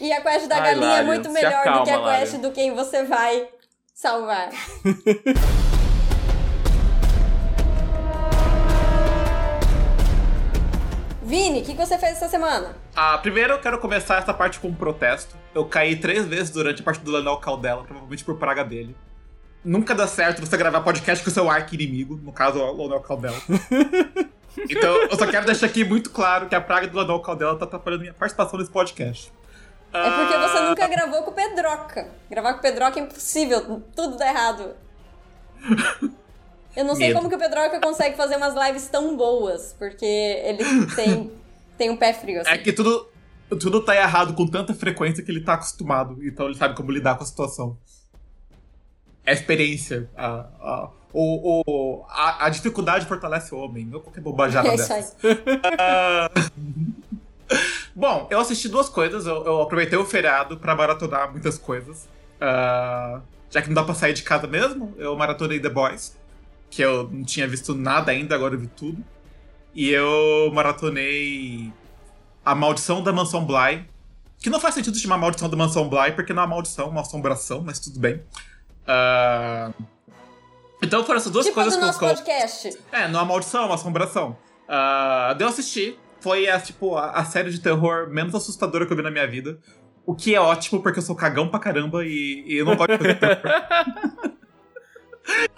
e 0.00 0.12
a 0.12 0.20
quest 0.22 0.46
da 0.46 0.56
Ai, 0.56 0.62
galinha 0.62 0.98
é 0.98 1.02
muito 1.02 1.30
melhor 1.30 1.58
do 1.58 1.82
que 1.84 1.90
a 1.90 1.94
acalma, 1.96 2.18
quest 2.18 2.34
do 2.36 2.50
quem 2.52 2.74
você 2.74 3.02
vai 3.04 3.48
salvar. 3.94 4.50
Vini, 11.22 11.60
o 11.60 11.64
que, 11.64 11.72
que 11.72 11.78
você 11.86 11.98
fez 11.98 12.12
essa 12.16 12.28
semana? 12.28 12.74
Ah, 12.94 13.16
primeiro 13.18 13.54
eu 13.54 13.58
quero 13.58 13.78
começar 13.78 14.18
essa 14.18 14.34
parte 14.34 14.60
com 14.60 14.68
um 14.68 14.74
protesto. 14.74 15.34
Eu 15.54 15.64
caí 15.64 15.96
três 15.96 16.26
vezes 16.26 16.50
durante 16.50 16.82
a 16.82 16.84
parte 16.84 17.00
do 17.00 17.10
Lanel 17.10 17.36
Caldela, 17.38 17.84
provavelmente 17.84 18.24
por 18.24 18.36
praga 18.36 18.64
dele. 18.64 18.94
Nunca 19.64 19.94
dá 19.94 20.06
certo 20.06 20.44
você 20.44 20.56
gravar 20.56 20.80
podcast 20.82 21.22
com 21.24 21.30
o 21.30 21.32
seu 21.32 21.48
arco 21.50 21.74
inimigo, 21.74 22.20
no 22.22 22.32
caso, 22.32 22.58
o 22.58 22.82
Lanel 22.84 23.00
Caldela. 23.00 23.36
então, 24.68 24.94
eu 25.04 25.16
só 25.16 25.26
quero 25.26 25.46
deixar 25.46 25.66
aqui 25.66 25.84
muito 25.84 26.10
claro 26.10 26.48
que 26.48 26.54
a 26.54 26.60
praga 26.60 26.86
do 26.88 26.96
Lanel 26.96 27.20
Caldela 27.20 27.56
tá 27.56 27.64
atrapalhando 27.64 28.02
minha 28.02 28.14
participação 28.14 28.58
nesse 28.58 28.70
podcast. 28.70 29.32
É 29.94 30.10
porque 30.10 30.36
você 30.38 30.58
Ah, 30.58 30.68
nunca 30.68 30.86
gravou 30.88 31.22
com 31.22 31.30
o 31.30 31.34
Pedroca. 31.34 32.08
Gravar 32.30 32.52
com 32.54 32.58
o 32.58 32.62
Pedroca 32.62 32.98
é 32.98 33.02
impossível, 33.02 33.82
tudo 33.94 34.16
dá 34.16 34.26
errado. 34.28 34.74
Eu 36.74 36.84
não 36.84 36.94
sei 36.96 37.08
Medo. 37.08 37.18
como 37.18 37.28
que 37.28 37.36
o 37.36 37.38
Pedroca 37.38 37.78
consegue 37.80 38.16
fazer 38.16 38.36
umas 38.36 38.54
lives 38.66 38.88
tão 38.88 39.16
boas, 39.16 39.74
porque 39.78 40.04
ele 40.04 40.86
tem, 40.96 41.30
tem 41.82 41.90
um 41.90 41.96
pé 41.96 42.12
frio, 42.12 42.40
assim. 42.40 42.50
É 42.50 42.58
que 42.58 42.72
tudo, 42.72 43.08
tudo 43.58 43.80
tá 43.80 43.96
errado 43.96 44.34
com 44.34 44.46
tanta 44.46 44.72
frequência 44.72 45.24
que 45.24 45.28
ele 45.32 45.40
tá 45.40 45.54
acostumado, 45.54 46.16
então 46.24 46.46
ele 46.46 46.54
sabe 46.54 46.76
como 46.76 46.92
lidar 46.92 47.16
com 47.16 47.24
a 47.24 47.26
situação. 47.26 47.76
É 49.26 49.32
experiência. 49.32 50.08
A, 50.16 50.46
a, 50.60 50.90
o, 51.12 51.62
o, 51.66 52.04
a, 52.08 52.46
a 52.46 52.48
dificuldade 52.50 53.06
fortalece 53.06 53.52
o 53.52 53.58
homem, 53.58 53.84
não 53.84 53.98
qualquer 53.98 54.20
bobajada 54.20 54.68
É 54.70 54.74
isso 54.76 54.88
dessa. 54.88 55.16
aí. 55.24 56.52
Bom, 57.94 58.28
eu 58.30 58.38
assisti 58.38 58.68
duas 58.68 58.88
coisas. 58.88 59.26
Eu, 59.26 59.44
eu 59.44 59.60
aproveitei 59.60 59.98
o 59.98 60.04
feriado 60.04 60.56
pra 60.58 60.76
maratonar 60.76 61.32
muitas 61.32 61.58
coisas. 61.58 62.08
Ah, 62.40 63.20
já 63.50 63.60
que 63.60 63.66
não 63.66 63.74
dá 63.74 63.82
pra 63.82 63.94
sair 63.94 64.14
de 64.14 64.22
casa 64.22 64.46
mesmo, 64.46 64.94
eu 64.96 65.16
maratonei 65.16 65.58
The 65.58 65.68
Boys, 65.68 66.16
que 66.70 66.80
eu 66.80 67.08
não 67.10 67.24
tinha 67.24 67.46
visto 67.48 67.74
nada 67.74 68.12
ainda, 68.12 68.36
agora 68.36 68.54
eu 68.54 68.60
vi 68.60 68.68
tudo. 68.68 69.04
E 69.74 69.88
eu 69.90 70.50
maratonei 70.52 71.72
A 72.44 72.54
Maldição 72.54 73.02
da 73.02 73.12
Mansão 73.12 73.44
Bly, 73.44 73.88
que 74.38 74.50
não 74.50 74.60
faz 74.60 74.74
sentido 74.74 74.96
chamar 74.98 75.16
Maldição 75.18 75.48
da 75.48 75.56
Mansão 75.56 75.88
Bly, 75.88 76.12
porque 76.12 76.32
não 76.32 76.42
é 76.42 76.46
uma 76.46 76.54
maldição, 76.56 76.86
é 76.86 76.88
uma 76.90 77.00
assombração, 77.00 77.62
mas 77.64 77.78
tudo 77.78 77.98
bem. 78.00 78.20
Ah, 78.86 79.70
então 80.82 81.04
foram 81.04 81.18
essas 81.18 81.30
duas 81.32 81.46
Tipo 81.46 81.54
coisas 81.54 81.74
do 81.74 81.78
que 81.78 81.82
eu- 81.82 81.86
nosso 81.86 81.98
que 82.00 82.04
eu, 82.04 82.08
podcast. 82.08 82.78
é, 82.90 83.08
não 83.08 83.20
é 83.20 83.22
uma 83.22 83.28
maldição, 83.28 83.62
é 83.62 83.66
uma 83.66 83.74
assombração. 83.76 84.36
Ah, 84.68 85.34
daí 85.38 85.46
eu 85.46 85.50
assisti. 85.50 85.96
Foi 86.20 86.48
a, 86.48 86.60
tipo, 86.60 86.96
a, 86.96 87.10
a 87.12 87.24
série 87.24 87.50
de 87.50 87.58
terror 87.60 88.08
menos 88.10 88.34
assustadora 88.34 88.86
que 88.86 88.92
eu 88.92 88.96
vi 88.96 89.02
na 89.02 89.10
minha 89.10 89.26
vida. 89.26 89.58
O 90.06 90.14
que 90.14 90.34
é 90.34 90.40
ótimo, 90.40 90.82
porque 90.82 90.98
eu 90.98 91.02
sou 91.02 91.14
cagão 91.16 91.48
pra 91.48 91.58
caramba 91.60 92.04
e, 92.04 92.44
e 92.46 92.56
eu 92.58 92.64
não 92.64 92.76
gosto 92.76 92.96
de 92.98 93.08
de 93.08 93.14
terror. 93.18 93.42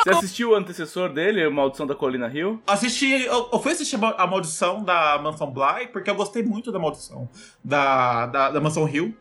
Você 0.03 0.11
assistiu 0.11 0.51
o 0.51 0.55
antecessor 0.55 1.09
dele, 1.13 1.49
Maldição 1.49 1.87
da 1.87 1.95
Colina 1.95 2.29
Hill? 2.29 2.63
Assisti, 2.67 3.11
eu, 3.11 3.49
eu 3.53 3.59
fui 3.59 3.73
assistir 3.73 3.97
a 4.03 4.23
a 4.23 4.27
Maldição 4.27 4.83
da 4.83 5.19
Mansão 5.19 5.51
Bly, 5.51 5.89
porque 5.93 6.11
eu 6.11 6.15
gostei 6.15 6.43
muito 6.43 6.71
da 6.71 6.79
Maldição 6.79 7.29
da, 7.65 8.27
da, 8.27 8.51
da 8.51 8.61
Mansão 8.61 8.89
Hill. 8.89 9.17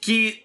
Que 0.00 0.44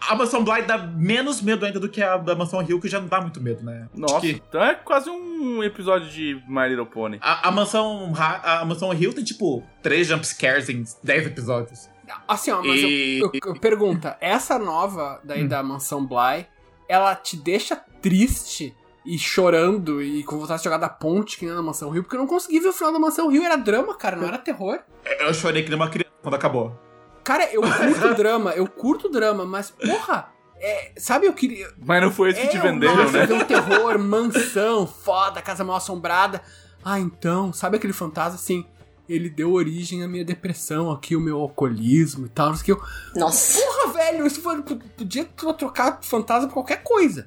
a 0.00 0.14
Mansão 0.14 0.44
Bly 0.44 0.62
dá 0.62 0.78
menos 0.78 1.40
medo 1.42 1.66
ainda 1.66 1.80
do 1.80 1.88
que 1.88 2.00
a 2.02 2.16
da 2.16 2.34
Mansão 2.36 2.62
Hill, 2.62 2.80
que 2.80 2.88
já 2.88 3.00
não 3.00 3.08
dá 3.08 3.20
muito 3.20 3.40
medo, 3.40 3.64
né? 3.64 3.88
Nossa, 3.94 4.20
que- 4.20 4.42
então 4.48 4.62
é 4.62 4.74
quase 4.76 5.10
um 5.10 5.62
episódio 5.62 6.08
de 6.08 6.40
My 6.48 6.68
Little 6.68 6.86
Pony. 6.86 7.18
A, 7.20 7.48
a 7.48 7.50
mansão, 7.50 8.12
Ra- 8.12 8.40
a 8.60 8.64
mansão 8.64 8.92
Hill 8.94 9.12
tem, 9.12 9.24
tipo, 9.24 9.62
três 9.82 10.06
jumpscares 10.06 10.68
em 10.68 10.84
10 11.02 11.26
episódios. 11.26 11.88
Assim, 12.26 12.50
ó, 12.52 12.62
mas 12.62 12.80
E- 12.80 13.18
eu, 13.18 13.30
eu, 13.34 13.40
eu 13.54 13.60
pergunta, 13.60 14.16
essa 14.20 14.58
nova 14.58 15.20
daí 15.24 15.42
Hum. 15.44 15.48
da 15.48 15.62
mansão 15.62 16.06
Bly, 16.06 16.46
ela 16.88 17.14
te 17.14 17.36
deixa 17.36 17.76
triste 18.00 18.74
e 19.04 19.18
chorando 19.18 20.02
e 20.02 20.22
com 20.22 20.38
vontade 20.38 20.58
de 20.60 20.64
jogar 20.64 20.78
da 20.78 20.88
ponte 20.88 21.38
que 21.38 21.46
nem 21.46 21.54
na 21.54 21.62
mansão 21.62 21.90
Rio? 21.90 22.02
Porque 22.02 22.16
eu 22.16 22.20
não 22.20 22.26
consegui 22.26 22.60
ver 22.60 22.68
o 22.68 22.72
final 22.72 22.92
da 22.92 22.98
mansão 22.98 23.30
Rio, 23.30 23.42
era 23.42 23.56
drama, 23.56 23.94
cara, 23.94 24.16
não 24.16 24.28
era 24.28 24.38
terror. 24.38 24.80
Eu 25.20 25.32
chorei 25.32 25.62
que 25.62 25.70
nem 25.70 25.78
uma 25.78 25.88
criança 25.88 26.12
quando 26.22 26.34
acabou. 26.34 26.78
Cara, 27.24 27.48
eu 27.52 27.62
curto 27.62 28.14
drama, 28.16 28.50
eu 28.52 28.66
curto 28.66 29.08
drama, 29.08 29.44
mas 29.44 29.70
porra, 29.70 30.32
é, 30.60 30.92
sabe, 30.96 31.26
eu 31.26 31.32
queria. 31.32 31.70
Mas 31.78 32.02
não 32.02 32.10
foi 32.10 32.30
isso 32.30 32.40
que 32.40 32.46
é, 32.46 32.50
te 32.50 32.58
venderam, 32.58 32.96
nossa, 32.96 33.26
né? 33.26 33.34
um 33.34 33.44
terror, 33.44 33.98
mansão, 33.98 34.86
foda, 34.86 35.40
casa 35.40 35.64
mal 35.64 35.76
assombrada. 35.76 36.42
Ah, 36.84 36.98
então, 36.98 37.52
sabe 37.52 37.76
aquele 37.76 37.92
fantasma 37.92 38.34
assim? 38.34 38.66
Ele 39.08 39.30
deu 39.30 39.52
origem 39.52 40.02
à 40.02 40.08
minha 40.08 40.24
depressão 40.24 40.90
aqui, 40.90 41.16
o 41.16 41.20
meu 41.20 41.38
alcoolismo 41.38 42.26
e 42.26 42.28
tal. 42.28 42.48
não 42.48 42.56
sei 42.56 42.62
o 42.62 42.64
que 42.64 42.72
eu, 42.72 42.82
Nossa. 43.20 43.60
porra, 43.60 43.92
velho, 43.94 44.26
isso 44.26 44.42
foi, 44.42 44.60
podia 44.62 45.24
trocar 45.24 46.00
fantasma 46.02 46.48
por 46.48 46.54
qualquer 46.54 46.82
coisa. 46.82 47.26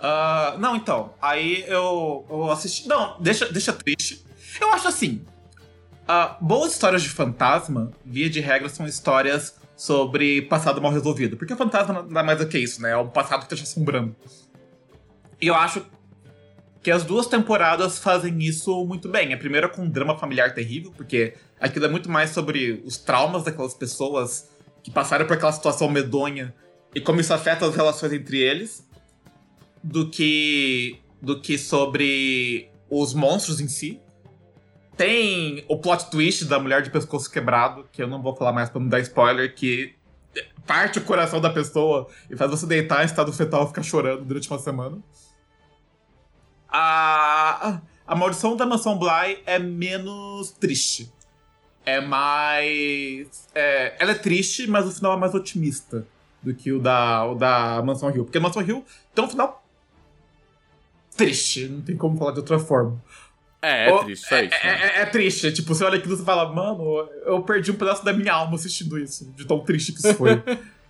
Ah, 0.00 0.56
não, 0.58 0.76
então. 0.76 1.14
Aí 1.20 1.64
eu, 1.68 2.26
eu 2.28 2.50
assisti. 2.50 2.88
Não, 2.88 3.16
deixa, 3.20 3.50
deixa 3.52 3.72
triste. 3.72 4.24
Eu 4.60 4.72
acho 4.72 4.88
assim. 4.88 5.22
ah, 6.08 6.36
boas 6.40 6.72
histórias 6.72 7.02
de 7.02 7.08
fantasma, 7.10 7.92
via 8.04 8.28
de 8.28 8.40
regra, 8.40 8.68
são 8.68 8.86
histórias 8.86 9.54
sobre 9.76 10.42
passado 10.42 10.80
mal 10.80 10.92
resolvido. 10.92 11.36
Porque 11.36 11.52
o 11.52 11.56
fantasma 11.56 12.06
é 12.08 12.22
mais 12.22 12.38
do 12.38 12.46
que 12.46 12.58
isso, 12.58 12.82
né? 12.82 12.90
É 12.90 12.96
um 12.96 13.08
passado 13.08 13.42
que 13.42 13.48
tá 13.48 13.56
te 13.56 13.62
assombrando. 13.62 14.16
E 15.40 15.46
eu 15.46 15.54
acho 15.54 15.84
que 16.82 16.90
as 16.90 17.04
duas 17.04 17.26
temporadas 17.26 17.98
fazem 17.98 18.42
isso 18.42 18.84
muito 18.86 19.08
bem. 19.08 19.34
A 19.34 19.38
primeira 19.38 19.68
com 19.68 19.82
um 19.82 19.88
drama 19.88 20.16
familiar 20.16 20.54
terrível, 20.54 20.92
porque 20.96 21.34
aquilo 21.60 21.84
é 21.84 21.88
muito 21.88 22.10
mais 22.10 22.30
sobre 22.30 22.82
os 22.84 22.96
traumas 22.96 23.44
daquelas 23.44 23.74
pessoas 23.74 24.50
que 24.82 24.90
passaram 24.90 25.26
por 25.26 25.34
aquela 25.34 25.52
situação 25.52 25.90
medonha 25.90 26.54
e 26.94 27.00
como 27.00 27.20
isso 27.20 27.34
afeta 27.34 27.66
as 27.66 27.76
relações 27.76 28.12
entre 28.12 28.38
eles 28.38 28.88
do 29.82 30.10
que 30.10 31.00
do 31.20 31.40
que 31.40 31.58
sobre 31.58 32.70
os 32.88 33.12
monstros 33.12 33.60
em 33.60 33.68
si. 33.68 34.00
Tem 34.96 35.64
o 35.68 35.78
plot 35.78 36.10
twist 36.10 36.44
da 36.44 36.58
mulher 36.58 36.82
de 36.82 36.90
pescoço 36.90 37.30
quebrado, 37.30 37.88
que 37.92 38.02
eu 38.02 38.08
não 38.08 38.22
vou 38.22 38.34
falar 38.34 38.52
mais 38.52 38.68
pra 38.68 38.80
não 38.80 38.88
dar 38.88 39.00
spoiler, 39.00 39.54
que 39.54 39.94
parte 40.66 40.98
o 40.98 41.04
coração 41.04 41.40
da 41.40 41.50
pessoa 41.50 42.06
e 42.30 42.36
faz 42.36 42.50
você 42.50 42.66
deitar 42.66 43.02
em 43.02 43.06
estado 43.06 43.32
fetal 43.32 43.64
e 43.64 43.68
ficar 43.68 43.82
chorando 43.82 44.24
durante 44.24 44.48
uma 44.50 44.58
semana. 44.58 44.98
A, 46.68 47.80
a 48.06 48.14
maldição 48.14 48.56
da 48.56 48.64
mansão 48.66 48.98
Bly 48.98 49.42
é 49.46 49.58
menos 49.58 50.52
triste. 50.52 51.12
É 51.84 52.00
mais. 52.00 53.48
é, 53.54 53.96
ela 53.98 54.12
é 54.12 54.14
triste, 54.14 54.66
mas 54.68 54.86
o 54.86 54.92
final 54.92 55.14
é 55.14 55.16
mais 55.16 55.34
otimista 55.34 56.06
do 56.42 56.54
que 56.54 56.72
o 56.72 56.78
da, 56.78 57.24
o 57.26 57.34
da 57.34 57.82
Mansão 57.82 58.10
Hill. 58.10 58.24
Porque 58.24 58.38
a 58.38 58.40
Mansão 58.40 58.62
Hill 58.62 58.84
tem 59.14 59.24
um 59.24 59.28
final 59.28 59.59
triste, 61.24 61.66
não 61.66 61.80
tem 61.82 61.96
como 61.96 62.16
falar 62.16 62.32
de 62.32 62.38
outra 62.40 62.58
forma. 62.58 63.02
É, 63.62 63.90
é 63.90 63.98
triste, 64.04 64.26
só 64.26 64.38
isso. 64.38 64.54
É, 64.54 64.66
né? 64.66 64.80
é- 64.82 65.00
é 65.02 65.06
triste, 65.06 65.52
tipo, 65.52 65.74
você 65.74 65.84
olha 65.84 65.98
aquilo 65.98 66.14
e 66.14 66.24
fala, 66.24 66.50
mano, 66.52 67.08
eu 67.26 67.42
perdi 67.42 67.70
um 67.70 67.76
pedaço 67.76 68.04
da 68.04 68.12
minha 68.12 68.32
alma 68.32 68.54
assistindo 68.54 68.98
isso, 68.98 69.30
de 69.36 69.44
tão 69.44 69.60
triste 69.60 69.92
que 69.92 69.98
isso 69.98 70.14
foi. 70.14 70.42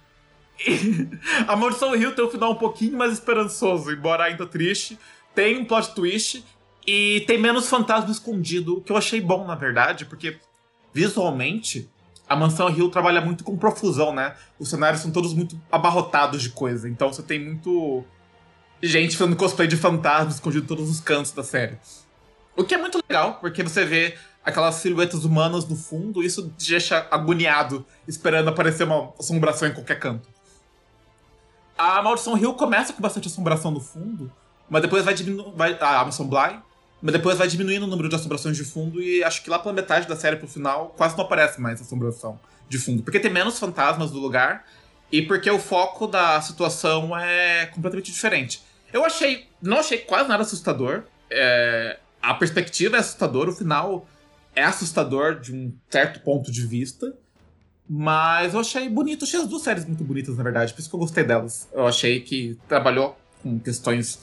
A 1.47 1.57
Maldição 1.57 1.95
Hill 1.95 2.15
tem 2.15 2.25
um 2.25 2.31
final 2.31 2.53
um 2.53 2.57
pouquinho 2.57 2.97
mais 2.97 3.13
esperançoso, 3.13 3.91
embora 3.91 4.25
ainda 4.25 4.47
triste. 4.47 4.99
Tem 5.35 5.59
um 5.59 5.65
plot 5.65 5.95
twist 5.95 6.45
e 6.87 7.25
tem 7.27 7.39
menos 7.39 7.69
fantasma 7.69 8.11
escondido, 8.11 8.79
o 8.79 8.81
que 8.81 8.93
eu 8.93 8.97
achei 8.97 9.21
bom, 9.21 9.47
na 9.47 9.55
verdade, 9.55 10.05
porque 10.05 10.39
visualmente 10.93 11.89
a 12.29 12.37
Mansão 12.37 12.69
Hill 12.71 12.91
trabalha 12.91 13.21
muito 13.21 13.43
com 13.45 13.57
profusão, 13.57 14.15
né? 14.15 14.35
Os 14.59 14.71
cenários 14.71 15.03
são 15.03 15.11
todos 15.11 15.35
muito 15.35 15.61
abarrotados 15.71 16.43
de 16.43 16.51
coisa, 16.51 16.89
então 16.89 17.13
você 17.13 17.23
tem 17.23 17.39
muito 17.39 18.05
gente 18.83 19.17
fazendo 19.17 19.37
cosplay 19.37 19.69
de 19.69 19.77
fantasma 19.77 20.31
escondido 20.31 20.65
em 20.65 20.67
todos 20.69 20.89
os 20.89 21.01
cantos 21.01 21.33
da 21.33 21.43
série. 21.43 21.79
O 22.57 22.65
que 22.65 22.75
é 22.75 22.79
muito 22.79 22.99
legal, 23.09 23.35
porque 23.41 23.63
você 23.63 23.85
vê 23.85 24.17
aquelas 24.45 24.77
silhuetas 24.77 25.25
humanas 25.25 25.67
no 25.67 25.77
fundo, 25.77 26.23
isso 26.23 26.53
te 26.57 26.71
deixa 26.71 27.07
agoniado, 27.11 27.87
esperando 28.09 28.49
aparecer 28.49 28.85
uma 28.85 29.13
assombração 29.19 29.69
em 29.69 29.73
qualquer 29.75 29.99
canto. 29.99 30.29
A 31.77 32.03
Maldição 32.03 32.37
Hill 32.37 32.55
começa 32.55 32.93
com 32.93 33.01
bastante 33.01 33.29
assombração 33.29 33.71
no 33.71 33.81
fundo, 33.81 34.31
mas 34.69 34.83
depois 34.83 35.05
vai 35.05 35.15
diminuindo. 35.15 35.53
Vai, 35.57 35.77
a 35.81 36.01
Amazon 36.01 36.27
Bly, 36.27 36.61
mas 37.01 37.13
depois 37.13 37.39
vai 37.39 37.49
diminuindo 37.49 37.85
o 37.85 37.89
número 37.89 38.09
de 38.09 38.17
assombrações 38.17 38.57
de 38.57 38.65
fundo, 38.65 39.01
e 39.01 39.25
acho 39.25 39.43
que 39.43 39.51
lá 39.51 39.59
pela 39.59 39.73
metade 39.73 40.07
da 40.07 40.17
série 40.17 40.37
pro 40.37 40.47
final 40.47 40.95
quase 40.97 41.17
não 41.17 41.25
aparece 41.25 41.61
mais 41.61 41.81
assombração 41.81 42.39
de 42.69 42.79
fundo. 42.79 43.03
Porque 43.03 43.19
tem 43.19 43.31
menos 43.31 43.59
fantasmas 43.59 44.11
do 44.11 44.19
lugar, 44.19 44.67
e 45.11 45.23
porque 45.23 45.51
o 45.51 45.59
foco 45.59 46.07
da 46.07 46.41
situação 46.41 47.17
é 47.17 47.67
completamente 47.67 48.13
diferente. 48.13 48.63
Eu 48.93 49.05
achei. 49.05 49.47
Não 49.63 49.79
achei 49.79 49.99
quase 49.99 50.29
nada 50.29 50.43
assustador. 50.43 51.05
É, 51.31 51.99
a 52.21 52.35
perspectiva 52.35 52.97
é 52.97 53.01
assustadora, 53.01 53.51
o 53.51 53.55
final 53.55 54.07
é 54.55 54.63
assustador 54.63 55.39
de 55.39 55.55
um 55.55 55.73
certo 55.89 56.21
ponto 56.21 56.51
de 56.51 56.67
vista. 56.67 57.15
Mas 57.89 58.55
eu 58.55 58.61
achei 58.61 58.89
bonito. 58.89 59.25
Achei 59.25 59.41
as 59.41 59.49
duas 59.49 59.63
séries 59.63 59.85
muito 59.85 60.05
bonitas, 60.05 60.37
na 60.37 60.43
verdade. 60.45 60.73
Por 60.73 60.81
isso 60.81 60.89
que 60.89 60.95
eu 60.95 61.01
gostei 61.01 61.25
delas. 61.25 61.69
Eu 61.73 61.87
achei 61.87 62.21
que 62.21 62.57
trabalhou 62.69 63.19
com 63.43 63.59
questões. 63.59 64.21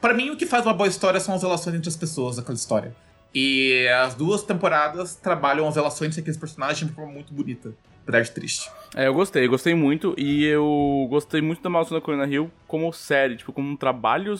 Pra 0.00 0.12
mim, 0.12 0.30
o 0.30 0.36
que 0.36 0.46
faz 0.46 0.64
uma 0.64 0.74
boa 0.74 0.88
história 0.88 1.20
são 1.20 1.34
as 1.34 1.42
relações 1.42 1.76
entre 1.76 1.88
as 1.88 1.96
pessoas 1.96 2.36
daquela 2.36 2.56
história. 2.56 2.94
E 3.32 3.86
as 3.88 4.14
duas 4.14 4.42
temporadas 4.42 5.14
trabalham 5.14 5.68
as 5.68 5.76
relações 5.76 6.08
entre 6.08 6.20
aqueles 6.22 6.38
personagens 6.38 6.88
de 6.88 6.94
forma 6.94 7.12
muito 7.12 7.32
bonita. 7.32 7.72
Apesar 8.06 8.22
de 8.22 8.30
triste. 8.30 8.70
É, 8.94 9.08
eu 9.08 9.14
gostei, 9.14 9.48
gostei 9.48 9.74
muito. 9.74 10.14
E 10.16 10.44
eu 10.44 11.06
gostei 11.10 11.40
muito 11.42 11.60
da 11.60 11.68
Maldição 11.68 11.98
da 11.98 12.04
Colina 12.04 12.24
Hill 12.26 12.50
como 12.68 12.92
série, 12.92 13.36
tipo, 13.36 13.52
como 13.52 13.68
um 13.68 13.76
trabalho 13.76 14.34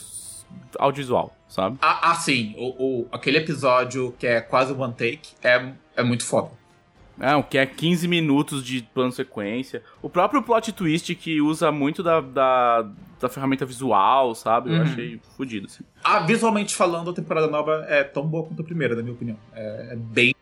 audiovisual, 0.79 1.35
sabe? 1.49 1.77
Ah, 1.83 2.11
ah, 2.11 2.15
sim. 2.15 2.55
O, 2.57 3.01
o- 3.03 3.09
aquele 3.11 3.39
episódio 3.39 4.15
que 4.19 4.27
é 4.27 4.41
quase 4.41 4.73
one 4.73 4.93
take 4.93 5.31
é, 5.43 5.73
é 5.97 6.03
muito 6.03 6.25
foda. 6.25 6.51
É, 7.19 7.35
o 7.35 7.43
que 7.43 7.57
é 7.57 7.65
15 7.65 8.07
minutos 8.07 8.63
de 8.63 8.83
plano 8.95 9.11
sequência. 9.11 9.83
O 10.03 10.09
próprio 10.11 10.43
plot 10.43 10.71
twist 10.73 11.15
que 11.15 11.41
usa 11.41 11.73
muito 11.73 12.03
da, 12.03 12.21
da, 12.21 12.87
da 13.19 13.29
ferramenta 13.29 13.65
visual, 13.65 14.35
sabe? 14.35 14.71
Eu 14.71 14.77
Uhum. 14.77 14.83
achei 14.83 15.21
fodido, 15.37 15.67
assim. 15.67 15.83
Ah, 16.05 16.21
visualmente 16.21 16.75
falando, 16.75 17.11
a 17.11 17.15
temporada 17.15 17.47
nova 17.49 17.87
é 17.89 18.05
tão 18.05 18.27
boa 18.27 18.45
quanto 18.47 18.61
a 18.61 18.65
primeira, 18.65 18.95
na 18.95 19.03
minha 19.03 19.15
opinião. 19.15 19.39
É, 19.55 19.93
é 19.93 19.97
bem 19.97 20.35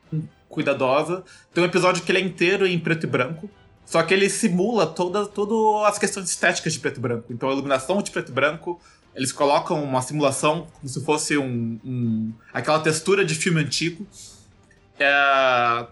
cuidadosa. 0.55 1.23
Tem 1.53 1.63
um 1.63 1.67
episódio 1.67 2.03
que 2.03 2.11
ele 2.13 2.19
é 2.19 2.23
inteiro 2.23 2.67
em 2.67 2.79
preto 2.79 3.05
e 3.05 3.07
branco. 3.09 3.51
Só 3.85 4.03
que 4.03 4.15
ele 4.15 4.31
simula 4.31 4.87
todas 4.87 5.29
todas 5.29 5.87
as 5.89 5.99
questões 5.99 6.31
estéticas 6.31 6.73
de 6.73 6.81
preto 6.81 6.99
e 6.99 7.01
branco. 7.01 7.27
Então 7.33 7.49
a 7.51 7.53
iluminação 7.53 8.01
de 8.01 8.11
preto 8.11 8.31
e 8.31 8.33
branco, 8.33 8.81
eles 9.15 9.31
colocam 9.33 9.83
uma 9.85 10.01
simulação 10.01 10.67
como 10.73 10.89
se 10.89 11.05
fosse 11.05 11.37
um, 11.37 11.79
um- 11.85 12.33
aquela 12.53 12.79
textura 12.81 13.25
de 13.25 13.35
filme 13.35 13.61
antigo. 13.61 14.07
É, 14.99 15.87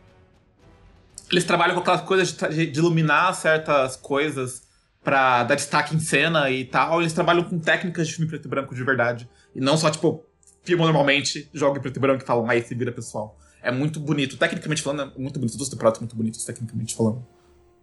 eles 1.30 1.44
trabalham 1.44 1.74
com 1.74 1.80
aquelas 1.80 2.02
coisas 2.02 2.32
de, 2.32 2.66
de 2.66 2.78
iluminar 2.78 3.34
certas 3.34 3.96
coisas 3.96 4.62
pra 5.02 5.42
dar 5.44 5.54
destaque 5.56 5.94
em 5.94 5.98
cena 6.00 6.50
e 6.50 6.64
tal. 6.64 7.00
Eles 7.00 7.12
trabalham 7.12 7.42
com 7.44 7.58
técnicas 7.58 8.06
de 8.08 8.14
filme 8.14 8.28
preto 8.30 8.46
e 8.46 8.48
branco 8.48 8.74
de 8.74 8.82
verdade. 8.84 9.28
E 9.54 9.60
não 9.60 9.76
só, 9.76 9.90
tipo, 9.90 10.24
filmam 10.62 10.86
normalmente, 10.86 11.48
jogam 11.52 11.78
em 11.78 11.80
preto 11.82 11.96
e 11.96 12.00
branco 12.00 12.22
e 12.22 12.26
falam, 12.26 12.48
aí 12.48 12.62
se 12.62 12.74
vira 12.74 12.92
pessoal. 12.92 13.38
É 13.62 13.70
muito 13.70 14.00
bonito. 14.00 14.36
Tecnicamente 14.36 14.82
falando, 14.82 15.02
é 15.02 15.18
muito 15.18 15.38
bonito. 15.38 15.52
As 15.52 15.56
duas 15.56 15.68
temporadas 15.68 15.98
são 15.98 16.02
muito 16.04 16.16
bonitas, 16.16 16.44
tecnicamente 16.44 16.94
falando. 16.96 17.24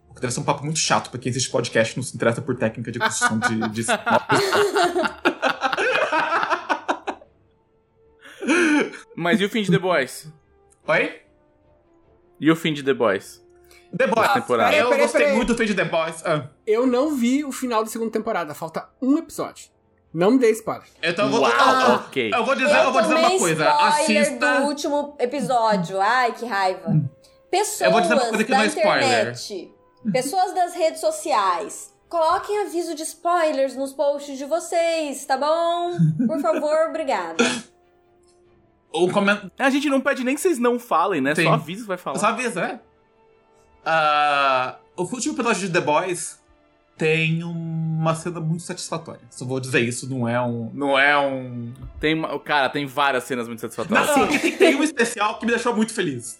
O 0.09 0.13
que 0.13 0.21
deve 0.21 0.33
ser 0.33 0.39
um 0.39 0.43
papo 0.43 0.63
muito 0.65 0.79
chato 0.79 1.09
pra 1.09 1.19
quem 1.19 1.29
assiste 1.29 1.49
podcast 1.49 1.93
e 1.93 1.97
não 1.97 2.03
se 2.03 2.15
interessa 2.15 2.41
por 2.41 2.55
técnica 2.57 2.91
de 2.91 2.99
construção 2.99 3.39
de, 3.39 3.69
de 3.69 3.85
Mas 9.15 9.39
e 9.41 9.45
o 9.45 9.49
fim 9.49 9.61
de 9.63 9.71
The 9.71 9.79
Boys? 9.79 10.27
Oi? 10.87 11.21
E 12.39 12.49
o 12.51 12.55
fim 12.55 12.73
de 12.73 12.83
The 12.83 12.93
Boys? 12.93 13.45
The 13.95 14.07
Boys. 14.07 14.33
temporada. 14.33 14.75
Eu 14.75 14.89
Peraí, 14.89 15.01
gostei 15.03 15.21
peraí. 15.21 15.35
muito 15.35 15.49
do 15.53 15.57
fim 15.57 15.65
de 15.65 15.73
The 15.73 15.85
Boys. 15.85 16.23
Ah, 16.25 16.47
Eu 16.65 16.87
não 16.87 17.15
vi 17.15 17.43
o 17.43 17.51
final 17.51 17.83
da 17.83 17.89
segunda 17.89 18.11
temporada, 18.11 18.53
falta 18.53 18.87
um 19.01 19.17
episódio. 19.17 19.67
Não 20.13 20.31
me 20.31 20.39
dê 20.39 20.49
spoiler. 20.51 20.87
então 21.03 21.25
eu 21.25 21.31
vou, 21.31 21.41
Uau, 21.41 21.51
ah, 21.55 22.03
ok. 22.07 22.31
eu 22.33 22.43
vou 22.43 22.55
dizer, 22.55 22.75
eu, 22.75 22.91
vou 22.91 23.01
dizer 23.01 23.13
uma 23.13 23.29
coisa. 23.29 23.63
spoiler 23.69 23.87
Assista. 23.87 24.59
do 24.59 24.65
último 24.65 25.15
episódio. 25.19 26.01
Ai, 26.01 26.31
que 26.33 26.45
raiva. 26.45 26.99
Pessoas 27.51 27.81
Eu 27.81 27.91
vou 27.91 28.01
dizer 28.01 28.13
uma 28.15 28.25
coisa 28.25 28.43
que 28.43 28.51
da 28.51 28.57
não 28.57 28.63
é 28.63 28.67
spoiler. 28.67 29.03
internet, 29.03 29.71
pessoas 30.11 30.53
das 30.53 30.73
redes 30.73 30.99
sociais, 30.99 31.93
coloquem 32.07 32.59
aviso 32.63 32.95
de 32.95 33.03
spoilers 33.03 33.75
nos 33.75 33.93
posts 33.93 34.37
de 34.37 34.45
vocês, 34.45 35.25
tá 35.25 35.37
bom? 35.37 35.91
Por 36.25 36.39
favor, 36.41 36.75
obrigada. 36.89 37.43
O 38.91 39.11
coment... 39.11 39.51
A 39.59 39.69
gente 39.69 39.87
não 39.89 40.01
pede 40.01 40.23
nem 40.23 40.33
que 40.33 40.41
vocês 40.41 40.57
não 40.57 40.79
falem, 40.79 41.21
né? 41.21 41.35
Sim. 41.35 41.43
Só 41.43 41.53
avisa 41.53 41.81
que 41.83 41.87
vai 41.87 41.97
falar. 41.97 42.17
Só 42.17 42.27
avisa, 42.27 42.61
é? 42.65 42.79
Ah, 43.85 44.77
o 44.97 45.03
último 45.03 45.35
episódio 45.35 45.67
de 45.67 45.73
The 45.73 45.81
Boys 45.81 46.39
tem 46.99 47.43
uma 47.43 48.13
cena 48.13 48.39
muito 48.39 48.61
satisfatória. 48.61 49.21
Só 49.31 49.45
vou 49.45 49.59
dizer 49.59 49.79
isso, 49.79 50.07
não 50.09 50.27
é 50.27 50.39
um. 50.39 50.69
Não 50.73 50.99
é 50.99 51.17
um. 51.17 51.73
Tem, 51.99 52.13
uma- 52.13 52.37
cara, 52.39 52.69
tem 52.69 52.85
várias 52.85 53.23
cenas 53.23 53.47
muito 53.47 53.61
satisfatórias. 53.61 54.07
não, 54.15 54.27
porque 54.27 54.37
tem, 54.39 54.57
tem 54.57 54.75
um 54.75 54.83
especial 54.83 55.39
que 55.39 55.45
me 55.45 55.51
deixou 55.51 55.75
muito 55.75 55.93
feliz. 55.93 56.37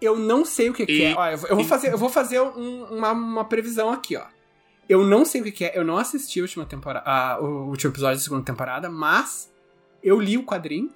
Eu 0.00 0.16
não 0.16 0.44
sei 0.44 0.70
o 0.70 0.72
que, 0.72 0.86
que 0.86 0.92
E- 0.92 1.02
é. 1.04 1.14
Olha, 1.14 1.32
eu 1.32 1.38
vou- 1.38 1.48
eu 1.50 1.56
vou 1.56 1.64
e- 1.64 1.68
fazer, 1.68 1.92
eu 1.92 1.98
vou 1.98 2.08
fazer 2.08 2.40
um- 2.40 2.84
uma, 2.84 3.12
uma 3.12 3.44
previsão 3.44 3.90
aqui, 3.90 4.16
ó. 4.16 4.24
Eu 4.88 5.04
não 5.04 5.24
sei 5.24 5.40
o 5.40 5.44
que, 5.44 5.50
que 5.52 5.64
é. 5.64 5.76
Eu 5.76 5.84
não 5.84 5.96
assisti 5.98 6.38
a 6.38 6.42
última 6.42 6.64
temporada, 6.64 7.04
a- 7.10 7.40
o 7.40 7.68
último 7.68 7.92
episódio 7.92 8.16
da 8.18 8.22
segunda 8.22 8.44
temporada, 8.44 8.88
mas 8.88 9.52
eu 10.02 10.20
li 10.20 10.38
o 10.38 10.44
quadrinho. 10.44 10.90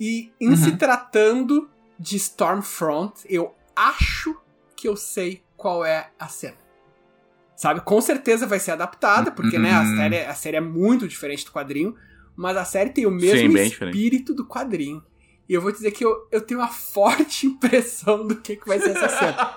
E 0.00 0.32
em 0.40 0.48
Uhum. 0.50 0.56
se 0.56 0.76
tratando 0.76 1.68
de 1.98 2.16
Stormfront, 2.16 3.20
eu 3.28 3.54
acho 3.76 4.36
que 4.74 4.88
eu 4.88 4.96
sei 4.96 5.42
qual 5.56 5.84
é 5.84 6.10
a 6.18 6.28
cena. 6.28 6.56
Sabe? 7.58 7.80
Com 7.80 8.00
certeza 8.00 8.46
vai 8.46 8.60
ser 8.60 8.70
adaptada, 8.70 9.32
porque, 9.32 9.58
né, 9.58 9.72
a 9.74 9.80
Uhum. 9.80 9.96
série, 9.96 10.18
a 10.20 10.34
série 10.34 10.56
é 10.58 10.60
muito 10.60 11.08
diferente 11.08 11.44
do 11.44 11.50
quadrinho, 11.50 11.92
mas 12.36 12.56
a 12.56 12.64
série 12.64 12.90
tem 12.90 13.04
o 13.04 13.10
mesmo 13.10 13.36
Sim, 13.36 13.48
diferente. 13.48 13.94
espírito 13.96 14.32
do 14.32 14.46
quadrinho. 14.46 15.04
E 15.48 15.54
eu 15.54 15.60
vou 15.60 15.72
dizer 15.72 15.90
que 15.90 16.04
eu, 16.04 16.28
eu 16.30 16.40
tenho 16.40 16.60
uma 16.60 16.68
forte 16.68 17.46
impressão 17.50 18.24
do 18.24 18.36
que, 18.36 18.54
que 18.54 18.68
vai 18.68 18.78
ser 18.78 18.90
essa 18.96 19.08
cena. 19.08 19.54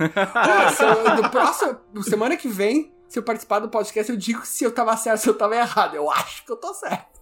Eu- 0.80 1.16
no 1.22 1.30
próximo, 1.30 1.78
semana 2.02 2.36
que 2.36 2.48
vem, 2.48 2.92
se 3.08 3.18
eu 3.18 3.22
participar 3.22 3.58
do 3.58 3.68
podcast, 3.68 4.10
eu 4.10 4.16
digo 4.18 4.44
se 4.44 4.64
eu 4.64 4.72
tava 4.72 4.96
certo, 4.96 5.20
se 5.20 5.28
eu 5.28 5.34
tava 5.34 5.54
errado. 5.56 5.94
Eu 5.94 6.10
acho 6.10 6.44
que 6.44 6.50
eu 6.50 6.56
tô 6.56 6.72
certo. 6.74 7.20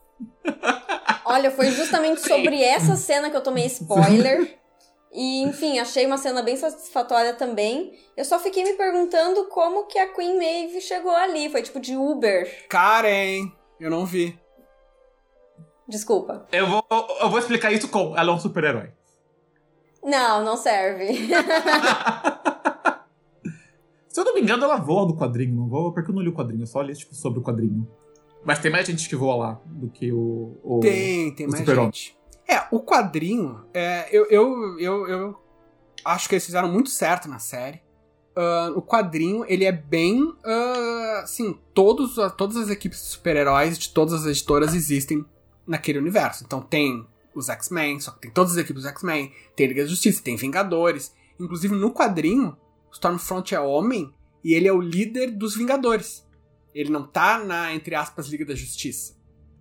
Olha, 1.24 1.50
foi 1.50 1.70
justamente 1.72 2.20
sobre 2.26 2.62
essa 2.62 2.94
cena 2.96 3.30
que 3.30 3.36
eu 3.36 3.42
tomei 3.42 3.66
spoiler. 3.66 4.57
E, 5.12 5.42
enfim, 5.42 5.78
achei 5.78 6.04
uma 6.06 6.18
cena 6.18 6.42
bem 6.42 6.56
satisfatória 6.56 7.32
também. 7.32 7.98
Eu 8.16 8.24
só 8.24 8.38
fiquei 8.38 8.62
me 8.62 8.74
perguntando 8.74 9.46
como 9.46 9.86
que 9.86 9.98
a 9.98 10.12
Queen 10.12 10.36
Maeve 10.36 10.80
chegou 10.80 11.14
ali. 11.14 11.48
Foi 11.48 11.62
tipo 11.62 11.80
de 11.80 11.96
Uber. 11.96 12.66
Karen, 12.68 13.50
eu 13.80 13.90
não 13.90 14.04
vi. 14.04 14.38
Desculpa. 15.88 16.46
Eu 16.52 16.66
vou, 16.66 16.84
eu 17.20 17.30
vou 17.30 17.38
explicar 17.38 17.72
isso 17.72 17.88
com 17.88 18.14
ela 18.16 18.30
é 18.30 18.34
um 18.34 18.38
super-herói. 18.38 18.90
Não, 20.04 20.44
não 20.44 20.56
serve. 20.56 21.06
Se 24.08 24.20
eu 24.20 24.24
não 24.24 24.34
me 24.34 24.40
engano, 24.42 24.64
ela 24.64 24.76
voa 24.76 25.06
no 25.06 25.16
quadrinho, 25.16 25.54
não 25.54 25.68
voa 25.68 25.92
porque 25.92 26.10
eu 26.10 26.14
não 26.14 26.20
li 26.22 26.28
o 26.28 26.34
quadrinho, 26.34 26.62
eu 26.62 26.66
só 26.66 26.82
li 26.82 26.94
tipo, 26.94 27.14
sobre 27.14 27.38
o 27.38 27.42
quadrinho. 27.42 27.88
Mas 28.44 28.58
tem 28.58 28.70
mais 28.70 28.86
gente 28.86 29.08
que 29.08 29.16
voa 29.16 29.36
lá 29.36 29.60
do 29.64 29.88
que 29.88 30.12
o. 30.12 30.58
o 30.62 30.80
Tem, 30.80 31.34
tem 31.34 31.46
o 31.46 31.50
mais 31.50 31.64
gente. 31.64 32.17
É, 32.48 32.66
o 32.70 32.80
quadrinho, 32.80 33.64
é, 33.74 34.08
eu, 34.10 34.26
eu, 34.30 34.80
eu, 34.80 35.06
eu 35.06 35.40
acho 36.04 36.28
que 36.28 36.34
eles 36.34 36.46
fizeram 36.46 36.72
muito 36.72 36.88
certo 36.88 37.28
na 37.28 37.38
série. 37.38 37.82
Ah, 38.40 38.72
o 38.76 38.80
quadrinho, 38.80 39.44
ele 39.48 39.64
é 39.64 39.72
bem. 39.72 40.32
ah, 40.44 41.22
assim, 41.24 41.58
todos, 41.74 42.14
todas 42.36 42.56
as 42.56 42.70
equipes 42.70 43.00
de 43.00 43.06
super-heróis 43.06 43.76
de 43.76 43.90
todas 43.90 44.14
as 44.14 44.26
editoras 44.26 44.74
existem 44.74 45.24
naquele 45.66 45.98
universo. 45.98 46.44
Então 46.44 46.62
tem 46.62 47.04
os 47.34 47.48
X-Men, 47.48 47.98
só 47.98 48.12
que 48.12 48.20
tem 48.20 48.30
todas 48.30 48.52
as 48.52 48.58
equipes 48.58 48.84
dos 48.84 48.92
X-Men, 48.92 49.32
tem 49.56 49.66
Liga 49.66 49.82
da 49.82 49.88
Justiça, 49.88 50.22
tem 50.22 50.36
Vingadores. 50.36 51.12
Inclusive 51.38 51.74
no 51.74 51.92
quadrinho, 51.92 52.56
Stormfront 52.92 53.54
é 53.56 53.60
homem 53.60 54.14
e 54.44 54.54
ele 54.54 54.68
é 54.68 54.72
o 54.72 54.80
líder 54.80 55.32
dos 55.32 55.56
Vingadores. 55.56 56.24
Ele 56.72 56.90
não 56.90 57.04
tá 57.04 57.42
na, 57.42 57.74
entre 57.74 57.96
aspas, 57.96 58.28
Liga 58.28 58.44
da 58.44 58.54
Justiça. 58.54 59.16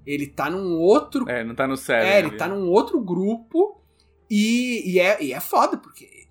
Ele 0.08 0.26
tá 0.26 0.50
num 0.50 0.78
outro 0.80 1.30
É, 1.30 1.44
não 1.44 1.54
tá 1.54 1.68
no 1.68 1.76
sério. 1.78 2.08
é, 2.08 2.20
ele 2.20 2.32
tá 2.32 2.48
num 2.48 2.68
outro 2.70 3.00
grupo 3.02 3.82
e, 4.30 4.94
e, 4.94 5.00
é, 5.00 5.22
e 5.22 5.34
é 5.34 5.40
foda, 5.40 5.78
porque 5.78 6.26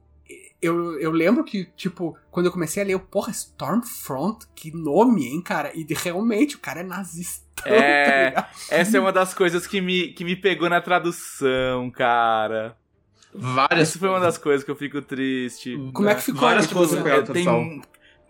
eu, 0.63 0.99
eu 0.99 1.11
lembro 1.13 1.45
que, 1.45 1.67
tipo, 1.77 2.17
quando 2.31 2.47
eu 2.47 2.53
comecei 2.53 2.83
a 2.83 2.87
ler, 2.87 2.95
eu, 2.95 3.01
porra, 3.01 3.31
Stormfront, 3.31 4.47
que 4.55 4.73
nome, 4.75 5.27
hein, 5.27 5.43
cara? 5.43 5.71
E 5.75 5.85
de- 5.85 5.95
realmente, 5.95 6.57
o 6.57 6.59
cara 6.59 6.81
é 6.81 6.83
nazistão, 6.83 7.45
É. 7.67 8.05
tá 8.05 8.29
ligado? 8.31 8.47
Essa 8.71 8.97
é 8.97 9.01
uma 9.01 9.13
das 9.13 9.35
coisas 9.35 9.67
que 9.67 9.81
me, 9.81 10.09
que 10.09 10.25
me 10.25 10.35
pegou 10.35 10.69
na 10.71 10.81
tradução, 10.81 11.91
cara. 11.91 12.77
Várias. 13.35 13.91
Isso 13.91 13.99
foi 13.99 14.09
uma 14.09 14.19
das 14.21 14.39
coisas 14.39 14.65
que 14.65 14.71
eu 14.71 14.77
fico 14.77 15.03
triste. 15.03 15.77
Como 15.93 16.09
é 16.09 16.15
que 16.15 16.23
ficou 16.23 16.41
Várias 16.41 16.67
tipo, 16.67 16.79
coisas 16.79 16.99
é, 16.99 17.03
pegaram 17.03 17.19
É, 17.19 17.23
a 17.23 17.27
tradução. 17.27 17.55
tem, 17.69 17.83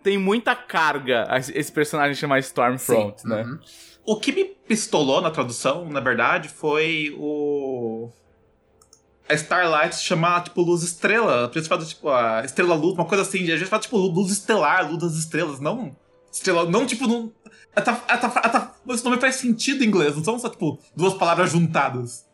tem 0.03 0.17
muita 0.17 0.53
carga 0.55 1.25
esse 1.37 1.57
esse 1.57 1.71
personagem 1.71 2.13
chamar 2.13 2.39
Stormfront, 2.39 3.21
Sim, 3.21 3.29
né? 3.29 3.43
uhum. 3.43 3.59
O 4.09 4.15
que 4.19 4.31
me 4.31 4.45
pistolou 4.45 5.19
na 5.19 5.29
tradução, 5.29 5.83
na 5.89 5.99
verdade, 5.99 6.47
foi 6.47 7.13
o. 7.19 8.09
A 9.27 9.33
Starlight 9.33 9.93
se 9.97 10.03
chamar, 10.03 10.45
tipo, 10.45 10.61
luz 10.61 10.81
estrela. 10.81 11.49
A 11.49 11.51
gente 11.53 11.67
fala, 11.67 11.83
tipo, 11.85 12.07
a 12.09 12.41
estrela 12.45 12.73
luz, 12.73 12.93
uma 12.93 13.03
coisa 13.03 13.23
assim. 13.23 13.43
A 13.51 13.57
gente 13.57 13.65
fala, 13.65 13.81
tipo, 13.81 13.97
luz 13.97 14.31
estelar, 14.31 14.87
luz 14.89 14.99
das 14.99 15.15
estrelas, 15.15 15.59
não. 15.59 15.93
Estrela, 16.31 16.63
não, 16.69 16.85
tipo, 16.85 17.05
não. 17.05 17.33
ela 17.75 17.85
tá- 17.85 18.03
ela 18.07 18.17
tá- 18.17 18.41
ela 18.43 18.49
tá- 18.49 18.75
esse 18.89 19.03
nome 19.03 19.19
faz 19.19 19.35
sentido 19.35 19.83
em 19.83 19.87
inglês, 19.87 20.15
não 20.15 20.23
são 20.23 20.39
só, 20.39 20.49
tipo, 20.49 20.79
duas 20.95 21.13
palavras 21.13 21.51
juntadas. 21.51 22.25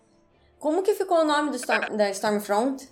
Como 0.60 0.84
que 0.84 0.94
ficou 0.94 1.22
o 1.22 1.26
nome 1.26 1.50
do 1.50 1.56
Storm- 1.58 1.98
da 1.98 2.10
Stormfront? 2.12 2.88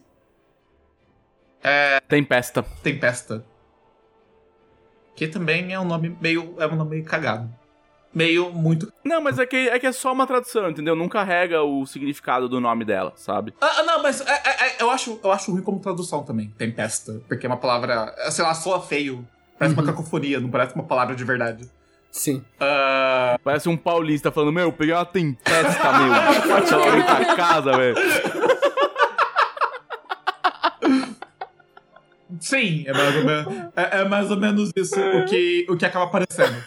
Tempesta. 2.07 2.63
Tempesta. 2.81 3.45
Que 5.15 5.27
também 5.27 5.71
é 5.71 5.79
um 5.79 5.85
nome 5.85 6.17
meio. 6.19 6.55
É 6.59 6.65
um 6.67 6.75
nome 6.75 6.89
meio 6.91 7.05
cagado. 7.05 7.60
Meio 8.13 8.51
muito. 8.51 8.91
Não, 9.05 9.21
mas 9.21 9.39
é 9.39 9.45
que, 9.45 9.55
é 9.55 9.79
que 9.79 9.87
é 9.87 9.91
só 9.93 10.11
uma 10.11 10.27
tradução, 10.27 10.69
entendeu? 10.69 10.95
Não 10.95 11.07
carrega 11.07 11.63
o 11.63 11.85
significado 11.85 12.49
do 12.49 12.59
nome 12.59 12.83
dela, 12.83 13.13
sabe? 13.15 13.53
Ah, 13.61 13.71
ah, 13.77 13.83
não, 13.83 14.03
mas 14.03 14.19
é- 14.21 14.31
é- 14.45 14.65
é- 14.67 14.75
eu, 14.81 14.89
acho, 14.91 15.17
eu 15.23 15.31
acho 15.31 15.51
ruim 15.51 15.61
como 15.61 15.79
tradução 15.79 16.21
também, 16.23 16.49
tempesta. 16.57 17.21
Porque 17.27 17.45
é 17.45 17.49
uma 17.49 17.55
palavra, 17.57 18.13
sei 18.29 18.43
lá, 18.43 18.53
soa 18.53 18.81
feio. 18.81 19.25
Parece 19.57 19.75
uma 19.77 19.85
cacofonia, 19.85 20.39
não 20.41 20.49
parece 20.49 20.75
uma 20.75 20.83
palavra 20.83 21.15
de 21.15 21.23
verdade. 21.23 21.69
Sim. 22.11 22.43
Ah, 22.59 23.39
Parece 23.41 23.69
um 23.69 23.77
paulista 23.77 24.29
falando, 24.29 24.51
meu, 24.51 24.73
peguei 24.73 24.93
uma 24.93 25.05
tempesta, 25.05 25.93
meu. 25.97 26.13
Pode 26.53 26.73
alguém 26.73 27.03
pra 27.03 27.35
casa, 27.37 27.71
velho. 27.77 27.95
sim, 32.39 32.83
é 32.87 32.93
mais 32.93 33.15
ou 33.15 33.23
menos, 33.23 33.53
é, 33.75 33.99
é 34.01 34.05
mais 34.05 34.31
ou 34.31 34.37
menos 34.37 34.71
isso 34.75 34.99
o 34.99 35.25
que, 35.25 35.65
o 35.69 35.77
que 35.77 35.85
acaba 35.85 36.05
aparecendo. 36.05 36.61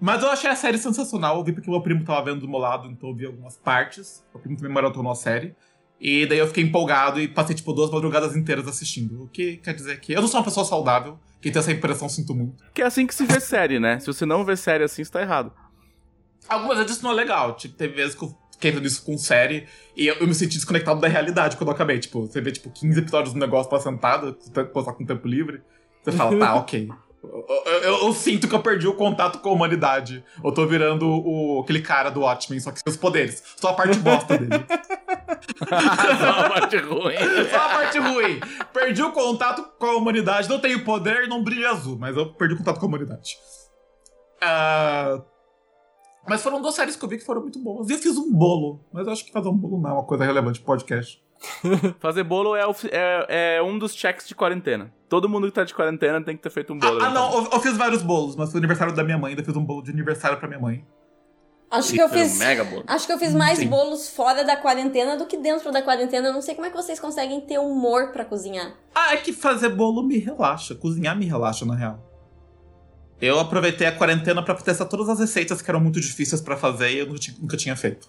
Mas 0.00 0.22
eu 0.22 0.30
achei 0.30 0.50
a 0.50 0.56
série 0.56 0.78
sensacional. 0.78 1.38
Eu 1.38 1.44
vi 1.44 1.52
porque 1.52 1.70
meu 1.70 1.80
primo 1.80 2.04
tava 2.04 2.24
vendo 2.24 2.40
do 2.40 2.48
meu 2.48 2.58
lado, 2.58 2.88
então 2.88 3.08
eu 3.08 3.14
vi 3.14 3.26
algumas 3.26 3.56
partes. 3.56 4.24
Meu 4.32 4.42
primo 4.42 4.56
também 4.56 4.72
maratonou 4.72 5.10
a 5.10 5.14
série. 5.14 5.54
E 5.98 6.26
daí 6.26 6.38
eu 6.38 6.46
fiquei 6.46 6.62
empolgado 6.62 7.20
e 7.20 7.26
passei, 7.26 7.56
tipo, 7.56 7.72
duas 7.72 7.90
madrugadas 7.90 8.36
inteiras 8.36 8.68
assistindo. 8.68 9.24
O 9.24 9.28
que 9.28 9.56
quer 9.56 9.74
dizer 9.74 9.98
que 10.00 10.12
eu 10.12 10.20
não 10.20 10.28
sou 10.28 10.38
uma 10.38 10.44
pessoa 10.44 10.66
saudável. 10.66 11.18
Quem 11.40 11.50
tem 11.50 11.60
essa 11.60 11.72
impressão, 11.72 12.08
sinto 12.08 12.34
muito. 12.34 12.62
Que 12.74 12.82
é 12.82 12.86
assim 12.86 13.06
que 13.06 13.14
se 13.14 13.24
vê 13.24 13.40
série, 13.40 13.78
né? 13.78 13.98
Se 13.98 14.06
você 14.06 14.26
não 14.26 14.44
vê 14.44 14.56
série 14.56 14.84
assim, 14.84 15.02
você 15.02 15.10
tá 15.10 15.22
errado. 15.22 15.52
Algumas 16.48 16.76
vezes 16.78 16.96
isso 16.96 17.04
não 17.04 17.12
é 17.12 17.14
legal. 17.14 17.54
Tipo, 17.56 17.76
teve 17.76 17.94
vezes 17.94 18.14
que 18.14 18.24
eu 18.24 18.36
fiquei 18.52 18.70
vendo 18.70 18.86
isso 18.86 19.04
com 19.04 19.16
série 19.16 19.66
e 19.96 20.06
eu, 20.06 20.16
eu 20.16 20.26
me 20.26 20.34
senti 20.34 20.56
desconectado 20.56 21.00
da 21.00 21.08
realidade 21.08 21.56
quando 21.56 21.68
eu 21.68 21.74
acabei. 21.74 21.98
Tipo, 21.98 22.26
você 22.26 22.40
vê, 22.40 22.52
tipo, 22.52 22.70
15 22.70 22.98
episódios 22.98 23.32
do 23.32 23.40
negócio 23.40 23.70
pra 23.70 23.80
sentado, 23.80 24.36
postar 24.72 24.92
com 24.92 25.04
tempo 25.04 25.26
livre. 25.26 25.62
Você 26.02 26.12
fala, 26.12 26.38
tá, 26.38 26.54
ok. 26.56 26.88
Eu, 27.22 27.44
eu- 27.82 27.98
eu- 28.06 28.12
sinto 28.12 28.46
que 28.48 28.54
eu 28.54 28.62
perdi 28.62 28.86
o 28.86 28.94
contato 28.94 29.40
com 29.40 29.48
a 29.48 29.52
humanidade. 29.52 30.24
Eu 30.44 30.52
tô 30.52 30.66
virando 30.66 31.06
o, 31.08 31.60
aquele 31.60 31.80
cara 31.82 32.08
do 32.10 32.20
Watchmen, 32.20 32.60
só 32.60 32.70
que 32.70 32.78
sem 32.80 32.90
os 32.90 32.96
poderes. 32.96 33.42
Só 33.56 33.70
a 33.70 33.72
parte 33.74 33.98
bosta 33.98 34.38
dele. 34.38 34.64
Só 36.20 36.30
a 36.40 36.50
parte 36.50 36.76
ruim. 36.78 37.14
Só 37.50 37.56
a 37.56 37.68
parte 37.68 37.98
ruim. 37.98 38.40
Perdi 38.72 39.02
o 39.02 39.12
contato 39.12 39.64
com 39.78 39.86
a 39.86 39.96
humanidade. 39.96 40.48
Não 40.48 40.58
tenho 40.60 40.84
poder, 40.84 41.26
não 41.28 41.42
brilho 41.42 41.68
azul, 41.68 41.96
mas 41.98 42.16
eu 42.16 42.32
perdi 42.34 42.54
o 42.54 42.58
contato 42.58 42.78
com 42.78 42.86
a 42.86 42.88
humanidade. 42.88 43.36
Ah, 44.40 45.20
Mas 46.28 46.42
foram 46.42 46.60
duas 46.60 46.74
séries 46.74 46.96
que 46.96 47.04
eu 47.04 47.08
vi 47.08 47.18
que 47.18 47.24
foram 47.24 47.40
muito 47.42 47.58
boas. 47.58 47.88
E 47.88 47.92
eu 47.94 47.98
fiz 47.98 48.16
um 48.16 48.32
bolo. 48.32 48.84
Mas 48.92 49.06
eu 49.06 49.12
acho 49.12 49.24
que 49.24 49.32
fazer 49.32 49.48
um 49.48 49.56
bolo 49.56 49.80
não 49.80 49.90
é 49.90 49.92
uma 49.94 50.04
coisa 50.04 50.24
relevante 50.24 50.58
pro 50.60 50.66
podcast. 50.66 51.22
Fazer 52.00 52.24
bolo 52.24 52.56
é, 52.56 52.62
é- 52.90 53.56
é 53.56 53.62
um 53.62 53.78
dos 53.78 53.94
checks 53.94 54.26
de 54.26 54.34
quarentena. 54.34 54.92
Todo 55.08 55.28
mundo 55.28 55.46
que 55.46 55.52
tá 55.52 55.64
de 55.64 55.74
quarentena 55.74 56.20
tem 56.22 56.36
que 56.36 56.42
ter 56.42 56.50
feito 56.50 56.72
um 56.72 56.78
bolo. 56.78 57.00
Ah, 57.02 57.06
ah, 57.06 57.10
não, 57.10 57.32
eu, 57.44 57.50
eu 57.52 57.60
fiz 57.60 57.76
vários 57.76 58.02
bolos, 58.02 58.34
mas 58.36 58.50
foi 58.50 58.58
o 58.58 58.60
aniversário 58.60 58.94
da 58.94 59.04
minha 59.04 59.18
mãe, 59.18 59.30
ainda 59.30 59.44
fiz 59.44 59.54
um 59.56 59.64
bolo 59.64 59.82
de 59.82 59.90
aniversário 59.90 60.38
pra 60.38 60.48
minha 60.48 60.60
mãe. 60.60 60.84
Acho 61.70 61.92
que 61.92 62.00
eu 62.00 62.08
Foi 62.08 62.22
um 62.22 62.24
fiz. 62.28 62.38
mega 62.38 62.62
bolo. 62.64 62.84
Acho 62.86 63.06
que 63.06 63.12
eu 63.12 63.18
fiz 63.18 63.34
mais 63.34 63.58
Sim. 63.58 63.66
bolos 63.66 64.08
fora 64.08 64.44
da 64.44 64.56
quarentena 64.56 65.16
do 65.16 65.26
que 65.26 65.36
dentro 65.36 65.72
da 65.72 65.82
quarentena. 65.82 66.28
Eu 66.28 66.32
não 66.32 66.40
sei 66.40 66.54
como 66.54 66.66
é 66.66 66.70
que 66.70 66.76
vocês 66.76 66.98
conseguem 67.00 67.40
ter 67.40 67.58
humor 67.58 68.12
pra 68.12 68.24
cozinhar. 68.24 68.72
Ah, 68.94 69.14
é 69.14 69.16
que 69.16 69.32
fazer 69.32 69.70
bolo 69.70 70.02
me 70.04 70.16
relaxa. 70.18 70.76
Cozinhar 70.76 71.16
me 71.18 71.26
relaxa, 71.26 71.66
na 71.66 71.74
real. 71.74 71.98
Eu 73.20 73.40
aproveitei 73.40 73.86
a 73.86 73.92
quarentena 73.92 74.44
pra 74.44 74.54
testar 74.54 74.84
todas 74.84 75.08
as 75.08 75.18
receitas 75.18 75.60
que 75.60 75.68
eram 75.68 75.80
muito 75.80 76.00
difíceis 76.00 76.40
pra 76.40 76.56
fazer 76.56 76.90
e 76.92 76.98
eu 76.98 77.06
nunca 77.40 77.56
tinha 77.56 77.74
feito. 77.74 78.08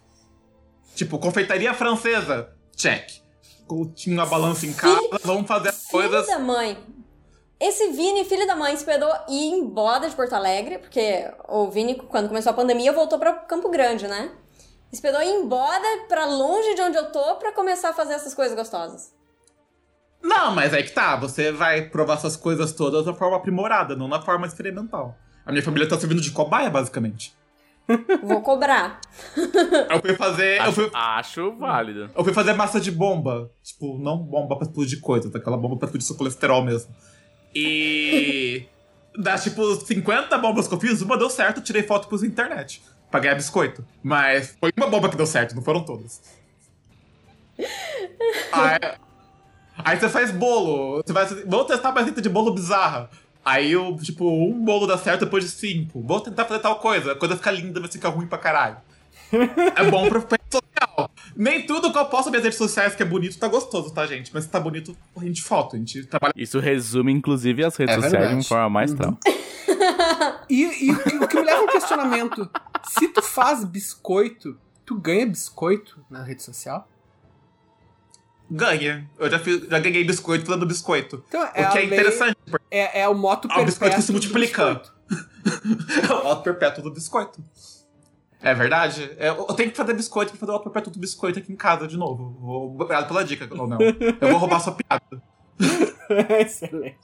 Tipo, 0.95 1.17
confeitaria 1.17 1.73
francesa. 1.73 2.49
Check. 2.77 3.09
Tinha 3.95 4.15
uma 4.15 4.25
balança 4.25 4.65
em 4.65 4.71
casa, 4.71 5.19
vamos 5.23 5.45
fazer 5.47 5.69
as 5.69 5.87
Filho 5.87 5.91
coisas. 5.91 6.27
da 6.27 6.39
mãe. 6.39 6.77
Esse 7.59 7.91
Vini, 7.91 8.23
filho 8.23 8.45
da 8.45 8.55
mãe, 8.55 8.73
esperou 8.73 9.11
ir 9.27 9.49
embora 9.49 10.07
de 10.07 10.15
Porto 10.15 10.33
Alegre, 10.33 10.77
porque 10.77 11.29
o 11.49 11.69
Vini, 11.69 11.95
quando 11.95 12.27
começou 12.27 12.51
a 12.51 12.55
pandemia, 12.55 12.93
voltou 12.93 13.17
pra 13.17 13.33
Campo 13.33 13.69
Grande, 13.69 14.07
né? 14.07 14.31
Esperou 14.93 15.21
ir 15.21 15.31
embora 15.31 16.05
pra 16.07 16.25
longe 16.25 16.75
de 16.75 16.81
onde 16.81 16.97
eu 16.97 17.11
tô 17.11 17.35
pra 17.35 17.51
começar 17.51 17.89
a 17.89 17.93
fazer 17.93 18.13
essas 18.13 18.33
coisas 18.33 18.55
gostosas. 18.55 19.11
Não, 20.21 20.53
mas 20.53 20.73
é 20.73 20.81
que 20.81 20.91
tá, 20.91 21.15
você 21.15 21.51
vai 21.51 21.89
provar 21.89 22.13
essas 22.13 22.37
coisas 22.37 22.71
todas 22.73 23.05
da 23.05 23.13
forma 23.13 23.37
aprimorada, 23.37 23.95
não 23.95 24.07
na 24.07 24.21
forma 24.21 24.45
experimental. 24.47 25.15
A 25.45 25.51
minha 25.51 25.63
família 25.63 25.89
tá 25.89 25.97
servindo 25.97 26.21
de 26.21 26.31
cobaia, 26.31 26.69
basicamente. 26.69 27.35
Vou 28.21 28.41
cobrar. 28.41 28.99
Eu 29.89 30.01
fui 30.01 30.13
fazer. 30.15 30.57
Eu 30.57 30.63
Acho, 30.63 30.73
fui, 30.73 30.89
acho 30.93 31.51
válido. 31.55 32.09
eu 32.15 32.23
fui 32.23 32.33
fazer 32.33 32.53
massa 32.53 32.79
de 32.79 32.91
bomba. 32.91 33.49
Tipo, 33.63 33.97
não 33.97 34.17
bomba 34.17 34.55
pra 34.57 34.67
explodir 34.67 34.99
coisas, 34.99 35.33
aquela 35.33 35.57
bomba 35.57 35.77
pra 35.77 35.85
explodir 35.85 36.05
seu 36.05 36.15
colesterol 36.15 36.63
mesmo. 36.63 36.93
E. 37.55 38.65
Das 39.19 39.43
tipo 39.43 39.73
50 39.73 40.37
bombas 40.37 40.67
que 40.67 40.75
eu 40.75 40.79
fiz, 40.79 41.01
uma 41.01 41.17
deu 41.17 41.27
certo, 41.27 41.57
eu 41.57 41.63
tirei 41.63 41.81
foto 41.81 42.07
pros 42.07 42.21
internet. 42.21 42.83
Pra 43.09 43.19
ganhar 43.19 43.33
biscoito. 43.33 43.83
Mas 44.03 44.55
foi 44.59 44.71
uma 44.77 44.85
bomba 44.85 45.09
que 45.09 45.15
deu 45.17 45.25
certo, 45.25 45.55
não 45.55 45.63
foram 45.63 45.83
todas. 45.83 46.21
Aí, 48.51 48.79
Aí 49.79 49.99
você 49.99 50.07
faz 50.09 50.29
bolo. 50.29 51.01
Você 51.03 51.13
vai. 51.13 51.25
Vamos 51.47 51.65
testar 51.65 51.89
uma 51.89 51.99
receita 51.99 52.21
de 52.21 52.29
bolo 52.29 52.53
bizarra. 52.53 53.09
Aí, 53.47 53.71
eu, 53.71 53.95
tipo, 54.01 54.25
um 54.29 54.63
bolo 54.63 54.85
dá 54.87 54.97
certo 54.97 55.25
depois 55.25 55.43
de 55.43 55.49
cinco. 55.51 56.01
Vou 56.01 56.19
tentar 56.19 56.45
fazer 56.45 56.59
tal 56.61 56.79
coisa. 56.79 57.13
A 57.13 57.15
coisa 57.15 57.35
fica 57.37 57.49
linda, 57.51 57.79
mas 57.79 57.91
fica 57.91 58.09
ruim 58.09 58.27
pra 58.27 58.37
caralho. 58.37 58.77
É 59.75 59.89
bom 59.89 60.07
pra 60.09 60.19
rede 60.29 60.43
social. 60.51 61.11
Nem 61.35 61.65
tudo 61.65 61.91
que 61.91 61.97
eu 61.97 62.05
posto 62.05 62.25
nas 62.25 62.31
minhas 62.31 62.43
redes 62.43 62.57
sociais 62.57 62.95
que 62.95 63.03
é 63.03 63.05
bonito 63.05 63.37
tá 63.37 63.47
gostoso, 63.47 63.93
tá, 63.93 64.05
gente? 64.05 64.31
Mas 64.33 64.45
se 64.45 64.49
tá 64.49 64.59
bonito, 64.59 64.95
a 65.15 65.23
gente 65.23 65.41
foto. 65.43 65.75
A 65.75 65.79
gente 65.79 66.03
trabalha. 66.05 66.33
Isso 66.35 66.59
resume, 66.59 67.11
inclusive, 67.13 67.63
as 67.63 67.75
redes 67.75 67.95
É 67.97 68.01
sociais 68.01 68.27
de 68.29 68.33
uma 68.35 68.43
forma 68.43 68.69
maestral. 68.69 69.17
E, 70.49 70.85
e 70.87 70.91
o 70.91 71.03
que- 71.03 71.15
o 71.17 71.27
que 71.27 71.35
me 71.39 71.45
leva 71.45 71.61
ao 71.61 71.67
questionamento: 71.67 72.49
se 72.97 73.07
tu 73.09 73.21
faz 73.21 73.63
biscoito, 73.65 74.57
tu 74.85 74.95
ganha 74.97 75.25
biscoito 75.25 75.99
na 76.09 76.23
rede 76.23 76.41
social? 76.41 76.87
Ganha. 78.49 79.09
Eu 79.19 79.29
já, 79.29 79.39
fiz, 79.39 79.61
já 79.67 79.79
ganhei 79.79 80.03
biscoito 80.03 80.45
falando 80.45 80.65
biscoito. 80.65 81.23
Então 81.27 81.41
o 81.41 81.45
é 81.53 81.63
a 81.63 81.69
que 81.69 81.77
é 81.77 81.81
lei- 81.81 81.85
interessante, 81.99 82.37
porque 82.49 82.65
É, 82.71 83.01
é 83.01 83.07
o 83.09 83.13
moto 83.15 83.47
Ah, 83.51 83.61
o 83.61 83.65
biscoito 83.65 83.79
perpétuo 83.95 84.01
se 84.01 84.07
do 84.07 84.13
multiplica. 84.13 84.65
biscoito. 84.75 84.93
é 86.09 86.13
o 86.13 86.27
auto 86.27 86.43
perpétuo 86.43 86.83
do 86.83 86.91
biscoito. 86.91 87.43
É 88.41 88.53
verdade? 88.53 89.11
É, 89.17 89.29
Eu 89.29 89.45
tenho 89.47 89.71
que 89.71 89.75
fazer 89.77 89.93
biscoito 89.93 90.31
pra 90.31 90.39
fazer 90.39 90.51
o 90.51 90.53
auto 90.55 90.63
perpétuo 90.63 90.93
do 90.93 90.99
biscoito 90.99 91.39
aqui 91.39 91.51
em 91.51 91.55
casa 91.55 91.87
de 91.87 91.97
novo. 91.97 92.37
Vou- 92.39 92.65
Obrigado 92.75 93.07
pela 93.07 93.23
dica, 93.25 93.47
ou 93.51 93.67
não. 93.67 93.77
Eu 93.81 94.29
vou 94.29 94.37
roubar 94.37 94.59
sua 94.59 94.73
piada. 94.73 95.21
Excelente. 96.39 96.97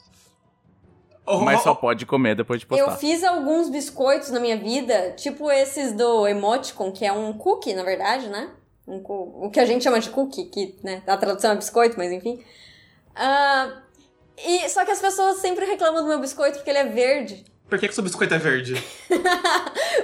Eu 1.26 1.40
Mas 1.40 1.62
só 1.62 1.74
pode 1.74 2.06
comer 2.06 2.36
depois 2.36 2.60
de 2.60 2.66
Eu 2.70 2.86
postar. 2.86 2.98
fiz 2.98 3.24
alguns 3.24 3.70
biscoitos 3.70 4.30
na 4.30 4.40
minha 4.42 4.58
vida, 4.58 5.12
tipo 5.12 5.50
esses 5.50 5.94
do 5.94 6.28
Emoticon, 6.28 6.92
que 6.92 7.06
é 7.06 7.14
um 7.14 7.32
cookie, 7.34 7.74
na 7.74 7.84
verdade, 7.84 8.28
né? 8.28 8.50
Um 8.88 9.02
o 9.46 9.50
que 9.50 9.60
a 9.60 9.66
gente 9.66 9.84
chama 9.84 10.00
de 10.00 10.10
cookie, 10.10 10.46
que 10.46 10.76
né, 10.84 11.02
a 11.08 11.16
tradução 11.18 11.52
é 11.52 11.56
biscoito, 11.56 11.98
mas 11.98 12.12
enfim. 12.12 12.44
Ah, 13.16 13.82
e, 14.38 14.68
só 14.70 14.84
que 14.84 14.92
as 14.92 15.00
pessoas 15.00 15.38
sempre 15.38 15.66
reclamam 15.66 16.02
do 16.02 16.08
meu 16.10 16.20
biscoito 16.20 16.58
porque 16.58 16.70
ele 16.70 16.80
é 16.80 16.86
verde. 16.86 17.46
Por 17.70 17.80
que, 17.80 17.88
que 17.88 17.96
seu 17.96 18.04
biscoito 18.04 18.34
é 18.34 18.38
verde? 18.38 18.76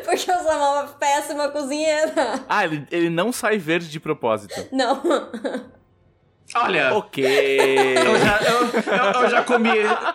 Porque 0.06 0.32
eu 0.32 0.38
sou 0.40 0.52
uma 0.56 0.84
péssima 1.00 1.50
cozinheira. 1.50 2.44
Ah, 2.48 2.64
ele, 2.66 2.88
ele 2.90 3.10
não 3.10 3.32
sai 3.32 3.58
verde 3.60 3.90
de 3.90 4.00
propósito. 4.00 4.56
Não. 4.72 5.02
Olha, 6.56 6.96
Ok. 6.96 7.24
eu, 7.24 8.18
já, 8.18 8.40
eu, 8.42 8.62
eu- 8.64 9.22
eu 9.24 9.30
já 9.30 9.44
comi, 9.44 9.70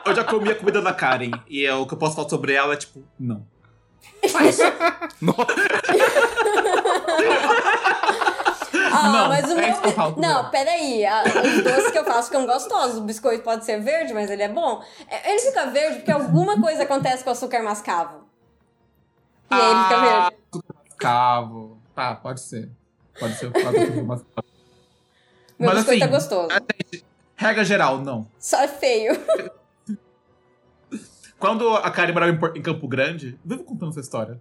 eu 0.04 0.14
já 0.16 0.24
comi 0.24 0.50
a 0.50 0.54
comida 0.56 0.82
da 0.82 0.92
Karen. 0.92 1.30
E 1.48 1.64
é, 1.64 1.72
o 1.74 1.86
que 1.86 1.94
eu 1.94 1.98
posso 1.98 2.16
falar 2.16 2.28
sobre 2.28 2.54
ela 2.54 2.74
é 2.74 2.76
tipo, 2.76 3.04
não. 3.20 3.46
Ah, 8.92 9.08
Não, 9.12 9.28
mas 9.28 9.44
o 9.50 9.52
é 9.58 9.66
meu. 9.82 9.92
falo, 9.92 10.20
não, 10.20 10.42
não. 10.44 10.50
peraí. 10.50 11.04
a- 11.06 11.22
Os 11.24 11.62
doces 11.64 11.90
que 11.90 11.98
eu 11.98 12.04
faço 12.04 12.28
ficam 12.28 12.46
gostosos. 12.46 12.98
O 12.98 13.02
biscoito 13.02 13.42
pode 13.42 13.64
ser 13.64 13.80
verde, 13.80 14.12
mas 14.12 14.30
ele 14.30 14.42
é 14.42 14.48
bom. 14.48 14.82
É, 15.08 15.30
Ele 15.30 15.40
fica 15.40 15.66
verde 15.66 15.96
porque 15.98 16.10
alguma 16.12 16.60
coisa 16.60 16.82
acontece 16.82 17.22
com 17.24 17.30
o 17.30 17.32
açúcar 17.32 17.62
mascavo. 17.62 18.24
E 19.50 19.54
aí 19.54 19.70
ele 19.70 19.82
fica 19.84 19.96
Ah, 19.96 20.30
verde. 20.30 20.64
Cavo. 20.98 21.78
Tá, 21.94 22.14
pode 22.16 22.40
ser. 22.40 22.70
Pode 23.18 23.34
ser 23.36 23.46
o 23.46 23.52
caso 23.52 23.72
do 23.92 24.04
mas... 24.04 24.22
Meu 25.58 25.68
mas 25.70 25.74
biscoito 25.78 26.02
assim, 26.04 26.12
é 26.12 26.16
gostoso. 26.18 26.48
Regra 27.36 27.64
geral, 27.64 27.98
não. 27.98 28.26
Só 28.38 28.60
é 28.60 28.68
feio. 28.68 29.12
Quando 31.38 31.68
a 31.76 31.90
Karen 31.90 32.12
morava 32.12 32.52
em 32.56 32.62
Campo 32.62 32.88
Grande, 32.88 33.38
vivo 33.44 33.64
contando 33.64 33.90
essa 33.90 34.00
história. 34.00 34.40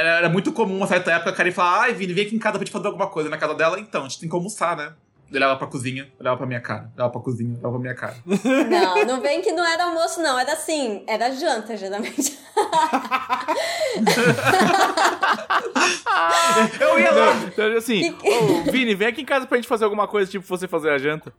Era, 0.00 0.28
muito 0.28 0.52
comum, 0.52 0.76
uma 0.76 0.86
certa 0.86 1.12
época, 1.12 1.30
a 1.30 1.32
Karen 1.32 1.52
falar: 1.52 1.82
Ai, 1.82 1.94
Vini, 1.94 2.12
vem 2.12 2.26
aqui 2.26 2.34
em 2.34 2.38
casa 2.38 2.58
pra 2.58 2.64
te 2.64 2.70
fazer 2.70 2.86
alguma 2.86 3.08
coisa. 3.08 3.28
Na 3.28 3.38
casa 3.38 3.54
dela, 3.54 3.78
então, 3.78 4.04
a 4.04 4.08
gente 4.08 4.20
tem 4.20 4.28
que 4.28 4.34
almoçar, 4.34 4.76
né? 4.76 4.92
Olhava 5.32 5.56
pra 5.56 5.68
cozinha, 5.68 6.10
olhava 6.18 6.36
pra 6.36 6.46
minha 6.46 6.60
cara. 6.60 6.90
Olhava 6.96 7.12
pra 7.12 7.20
cozinha, 7.20 7.52
olhava 7.52 7.70
pra 7.70 7.78
minha 7.78 7.94
cara. 7.94 8.16
Não, 8.26 9.04
não 9.04 9.20
vem 9.20 9.40
que 9.40 9.52
não 9.52 9.64
era 9.64 9.84
almoço, 9.84 10.20
não. 10.20 10.36
Era 10.38 10.54
assim, 10.54 11.04
era 11.06 11.30
janta, 11.32 11.76
geralmente. 11.76 12.36
Eu 16.80 16.98
ia 16.98 17.10
lá! 17.12 17.32
Então, 17.46 17.76
assim, 17.76 18.10
ô, 18.10 18.70
Vini, 18.70 18.94
vem 18.94 19.08
aqui 19.08 19.22
em 19.22 19.24
casa 19.24 19.46
pra 19.46 19.56
gente 19.56 19.68
fazer 19.68 19.84
alguma 19.84 20.08
coisa, 20.08 20.30
tipo 20.30 20.46
você 20.46 20.66
fazer 20.66 20.90
a 20.90 20.98
janta. 20.98 21.32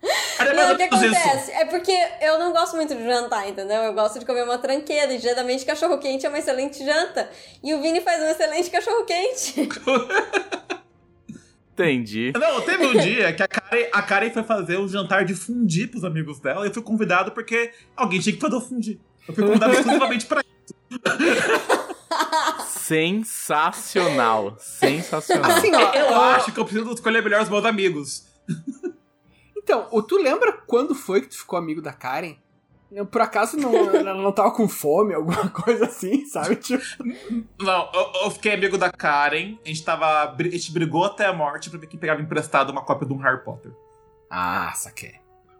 Não, 0.56 0.74
o 0.74 0.78
que 0.78 0.84
acontece? 0.84 1.52
É 1.52 1.66
porque 1.66 1.96
eu 2.22 2.40
não 2.40 2.52
gosto 2.52 2.76
muito 2.76 2.96
de 2.96 3.04
jantar, 3.04 3.48
entendeu? 3.48 3.84
Eu 3.84 3.94
gosto 3.94 4.20
de 4.20 4.26
comer 4.26 4.44
uma 4.44 4.58
tranqueira. 4.58 5.14
E 5.14 5.20
geralmente 5.20 5.66
cachorro 5.66 5.98
quente 5.98 6.26
é 6.26 6.30
uma 6.30 6.40
excelente 6.40 6.84
janta. 6.84 7.30
E 7.64 7.74
o 7.74 7.82
Vini 7.82 8.02
faz 8.02 8.22
um 8.22 8.28
excelente 8.28 8.70
cachorro 8.70 9.06
quente. 9.06 9.68
Entendi. 11.84 12.34
Não, 12.38 12.62
teve 12.62 12.86
um 12.86 12.98
dia 13.00 13.34
que 13.34 13.44
a 13.44 13.48
Karen, 13.48 13.88
a 13.92 14.02
Karen 14.02 14.30
foi 14.32 14.44
fazer 14.44 14.78
um 14.78 14.88
jantar 14.88 15.26
de 15.26 15.34
fundi 15.34 15.88
pros 15.88 16.04
amigos 16.04 16.40
dela. 16.40 16.66
E 16.66 16.70
eu 16.70 16.74
fui 16.74 16.84
convidado 16.84 17.32
porque 17.32 17.72
alguém 17.96 18.20
tinha 18.20 18.34
que 18.34 18.42
fazer 18.42 18.56
o 18.56 18.62
fundi. 18.62 19.00
Eu 19.28 19.34
fui 19.34 19.44
convidado 19.46 19.74
exclusivamente 19.74 20.26
pra 20.26 20.42
Sensacional. 22.66 24.56
Sensacional. 24.60 25.52
Assim, 25.52 25.74
ó, 25.74 25.94
Eu 25.94 26.12
ó, 26.12 26.24
acho 26.32 26.52
que 26.52 26.60
eu 26.60 26.66
preciso 26.66 26.92
escolher 26.92 27.24
melhor 27.24 27.42
os 27.42 27.50
meus 27.50 27.66
amigos. 27.66 28.28
Então, 29.58 29.88
tu 30.02 30.18
lembra 30.18 30.52
quando 30.68 30.94
foi 30.94 31.22
que 31.22 31.28
tu 31.30 31.38
ficou 31.38 31.58
amigo 31.58 31.82
da 31.82 31.94
Karen? 31.94 32.36
Eu, 32.92 33.06
por 33.06 33.22
acaso 33.22 33.56
não, 33.56 33.74
ela 33.96 34.14
não 34.14 34.34
tava 34.34 34.52
com 34.52 34.68
fome, 34.68 35.14
alguma 35.14 35.48
coisa 35.52 35.86
assim, 35.86 36.26
sabe? 36.26 36.58
Tipo, 36.58 36.84
Não, 37.60 37.90
eu, 37.94 38.24
eu 38.26 38.32
fiquei 38.32 38.54
amigo 38.54 38.78
da 38.78 38.92
Karen. 38.92 39.58
A 39.64 39.68
gente 39.68 39.84
tava. 39.84 40.06
A 40.30 40.44
gente 40.44 40.74
brigou 40.74 41.06
até 41.06 41.26
a 41.26 41.34
morte 41.34 41.70
pra 41.70 41.80
ver 41.80 41.88
quem 41.88 42.00
pegava 42.00 42.22
emprestado 42.22 42.70
uma 42.70 42.84
cópia 42.84 43.08
de 43.08 43.14
um 43.14 43.18
Harry 43.18 43.44
Potter. 43.44 43.72
ah, 44.30 44.74
saquei. 44.76 45.16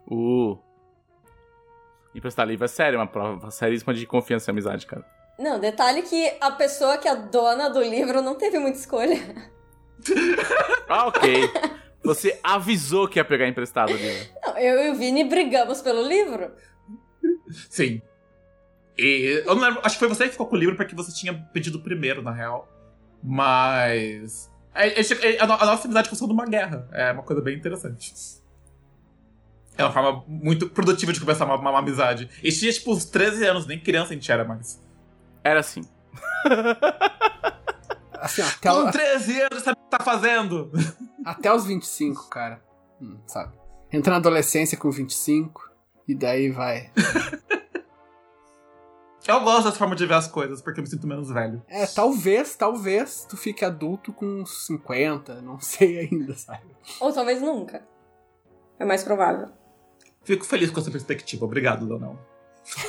Uh. 0.10 0.58
Emprestar 2.14 2.46
livro 2.46 2.66
é 2.66 2.68
sério, 2.68 3.00
uma 3.00 3.08
prova 3.08 3.50
seríssima 3.50 3.94
de 3.94 4.06
confiança 4.06 4.50
e 4.50 4.52
amizade, 4.52 4.86
cara. 4.86 5.06
Não, 5.40 5.58
detalhe 5.58 6.02
que 6.02 6.34
a 6.42 6.52
pessoa 6.52 6.98
que 6.98 7.08
é 7.08 7.16
dona 7.16 7.70
do 7.70 7.82
livro 7.82 8.22
não 8.22 8.36
teve 8.36 8.60
muita 8.60 8.78
escolha. 8.78 9.18
Ah, 10.90 11.08
ok. 11.08 11.50
Você 12.04 12.38
avisou 12.44 13.08
que 13.08 13.18
ia 13.20 13.24
pegar 13.24 13.48
emprestado 13.48 13.94
o 13.94 13.96
livro. 13.96 14.28
Não, 14.44 14.58
eu 14.58 14.86
e 14.86 14.90
o 14.90 14.96
Vini 14.96 15.24
brigamos 15.24 15.82
pelo 15.82 16.02
livro. 16.02 16.52
Sim. 17.70 18.02
E 18.98 19.44
eu 19.46 19.56
não 19.56 19.62
lembro, 19.62 19.80
acho 19.84 19.96
que 19.96 20.00
foi 20.00 20.08
você 20.10 20.26
que 20.26 20.32
ficou 20.32 20.48
com 20.48 20.56
o 20.56 20.60
livro 20.60 20.76
porque 20.76 20.94
você 20.96 21.12
tinha 21.12 21.34
pedido 21.54 21.80
primeiro, 21.82 22.22
na 22.22 22.32
real. 22.32 22.68
Mas. 23.24 24.50
A, 24.74 24.82
a- 24.84 25.44
a 25.44 25.48
no- 25.48 25.54
a 25.54 25.66
nossa 25.66 25.86
amizade 25.86 26.10
começou 26.10 26.28
numa 26.28 26.46
guerra. 26.46 26.88
É 26.92 27.12
uma 27.12 27.24
coisa 27.24 27.42
bem 27.42 27.56
interessante. 27.58 28.14
É 29.78 29.84
uma 29.84 29.92
forma 29.92 30.24
muito 30.28 30.70
produtiva 30.70 31.14
de 31.14 31.20
começar 31.20 31.46
uma, 31.46 31.56
uma 31.56 31.80
amizade. 31.80 32.30
E 32.44 32.52
tinha, 32.52 32.72
tipo, 32.72 32.92
uns 32.94 33.06
13 33.06 33.46
anos, 33.46 33.66
nem 33.66 33.80
criança 33.80 34.12
a 34.12 34.14
gente 34.14 34.32
era 34.32 34.44
mais. 34.44 34.80
Era 35.44 35.60
assim. 35.62 35.82
Assim, 38.14 38.44
ó, 38.44 38.46
até, 38.46 38.70
Com 38.70 38.88
o- 38.88 38.92
13 38.92 39.42
anos, 39.42 39.64
sabe 39.64 39.80
o 39.80 39.84
que 39.84 39.90
tá 39.98 40.04
fazendo? 40.04 40.72
até 41.26 41.52
os 41.52 41.66
25, 41.66 42.30
cara. 42.30 42.62
Hum, 43.02 43.18
sabe? 43.26 43.52
Entra 43.92 44.12
na 44.12 44.18
adolescência 44.18 44.78
com 44.78 44.92
25, 44.92 45.71
e 46.12 46.16
daí 46.16 46.50
vai. 46.50 46.92
Eu 49.28 49.40
gosto 49.42 49.66
dessa 49.66 49.78
forma 49.78 49.96
de 49.96 50.06
ver 50.06 50.16
as 50.16 50.28
coisas, 50.28 50.62
porque 50.62 50.80
eu 50.80 50.84
me 50.84 50.90
sinto 50.90 51.06
menos 51.06 51.30
velho. 51.30 51.64
É, 51.68 51.86
talvez, 51.86 52.56
talvez 52.56 53.24
tu 53.30 53.38
fique 53.38 53.64
adulto 53.64 54.12
com 54.12 54.26
uns 54.26 54.66
50, 54.66 55.42
não 55.42 55.60
sei 55.62 56.00
ainda, 56.00 56.34
sabe? 56.34 56.66
Ou 57.00 57.14
talvez 57.14 57.40
nunca. 57.40 57.84
É 58.80 58.84
mais 58.84 59.04
provável. 59.04 59.50
Fico 60.24 60.44
feliz 60.44 60.72
com 60.72 60.80
essa 60.80 60.90
perspectiva. 60.92 61.46
Obrigado, 61.46 61.86
Leonel. 61.86 62.18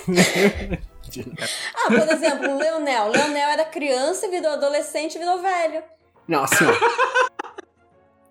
Ah, 1.74 1.88
por 1.88 2.08
exemplo, 2.14 2.54
o 2.54 2.58
Leonel. 2.58 3.08
Leonel 3.10 3.48
era 3.50 3.64
criança, 3.64 4.30
virou 4.30 4.52
adolescente 4.52 5.16
e 5.16 5.18
virou 5.18 5.42
velho. 5.42 5.82
Não, 6.28 6.44
assim, 6.44 6.64
ó. 6.64 7.31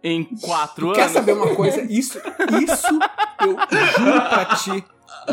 Em 0.04 0.24
quatro 0.24 0.88
Tu 0.88 0.92
anos. 0.92 0.98
quer 0.98 1.10
saber 1.10 1.34
uma 1.34 1.56
coisa? 1.56 1.82
Isso, 1.84 2.18
isso 2.64 3.00
eu 3.46 3.58
juro 3.98 4.22
pra 4.30 4.56
ti, 4.56 4.86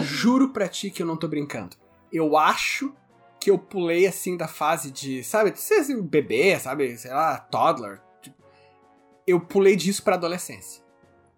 juro 0.03 0.49
pra 0.51 0.69
ti 0.69 0.91
que 0.91 1.03
eu 1.03 1.07
não 1.07 1.17
tô 1.17 1.27
brincando. 1.27 1.77
Eu 2.13 2.37
acho 2.37 2.93
que 3.41 3.51
eu 3.51 3.59
pulei 3.59 4.07
assim 4.07 4.37
da 4.37 4.47
fase 4.49 4.91
de, 4.91 5.23
sabe, 5.25 5.53
de 5.53 5.95
bebê, 6.03 6.59
sabe, 6.59 6.97
sei 6.99 7.11
lá, 7.13 7.39
toddler. 7.39 8.01
Eu 9.27 9.41
pulei 9.41 9.77
disso 9.77 10.03
pra 10.03 10.15
adolescência. 10.17 10.83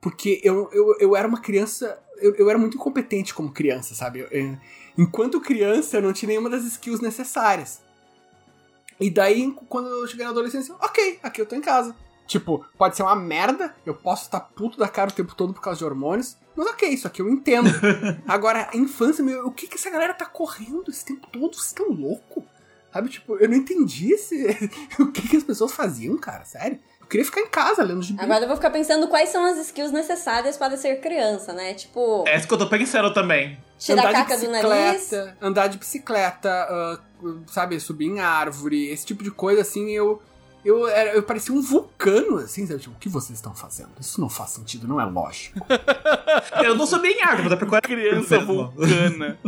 Porque 0.01 0.41
eu, 0.43 0.69
eu, 0.73 0.97
eu 0.99 1.17
era 1.17 1.29
uma 1.29 1.41
criança, 1.41 2.03
eu, 2.19 2.35
eu 2.37 2.49
era 2.49 2.59
muito 2.59 2.77
incompetente 2.77 3.35
como 3.35 3.53
criança, 3.53 3.95
sabe? 3.95 4.21
Eu- 4.21 4.29
eu- 4.31 4.59
enquanto 4.97 5.41
criança 5.41 5.99
eu 5.99 6.03
não 6.03 6.13
tinha 6.13 6.29
nenhuma 6.29 6.49
das 6.49 6.65
skills 6.65 7.01
necessárias. 7.01 7.83
E 8.99 9.11
daí, 9.11 9.53
quando 9.69 9.89
eu 9.89 10.07
cheguei 10.07 10.25
na 10.25 10.31
adolescência, 10.31 10.75
ok, 10.81 11.19
aqui 11.23 11.41
eu 11.41 11.47
tô 11.47 11.55
em 11.55 11.61
casa. 11.61 11.95
Tipo, 12.31 12.65
pode 12.79 12.95
ser 12.97 13.03
uma 13.03 13.17
merda, 13.17 13.75
eu 13.85 13.93
posso 13.93 14.27
estar 14.27 14.39
puto 14.39 14.79
da 14.79 14.87
cara 14.87 15.11
o 15.11 15.13
tempo 15.13 15.35
todo 15.35 15.53
por 15.53 15.61
causa 15.61 15.81
de 15.81 15.85
hormônios, 15.85 16.37
mas 16.55 16.65
ok, 16.69 16.89
isso 16.89 17.09
aqui 17.09 17.21
eu 17.21 17.29
entendo. 17.29 17.69
Agora, 18.25 18.69
a 18.73 18.77
infância, 18.77 19.25
meu, 19.25 19.49
o 19.49 19.51
que 19.51 19.67
que 19.67 19.75
essa 19.75 19.91
galera 19.91 20.15
tá 20.15 20.25
correndo 20.27 20.85
esse 20.89 21.05
tempo 21.05 21.27
todo? 21.27 21.57
Vocês 21.57 21.67
estão 21.67 21.89
loucos? 21.91 22.45
Sabe, 22.93 23.09
tipo, 23.09 23.37
eu 23.37 23.49
não 23.49 23.57
entendi 23.57 24.13
esse... 24.13 24.71
o 25.01 25.11
que 25.11 25.27
que 25.27 25.39
as 25.39 25.43
pessoas 25.43 25.73
faziam, 25.73 26.17
cara, 26.19 26.45
sério. 26.45 26.79
queria 27.09 27.27
ficar 27.27 27.41
em 27.41 27.49
casa 27.49 27.83
lendo 27.83 28.01
gibi. 28.01 28.23
Agora 28.23 28.45
eu 28.45 28.47
vou 28.47 28.57
ficar 28.57 28.71
pensando 28.71 29.09
quais 29.09 29.31
são 29.31 29.45
as 29.45 29.59
skills 29.59 29.91
necessárias 29.91 30.57
para 30.57 30.77
ser 30.77 31.01
criança, 31.01 31.53
né? 31.53 31.75
Tipo, 31.75 32.23
É 32.29 32.37
isso 32.37 32.47
que 32.47 32.55
eu 32.55 32.59
tô 32.59 32.69
pensando 32.69 33.13
também. 33.13 33.59
tirar 33.77 34.07
a 34.07 34.09
andar 34.11 34.25
caca 34.25 34.37
de 34.37 34.47
do 34.47 34.53
nariz. 34.53 35.01
bicicleta, 35.01 35.37
andar 35.43 35.67
de 35.67 35.79
bicicleta, 35.79 36.49
ah, 36.49 37.01
sabe, 37.49 37.81
subir 37.81 38.07
em 38.07 38.21
árvore, 38.21 38.89
esse 38.89 39.05
tipo 39.05 39.25
de 39.25 39.33
coisa, 39.33 39.63
assim, 39.63 39.91
eu. 39.91 40.23
Eu, 40.63 40.87
era, 40.87 41.15
eu 41.15 41.23
parecia 41.23 41.55
um 41.55 41.63
vulcano, 41.63 42.37
assim, 42.37 42.67
sabe? 42.67 42.81
Tipo, 42.81 42.95
o 42.95 42.99
que 42.99 43.09
vocês 43.09 43.39
estão 43.39 43.55
fazendo? 43.55 43.91
Isso 43.99 44.21
não 44.21 44.29
faz 44.29 44.51
sentido, 44.51 44.87
não 44.87 45.01
é 45.01 45.05
lógico. 45.05 45.59
Eu 46.63 46.75
não 46.75 46.87
subi 46.87 47.09
em 47.09 47.23
árvore, 47.23 47.43
vou 47.43 47.51
dar 47.51 47.57
procurar. 47.57 47.81
Criança 47.81 48.39
vulcana. 48.41 49.39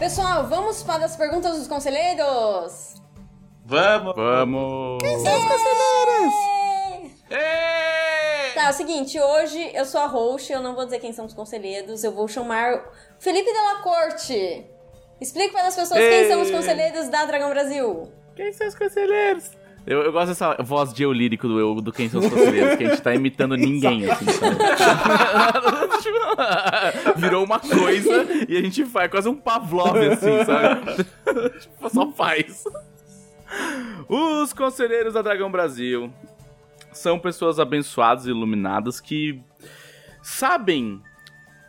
Pessoal, 0.00 0.48
vamos 0.48 0.82
para 0.82 1.04
as 1.04 1.16
perguntas 1.16 1.56
dos 1.56 1.68
conselheiros? 1.68 2.94
Vamos. 3.64 4.14
Vamos. 4.16 5.02
Ê! 7.30 8.52
Tá, 8.54 8.66
é 8.66 8.70
o 8.70 8.72
seguinte, 8.72 9.20
hoje 9.20 9.70
eu 9.74 9.84
sou 9.84 10.00
a 10.00 10.06
host, 10.06 10.52
eu 10.52 10.60
não 10.62 10.74
vou 10.74 10.84
dizer 10.84 10.98
quem 10.98 11.12
são 11.12 11.24
os 11.24 11.34
conselheiros, 11.34 12.02
eu 12.02 12.12
vou 12.12 12.26
chamar 12.26 12.84
Felipe 13.18 13.52
Della 13.52 13.82
Corte. 13.82 14.75
Explique 15.20 15.52
para 15.52 15.68
as 15.68 15.76
pessoas 15.76 15.98
quem 15.98 16.08
Ei. 16.08 16.28
são 16.28 16.42
os 16.42 16.50
conselheiros 16.50 17.08
da 17.08 17.24
Dragão 17.24 17.50
Brasil. 17.50 18.12
Quem 18.34 18.52
são 18.52 18.66
os 18.68 18.74
conselheiros? 18.74 19.50
Eu, 19.86 20.02
eu 20.02 20.12
gosto 20.12 20.28
dessa 20.28 20.56
voz 20.64 20.92
de 20.92 21.04
eu 21.04 21.12
lírico 21.12 21.46
do, 21.46 21.60
eu, 21.60 21.74
do 21.76 21.92
Quem 21.92 22.08
São 22.08 22.18
os 22.18 22.28
Conselheiros, 22.28 22.74
que 22.76 22.84
a 22.84 22.88
gente 22.90 23.00
tá 23.02 23.14
imitando 23.14 23.54
ninguém, 23.56 24.10
assim, 24.10 24.26
sabe? 24.26 24.56
Virou 27.16 27.44
uma 27.44 27.60
coisa 27.60 28.26
e 28.48 28.56
a 28.56 28.62
gente 28.62 28.84
faz 28.84 29.08
quase 29.08 29.28
um 29.28 29.36
Pavlov, 29.36 29.96
assim, 29.96 30.44
sabe? 30.44 31.04
Tipo, 31.60 31.88
Só 31.88 32.10
faz. 32.10 32.64
Os 34.08 34.52
conselheiros 34.52 35.14
da 35.14 35.22
Dragão 35.22 35.52
Brasil 35.52 36.12
são 36.92 37.16
pessoas 37.16 37.60
abençoadas 37.60 38.26
e 38.26 38.30
iluminadas 38.30 38.98
que 39.00 39.40
sabem 40.20 41.00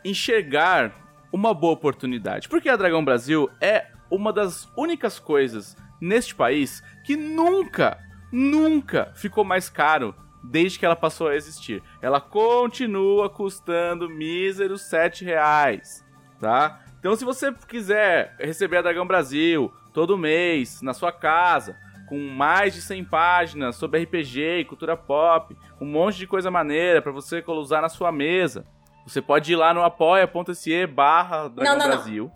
enxergar 0.04 0.92
uma 1.32 1.52
boa 1.54 1.72
oportunidade. 1.72 2.48
Porque 2.48 2.68
a 2.68 2.76
Dragão 2.76 3.04
Brasil 3.04 3.50
é 3.60 3.86
uma 4.10 4.32
das 4.32 4.70
únicas 4.76 5.18
coisas 5.18 5.76
neste 6.00 6.34
país 6.34 6.82
que 7.04 7.16
nunca, 7.16 7.98
nunca 8.32 9.12
ficou 9.14 9.44
mais 9.44 9.68
caro 9.68 10.14
desde 10.42 10.78
que 10.78 10.86
ela 10.86 10.96
passou 10.96 11.28
a 11.28 11.36
existir. 11.36 11.82
Ela 12.00 12.20
continua 12.20 13.28
custando 13.28 14.08
míseros 14.08 14.82
7 14.82 15.24
reais, 15.24 16.04
tá? 16.40 16.80
Então 16.98 17.14
se 17.14 17.24
você 17.24 17.52
quiser 17.52 18.34
receber 18.38 18.78
a 18.78 18.82
Dragão 18.82 19.06
Brasil 19.06 19.72
todo 19.92 20.18
mês 20.18 20.80
na 20.80 20.94
sua 20.94 21.12
casa, 21.12 21.76
com 22.08 22.18
mais 22.18 22.74
de 22.74 22.80
100 22.80 23.04
páginas 23.04 23.76
sobre 23.76 24.02
RPG 24.02 24.60
e 24.60 24.64
cultura 24.64 24.96
pop, 24.96 25.54
um 25.80 25.84
monte 25.84 26.16
de 26.16 26.26
coisa 26.26 26.50
maneira 26.50 27.02
pra 27.02 27.12
você 27.12 27.44
usar 27.46 27.82
na 27.82 27.88
sua 27.88 28.10
mesa, 28.10 28.66
você 29.08 29.22
pode 29.22 29.52
ir 29.52 29.56
lá 29.56 29.72
no 29.72 29.82
apoia.se 29.82 30.86
barra 30.86 31.48
Dragão 31.48 31.72
Não, 31.72 31.78
não, 31.78 31.88
não. 31.88 31.96
Brasil 31.96 32.30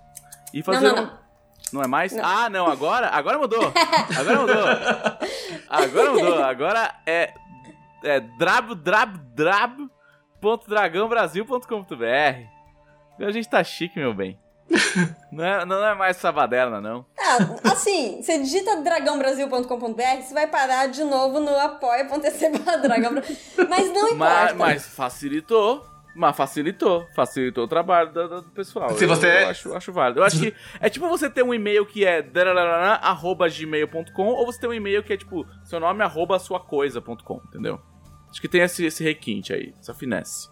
e 0.53 0.59
Não, 0.59 0.65
fazer 0.65 0.87
não, 0.87 0.93
um... 0.93 0.97
não. 1.07 1.23
Não 1.73 1.83
é 1.83 1.87
mais? 1.87 2.15
Ah, 2.19 2.51
não, 2.51 2.67
agora, 2.67 3.09
agora 3.09 3.39
mudou. 3.39 3.73
Agora 4.19 4.41
mudou. 4.41 4.57
Agora 5.71 6.11
mudou. 6.13 6.45
Agora 6.45 6.95
é 7.07 7.33
é 8.05 8.21
drab 8.21 8.75
drab 8.75 9.17
drab 9.35 9.89
dragãobrasil.com.br. 10.67 12.47
A 13.21 13.31
gente 13.31 13.49
tá 13.49 13.65
chique, 13.65 13.99
meu 13.99 14.13
bem. 14.13 14.39
Não 15.31 15.45
é, 15.45 15.65
não 15.65 15.85
é 15.85 15.95
mais 15.95 16.17
sabaderna, 16.19 16.79
não. 16.81 17.05
Ah, 17.19 17.39
assim, 17.73 18.23
você 18.23 18.39
digita 18.39 18.83
dragãobrasil.com.br, 18.83 20.23
você 20.23 20.35
vai 20.35 20.47
parar 20.47 20.89
de 20.89 21.03
novo 21.05 21.41
no 21.41 21.59
apoia.se. 21.59 22.51
Mas 23.69 23.93
não 23.93 24.03
Mas, 24.03 24.13
importa. 24.13 24.55
mas 24.55 24.87
facilitou. 24.87 25.87
Mas 26.15 26.37
facilitou. 26.37 27.07
Facilitou 27.15 27.65
o 27.65 27.69
trabalho 27.69 28.13
do, 28.13 28.43
do 28.43 28.51
pessoal. 28.51 28.91
Se 28.91 29.05
Eu- 29.05 29.09
você- 29.09 29.45
Eu, 29.45 29.49
acho, 29.49 29.75
acho 29.75 29.93
válido. 29.93 30.21
Eu 30.21 30.25
acho 30.25 30.39
que 30.41 30.55
é 30.81 30.91
tipo 30.91 31.09
você 31.09 31.31
ter 31.31 31.43
um 31.43 31.55
e-mail 31.55 31.87
que 31.87 32.05
é 32.05 32.23
arroba 33.01 33.49
gmail.com 33.49 34.27
ou 34.27 34.45
você 34.47 34.61
ter 34.61 34.67
um 34.67 34.75
e-mail 34.75 35.03
que 35.03 35.13
é 35.13 35.17
tipo 35.17 35.47
seu 35.65 35.81
nome 35.81 36.03
arroba 36.03 36.39
sua 36.39 36.61
coisa.com, 36.61 37.41
entendeu? 37.49 37.81
Acho 38.31 38.41
que 38.41 38.49
tem 38.49 38.61
esse, 38.63 38.85
esse 38.85 39.03
requinte 39.03 39.53
aí, 39.53 39.75
essa 39.81 39.95
finesse. 39.95 40.49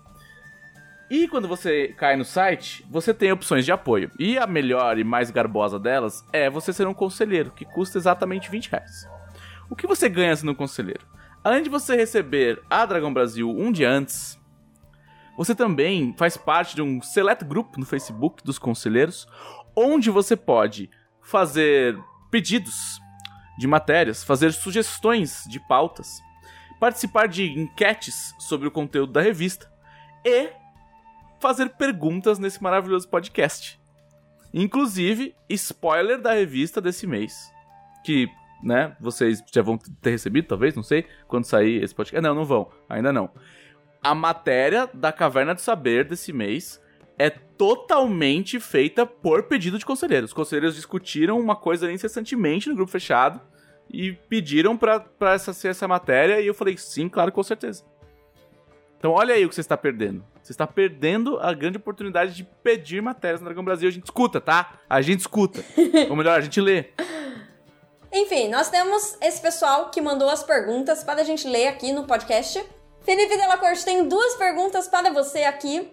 E 1.11 1.27
quando 1.27 1.49
você 1.49 1.89
cai 1.89 2.17
no 2.17 2.25
site, 2.25 2.87
você 2.89 3.13
tem 3.13 3.33
opções 3.33 3.65
de 3.65 3.73
apoio. 3.73 4.11
E 4.19 4.39
a 4.39 4.47
melhor 4.47 4.97
e 4.99 5.03
mais 5.05 5.31
garbosa 5.31 5.79
delas 5.79 6.25
é 6.33 6.49
você 6.49 6.73
ser 6.73 6.87
um 6.87 6.95
conselheiro, 6.95 7.51
que 7.51 7.65
custa 7.65 7.99
exatamente 7.99 8.51
20 8.51 8.71
reais. 8.71 9.09
O 9.69 9.75
que 9.77 9.87
você 9.87 10.09
ganha 10.09 10.35
sendo 10.37 10.53
um 10.53 10.55
conselheiro? 10.55 11.05
Além 11.43 11.63
de 11.63 11.69
você 11.71 11.97
receber 11.97 12.63
a 12.71 12.87
Dragão 12.87 13.13
Brasil 13.13 13.51
um 13.51 13.73
dia 13.73 13.91
antes, 13.91 14.39
você 15.41 15.55
também 15.55 16.15
faz 16.19 16.37
parte 16.37 16.77
de 16.77 16.83
um 16.83 17.01
select 17.01 17.47
group 17.47 17.79
no 17.79 17.87
Facebook 17.87 18.45
dos 18.45 18.59
conselheiros, 18.59 19.27
onde 19.75 20.11
você 20.11 20.37
pode 20.37 20.91
fazer 21.23 21.99
pedidos 22.31 23.01
de 23.59 23.67
matérias, 23.67 24.23
fazer 24.23 24.53
sugestões 24.53 25.45
de 25.49 25.59
pautas, 25.59 26.21
participar 26.79 27.27
de 27.27 27.59
enquetes 27.59 28.35
sobre 28.39 28.69
o 28.69 28.71
conteúdo 28.71 29.15
da 29.15 29.23
revista 29.23 29.73
e 30.27 30.51
fazer 31.41 31.71
perguntas 31.71 32.39
nesse 32.39 32.63
maravilhoso 32.63 33.09
podcast. 33.09 33.81
Inclusive, 34.53 35.35
spoiler 35.49 36.21
da 36.21 36.35
revista 36.35 36.83
desse 36.83 37.07
mês. 37.07 37.51
Que, 38.05 38.29
né, 38.63 38.95
vocês 39.01 39.43
já 39.51 39.63
vão 39.63 39.79
ter 39.79 40.11
recebido, 40.11 40.49
talvez, 40.49 40.75
não 40.75 40.83
sei, 40.83 41.07
quando 41.27 41.47
sair 41.47 41.83
esse 41.83 41.95
podcast. 41.95 42.21
Não, 42.21 42.35
não 42.35 42.45
vão, 42.45 42.71
ainda 42.91 43.11
não. 43.11 43.31
A 44.03 44.15
matéria 44.15 44.89
da 44.93 45.13
Caverna 45.13 45.55
do 45.55 45.61
Saber 45.61 46.05
desse 46.05 46.33
mês 46.33 46.81
é 47.19 47.29
totalmente 47.29 48.59
feita 48.59 49.05
por 49.05 49.43
pedido 49.43 49.79
de 49.79 49.85
conselheiros. 49.85 50.31
Os 50.31 50.35
conselheiros 50.35 50.75
discutiram 50.75 51.39
uma 51.39 51.55
coisa 51.55 51.93
incessantemente 51.93 52.69
no 52.69 52.75
grupo 52.75 52.91
fechado 52.91 53.41
e 53.93 54.13
pediram 54.13 54.77
pra, 54.77 55.01
pra 55.01 55.35
essa, 55.35 55.53
ser 55.53 55.69
essa 55.69 55.87
matéria 55.87 56.41
e 56.41 56.47
eu 56.47 56.55
falei, 56.55 56.79
sim, 56.79 57.09
claro, 57.11 57.31
com 57.31 57.43
certeza. 57.43 57.85
Então 58.97 59.13
olha 59.13 59.35
aí 59.35 59.45
o 59.45 59.49
que 59.51 59.55
você 59.55 59.61
está 59.61 59.77
perdendo. 59.77 60.25
Você 60.43 60.53
está 60.53 60.67
perdendo 60.67 61.39
a 61.39 61.53
grande 61.53 61.77
oportunidade 61.77 62.35
de 62.35 62.45
pedir 62.45 63.03
matérias 63.03 63.41
no 63.41 63.45
Dragão 63.45 63.65
Brasil. 63.65 63.89
A 63.89 63.93
gente 63.93 64.05
escuta, 64.05 64.41
tá? 64.41 64.79
A 64.89 65.03
gente 65.03 65.21
escuta. 65.21 65.63
Ou 66.09 66.17
melhor, 66.17 66.39
a 66.39 66.41
gente 66.41 66.61
lê. 66.61 66.87
Enfim, 68.13 68.49
nós 68.49 68.71
temos 68.71 69.17
esse 69.21 69.41
pessoal 69.41 69.91
que 69.91 70.01
mandou 70.01 70.29
as 70.29 70.43
perguntas 70.43 71.05
para 71.05 71.21
a 71.21 71.25
gente 71.25 71.47
ler 71.47 71.69
aqui 71.69 71.93
no 71.93 72.05
podcast. 72.05 72.65
Felipe 73.03 73.37
Della 73.37 73.57
Corte 73.57 73.85
tem 73.85 74.07
duas 74.07 74.35
perguntas 74.35 74.87
para 74.87 75.11
você 75.11 75.45
aqui. 75.45 75.91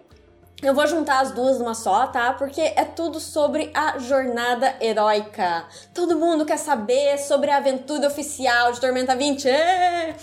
Eu 0.62 0.74
vou 0.74 0.86
juntar 0.86 1.20
as 1.20 1.30
duas 1.30 1.58
numa 1.58 1.74
só, 1.74 2.08
tá? 2.08 2.32
Porque 2.32 2.60
é 2.60 2.84
tudo 2.84 3.18
sobre 3.20 3.70
a 3.72 3.98
jornada 3.98 4.76
heróica. 4.80 5.66
Todo 5.94 6.18
mundo 6.18 6.44
quer 6.44 6.58
saber 6.58 7.16
sobre 7.18 7.50
a 7.50 7.58
aventura 7.58 8.08
oficial 8.08 8.72
de 8.72 8.80
Tormenta 8.80 9.14
20. 9.14 9.48
Ê! 9.48 10.14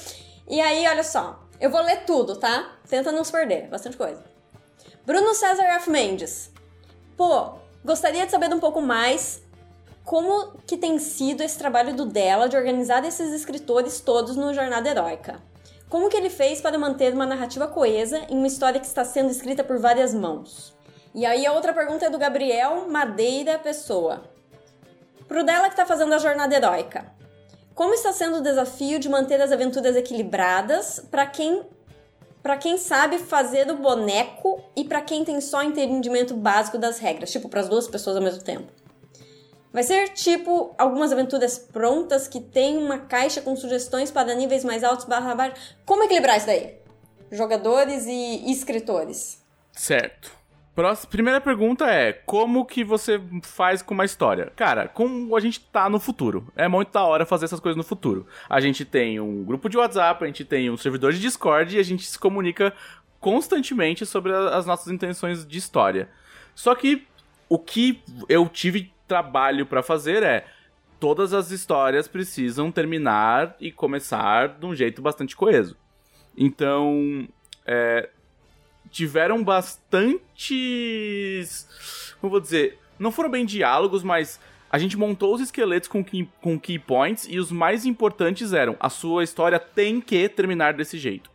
E 0.47 0.61
aí, 0.61 0.85
olha 0.87 1.03
só. 1.03 1.39
Eu 1.59 1.69
vou 1.69 1.81
ler 1.81 2.05
tudo, 2.05 2.35
tá? 2.35 2.69
Tenta 2.87 3.11
não 3.11 3.23
se 3.23 3.31
perder. 3.31 3.67
Bastante 3.67 3.95
coisa. 3.97 4.23
Bruno 5.05 5.33
César 5.33 5.63
F. 5.63 5.89
Mendes. 5.89 6.51
Pô, 7.15 7.53
gostaria 7.83 8.25
de 8.25 8.31
saber 8.31 8.53
um 8.53 8.59
pouco 8.59 8.81
mais 8.81 9.41
como 10.03 10.57
que 10.67 10.77
tem 10.77 10.99
sido 10.99 11.41
esse 11.41 11.57
trabalho 11.57 11.95
do 11.95 12.05
dela 12.05 12.47
de 12.47 12.57
organizar 12.57 13.03
esses 13.05 13.33
escritores 13.33 14.01
todos 14.01 14.35
no 14.35 14.53
Jornada 14.53 14.89
Heróica. 14.89 15.41
Como 15.95 16.09
que 16.09 16.17
ele 16.17 16.30
fez 16.30 16.59
para 16.59 16.77
manter 16.77 17.13
uma 17.13 17.26
narrativa 17.26 17.69
coesa 17.69 18.19
em 18.30 18.38
uma 18.38 18.47
história 18.47 18.81
que 18.81 18.85
está 18.85 19.05
sendo 19.05 19.31
escrita 19.31 19.63
por 19.63 19.80
várias 19.80 20.13
mãos? 20.13 20.76
E 21.13 21.26
aí 21.26 21.45
a 21.45 21.53
outra 21.53 21.72
pergunta 21.72 22.05
é 22.05 22.09
do 22.09 22.17
Gabriel 22.17 22.85
Madeira 22.89 23.57
Pessoa. 23.57 24.30
Pro 25.26 25.41
dela 25.41 25.67
que 25.67 25.73
está 25.73 25.85
fazendo 25.85 26.11
a 26.11 26.17
Jornada 26.17 26.53
Heróica. 26.53 27.05
Como 27.73 27.93
está 27.93 28.11
sendo 28.11 28.39
o 28.39 28.41
desafio 28.41 28.99
de 28.99 29.07
manter 29.07 29.41
as 29.41 29.53
aventuras 29.53 29.95
equilibradas 29.95 30.99
para 31.09 31.26
quem 31.27 31.63
para 32.43 32.57
quem 32.57 32.77
sabe 32.77 33.17
fazer 33.17 33.72
o 33.72 33.77
boneco 33.77 34.61
e 34.76 34.84
para 34.84 34.99
quem 34.99 35.23
tem 35.23 35.39
só 35.39 35.63
entendimento 35.63 36.34
básico 36.34 36.77
das 36.77 36.99
regras, 36.99 37.31
tipo 37.31 37.47
para 37.47 37.61
as 37.61 37.69
duas 37.69 37.88
pessoas 37.88 38.17
ao 38.17 38.22
mesmo 38.22 38.43
tempo? 38.43 38.69
Vai 39.76 39.84
ser 39.84 40.07
tipo 40.14 40.73
algumas 40.77 41.11
aventuras 41.11 41.60
prontas 41.60 42.30
que 42.30 42.39
tem 42.39 42.77
uma 42.77 42.97
caixa 42.97 43.41
com 43.41 43.57
sugestões 43.57 44.10
para 44.10 44.34
níveis 44.34 44.64
mais 44.64 44.85
altos 44.85 45.03
barra 45.03 45.35
baixo. 45.35 45.76
Como 45.85 46.02
equilibrar 46.02 46.38
isso 46.38 46.45
daí? 46.45 46.76
Jogadores 47.30 48.06
e 48.06 48.49
escritores. 48.49 49.45
Certo. 49.73 50.31
Próxima, 50.73 51.11
primeira 51.11 51.41
pergunta 51.41 51.91
é: 51.91 52.14
como 52.14 52.65
que 52.65 52.85
você 52.85 53.22
faz 53.43 53.81
com 53.81 53.93
uma 53.93 54.06
história? 54.06 54.49
Cara, 54.56 54.88
como 54.88 55.35
a 55.35 55.41
gente 55.41 55.60
tá 55.60 55.89
no 55.89 55.99
futuro. 55.99 56.47
É 56.56 56.69
muito 56.69 56.93
da 56.93 57.03
hora 57.03 57.26
fazer 57.26 57.43
essas 57.43 57.60
coisas 57.60 57.76
no 57.76 57.84
futuro. 57.84 58.26
A 58.47 58.61
gente 58.61 58.85
tem 58.85 59.19
um 59.19 59.43
grupo 59.43 59.68
de 59.68 59.77
WhatsApp, 59.77 60.23
a 60.23 60.27
gente 60.27 60.45
tem 60.45 60.69
um 60.69 60.77
servidor 60.77 61.11
de 61.11 61.19
Discord 61.19 61.76
e 61.76 61.80
a 61.81 61.84
gente 61.84 62.07
se 62.07 62.18
comunica 62.18 62.73
constantemente 63.19 64.06
sobre 64.06 64.31
as 64.31 64.65
nossas 64.65 64.88
intenções 64.88 65.45
de 65.45 65.57
história. 65.57 66.07
Só 66.56 66.73
que 66.73 67.06
o 67.49 67.60
que 67.60 68.02
eu 68.30 68.47
tive 68.47 68.94
trabalho 69.07 69.65
pra 69.65 69.84
fazer 69.84 70.23
é 70.23 70.45
todas 70.99 71.34
as 71.34 71.52
histórias 71.52 72.07
precisam 72.07 72.72
terminar 72.72 73.56
e 73.60 73.72
começar 73.72 74.49
de 74.49 74.65
um 74.65 74.73
jeito 74.76 75.02
bastante 75.02 75.36
coeso. 75.36 75.76
Então, 76.38 77.27
é, 77.65 78.10
tiveram 78.90 79.44
bastantes. 79.44 80.18
Como 82.19 82.32
vou 82.32 82.40
dizer? 82.40 82.80
Não 82.98 83.11
foram 83.11 83.30
bem 83.30 83.45
diálogos, 83.45 84.03
mas 84.03 84.40
a 84.69 84.77
gente 84.77 84.98
montou 84.98 85.36
os 85.36 85.41
esqueletos 85.41 85.88
com 85.88 86.03
key, 86.03 86.30
com 86.41 86.60
key 86.60 86.80
points 86.80 87.27
e 87.30 87.40
os 87.40 87.52
mais 87.52 87.86
importantes 87.86 88.53
eram: 88.53 88.76
a 88.80 88.90
sua 88.90 89.23
história 89.23 89.60
tem 89.60 90.02
que 90.02 90.27
terminar 90.30 90.73
desse 90.73 90.98
jeito. 90.98 91.30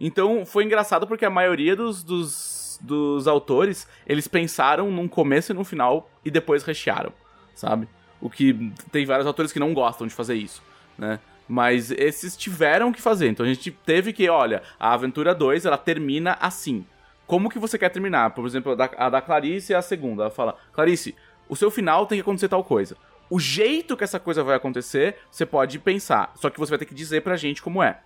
Então 0.00 0.44
foi 0.44 0.64
engraçado 0.64 1.06
porque 1.06 1.24
a 1.24 1.30
maioria 1.30 1.76
dos, 1.76 2.02
dos, 2.02 2.53
dos 2.80 3.26
autores 3.26 3.86
eles 4.06 4.28
pensaram 4.28 4.90
num 4.90 5.08
começo 5.08 5.52
e 5.52 5.54
num 5.54 5.64
final 5.64 6.10
e 6.24 6.30
depois 6.30 6.62
rechearam, 6.62 7.12
sabe? 7.54 7.88
O 8.20 8.30
que 8.30 8.72
tem 8.90 9.04
vários 9.04 9.26
autores 9.26 9.52
que 9.52 9.60
não 9.60 9.74
gostam 9.74 10.06
de 10.06 10.14
fazer 10.14 10.34
isso, 10.34 10.62
né? 10.96 11.18
Mas 11.46 11.90
esses 11.90 12.36
tiveram 12.36 12.92
que 12.92 13.02
fazer. 13.02 13.28
Então 13.28 13.44
a 13.44 13.48
gente 13.48 13.70
teve 13.70 14.12
que, 14.12 14.28
olha, 14.28 14.62
a 14.80 14.94
aventura 14.94 15.34
2 15.34 15.66
ela 15.66 15.76
termina 15.76 16.38
assim. 16.40 16.86
Como 17.26 17.50
que 17.50 17.58
você 17.58 17.78
quer 17.78 17.90
terminar? 17.90 18.30
Por 18.30 18.46
exemplo, 18.46 18.72
a 18.72 18.74
da, 18.74 18.90
a 18.96 19.10
da 19.10 19.20
Clarice 19.20 19.72
é 19.72 19.76
a 19.76 19.82
segunda. 19.82 20.24
Ela 20.24 20.30
fala: 20.30 20.56
Clarice, 20.72 21.14
o 21.48 21.56
seu 21.56 21.70
final 21.70 22.06
tem 22.06 22.16
que 22.16 22.22
acontecer 22.22 22.48
tal 22.48 22.64
coisa. 22.64 22.96
O 23.30 23.40
jeito 23.40 23.96
que 23.96 24.04
essa 24.04 24.20
coisa 24.20 24.42
vai 24.44 24.56
acontecer, 24.56 25.16
você 25.30 25.46
pode 25.46 25.78
pensar. 25.78 26.32
Só 26.36 26.50
que 26.50 26.58
você 26.58 26.70
vai 26.70 26.78
ter 26.78 26.84
que 26.84 26.94
dizer 26.94 27.22
pra 27.22 27.36
gente 27.36 27.62
como 27.62 27.82
é. 27.82 28.00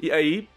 E 0.00 0.10
aí, 0.10 0.48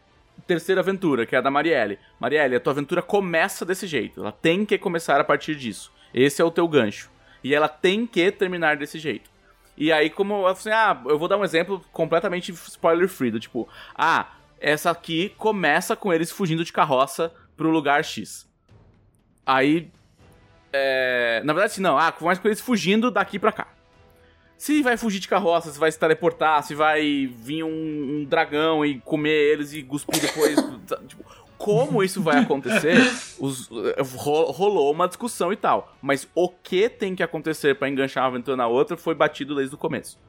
terceira 0.45 0.82
aventura, 0.82 1.26
que 1.26 1.36
é 1.36 1.40
a 1.40 1.41
da 1.41 1.52
Marielle. 1.52 1.99
Marielle, 2.20 2.56
a 2.56 2.60
tua 2.60 2.72
aventura 2.72 3.02
começa 3.02 3.66
desse 3.66 3.88
jeito. 3.88 4.22
Ela 4.22 4.32
tem 4.32 4.66
que 4.66 4.78
começar 4.78 5.20
a 5.20 5.24
partir 5.24 5.56
disso. 5.56 5.91
Esse 6.14 6.41
é 6.41 6.45
o 6.45 6.52
teu 6.52 6.68
gancho. 6.68 7.10
E 7.44 7.53
ela 7.53 7.68
tem 7.68 8.06
que 8.06 8.32
terminar 8.32 8.78
desse 8.78 8.99
jeito. 8.99 9.30
E 9.78 9.91
aí, 9.91 10.10
como 10.10 10.45
assim, 10.45 10.70
ah, 10.72 11.02
eu 11.06 11.18
vou 11.18 11.28
dar 11.28 11.38
um 11.38 11.44
exemplo 11.44 11.84
completamente 11.94 12.52
spoiler 12.52 13.07
free, 13.07 13.32
do 13.32 13.40
tipo, 13.40 13.68
ah, 13.95 14.28
essa 14.60 14.91
aqui 14.91 15.34
começa 15.38 15.95
com 15.95 16.11
eles 16.11 16.32
fugindo 16.32 16.66
de 16.66 16.74
carroça 16.74 17.34
pro 17.56 17.70
lugar 17.70 18.03
X. 18.03 18.48
Aí. 19.45 19.90
É... 20.72 21.41
Na 21.45 21.53
verdade, 21.53 21.82
não, 21.82 21.98
ah, 21.98 22.11
começa 22.11 22.41
com 22.41 22.48
eles 22.48 22.61
fugindo 22.61 23.10
daqui 23.10 23.40
pra 23.40 23.52
cá. 23.52 23.68
Se 24.60 24.84
vai 24.84 24.98
fugir 24.98 25.22
de 25.22 25.27
carroça, 25.30 25.72
se 25.72 25.80
vai 25.80 25.90
se 25.90 25.98
teleportar, 25.98 26.61
se 26.64 26.76
vai 26.76 27.27
vir 27.27 27.64
um, 27.64 27.69
um 27.69 28.26
dragão 28.26 28.86
e 28.86 28.99
comer 28.99 29.53
eles 29.53 29.72
e 29.72 29.81
cuspir 29.81 30.19
depois. 30.19 30.53
tipo, 31.07 31.23
como 31.57 32.03
isso 32.03 32.22
vai 32.22 32.40
acontecer, 32.40 32.98
os, 33.40 33.69
rolou 34.02 34.91
uma 34.91 35.07
discussão 35.07 35.53
e 35.53 35.56
tal. 35.56 35.95
Mas 36.02 36.27
o 36.36 36.49
que 36.49 36.90
tem 36.90 37.15
que 37.15 37.23
acontecer 37.23 37.76
para 37.76 37.88
enganchar 37.88 38.26
uma 38.26 38.31
aventura 38.31 38.57
na 38.57 38.68
outra 38.68 38.98
foi 38.98 39.15
batido 39.15 39.56
desde 39.56 39.73
o 39.76 39.77
começo. 39.77 40.19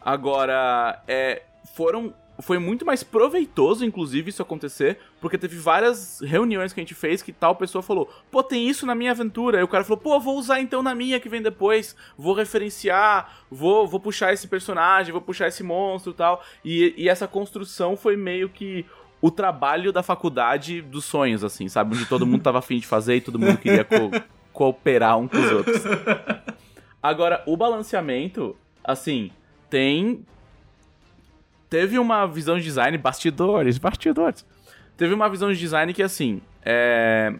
Agora, 0.00 1.02
é, 1.06 1.42
foram 1.76 2.14
foi 2.40 2.58
muito 2.58 2.86
mais 2.86 3.02
proveitoso, 3.02 3.84
inclusive, 3.84 4.30
isso 4.30 4.42
acontecer, 4.42 4.98
porque 5.20 5.36
teve 5.36 5.56
várias 5.56 6.20
reuniões 6.20 6.72
que 6.72 6.80
a 6.80 6.82
gente 6.82 6.94
fez 6.94 7.20
que 7.22 7.32
tal 7.32 7.56
pessoa 7.56 7.82
falou: 7.82 8.08
pô, 8.30 8.42
tem 8.42 8.68
isso 8.68 8.86
na 8.86 8.94
minha 8.94 9.10
aventura. 9.10 9.60
E 9.60 9.62
o 9.62 9.68
cara 9.68 9.84
falou: 9.84 9.98
pô, 9.98 10.20
vou 10.20 10.38
usar 10.38 10.60
então 10.60 10.82
na 10.82 10.94
minha 10.94 11.18
que 11.18 11.28
vem 11.28 11.42
depois, 11.42 11.96
vou 12.16 12.34
referenciar, 12.34 13.38
vou, 13.50 13.86
vou 13.86 14.00
puxar 14.00 14.32
esse 14.32 14.46
personagem, 14.46 15.12
vou 15.12 15.20
puxar 15.20 15.48
esse 15.48 15.62
monstro 15.62 16.12
tal. 16.12 16.42
E, 16.64 16.94
e 16.96 17.08
essa 17.08 17.26
construção 17.26 17.96
foi 17.96 18.16
meio 18.16 18.48
que 18.48 18.86
o 19.20 19.30
trabalho 19.30 19.92
da 19.92 20.02
faculdade 20.02 20.80
dos 20.80 21.04
sonhos, 21.04 21.42
assim, 21.42 21.68
sabe? 21.68 21.96
Onde 21.96 22.06
todo 22.06 22.26
mundo 22.26 22.42
tava 22.42 22.58
afim 22.58 22.78
de 22.78 22.86
fazer 22.86 23.16
e 23.16 23.20
todo 23.20 23.38
mundo 23.38 23.58
queria 23.58 23.84
co 23.84 24.10
cooperar 24.52 25.18
um 25.18 25.28
com 25.28 25.38
os 25.38 25.52
outros. 25.52 25.82
Agora, 27.02 27.42
o 27.46 27.56
balanceamento, 27.56 28.56
assim, 28.82 29.30
tem. 29.70 30.24
Teve 31.68 31.98
uma 31.98 32.26
visão 32.26 32.56
de 32.56 32.64
design, 32.64 32.96
bastidores, 32.96 33.78
bastidores. 33.78 34.44
Teve 34.96 35.14
uma 35.14 35.28
visão 35.28 35.52
de 35.52 35.58
design 35.58 35.92
que, 35.92 36.02
assim, 36.02 36.40
é... 36.64 37.34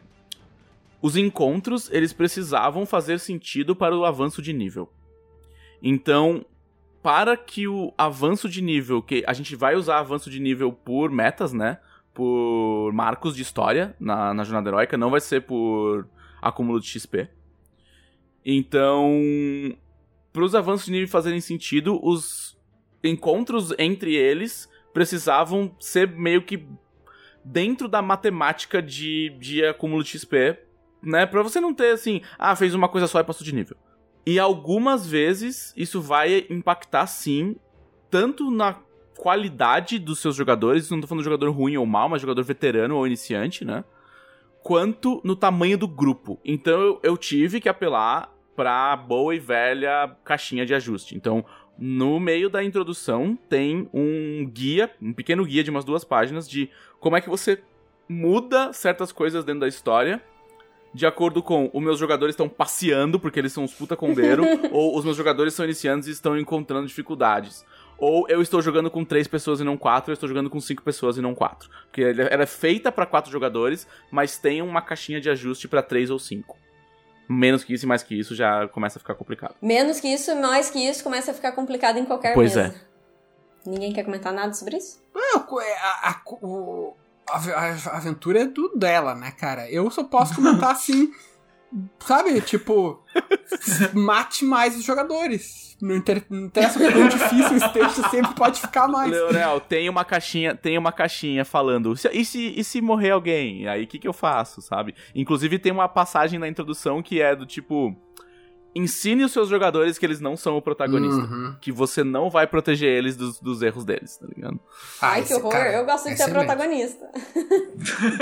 os 1.01 1.17
encontros, 1.17 1.91
eles 1.91 2.13
precisavam 2.13 2.85
fazer 2.87 3.19
sentido 3.19 3.75
para 3.75 3.97
o 3.97 4.05
avanço 4.05 4.43
de 4.43 4.53
nível. 4.53 4.93
Então, 5.83 6.45
para 7.03 7.37
que 7.37 7.67
o 7.67 7.93
avanço 7.97 8.49
de 8.49 8.61
nível, 8.61 9.01
que 9.01 9.25
a 9.27 9.33
gente 9.33 9.57
vai 9.57 9.75
usar 9.75 9.99
avanço 9.99 10.31
de 10.31 10.41
nível 10.41 10.73
por 10.73 11.11
metas, 11.11 11.53
né? 11.53 11.79
Por 12.13 12.93
marcos 12.93 13.35
de 13.35 13.43
história 13.43 13.95
na, 13.99 14.35
na 14.35 14.45
jornada 14.45 14.69
heróica, 14.69 14.97
não 14.97 15.11
vai 15.11 15.21
ser 15.21 15.43
por 15.43 16.07
acúmulo 16.43 16.81
de 16.81 16.89
XP. 16.89 17.29
Então, 18.45 19.21
para 20.33 20.45
os 20.45 20.55
avanços 20.55 20.87
de 20.87 20.93
nível 20.93 21.09
fazerem 21.09 21.41
sentido, 21.41 21.99
os 22.03 22.48
encontros 23.03 23.73
entre 23.79 24.15
eles 24.15 24.69
precisavam 24.93 25.75
ser 25.79 26.09
meio 26.09 26.43
que 26.43 26.67
dentro 27.45 27.89
da 27.89 28.03
matemática 28.03 28.83
de, 28.83 29.31
de 29.39 29.65
acúmulo 29.65 30.03
de 30.03 30.11
XP, 30.11 30.59
né? 31.03 31.27
Pra 31.27 31.43
você 31.43 31.61
não 31.61 31.73
ter 31.73 31.93
assim, 31.93 32.21
ah, 32.39 32.55
fez 32.57 32.75
uma 32.75 32.89
coisa 32.89 33.07
só 33.07 33.21
e 33.21 33.25
passou 33.25 33.45
de 33.45 33.55
nível. 33.55 33.77
E 34.27 34.39
algumas 34.39 35.07
vezes 35.07 35.73
isso 35.77 36.03
vai 36.03 36.47
impactar 36.51 37.07
sim, 37.07 37.57
tanto 38.11 38.51
na 38.51 38.77
qualidade 39.17 39.99
dos 39.99 40.21
seus 40.21 40.37
jogadores, 40.37 40.91
não 40.91 41.01
tô 41.01 41.07
falando 41.07 41.23
de 41.23 41.31
jogador 41.31 41.51
ruim 41.51 41.77
ou 41.77 41.87
mal, 41.87 42.09
mas 42.09 42.21
jogador 42.21 42.43
veterano 42.43 42.97
ou 42.97 43.07
iniciante, 43.07 43.65
né? 43.65 43.85
Quanto 44.63 45.21
no 45.25 45.35
tamanho 45.35 45.79
do 45.79 45.89
grupo. 45.89 46.39
Então 46.45 46.81
eu, 46.81 47.01
eu 47.03 47.17
tive 47.17 47.61
que 47.61 47.69
apelar 47.69 48.33
pra 48.55 48.97
boa 48.97 49.35
e 49.35 49.39
velha 49.39 50.17
caixinha 50.25 50.67
de 50.67 50.75
ajuste. 50.75 51.17
Então, 51.17 51.45
no 51.79 52.19
meio 52.19 52.51
da 52.51 52.63
introdução 52.63 53.39
tem 53.49 53.89
um 53.93 54.49
guia, 54.51 54.91
um 55.01 55.13
pequeno 55.13 55.45
guia 55.45 55.63
de 55.63 55.71
umas 55.71 55.85
duas 55.85 56.05
páginas 56.05 56.49
de 56.49 56.71
como 56.99 57.17
é 57.17 57.21
que 57.21 57.29
você 57.29 57.63
muda 58.09 58.73
certas 58.73 59.13
coisas 59.13 59.45
dentro 59.45 59.61
da 59.61 59.69
história 59.69 60.23
de 60.93 61.07
acordo 61.07 61.43
com 61.43 61.71
os 61.73 61.83
meus 61.83 61.99
jogadores 61.99 62.33
estão 62.33 62.49
passeando 62.49 63.21
porque 63.21 63.39
eles 63.39 63.53
são 63.53 63.65
uns 63.65 63.75
puta 63.75 63.97
condeiro, 63.97 64.45
ou 64.73 64.97
os 64.97 65.05
meus 65.05 65.17
jogadores 65.17 65.55
são 65.55 65.65
iniciantes 65.65 66.09
e 66.09 66.13
estão 66.13 66.39
encontrando 66.39 66.87
dificuldades. 66.87 67.65
Ou 67.99 68.29
eu 68.29 68.41
estou 68.41 68.63
jogando 68.63 68.91
com 68.91 69.05
três 69.05 69.27
pessoas 69.27 69.61
e 69.61 69.65
não 69.65 69.77
quatro, 69.77 70.11
eu 70.11 70.15
estou 70.15 70.29
jogando 70.29 70.49
com 70.49 70.61
cinco 70.61 70.83
pessoas 70.83 71.19
e 71.19 71.21
não 71.21 71.35
quatro. 71.35 71.69
Porque 71.87 72.03
ela 72.03 72.43
é 72.43 72.47
feita 72.47 72.93
para 72.93 73.07
quatro 73.07 73.31
jogadores, 73.31 73.89
mas 74.11 74.39
tem 74.39 74.63
uma 74.63 74.81
caixinha 74.81 75.21
de 75.21 75.29
ajuste 75.29 75.67
para 75.67 75.83
três 75.83 76.09
ou 76.09 76.19
cinco. 76.19 76.57
Menos 77.29 77.63
que 77.63 77.75
isso 77.75 77.85
e 77.85 77.89
mais 77.89 78.03
que 78.03 78.19
isso 78.19 78.35
já 78.35 78.67
começa 78.69 78.99
a 78.99 79.01
ficar 79.01 79.15
complicado. 79.15 79.55
Menos 79.61 80.01
que 80.01 80.09
isso 80.09 80.31
e 80.31 80.35
mais 80.35 80.71
que 80.71 80.79
isso 80.79 81.05
começa 81.05 81.31
a 81.31 81.35
ficar 81.35 81.53
complicado 81.53 81.99
em 81.99 82.05
qualquer 82.05 82.35
pois 82.35 82.57
mesa. 82.57 82.75
é. 82.75 83.69
Ninguém 83.69 83.93
quer 83.93 84.05
comentar 84.05 84.33
nada 84.33 84.55
sobre 84.55 84.79
isso? 84.79 85.03
Não, 85.15 85.61
é, 85.61 85.79
a, 85.79 86.11
a, 86.11 86.23
o, 86.41 86.97
a, 87.29 87.37
a 87.37 87.97
aventura 87.97 88.43
é 88.43 88.47
do 88.47 88.71
dela, 88.75 89.15
né, 89.15 89.31
cara? 89.31 89.71
Eu 89.71 89.91
só 89.91 90.05
posso 90.05 90.35
comentar 90.35 90.71
assim, 90.73 91.13
sabe? 92.01 92.41
Tipo, 92.41 93.03
mate 93.95 94.45
mais 94.45 94.77
os 94.77 94.85
jogadores. 94.85 95.77
Não, 95.81 95.95
inter, 95.95 96.25
não 96.29 96.47
interessa 96.47 96.79
o 96.79 96.93
quão 96.93 97.09
difícil 97.09 97.73
texto 97.73 98.11
sempre 98.11 98.35
pode 98.35 98.61
ficar 98.61 98.89
mais. 98.89 99.11
Leonel, 99.11 99.61
tem 99.61 99.89
uma 99.89 100.05
caixinha, 100.05 100.55
tem 100.55 100.77
uma 100.77 100.91
caixinha 100.91 101.45
falando, 101.45 101.95
e 102.13 102.25
se, 102.25 102.55
e 102.57 102.65
se 102.65 102.81
morrer 102.81 103.11
alguém? 103.11 103.69
Aí 103.69 103.85
o 103.85 103.87
que, 103.87 103.99
que 103.99 104.09
eu 104.09 104.13
faço, 104.13 104.61
sabe? 104.61 104.95
Inclusive 105.15 105.59
tem 105.59 105.71
uma 105.71 105.89
passagem 105.89 106.39
na 106.39 106.49
introdução 106.49 107.01
que 107.01 107.21
é 107.21 107.37
do 107.37 107.47
tipo 107.47 107.97
ensine 108.75 109.25
os 109.25 109.33
seus 109.33 109.49
jogadores 109.49 109.99
que 109.99 110.07
eles 110.07 110.21
não 110.21 110.37
são 110.37 110.57
o 110.57 110.63
protagonista. 110.63 111.21
Uhum. 111.21 111.57
Que 111.61 111.73
você 111.73 112.05
não 112.05 112.31
vai 112.31 112.47
proteger 112.47 112.89
eles 112.89 113.17
dos, 113.17 113.41
dos 113.41 113.63
erros 113.63 113.85
deles, 113.85 114.17
tá 114.17 114.27
ligado? 114.27 114.61
Ah, 115.01 115.09
Ai, 115.13 115.25
que 115.25 115.35
horror. 115.35 115.51
cara 115.51 115.73
eu 115.73 115.85
gosto 115.85 116.05
de 116.05 116.13
é 116.13 116.17
ser 116.17 116.31
protagonista. 116.31 117.07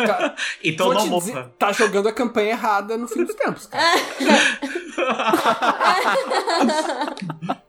Tá, 0.07 0.35
Então 0.65 0.87
vou 0.87 0.95
não 0.95 1.07
morra. 1.09 1.27
dizer, 1.27 1.49
tá 1.59 1.73
jogando 1.73 2.09
a 2.09 2.13
campanha 2.13 2.51
errada 2.51 2.97
no 2.97 3.07
fim 3.09 3.25
dos 3.25 3.35
tempos, 3.35 3.67
cara. 3.67 3.85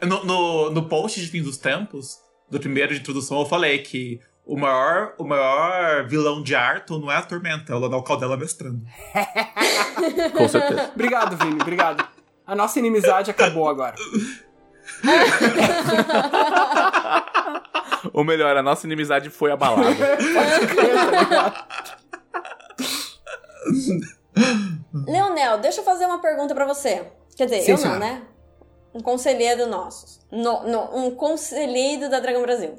No, 0.00 0.24
no, 0.24 0.70
no 0.70 0.88
post 0.88 1.20
de 1.20 1.26
fim 1.26 1.42
dos 1.42 1.56
tempos, 1.56 2.18
do 2.48 2.60
primeiro 2.60 2.94
de 2.94 3.00
introdução, 3.00 3.40
eu 3.40 3.46
falei 3.46 3.78
que 3.78 4.20
o 4.48 4.56
maior, 4.56 5.12
o 5.18 5.24
maior 5.24 6.06
vilão 6.08 6.42
de 6.42 6.54
Arthur 6.54 6.98
não 6.98 7.12
é 7.12 7.16
a 7.16 7.22
Tormenta, 7.22 7.72
é 7.72 7.76
o 7.76 7.78
Lanal 7.78 8.02
Caldela 8.02 8.36
mestrando. 8.36 8.82
Com 10.36 10.48
certeza. 10.48 10.90
Obrigado, 10.94 11.36
Vini, 11.36 11.60
obrigado. 11.60 12.04
A 12.46 12.54
nossa 12.56 12.78
inimizade 12.78 13.30
acabou 13.30 13.68
agora. 13.68 13.94
Ou 18.12 18.24
melhor, 18.24 18.56
a 18.56 18.62
nossa 18.62 18.86
inimizade 18.86 19.28
foi 19.30 19.50
abalada. 19.52 19.84
Tá? 21.28 21.66
Leonel, 25.06 25.58
deixa 25.58 25.80
eu 25.80 25.84
fazer 25.84 26.06
uma 26.06 26.20
pergunta 26.20 26.54
pra 26.54 26.64
você. 26.64 27.04
Quer 27.36 27.46
dizer, 27.46 27.60
Sim, 27.62 27.70
eu 27.72 27.76
não, 27.76 27.82
senhora. 27.82 27.98
né? 28.00 28.22
Um 28.94 29.00
conselheiro 29.00 29.66
nosso. 29.66 30.20
No, 30.30 30.62
no- 30.62 30.96
um 30.96 31.10
conselheiro 31.10 32.08
da 32.08 32.20
Dragão 32.20 32.42
Brasil. 32.42 32.76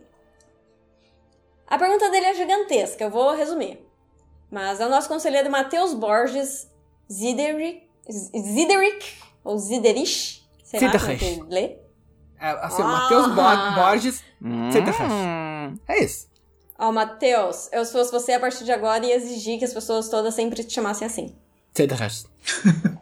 A 1.70 1.78
pergunta 1.78 2.10
dele 2.10 2.26
é 2.26 2.34
gigantesca, 2.34 3.04
eu 3.04 3.10
vou 3.12 3.36
resumir. 3.36 3.86
Mas 4.52 4.80
é 4.80 4.86
o 4.86 4.90
nosso 4.90 5.08
conselheiro 5.08 5.50
Matheus 5.52 5.94
Borges 5.94 6.68
Zideric, 7.12 7.84
Zideric 8.12 9.14
ou 9.44 9.58
Ziderich, 9.58 10.44
Sei 10.64 10.80
lá, 10.80 10.92
como 10.92 11.12
é 11.12 11.18
Cedarrecht. 11.18 11.42
que 11.46 11.54
lê. 11.54 11.78
É, 12.40 12.50
assim, 12.62 12.82
o 12.82 12.86
Ah. 12.86 12.88
Matheus 12.88 13.28
Bo- 13.28 13.76
Borges, 13.76 14.24
Hum. 14.42 14.72
Cedarrecht. 14.72 15.80
É 15.88 16.04
isso. 16.04 16.28
Ó, 16.78 16.92
Matheus, 16.92 17.70
eu 17.74 17.84
se 17.86 17.92
fosse 17.92 18.12
você 18.12 18.32
a 18.34 18.40
partir 18.40 18.64
de 18.64 18.72
agora 18.72 19.06
ia 19.06 19.16
exigir 19.16 19.60
que 19.60 19.66
as 19.66 19.74
pessoas 19.74 20.08
todas 20.10 20.34
sempre 20.34 20.64
te 20.64 20.74
chamassem 20.74 21.06
assim. 21.06 21.36
Cedarrecht. 21.76 22.26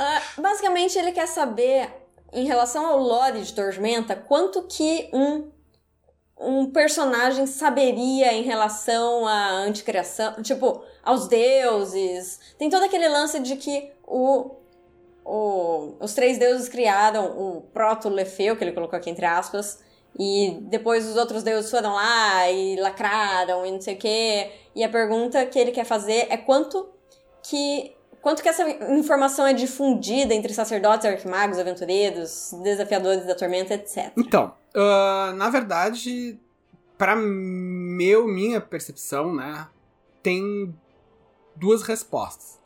Ah, 0.00 0.22
basicamente, 0.40 0.96
ele 0.96 1.10
quer 1.10 1.26
saber, 1.26 1.90
em 2.32 2.46
relação 2.46 2.86
ao 2.86 2.98
lore 3.00 3.42
de 3.42 3.52
Tormenta, 3.52 4.14
quanto 4.14 4.62
que 4.62 5.10
um, 5.12 5.50
um 6.40 6.70
personagem 6.70 7.46
saberia 7.46 8.32
em 8.32 8.42
relação 8.42 9.26
à 9.26 9.50
anticriação, 9.50 10.40
tipo, 10.42 10.82
aos 11.02 11.26
deuses. 11.26 12.38
Tem 12.56 12.70
todo 12.70 12.84
aquele 12.84 13.08
lance 13.08 13.40
de 13.40 13.56
que 13.56 13.90
o, 14.06 14.56
o, 15.24 15.94
os 16.00 16.14
três 16.14 16.38
deuses 16.38 16.68
criaram 16.68 17.26
o 17.38 17.62
proto-Lefeu, 17.72 18.56
que 18.56 18.64
ele 18.64 18.72
colocou 18.72 18.96
aqui 18.96 19.10
entre 19.10 19.26
aspas, 19.26 19.82
e 20.18 20.58
depois 20.62 21.06
os 21.06 21.16
outros 21.16 21.42
deuses 21.42 21.70
foram 21.70 21.94
lá 21.94 22.50
e 22.50 22.76
lacraram 22.76 23.66
e 23.66 23.72
não 23.72 23.80
sei 23.80 23.94
o 23.94 23.98
quê. 23.98 24.50
E 24.74 24.84
a 24.84 24.88
pergunta 24.88 25.44
que 25.46 25.58
ele 25.58 25.72
quer 25.72 25.84
fazer 25.84 26.26
é 26.30 26.36
quanto 26.36 26.88
que 27.42 27.94
quanto 28.20 28.42
que 28.42 28.48
essa 28.48 28.68
informação 28.92 29.46
é 29.46 29.52
difundida 29.52 30.34
entre 30.34 30.52
sacerdotes, 30.52 31.06
arquimagos, 31.06 31.58
aventureiros, 31.58 32.52
desafiadores 32.62 33.24
da 33.24 33.34
tormenta, 33.34 33.74
etc. 33.74 34.12
Então, 34.16 34.52
ah, 34.74 35.32
na 35.36 35.50
verdade, 35.50 36.38
pra 36.96 37.16
meu, 37.16 38.26
minha 38.26 38.60
percepção, 38.60 39.34
né, 39.34 39.68
tem 40.22 40.74
duas 41.54 41.82
respostas. 41.82 42.58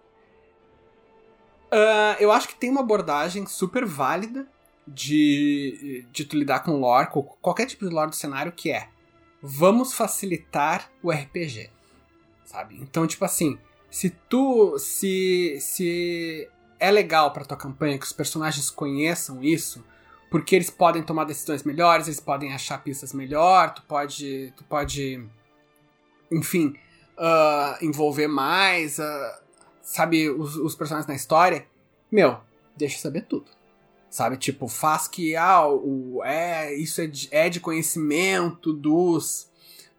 Ah, 1.70 2.16
eu 2.20 2.30
acho 2.30 2.48
que 2.48 2.54
tem 2.54 2.70
uma 2.70 2.80
abordagem 2.80 3.46
super 3.46 3.86
válida 3.86 4.46
de, 4.86 6.06
de 6.12 6.24
tu 6.24 6.36
lidar 6.36 6.60
com 6.60 6.78
lore, 6.78 7.10
com 7.10 7.22
qualquer 7.22 7.66
tipo 7.66 7.88
de 7.88 7.94
lore 7.94 8.10
do 8.10 8.16
cenário, 8.16 8.52
que 8.52 8.70
é 8.70 8.88
vamos 9.42 9.92
facilitar 9.92 10.90
o 11.02 11.10
RPG, 11.10 11.70
sabe? 12.44 12.78
Então, 12.80 13.06
tipo 13.06 13.24
assim, 13.24 13.58
se 13.90 14.10
tu 14.10 14.78
se 14.78 15.58
se 15.60 16.48
é 16.78 16.90
legal 16.90 17.32
pra 17.32 17.44
tua 17.44 17.56
campanha 17.56 17.98
que 17.98 18.04
os 18.04 18.12
personagens 18.12 18.70
conheçam 18.70 19.42
isso, 19.42 19.84
porque 20.32 20.56
eles 20.56 20.70
podem 20.70 21.02
tomar 21.02 21.24
decisões 21.24 21.62
melhores, 21.62 22.06
eles 22.06 22.18
podem 22.18 22.54
achar 22.54 22.82
pistas 22.82 23.12
melhor, 23.12 23.74
tu 23.74 23.82
pode 23.82 24.52
tu 24.56 24.64
pode 24.64 25.22
enfim, 26.30 26.74
ah, 27.18 27.78
envolver 27.82 28.28
mais, 28.28 28.98
ah, 28.98 29.42
sabe, 29.82 30.30
os, 30.30 30.56
os 30.56 30.74
personagens 30.74 31.06
na 31.06 31.14
história, 31.14 31.66
meu, 32.10 32.38
deixa 32.74 32.96
eu 32.96 33.00
saber 33.00 33.26
tudo. 33.26 33.50
Sabe, 34.08 34.38
tipo, 34.38 34.68
faz 34.68 35.06
que 35.06 35.36
ah, 35.36 35.68
o, 35.68 36.22
é, 36.24 36.74
isso 36.74 37.02
é 37.02 37.06
de, 37.06 37.28
é 37.30 37.50
de 37.50 37.60
conhecimento 37.60 38.72
dos 38.72 39.50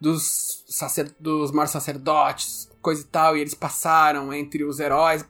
dos, 0.01 0.65
sacer, 0.67 1.15
dos 1.19 1.51
maiores 1.51 1.71
sacerdotes, 1.71 2.69
coisa 2.81 3.01
e 3.01 3.05
tal, 3.05 3.37
e 3.37 3.41
eles 3.41 3.53
passaram 3.53 4.33
entre 4.33 4.63
os 4.65 4.79
heróis, 4.79 5.23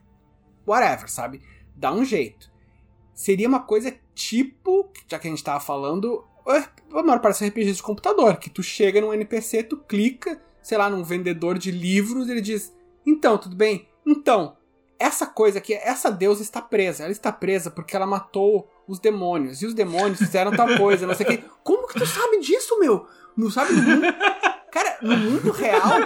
whatever, 0.65 1.11
sabe? 1.11 1.41
Dá 1.75 1.93
um 1.93 2.05
jeito. 2.05 2.52
Seria 3.13 3.47
uma 3.47 3.61
coisa 3.61 3.93
tipo, 4.13 4.89
já 5.07 5.19
que 5.19 5.27
a 5.27 5.29
gente 5.29 5.43
tava 5.43 5.59
falando, 5.59 6.23
a 6.45 7.03
maior 7.03 7.19
parte 7.19 7.39
dos 7.39 7.49
RPGs 7.49 7.77
de 7.77 7.83
computador, 7.83 8.37
que 8.37 8.49
tu 8.49 8.63
chega 8.63 9.01
num 9.01 9.13
NPC, 9.13 9.63
tu 9.63 9.77
clica, 9.77 10.41
sei 10.61 10.77
lá, 10.77 10.89
num 10.89 11.03
vendedor 11.03 11.57
de 11.57 11.71
livros, 11.71 12.29
ele 12.29 12.41
diz: 12.41 12.73
Então, 13.05 13.37
tudo 13.37 13.55
bem? 13.55 13.87
Então, 14.05 14.57
essa 14.99 15.25
coisa 15.25 15.57
aqui, 15.57 15.73
essa 15.73 16.09
deusa 16.09 16.41
está 16.41 16.61
presa. 16.61 17.03
Ela 17.03 17.11
está 17.11 17.31
presa 17.31 17.69
porque 17.69 17.95
ela 17.95 18.05
matou 18.05 18.69
os 18.87 18.99
demônios. 18.99 19.61
E 19.61 19.65
os 19.65 19.73
demônios 19.73 20.19
fizeram 20.19 20.51
tal 20.51 20.77
coisa, 20.77 21.05
não 21.07 21.15
sei 21.15 21.25
o 21.25 21.29
quê. 21.29 21.43
Como 21.63 21.87
que 21.87 21.99
tu 21.99 22.05
sabe 22.05 22.39
disso, 22.39 22.79
meu? 22.79 23.05
Não 23.35 23.49
sabe 23.49 23.73
do? 23.73 24.01
Cara, 24.71 24.97
no 25.01 25.15
mundo 25.15 25.51
real, 25.51 25.99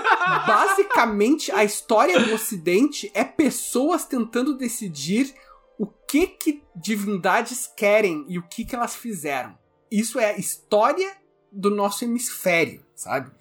basicamente 0.46 1.52
a 1.54 1.64
história 1.64 2.20
do 2.20 2.34
Ocidente 2.34 3.10
é 3.14 3.24
pessoas 3.24 4.04
tentando 4.04 4.58
decidir 4.58 5.34
o 5.78 5.86
que 5.86 6.28
que 6.28 6.64
divindades 6.76 7.68
querem 7.68 8.26
e 8.28 8.40
o 8.40 8.44
que 8.44 8.66
que 8.66 8.76
elas 8.76 8.96
fizeram. 8.96 9.58
Isso 9.92 10.20
é 10.20 10.32
a 10.32 10.38
história 10.38 11.16
do 11.52 11.70
nosso 11.70 12.04
hemisfério, 12.04 12.86
sabe? 12.96 13.32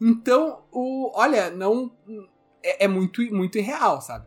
Então, 0.00 0.64
o, 0.70 1.10
olha, 1.14 1.50
não 1.50 1.90
é, 2.62 2.84
é 2.84 2.88
muito 2.88 3.22
muito 3.34 3.58
irreal, 3.58 4.00
sabe? 4.00 4.26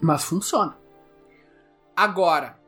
Mas 0.00 0.24
funciona. 0.24 0.78
Agora, 1.96 2.58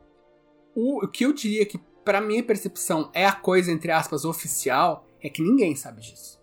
o, 0.75 1.05
o 1.05 1.07
que 1.07 1.25
eu 1.25 1.33
diria 1.33 1.65
que 1.65 1.79
para 2.03 2.19
minha 2.19 2.43
percepção 2.43 3.09
é 3.13 3.25
a 3.25 3.31
coisa 3.31 3.71
entre 3.71 3.91
aspas 3.91 4.25
oficial 4.25 5.05
é 5.21 5.29
que 5.29 5.41
ninguém 5.41 5.75
sabe 5.75 6.01
disso. 6.01 6.39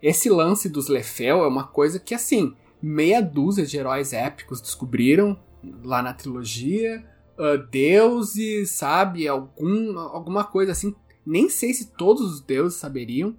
Esse 0.00 0.28
lance 0.28 0.68
dos 0.68 0.88
Lefel 0.88 1.42
é 1.44 1.48
uma 1.48 1.66
coisa 1.66 1.98
que 1.98 2.14
assim, 2.14 2.56
meia 2.80 3.20
dúzia 3.20 3.64
de 3.64 3.76
heróis 3.76 4.12
épicos 4.12 4.60
descobriram 4.60 5.38
lá 5.82 6.02
na 6.02 6.12
trilogia, 6.12 7.04
uh, 7.38 7.58
deuses, 7.70 8.70
sabe, 8.70 9.26
algum, 9.28 9.98
alguma 9.98 10.44
coisa 10.44 10.72
assim. 10.72 10.94
Nem 11.24 11.48
sei 11.48 11.72
se 11.72 11.92
todos 11.92 12.22
os 12.22 12.40
deuses 12.40 12.78
saberiam, 12.78 13.36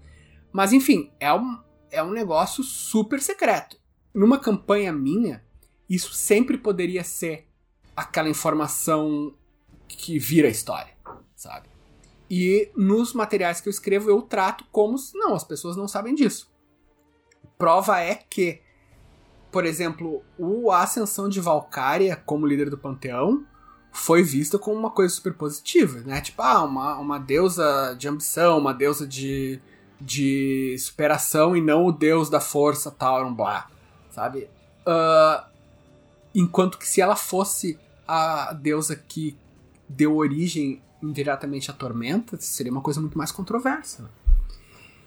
mas 0.51 0.71
enfim, 0.71 1.11
é 1.19 1.33
um, 1.33 1.59
é 1.91 2.01
um 2.01 2.11
negócio 2.11 2.63
super 2.63 3.21
secreto. 3.21 3.77
Numa 4.13 4.39
campanha 4.39 4.93
minha, 4.93 5.43
isso 5.89 6.13
sempre 6.13 6.57
poderia 6.57 7.03
ser 7.03 7.47
aquela 7.95 8.29
informação 8.29 9.33
que 9.87 10.17
vira 10.17 10.47
história, 10.47 10.93
sabe? 11.35 11.67
E 12.29 12.71
nos 12.75 13.13
materiais 13.13 13.61
que 13.61 13.69
eu 13.69 13.71
escrevo 13.71 14.09
eu 14.09 14.21
trato 14.21 14.65
como 14.71 14.97
se, 14.97 15.15
não, 15.15 15.35
as 15.35 15.43
pessoas 15.43 15.75
não 15.75 15.87
sabem 15.87 16.15
disso. 16.15 16.51
Prova 17.59 17.99
é 17.99 18.15
que, 18.15 18.61
por 19.53 19.65
exemplo, 19.65 20.23
a 20.71 20.81
ascensão 20.81 21.29
de 21.29 21.39
Valkyria 21.39 22.15
como 22.15 22.47
líder 22.47 22.71
do 22.71 22.77
panteão 22.77 23.45
foi 23.91 24.23
vista 24.23 24.57
como 24.57 24.75
uma 24.75 24.89
coisa 24.89 25.13
super 25.13 25.35
positiva, 25.35 25.99
né? 25.99 26.19
Tipo, 26.19 26.41
ah, 26.41 26.63
uma, 26.63 26.97
uma 26.97 27.19
deusa 27.19 27.95
de 27.95 28.07
ambição, 28.07 28.57
uma 28.57 28.73
deusa 28.73 29.05
de, 29.05 29.61
de 30.01 30.75
superação 30.79 31.55
e 31.55 31.61
não 31.61 31.85
o 31.85 31.91
deus 31.91 32.31
da 32.31 32.41
força, 32.41 32.89
tal, 32.89 33.31
blá, 33.31 33.69
sabe? 34.09 34.49
Uh, 34.87 35.45
enquanto 36.33 36.79
que 36.79 36.87
se 36.87 36.99
ela 36.99 37.15
fosse 37.15 37.79
a 38.07 38.53
deusa 38.53 38.95
que 38.95 39.37
deu 39.87 40.17
origem 40.17 40.81
indiretamente 40.99 41.69
à 41.69 41.73
tormenta, 41.75 42.37
seria 42.41 42.71
uma 42.71 42.81
coisa 42.81 42.99
muito 42.99 43.17
mais 43.19 43.31
controversa. 43.31 44.09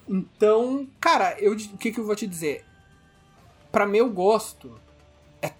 Então, 0.08 0.86
cara, 1.00 1.36
eu, 1.40 1.52
o 1.52 1.76
que, 1.76 1.90
que 1.90 1.98
eu 1.98 2.06
vou 2.06 2.14
te 2.14 2.28
dizer? 2.28 2.64
Para 3.70 3.86
meu 3.86 4.08
gosto, 4.10 4.72
é 5.42 5.52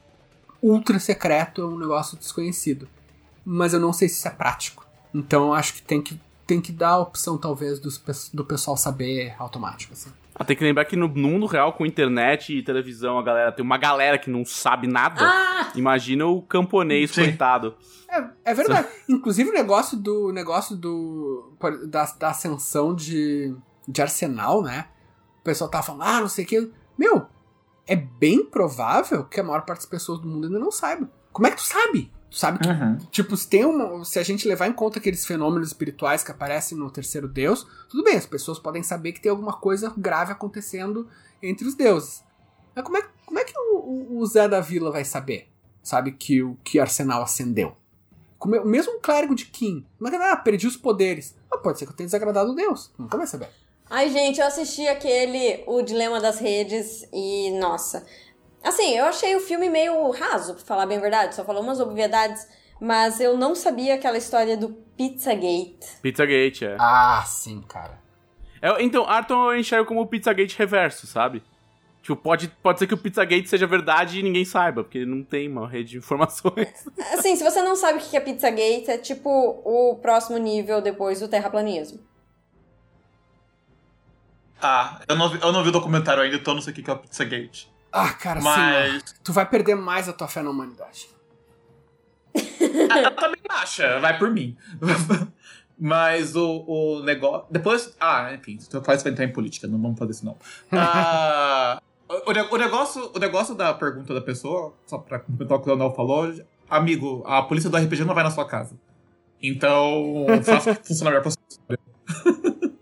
ultra 0.63 0.99
secreto, 0.99 1.63
é 1.63 1.65
um 1.65 1.79
negócio 1.79 2.17
desconhecido. 2.17 2.89
Mas 3.45 3.73
eu 3.73 3.81
não 3.81 3.93
sei 3.93 4.09
se 4.09 4.19
isso 4.19 4.29
é 4.29 4.31
prático. 4.31 4.87
Então 5.15 5.47
eu 5.47 5.55
acho 5.55 5.75
que 5.75 5.83
tem 5.83 6.03
que, 6.03 6.21
tem 6.47 6.61
que 6.61 6.73
dar 6.73 6.91
a 6.91 6.99
opção, 6.99 7.39
talvez, 7.39 7.79
dos, 7.79 8.03
do 8.33 8.45
pessoal 8.45 8.77
saber 8.77 9.35
automático, 9.39 9.93
assim. 9.93 10.11
Ah, 10.39 10.45
tem 10.45 10.55
que 10.55 10.63
lembrar 10.63 10.85
que 10.85 10.97
no 10.97 11.09
mundo 11.09 11.47
real, 11.47 11.73
com 11.73 11.87
internet 11.87 12.53
e 12.53 12.63
televisão, 12.63 13.19
a 13.19 13.23
galera 13.23 13.51
tem 13.51 13.65
uma 13.65 13.79
galera 13.79 14.19
que 14.19 14.29
não 14.29 14.45
sabe 14.45 14.87
nada. 14.87 15.17
Ah! 15.21 15.73
Imagina 15.75 16.27
o 16.27 16.43
camponês, 16.43 17.11
Sim. 17.11 17.23
coitado. 17.23 17.75
É, 18.11 18.51
é 18.51 18.55
verdade. 18.55 18.87
Inclusive 19.09 19.49
o 19.49 19.53
negócio 19.53 19.97
do. 19.97 20.31
negócio 20.33 20.77
do. 20.77 21.57
da, 21.89 22.05
da 22.19 22.29
ascensão 22.29 22.95
de, 22.95 23.55
de 23.89 24.03
Arsenal, 24.03 24.63
né? 24.63 24.89
O 25.41 25.45
pessoal 25.45 25.71
tava 25.71 25.85
falando, 25.85 26.03
ah, 26.03 26.21
não 26.21 26.29
sei 26.29 26.45
o 26.45 26.49
que. 26.49 26.71
Meu, 26.99 27.27
é 27.87 27.97
bem 27.97 28.45
provável 28.45 29.25
que 29.25 29.39
a 29.41 29.45
maior 29.45 29.63
parte 29.65 29.81
das 29.81 29.87
pessoas 29.87 30.19
do 30.21 30.29
mundo 30.29 30.47
ainda 30.47 30.59
não 30.59 30.71
saiba. 30.71 31.11
Como 31.33 31.47
é 31.47 31.51
que 31.51 31.57
tu 31.59 31.63
sabe? 31.63 32.11
Tu 32.31 32.39
sabe 32.39 32.59
que, 32.59 32.69
Uhum. 32.69 32.97
tipo, 33.11 33.37
se 33.37 33.49
tem 33.49 33.65
uma. 33.65 34.05
Se 34.05 34.19
a 34.19 34.23
gente 34.23 34.49
levar 34.49 34.67
em 34.67 34.73
conta 34.73 34.99
aqueles 34.99 35.25
fenômenos 35.25 35.69
espirituais 35.69 36.25
que 36.25 36.31
aparecem 36.31 36.77
no 36.77 36.91
terceiro 36.91 37.29
deus, 37.29 37.67
tudo 37.89 38.03
bem, 38.03 38.17
as 38.17 38.27
pessoas 38.27 38.59
podem 38.59 38.83
saber 38.83 39.13
que 39.13 39.21
tem 39.21 39.31
alguma 39.31 39.53
coisa 39.53 39.93
grave 39.97 40.33
acontecendo 40.33 41.07
entre 41.43 41.67
os 41.69 41.75
deuses. 41.75 42.25
Mas 42.75 42.85
como 42.85 42.97
é, 42.99 43.03
como 43.25 43.39
é 43.39 43.45
que 43.45 43.57
o, 43.57 43.77
o- 43.77 44.19
o 44.19 44.27
Zé 44.27 44.49
da 44.49 44.61
Vila 44.61 44.91
vai 44.91 45.05
saber? 45.05 45.49
Sabe 45.83 46.11
que 46.13 46.43
o 46.43 46.57
que 46.65 46.81
Arsenal 46.81 47.23
acendeu? 47.23 47.77
Como 48.39 48.57
o 48.61 48.67
mesmo 48.67 48.99
clérigo 49.01 49.35
de 49.35 49.47
Kim. 49.47 49.87
Como 49.97 50.09
é 50.09 50.11
que 50.11 50.17
ah, 50.23 50.37
perdi 50.37 50.67
os 50.67 50.77
poderes? 50.77 51.35
Ah, 51.51 51.57
pode 51.59 51.79
ser 51.79 51.87
que 51.87 51.93
eu 51.93 51.97
tenha 51.97 52.07
desagradado 52.09 52.55
Deus. 52.55 52.93
Nunca 52.99 53.17
vai 53.17 53.27
saber. 53.27 53.49
Ai, 53.89 54.11
gente, 54.11 54.41
eu 54.41 54.47
assisti 54.47 54.87
aquele 54.89 55.63
O 55.67 55.81
Dilema 55.81 56.21
das 56.21 56.39
Redes 56.41 57.09
e, 57.13 57.51
nossa. 57.53 58.05
Assim, 58.63 58.97
eu 58.97 59.05
achei 59.05 59.37
o 59.37 59.41
filme 59.41 59.71
meio 59.71 60.11
raso, 60.11 60.55
pra 60.55 60.65
falar 60.65 60.87
bem 60.87 60.99
a 60.99 61.01
verdade, 61.01 61.35
só 61.37 61.45
falou 61.45 61.63
umas 61.63 61.79
obviedades, 61.79 62.49
mas 62.81 63.21
eu 63.21 63.37
não 63.37 63.55
sabia 63.55 63.95
aquela 63.95 64.19
história 64.19 64.57
do 64.57 64.71
Pizzagate. 64.97 65.99
Pizzagate, 66.03 66.65
é. 66.65 66.77
Ah, 66.81 67.23
sim, 67.25 67.63
cara. 67.69 68.01
É, 68.61 68.83
Então, 68.83 69.09
Arton 69.09 69.53
eu 69.53 69.61
enxergo 69.61 69.87
como 69.87 70.01
o 70.01 70.07
Pizzagate 70.07 70.59
reverso, 70.59 71.07
sabe? 71.07 71.45
Tipo, 72.03 72.17
pode, 72.17 72.49
pode 72.63 72.81
ser 72.81 72.89
que 72.89 72.95
o 72.95 72.99
Pizzagate 72.99 73.49
seja 73.49 73.67
verdade 73.69 74.19
e 74.19 74.23
ninguém 74.23 74.45
saiba, 74.45 74.83
porque 74.83 75.05
não 75.05 75.23
tem 75.23 75.49
uma 75.49 75.69
rede 75.69 75.91
de 75.91 75.99
informações. 75.99 76.87
Assim, 77.15 77.37
se 77.37 77.45
você 77.45 77.63
não 77.63 77.77
sabe 77.77 77.99
o 77.99 78.03
que 78.03 78.17
é 78.17 78.21
Pizzagate, 78.21 78.91
é 78.91 78.99
tipo 78.99 79.29
o 79.31 79.97
próximo 79.97 80.39
nível 80.39 80.81
depois 80.81 81.21
do 81.21 81.29
terraplanismo. 81.29 82.01
Ah, 84.61 85.01
eu 85.09 85.17
não, 85.17 85.29
vi, 85.29 85.39
eu 85.41 85.53
não 85.53 85.63
vi 85.63 85.69
o 85.69 85.73
documentário 85.73 86.23
ainda, 86.23 86.37
então 86.37 86.55
não 86.55 86.61
sei 86.63 86.73
o 86.73 86.77
que 86.77 86.89
é 86.89 86.93
o 86.93 86.99
Pizzagate. 86.99 87.71
Ah, 87.93 88.13
cara, 88.13 88.41
Mas- 88.41 89.03
sim. 89.03 89.15
Tu 89.25 89.33
vai 89.33 89.47
perder 89.49 89.75
mais 89.75 90.09
a 90.09 90.13
tua 90.13 90.29
fé 90.29 90.43
na 90.43 90.51
humanidade. 90.51 91.09
Ah, 92.91 92.99
Ela 92.99 93.11
também 93.11 93.41
acha, 93.49 93.99
vai 94.01 94.19
por 94.19 94.31
mim. 94.31 94.57
Mas 95.79 96.35
o, 96.37 96.65
o 96.67 97.03
negócio. 97.03 97.47
Depois. 97.51 97.95
Ah, 98.01 98.33
enfim, 98.35 98.59
se 98.59 98.69
tu 98.69 98.81
faz 98.83 99.03
vai 99.03 99.13
entrar 99.13 99.25
em 99.25 99.33
política, 99.33 99.67
não 99.67 99.81
vamos 99.81 99.99
fazer 99.99 100.13
isso 100.13 100.25
não. 100.25 100.37
Ah, 100.73 101.81
o, 102.09 102.31
o 102.31 102.33
ne- 102.33 102.49
o 102.51 102.57
negócio, 102.57 103.11
o 103.15 103.19
negócio 103.19 103.55
da 103.55 103.73
pergunta 103.75 104.13
da 104.15 104.21
pessoa, 104.21 104.75
só 104.87 104.99
pra 104.99 105.19
complementar 105.19 105.59
o 105.59 105.61
que 105.63 105.69
o 105.71 105.75
Leonel 105.75 105.95
falou, 105.95 106.33
amigo, 106.69 107.23
a 107.27 107.43
polícia 107.43 107.69
do 107.71 107.77
RPG 107.77 108.05
não 108.05 108.15
vai 108.15 108.25
na 108.25 108.31
sua 108.31 108.47
casa. 108.47 108.77
Então, 109.43 110.27
faça 110.45 110.75
funcionar 110.75 111.11
melhor 111.11 111.23
pra 111.23 111.31
sua 111.31 111.43
história. 111.49 112.76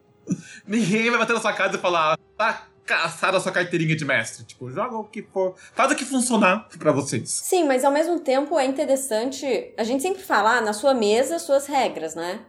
Ninguém 0.66 1.10
vai 1.10 1.18
bater 1.18 1.34
na 1.34 1.40
sua 1.40 1.52
casa 1.52 1.76
e 1.76 1.80
falar, 1.80 2.18
tá 2.36 2.66
caçada 2.84 3.36
a 3.36 3.40
sua 3.40 3.52
carteirinha 3.52 3.96
de 3.96 4.04
mestre. 4.04 4.44
Tipo, 4.44 4.70
joga 4.70 4.96
o 4.96 5.04
que 5.04 5.22
for. 5.22 5.54
Faz 5.74 5.90
o 5.92 5.96
que 5.96 6.04
funcionar 6.04 6.68
pra 6.78 6.92
vocês. 6.92 7.30
Sim, 7.30 7.64
mas 7.64 7.84
ao 7.84 7.92
mesmo 7.92 8.20
tempo 8.20 8.58
é 8.58 8.64
interessante. 8.64 9.72
A 9.76 9.84
gente 9.84 10.02
sempre 10.02 10.22
fala, 10.22 10.60
na 10.60 10.72
sua 10.72 10.94
mesa, 10.94 11.38
suas 11.38 11.66
regras, 11.66 12.14
né? 12.14 12.40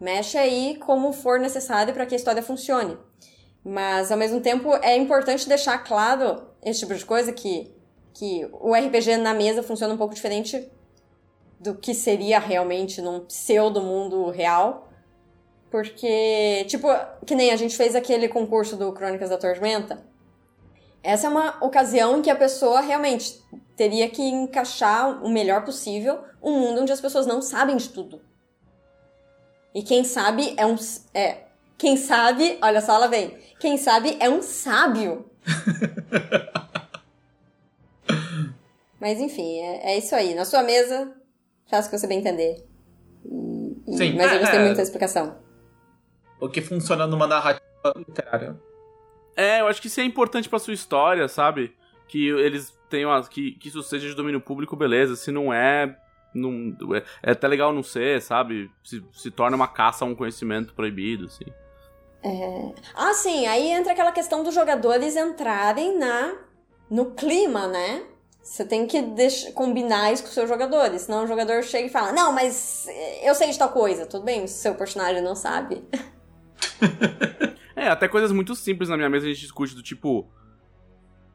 Mexe 0.00 0.38
aí 0.38 0.76
como 0.80 1.12
for 1.12 1.38
necessário 1.38 1.92
para 1.92 2.06
que 2.06 2.14
a 2.14 2.16
história 2.16 2.42
funcione. 2.42 2.96
Mas 3.64 4.10
ao 4.10 4.16
mesmo 4.16 4.40
tempo 4.40 4.74
é 4.76 4.96
importante 4.96 5.48
deixar 5.48 5.78
claro 5.78 6.42
esse 6.64 6.80
tipo 6.80 6.94
de 6.94 7.04
coisa 7.04 7.32
que, 7.32 7.70
que 8.14 8.48
o 8.52 8.74
RPG 8.74 9.18
na 9.18 9.34
mesa 9.34 9.62
funciona 9.62 9.92
um 9.92 9.98
pouco 9.98 10.14
diferente 10.14 10.66
do 11.58 11.74
que 11.74 11.92
seria 11.92 12.38
realmente 12.38 13.02
num 13.02 13.20
pseudo 13.20 13.82
mundo 13.82 14.30
real. 14.30 14.89
Porque, 15.70 16.64
tipo, 16.66 16.88
que 17.24 17.34
nem 17.34 17.52
a 17.52 17.56
gente 17.56 17.76
fez 17.76 17.94
aquele 17.94 18.28
concurso 18.28 18.76
do 18.76 18.92
Crônicas 18.92 19.30
da 19.30 19.38
Tormenta. 19.38 20.02
Essa 21.02 21.28
é 21.28 21.30
uma 21.30 21.64
ocasião 21.64 22.18
em 22.18 22.22
que 22.22 22.30
a 22.30 22.36
pessoa 22.36 22.80
realmente 22.80 23.40
teria 23.76 24.08
que 24.10 24.22
encaixar 24.22 25.24
o 25.24 25.28
melhor 25.30 25.64
possível 25.64 26.18
um 26.42 26.58
mundo 26.58 26.82
onde 26.82 26.92
as 26.92 27.00
pessoas 27.00 27.26
não 27.26 27.40
sabem 27.40 27.76
de 27.76 27.88
tudo. 27.88 28.20
E 29.74 29.82
quem 29.82 30.04
sabe 30.04 30.54
é 30.56 30.66
um. 30.66 30.76
É. 31.14 31.44
Quem 31.78 31.96
sabe. 31.96 32.58
Olha 32.60 32.80
só, 32.80 32.96
ela 32.96 33.06
vem. 33.06 33.38
Quem 33.58 33.76
sabe 33.78 34.16
é 34.20 34.28
um 34.28 34.42
sábio. 34.42 35.30
Mas 39.00 39.18
enfim, 39.18 39.60
é, 39.60 39.92
é 39.92 39.98
isso 39.98 40.14
aí. 40.14 40.34
Na 40.34 40.44
sua 40.44 40.62
mesa, 40.62 41.10
faça 41.70 41.88
o 41.88 41.90
que 41.90 41.98
você 41.98 42.06
bem 42.06 42.18
entender. 42.18 42.62
E- 43.24 43.96
Sim, 43.96 44.14
mas 44.16 44.30
eu 44.30 44.36
é, 44.36 44.40
gostei 44.40 44.58
é. 44.58 44.62
muito 44.64 44.76
da 44.76 44.82
explicação. 44.82 45.36
O 46.40 46.48
que 46.48 46.60
funciona 46.60 47.06
numa 47.06 47.26
narrativa 47.26 47.62
literária. 47.96 48.56
É, 49.36 49.60
eu 49.60 49.66
acho 49.68 49.80
que 49.80 49.86
isso 49.88 50.00
é 50.00 50.04
importante 50.04 50.48
pra 50.48 50.58
sua 50.58 50.74
história, 50.74 51.28
sabe? 51.28 51.74
Que 52.08 52.28
eles 52.28 52.76
tenham. 52.88 53.12
as- 53.12 53.28
Que, 53.28 53.52
que 53.52 53.68
isso 53.68 53.82
seja 53.82 54.08
de 54.08 54.14
domínio 54.14 54.40
público, 54.40 54.74
beleza. 54.76 55.16
Se 55.16 55.30
não 55.30 55.52
é. 55.52 55.96
Não, 56.34 56.74
é, 56.94 57.02
é 57.22 57.32
até 57.32 57.48
legal 57.48 57.72
não 57.72 57.82
ser, 57.82 58.22
sabe? 58.22 58.70
Se, 58.84 59.04
se 59.12 59.30
torna 59.30 59.56
uma 59.56 59.66
caça 59.68 60.04
a 60.04 60.08
um 60.08 60.14
conhecimento 60.14 60.72
proibido, 60.74 61.26
assim. 61.26 61.44
Ah, 62.94 63.14
sim, 63.14 63.46
aí 63.46 63.70
entra 63.70 63.92
aquela 63.92 64.12
questão 64.12 64.42
dos 64.44 64.54
jogadores 64.54 65.16
entrarem 65.16 65.98
na 65.98 66.34
no 66.90 67.12
clima, 67.12 67.66
né? 67.66 68.02
Você 68.42 68.64
tem 68.64 68.86
que 68.86 69.00
deix- 69.02 69.50
combinar 69.54 70.12
isso 70.12 70.22
com 70.22 70.28
os 70.28 70.34
seus 70.34 70.48
jogadores, 70.48 71.02
senão 71.02 71.24
o 71.24 71.26
jogador 71.26 71.62
chega 71.62 71.86
e 71.86 71.90
fala: 71.90 72.12
Não, 72.12 72.32
mas 72.32 72.86
eu 73.22 73.34
sei 73.34 73.50
de 73.50 73.58
tal 73.58 73.70
coisa. 73.70 74.06
Tudo 74.06 74.24
bem, 74.24 74.46
se 74.46 74.54
seu 74.60 74.74
personagem 74.74 75.22
não 75.22 75.34
sabe. 75.34 75.82
É, 77.76 77.88
até 77.88 78.06
coisas 78.06 78.30
muito 78.30 78.54
simples 78.54 78.90
na 78.90 78.96
minha 78.96 79.08
mesa 79.08 79.24
a 79.24 79.30
gente 79.30 79.40
discute 79.40 79.74
do 79.74 79.82
tipo. 79.82 80.30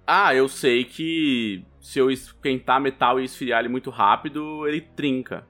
Ah, 0.06 0.36
eu 0.36 0.48
sei 0.48 0.84
que 0.84 1.66
se 1.80 1.98
eu 1.98 2.12
esquentar 2.12 2.80
metal 2.80 3.20
e 3.20 3.24
esfriar 3.24 3.62
ele 3.62 3.70
muito 3.70 3.90
rápido, 3.90 4.68
ele 4.68 4.80
trinca. 4.80 5.48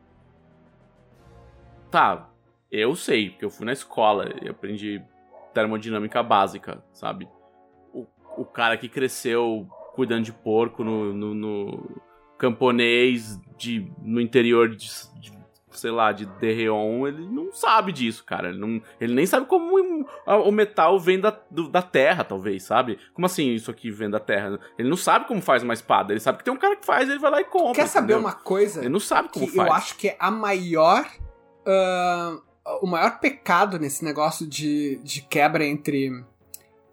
Tá, 1.91 2.29
eu 2.71 2.95
sei, 2.95 3.29
porque 3.29 3.43
eu 3.43 3.49
fui 3.49 3.65
na 3.65 3.73
escola 3.73 4.33
e 4.41 4.47
aprendi 4.47 5.01
termodinâmica 5.53 6.23
básica, 6.23 6.83
sabe? 6.93 7.27
O, 7.93 8.05
o 8.37 8.45
cara 8.45 8.77
que 8.77 8.87
cresceu 8.87 9.67
cuidando 9.93 10.23
de 10.23 10.33
porco 10.33 10.83
no, 10.83 11.13
no, 11.13 11.33
no 11.33 12.01
camponês 12.37 13.39
de, 13.57 13.89
no 14.01 14.19
interior 14.19 14.69
de, 14.69 14.89
de, 15.19 15.31
sei 15.79 15.91
lá, 15.91 16.11
de 16.11 16.25
Derreon, 16.25 17.07
ele 17.07 17.25
não 17.27 17.51
sabe 17.51 17.91
disso, 17.91 18.23
cara. 18.23 18.49
Ele, 18.49 18.57
não, 18.59 18.81
ele 18.99 19.13
nem 19.13 19.25
sabe 19.25 19.45
como 19.45 20.05
o- 20.25 20.51
metal 20.51 20.99
vem 20.99 21.19
da, 21.19 21.37
do- 21.51 21.69
da 21.69 21.81
terra, 21.81 22.23
talvez, 22.23 22.63
sabe? 22.63 22.97
Como 23.13 23.25
assim 23.25 23.51
isso 23.53 23.69
aqui 23.71 23.89
vem 23.91 24.09
da 24.09 24.19
terra? 24.19 24.59
Ele 24.77 24.89
não 24.89 24.97
sabe 24.97 25.27
como 25.27 25.41
faz 25.41 25.63
uma 25.63 25.73
espada, 25.73 26.13
ele 26.13 26.19
sabe 26.19 26.37
que 26.39 26.43
tem 26.43 26.53
um 26.53 26.57
cara 26.57 26.75
que 26.75 26.85
faz, 26.85 27.09
ele 27.09 27.19
vai 27.19 27.31
lá 27.31 27.41
e 27.41 27.45
compra. 27.45 27.73
Quer 27.75 27.87
saber 27.87 28.13
entendeu? 28.13 28.19
uma 28.27 28.33
coisa? 28.35 28.79
Ele 28.81 28.89
não 28.89 28.99
sabe 28.99 29.29
como 29.29 29.45
que 29.47 29.55
faz. 29.55 29.67
eu 29.67 29.73
acho 29.73 29.95
que 29.97 30.07
é 30.09 30.17
a 30.19 30.31
maior. 30.31 31.05
ah, 31.65 32.37
o 32.81 32.87
maior 32.87 33.19
pecado 33.19 33.77
nesse 33.77 34.03
negócio 34.03 34.47
de, 34.47 34.99
de 35.03 35.21
quebra 35.21 35.63
entre. 35.63 36.23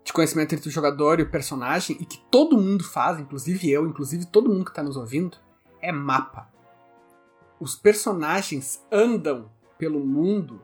de 0.05 0.13
conhecimento 0.13 0.55
entre 0.55 0.69
o 0.69 0.73
jogador 0.73 1.19
e 1.19 1.23
o 1.23 1.31
personagem, 1.31 1.97
e 2.01 2.05
que 2.05 2.19
todo 2.31 2.59
mundo 2.59 2.85
faz, 2.85 3.19
inclusive 3.19 3.71
eu, 3.71 3.87
inclusive 3.87 4.27
todo 4.27 4.51
mundo 4.51 4.65
que 4.67 4.75
tá 4.75 4.83
nos 4.83 4.97
ouvindo, 4.97 5.37
é 5.81 5.91
mapa. 5.91 6.49
Os 7.63 7.77
personagens 7.77 8.83
andam 8.91 9.49
pelo 9.79 10.01
mundo 10.01 10.61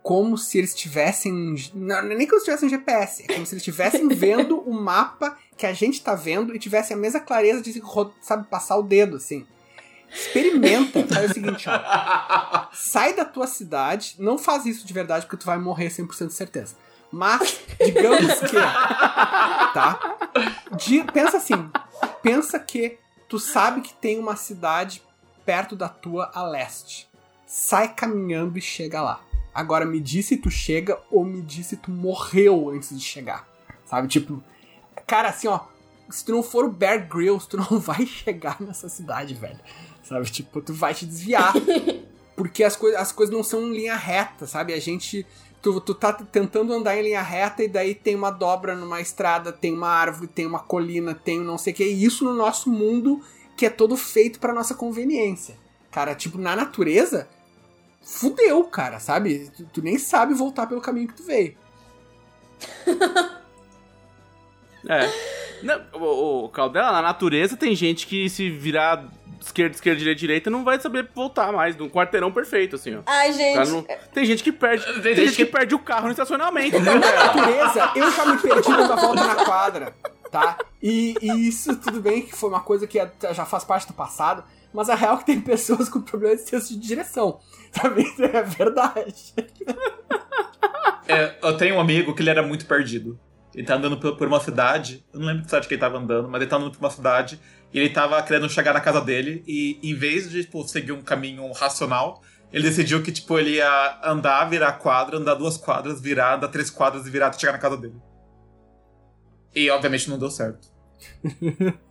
como 0.00 0.38
se 0.38 0.58
eles 0.58 0.76
tivessem. 0.76 1.56
Não, 1.74 1.96
é 1.96 2.02
nem 2.14 2.24
como 2.24 2.38
se 2.38 2.44
tivessem 2.44 2.68
um 2.68 2.70
GPS, 2.70 3.24
é 3.24 3.34
como 3.34 3.44
se 3.44 3.52
eles 3.54 3.62
estivessem 3.62 4.06
vendo 4.14 4.60
o 4.60 4.72
mapa 4.72 5.36
que 5.56 5.66
a 5.66 5.72
gente 5.72 6.00
tá 6.00 6.14
vendo 6.14 6.54
e 6.54 6.58
tivessem 6.60 6.96
a 6.96 7.00
mesma 7.00 7.18
clareza 7.18 7.60
de, 7.60 7.82
sabe, 8.20 8.46
passar 8.46 8.76
o 8.76 8.82
dedo, 8.84 9.16
assim. 9.16 9.44
Experimenta, 10.08 11.04
faz 11.12 11.32
o 11.32 11.34
seguinte, 11.34 11.66
ó. 11.68 12.68
Sai 12.72 13.14
da 13.14 13.24
tua 13.24 13.48
cidade, 13.48 14.14
não 14.20 14.38
faz 14.38 14.66
isso 14.66 14.86
de 14.86 14.92
verdade 14.94 15.26
porque 15.26 15.38
tu 15.42 15.46
vai 15.46 15.58
morrer 15.58 15.88
100% 15.88 16.28
de 16.28 16.34
certeza. 16.34 16.76
Mas, 17.10 17.58
digamos 17.84 18.34
que. 18.38 18.56
Tá? 19.74 20.16
Di- 20.76 21.02
pensa 21.12 21.38
assim: 21.38 21.68
pensa 22.22 22.60
que 22.60 22.98
tu 23.28 23.40
sabe 23.40 23.80
que 23.80 23.92
tem 23.94 24.18
uma 24.20 24.36
cidade 24.36 25.02
perto 25.46 25.76
da 25.76 25.88
tua 25.88 26.30
a 26.34 26.42
leste. 26.42 27.08
Sai 27.46 27.94
caminhando 27.94 28.58
e 28.58 28.60
chega 28.60 29.00
lá. 29.00 29.20
Agora 29.54 29.86
me 29.86 30.00
diz 30.00 30.26
se 30.26 30.36
tu 30.36 30.50
chega 30.50 30.98
ou 31.10 31.24
me 31.24 31.40
diz 31.40 31.68
se 31.68 31.76
tu 31.76 31.90
morreu 31.90 32.68
antes 32.68 32.90
de 32.90 33.02
chegar. 33.02 33.48
Sabe? 33.86 34.08
Tipo, 34.08 34.42
cara, 35.06 35.28
assim, 35.28 35.46
ó. 35.46 35.60
Se 36.10 36.24
tu 36.24 36.32
não 36.32 36.42
for 36.42 36.64
o 36.64 36.70
Bear 36.70 37.08
Grylls, 37.08 37.48
tu 37.48 37.56
não 37.56 37.78
vai 37.80 38.04
chegar 38.04 38.60
nessa 38.60 38.88
cidade, 38.88 39.34
velho. 39.34 39.58
Sabe? 40.02 40.28
Tipo, 40.30 40.60
tu 40.60 40.74
vai 40.74 40.92
te 40.92 41.06
desviar. 41.06 41.54
Porque 42.36 42.62
as, 42.62 42.76
coi 42.76 42.94
as 42.94 43.12
coisas 43.12 43.34
não 43.34 43.42
são 43.42 43.62
em 43.62 43.72
linha 43.72 43.96
reta, 43.96 44.46
sabe? 44.46 44.74
A 44.74 44.80
gente. 44.80 45.24
Tu, 45.62 45.80
tu 45.80 45.94
tá 45.94 46.12
tentando 46.12 46.72
andar 46.72 46.96
em 46.96 47.02
linha 47.02 47.22
reta 47.22 47.64
e 47.64 47.68
daí 47.68 47.94
tem 47.94 48.14
uma 48.14 48.30
dobra 48.30 48.76
numa 48.76 49.00
estrada, 49.00 49.50
tem 49.50 49.72
uma 49.72 49.88
árvore, 49.88 50.28
tem 50.28 50.46
uma 50.46 50.60
colina, 50.60 51.14
tem 51.14 51.40
um 51.40 51.44
não 51.44 51.56
sei 51.56 51.72
o 51.72 51.76
que. 51.76 51.82
E 51.82 52.04
isso 52.04 52.24
no 52.24 52.34
nosso 52.34 52.70
mundo 52.70 53.20
que 53.56 53.66
é 53.66 53.70
todo 53.70 53.96
feito 53.96 54.38
pra 54.38 54.52
nossa 54.52 54.74
conveniência. 54.74 55.56
Cara, 55.90 56.14
tipo, 56.14 56.36
na 56.38 56.54
natureza, 56.54 57.28
fudeu, 58.02 58.62
cara, 58.64 59.00
sabe? 59.00 59.50
Tu, 59.56 59.64
tu 59.72 59.82
nem 59.82 59.98
sabe 59.98 60.34
voltar 60.34 60.66
pelo 60.66 60.80
caminho 60.80 61.08
que 61.08 61.14
tu 61.14 61.24
veio. 61.24 61.56
É. 64.88 65.10
Não, 65.62 65.82
o, 65.94 66.44
o 66.44 66.48
Caldela, 66.48 66.92
na 66.92 67.02
natureza 67.02 67.56
tem 67.56 67.74
gente 67.74 68.06
que 68.06 68.28
se 68.30 68.48
virar 68.50 69.04
esquerda, 69.40 69.74
esquerda, 69.74 69.98
direita, 69.98 70.20
direita, 70.20 70.50
não 70.50 70.62
vai 70.64 70.78
saber 70.80 71.08
voltar 71.14 71.52
mais. 71.52 71.76
Num 71.76 71.88
quarteirão 71.88 72.30
perfeito, 72.30 72.76
assim, 72.76 72.96
ó. 72.96 73.00
Ai, 73.06 73.32
gente. 73.32 73.70
não- 73.70 73.84
Tem 74.12 74.24
gente 74.24 74.42
que 74.42 74.52
perde. 74.52 74.84
Tem, 74.84 75.14
gente 75.14 75.16
gente 75.26 75.36
que... 75.36 75.44
que- 75.46 75.50
perde 75.52 75.74
o 75.74 75.78
carro 75.78 76.04
no 76.06 76.10
estacionamento. 76.12 76.78
Na 76.78 76.94
né? 76.94 77.00
natureza, 77.00 77.92
eu 77.96 78.10
já 78.12 78.26
me 78.26 78.38
perdi 78.38 78.68
dando 78.68 78.92
a 78.92 78.96
volta 78.96 79.26
na 79.26 79.44
quadra, 79.44 79.94
tá? 80.36 80.58
E, 80.82 81.14
e 81.22 81.48
isso 81.48 81.74
tudo 81.76 82.00
bem 82.00 82.22
que 82.22 82.36
foi 82.36 82.50
uma 82.50 82.60
coisa 82.60 82.86
que 82.86 82.98
é- 82.98 83.10
já 83.32 83.46
faz 83.46 83.64
parte 83.64 83.86
do 83.86 83.94
passado, 83.94 84.44
mas 84.72 84.90
a 84.90 84.94
real 84.94 85.14
é 85.14 85.18
que 85.18 85.24
tem 85.24 85.40
pessoas 85.40 85.88
com 85.88 86.00
problema 86.00 86.36
de 86.36 86.42
senso 86.42 86.74
de 86.74 86.86
direção, 86.86 87.40
sabe? 87.72 88.04
É 88.20 88.42
verdade. 88.42 89.34
É, 91.08 91.36
eu 91.42 91.56
tenho 91.56 91.76
um 91.76 91.80
amigo 91.80 92.14
que 92.14 92.22
ele 92.22 92.30
era 92.30 92.42
muito 92.42 92.66
perdido. 92.66 93.18
Ele 93.54 93.66
tá 93.66 93.76
andando 93.76 93.96
por, 93.98 94.16
por 94.16 94.28
uma 94.28 94.40
cidade, 94.40 95.02
eu 95.14 95.20
não 95.20 95.28
lembro 95.28 95.44
que 95.44 95.48
cidade 95.48 95.66
que 95.66 95.72
ele 95.74 95.80
tava 95.80 95.96
andando, 95.96 96.28
mas 96.28 96.42
ele 96.42 96.50
tá 96.50 96.56
andando 96.56 96.72
por 96.72 96.80
uma 96.80 96.90
cidade 96.90 97.40
e 97.72 97.78
ele 97.78 97.88
tava 97.88 98.22
querendo 98.22 98.50
chegar 98.50 98.74
na 98.74 98.80
casa 98.80 99.00
dele 99.00 99.42
e 99.46 99.78
em 99.82 99.94
vez 99.94 100.28
de 100.28 100.44
tipo, 100.44 100.66
seguir 100.68 100.92
um 100.92 101.00
caminho 101.00 101.50
racional, 101.52 102.20
ele 102.52 102.64
decidiu 102.64 103.02
que 103.02 103.10
tipo, 103.10 103.38
ele 103.38 103.52
ia 103.52 104.00
andar, 104.04 104.44
virar 104.44 104.72
quadra, 104.72 105.16
andar 105.16 105.34
duas 105.34 105.56
quadras, 105.56 106.02
virar, 106.02 106.34
andar 106.34 106.48
três 106.48 106.68
quadras 106.68 107.06
e 107.06 107.10
virar 107.10 107.28
até 107.28 107.38
chegar 107.38 107.52
na 107.52 107.58
casa 107.58 107.78
dele. 107.78 107.94
E 109.56 109.70
obviamente 109.70 110.08
não 110.10 110.18
deu 110.18 110.30
certo. 110.30 110.68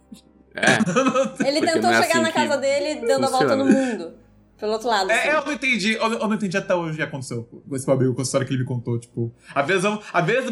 É. 0.58 0.78
Ele 1.46 1.60
Porque 1.60 1.74
tentou 1.74 1.92
é 1.92 2.02
chegar 2.02 2.14
assim 2.14 2.22
na 2.22 2.32
casa 2.32 2.58
dele 2.58 3.06
dando 3.06 3.26
a 3.26 3.30
volta 3.30 3.50
funciona. 3.50 3.58
no 3.58 3.66
mundo. 3.70 4.14
Pelo 4.58 4.72
outro 4.72 4.88
lado. 4.88 5.12
assim. 5.12 5.28
É, 5.28 5.36
eu 5.36 5.46
não 5.46 5.52
entendi, 5.52 5.94
eu, 5.96 6.10
não- 6.10 6.18
eu 6.18 6.28
não 6.30 6.36
entendi 6.36 6.56
até 6.56 6.74
hoje 6.74 6.94
o 6.94 6.96
que 6.96 7.02
aconteceu 7.04 7.44
com 7.68 7.76
esse 7.76 7.86
meu 7.86 7.98
amigo, 7.98 8.14
com 8.16 8.22
a 8.22 8.24
história 8.24 8.48
que 8.48 8.54
ele 8.54 8.62
me 8.62 8.66
contou, 8.66 8.98
tipo... 8.98 9.34
Às 9.54 9.68
vezes, 9.68 9.84
eu, 9.84 10.02
às 10.14 10.26
vezes 10.26 10.50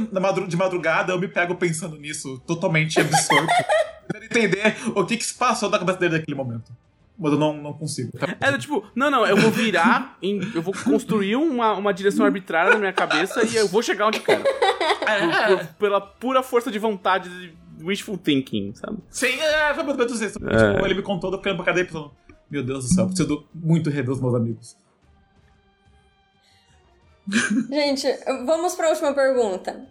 de 0.50 0.58
madrugada 0.58 1.14
eu 1.14 1.20
me 1.20 1.30
pego 1.30 1.56
pensando 1.56 1.98
nisso, 1.98 2.38
totalmente 2.46 3.00
absorto. 3.00 3.48
tentando 4.12 4.26
entender 4.26 4.76
o 4.94 5.06
que 5.06 5.16
que 5.16 5.26
se 5.26 5.36
passou 5.36 5.70
na 5.70 5.80
cabeça 5.80 6.00
dele 6.00 6.18
naquele 6.18 6.36
momento. 6.36 6.70
Mas 7.18 7.32
eu 7.32 7.38
não, 7.38 7.54
não 7.62 7.74
consigo. 7.74 8.12
É, 8.42 8.58
tipo, 8.58 8.84
não, 8.96 9.10
não, 9.12 9.26
eu 9.26 9.38
vou 9.38 9.52
virar, 9.52 10.18
em- 10.22 10.42
eu 10.56 10.62
vou 10.64 10.74
construir 10.74 11.36
uma, 11.36 11.74
uma 11.74 11.94
direção 11.94 12.26
arbitrária 12.26 12.72
na 12.74 12.80
minha 12.80 12.94
cabeça 12.94 13.44
e 13.46 13.56
eu 13.56 13.68
vou 13.68 13.84
chegar 13.84 14.08
onde 14.08 14.20
quero. 14.20 14.44
Por- 14.44 15.58
por- 15.58 15.68
pela 15.76 16.02
pura 16.02 16.42
força 16.42 16.72
de 16.72 16.80
vontade 16.80 17.30
de 17.30 17.54
wishful 17.86 18.18
thinking, 18.18 18.74
sabe? 18.76 18.98
Sim, 19.10 19.28
é, 19.40 19.74
foi 19.76 19.84
mais 19.84 19.98
ou 20.00 20.06
menos 20.06 20.22
isso. 20.22 20.40
É. 20.44 20.74
Tipo, 20.74 20.86
ele 20.86 20.96
me 20.96 21.02
contou, 21.04 21.32
eu 21.32 21.38
fiquei 21.38 21.54
pra 21.54 21.66
cadeia 21.66 21.86
pensando, 21.86 22.12
meu 22.50 22.64
Deus 22.64 22.86
do 22.88 22.94
céu, 22.94 23.06
preciso 23.06 23.46
muito 23.54 23.90
rever 23.92 24.12
os 24.12 24.20
meus 24.22 24.34
amigos. 24.34 24.76
Gente, 27.70 28.08
vamos 28.46 28.76
pra 28.76 28.90
última 28.90 29.14
pergunta. 29.14 29.88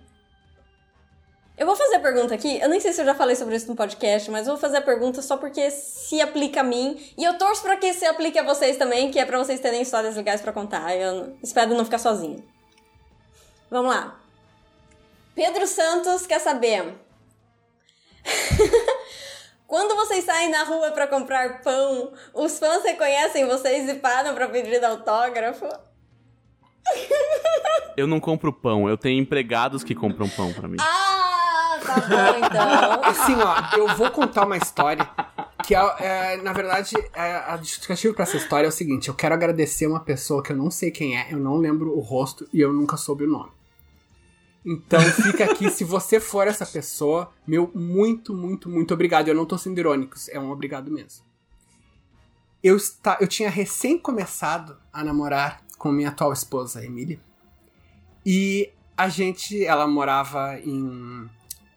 Eu 1.63 1.67
vou 1.67 1.77
fazer 1.77 1.95
a 1.95 2.01
pergunta 2.01 2.35
aqui. 2.35 2.59
Eu 2.61 2.69
nem 2.69 2.81
sei 2.81 2.93
se 2.93 3.01
eu 3.01 3.05
já 3.05 3.15
falei 3.15 3.37
sobre 3.37 3.55
isso 3.55 3.69
no 3.69 3.77
podcast, 3.77 4.29
mas 4.33 4.49
eu 4.49 4.55
vou 4.55 4.61
fazer 4.61 4.79
a 4.79 4.83
pergunta 4.83 5.23
só 5.23 5.37
porque 5.37 5.71
se 5.71 6.21
aplica 6.21 6.59
a 6.59 6.65
mim. 6.65 7.01
E 7.17 7.23
eu 7.23 7.39
torço 7.39 7.63
pra 7.63 7.77
que 7.77 7.95
se 7.95 8.05
aplique 8.05 8.37
a 8.37 8.43
vocês 8.43 8.77
também, 8.77 9.13
que 9.13 9.19
é 9.21 9.25
pra 9.25 9.39
vocês 9.39 9.61
terem 9.61 9.81
histórias 9.81 10.17
legais 10.17 10.41
pra 10.41 10.53
contar. 10.53 10.93
Eu 10.97 11.37
espero 11.41 11.73
não 11.73 11.85
ficar 11.85 11.99
sozinha. 11.99 12.43
Vamos 13.71 13.95
lá. 13.95 14.21
Pedro 15.37 15.65
Santos 15.69 16.27
quer 16.27 16.41
saber. 16.41 16.95
Quando 19.65 19.95
vocês 19.95 20.25
saem 20.25 20.51
na 20.51 20.65
rua 20.65 20.91
pra 20.91 21.07
comprar 21.07 21.63
pão, 21.63 22.13
os 22.35 22.59
fãs 22.59 22.83
reconhecem 22.83 23.47
vocês 23.47 23.89
e 23.89 23.95
param 23.95 24.35
pra 24.35 24.49
pedir 24.49 24.85
autógrafo? 24.85 25.69
Eu 27.97 28.09
não 28.09 28.19
compro 28.19 28.53
pão, 28.53 28.89
eu 28.89 28.97
tenho 28.99 29.23
empregados 29.23 29.85
que 29.85 29.95
compram 29.95 30.29
pão 30.29 30.53
pra 30.53 30.67
mim. 30.67 30.79
Ah, 30.81 31.22
tá 31.87 32.01
bom 32.01 32.47
então. 32.47 33.05
Assim, 33.05 33.35
ó, 33.35 33.77
eu 33.77 33.97
vou 33.97 34.11
contar 34.11 34.47
uma 34.47 34.57
história 34.57 35.09
que, 35.63 35.75
é, 35.75 35.97
é, 35.99 36.37
na 36.43 36.53
verdade, 36.53 36.95
é, 37.15 37.37
a 37.37 37.57
justificativa 37.57 38.15
pra 38.15 38.25
essa 38.25 38.37
história 38.37 38.67
é 38.67 38.69
o 38.69 38.73
seguinte: 38.73 39.09
eu 39.09 39.15
quero 39.15 39.35
agradecer 39.35 39.87
uma 39.87 40.01
pessoa 40.01 40.43
que 40.43 40.53
eu 40.53 40.57
não 40.57 40.71
sei 40.71 40.91
quem 40.91 41.19
é, 41.19 41.33
eu 41.33 41.39
não 41.39 41.57
lembro 41.57 41.97
o 41.97 42.01
rosto 42.01 42.49
e 42.53 42.61
eu 42.61 42.73
nunca 42.73 42.97
soube 42.97 43.25
o 43.25 43.29
nome. 43.29 43.51
Então 44.65 45.01
fica 45.01 45.45
aqui, 45.45 45.69
se 45.71 45.83
você 45.83 46.21
for 46.21 46.47
essa 46.47 46.65
pessoa, 46.65 47.33
meu 47.47 47.71
muito, 47.75 48.35
muito, 48.35 48.69
muito 48.69 48.95
obrigado. 48.95 49.29
Eu 49.29 49.35
não 49.35 49.45
tô 49.45 49.59
sendo 49.59 49.79
irônico, 49.79 50.15
é 50.31 50.39
um 50.39 50.51
obrigado 50.51 50.91
mesmo. 50.91 51.25
Eu, 52.63 52.77
está, 52.77 53.19
eu 53.21 53.27
tinha 53.27 53.51
recém 53.51 53.99
começado 53.99 54.79
a 54.93 55.03
namorar 55.03 55.65
com 55.79 55.91
minha 55.91 56.11
atual 56.11 56.33
esposa, 56.33 56.85
Emília. 56.85 57.21
E 58.25 58.71
a 58.97 59.09
gente, 59.09 59.65
ela 59.65 59.87
morava 59.89 60.61
em 60.61 61.29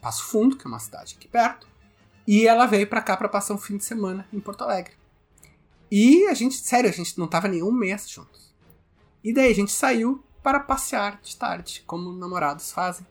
Passo 0.05 0.25
Fundo, 0.25 0.55
que 0.55 0.67
é 0.67 0.69
uma 0.69 0.77
cidade 0.77 1.15
aqui 1.17 1.27
perto. 1.27 1.67
E 2.27 2.47
ela 2.47 2.67
veio 2.67 2.85
pra 2.85 3.01
cá 3.01 3.17
pra 3.17 3.27
passar 3.27 3.55
um 3.55 3.57
fim 3.57 3.75
de 3.75 3.83
semana 3.83 4.27
em 4.31 4.39
Porto 4.39 4.63
Alegre. 4.63 4.93
E 5.89 6.27
a 6.27 6.33
gente, 6.35 6.57
sério, 6.57 6.87
a 6.87 6.93
gente 6.93 7.17
não 7.17 7.27
tava 7.27 7.47
nem 7.47 7.63
um 7.63 7.71
mês 7.71 8.07
juntos. 8.07 8.53
E 9.23 9.33
daí 9.33 9.51
a 9.51 9.55
gente 9.55 9.71
saiu 9.71 10.23
para 10.43 10.59
passear 10.59 11.19
de 11.23 11.35
tarde, 11.35 11.83
como 11.87 12.13
namorados 12.13 12.71
fazem. 12.71 13.03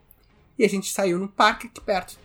E 0.56 0.64
a 0.64 0.68
gente 0.68 0.92
saiu 0.92 1.18
no 1.18 1.26
parque 1.26 1.66
aqui 1.66 1.80
perto. 1.80 2.16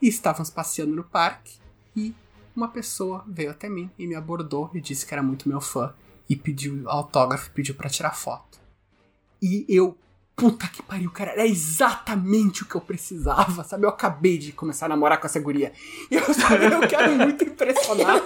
E 0.00 0.08
estávamos 0.08 0.48
passeando 0.48 0.96
no 0.96 1.04
parque 1.04 1.58
e 1.94 2.14
uma 2.56 2.68
pessoa 2.68 3.22
veio 3.28 3.50
até 3.50 3.68
mim 3.68 3.90
e 3.98 4.06
me 4.06 4.14
abordou 4.14 4.70
e 4.72 4.80
disse 4.80 5.04
que 5.04 5.12
era 5.12 5.22
muito 5.22 5.46
meu 5.46 5.60
fã 5.60 5.92
e 6.26 6.34
pediu 6.34 6.88
autógrafo, 6.88 7.50
pediu 7.50 7.74
para 7.74 7.90
tirar 7.90 8.16
foto. 8.16 8.58
E 9.42 9.66
eu, 9.68 9.98
puta 10.36 10.66
que 10.68 10.82
pariu, 10.82 11.10
cara, 11.10 11.32
era 11.32 11.46
exatamente 11.46 12.62
o 12.62 12.66
que 12.66 12.74
eu 12.74 12.80
precisava, 12.80 13.62
sabe? 13.64 13.84
Eu 13.84 13.88
acabei 13.88 14.38
de 14.38 14.52
começar 14.52 14.86
a 14.86 14.88
namorar 14.90 15.18
com 15.20 15.26
essa 15.26 15.40
guria. 15.40 15.72
E 16.10 16.16
eu, 16.16 16.34
sabe, 16.34 16.66
eu 16.66 16.88
quero 16.88 17.12
muito 17.16 17.44
impressionar. 17.44 18.20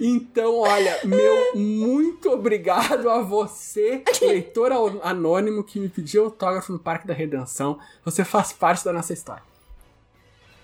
Então, 0.00 0.58
olha, 0.58 1.00
meu 1.04 1.54
muito 1.56 2.30
obrigado 2.30 3.08
a 3.08 3.22
você, 3.22 4.02
leitor 4.20 4.70
anônimo 5.02 5.64
que 5.64 5.80
me 5.80 5.88
pediu 5.88 6.24
autógrafo 6.24 6.72
no 6.72 6.78
Parque 6.78 7.06
da 7.06 7.14
Redenção. 7.14 7.78
Você 8.04 8.24
faz 8.24 8.52
parte 8.52 8.84
da 8.84 8.92
nossa 8.92 9.12
história. 9.12 9.42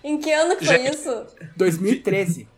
Em 0.04 0.18
que 0.18 0.30
ano 0.32 0.56
que 0.56 0.66
foi 0.66 0.78
Gente. 0.78 0.94
isso? 0.94 1.26
2013. 1.56 2.48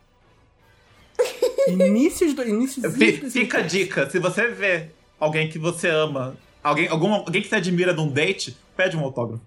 Início 1.68 2.26
de 2.26 2.34
do- 2.34 2.46
início 2.48 2.82
de 2.82 2.88
Fi- 2.90 2.98
2013. 3.20 3.30
Fica 3.40 3.58
a 3.58 3.62
dica, 3.62 4.10
se 4.10 4.18
você 4.18 4.48
vê 4.48 4.90
alguém 5.18 5.48
que 5.48 5.58
você 5.58 5.88
ama, 5.88 6.36
alguém, 6.62 6.88
algum, 6.88 7.12
alguém 7.14 7.40
que 7.42 7.48
você 7.48 7.56
admira 7.56 7.92
num 7.92 8.08
date, 8.08 8.56
pede 8.76 8.96
um 8.96 9.00
autógrafo. 9.00 9.42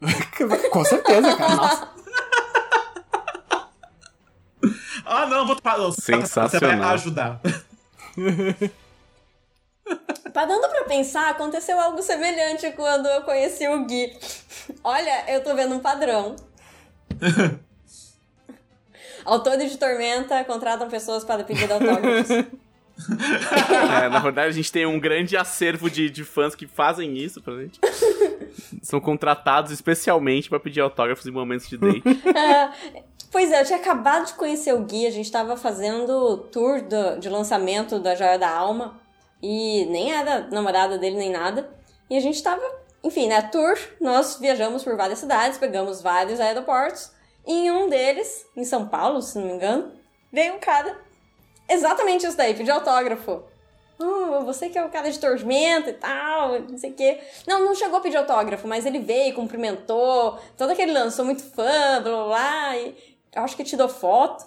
Com 0.72 0.84
certeza, 0.84 1.36
cara. 1.36 1.54
Nossa. 1.56 1.88
Ah, 5.04 5.26
não, 5.26 5.46
vou 5.46 5.56
parar. 5.60 5.78
Você 5.84 6.12
vai 6.12 6.20
Sensacional. 6.22 6.90
ajudar. 6.94 7.40
Parando 10.34 10.68
pra 10.68 10.84
pensar, 10.84 11.30
aconteceu 11.30 11.80
algo 11.80 12.02
semelhante 12.02 12.70
quando 12.72 13.06
eu 13.06 13.22
conheci 13.22 13.66
o 13.66 13.84
Gui. 13.86 14.12
Olha, 14.84 15.24
eu 15.32 15.42
tô 15.42 15.54
vendo 15.54 15.74
um 15.74 15.80
padrão. 15.80 16.36
Autores 19.24 19.70
de 19.70 19.78
Tormenta 19.78 20.42
contratam 20.44 20.88
pessoas 20.88 21.24
para 21.24 21.44
pedir 21.44 21.70
autógrafos. 21.70 22.28
É, 24.02 24.08
na 24.08 24.18
verdade, 24.18 24.48
a 24.48 24.52
gente 24.52 24.72
tem 24.72 24.84
um 24.84 24.98
grande 24.98 25.36
acervo 25.36 25.88
de, 25.88 26.10
de 26.10 26.24
fãs 26.24 26.56
que 26.56 26.66
fazem 26.66 27.16
isso 27.16 27.40
pra 27.40 27.54
gente. 27.54 27.78
São 28.82 29.00
contratados 29.00 29.70
especialmente 29.70 30.48
pra 30.48 30.58
pedir 30.58 30.80
autógrafos 30.80 31.24
em 31.24 31.30
momentos 31.30 31.68
de 31.68 31.76
date. 31.78 32.02
É, 32.36 32.70
pois 33.30 33.52
é, 33.52 33.60
eu 33.60 33.64
tinha 33.64 33.78
acabado 33.78 34.26
de 34.26 34.32
conhecer 34.34 34.74
o 34.74 34.80
Gui, 34.80 35.06
a 35.06 35.12
gente 35.12 35.30
tava 35.30 35.56
fazendo 35.56 36.38
tour 36.50 36.82
do- 36.82 37.20
de 37.20 37.28
lançamento 37.28 38.00
da 38.00 38.16
Joia 38.16 38.36
da 38.36 38.50
Alma. 38.50 38.98
E 39.40 39.86
nem 39.86 40.12
era 40.12 40.48
namorada 40.50 40.98
dele 40.98 41.16
nem 41.16 41.30
nada. 41.30 41.70
E 42.10 42.16
a 42.16 42.20
gente 42.20 42.42
tava, 42.42 42.60
enfim, 43.04 43.28
né, 43.28 43.40
tour. 43.42 43.78
Nós 44.00 44.38
viajamos 44.40 44.82
por 44.82 44.96
várias 44.96 45.20
cidades, 45.20 45.56
pegamos 45.56 46.02
vários 46.02 46.40
aeroportos. 46.40 47.12
E 47.48 47.52
em 47.52 47.70
um 47.70 47.88
deles, 47.88 48.46
em 48.54 48.62
São 48.62 48.86
Paulo, 48.86 49.22
se 49.22 49.38
não 49.38 49.46
me 49.46 49.54
engano, 49.54 49.90
veio 50.30 50.54
um 50.54 50.58
cara. 50.58 51.00
Exatamente 51.66 52.26
isso 52.26 52.36
daí, 52.36 52.52
pediu 52.52 52.74
autógrafo. 52.74 53.42
Oh, 53.98 54.44
você 54.44 54.68
que 54.68 54.78
é 54.78 54.84
o 54.84 54.90
cara 54.90 55.10
de 55.10 55.18
tormenta 55.18 55.90
e 55.90 55.94
tal, 55.94 56.60
não 56.60 56.76
sei 56.76 56.90
o 56.90 56.94
quê. 56.94 57.18
Não, 57.46 57.64
não 57.64 57.74
chegou 57.74 57.98
a 57.98 58.02
pedir 58.02 58.18
autógrafo, 58.18 58.68
mas 58.68 58.84
ele 58.84 58.98
veio, 59.00 59.34
cumprimentou, 59.34 60.38
todo 60.58 60.70
aquele 60.70 60.92
lance, 60.92 61.16
sou 61.16 61.24
muito 61.24 61.42
fã, 61.42 62.02
blá 62.02 62.12
blá 62.12 62.24
blá, 62.26 62.76
e 62.76 62.94
eu 63.34 63.42
acho 63.42 63.56
que 63.56 63.64
te 63.64 63.76
dou 63.76 63.88
foto. 63.88 64.46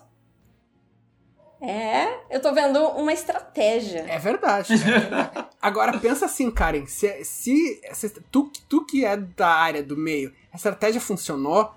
É, 1.60 2.20
eu 2.30 2.40
tô 2.40 2.54
vendo 2.54 2.80
uma 2.90 3.14
estratégia. 3.14 4.06
É 4.08 4.18
verdade. 4.18 4.74
é 4.74 4.78
verdade. 4.78 5.48
Agora 5.62 5.98
pensa 6.00 6.26
assim, 6.26 6.50
Karen, 6.50 6.86
se, 6.86 7.24
se, 7.24 7.82
se 7.94 8.10
tu, 8.32 8.52
tu 8.70 8.86
que 8.86 9.06
é 9.06 9.18
da 9.18 9.50
área 9.50 9.84
do 9.84 9.98
meio, 9.98 10.34
a 10.52 10.56
estratégia 10.56 11.02
funcionou, 11.02 11.72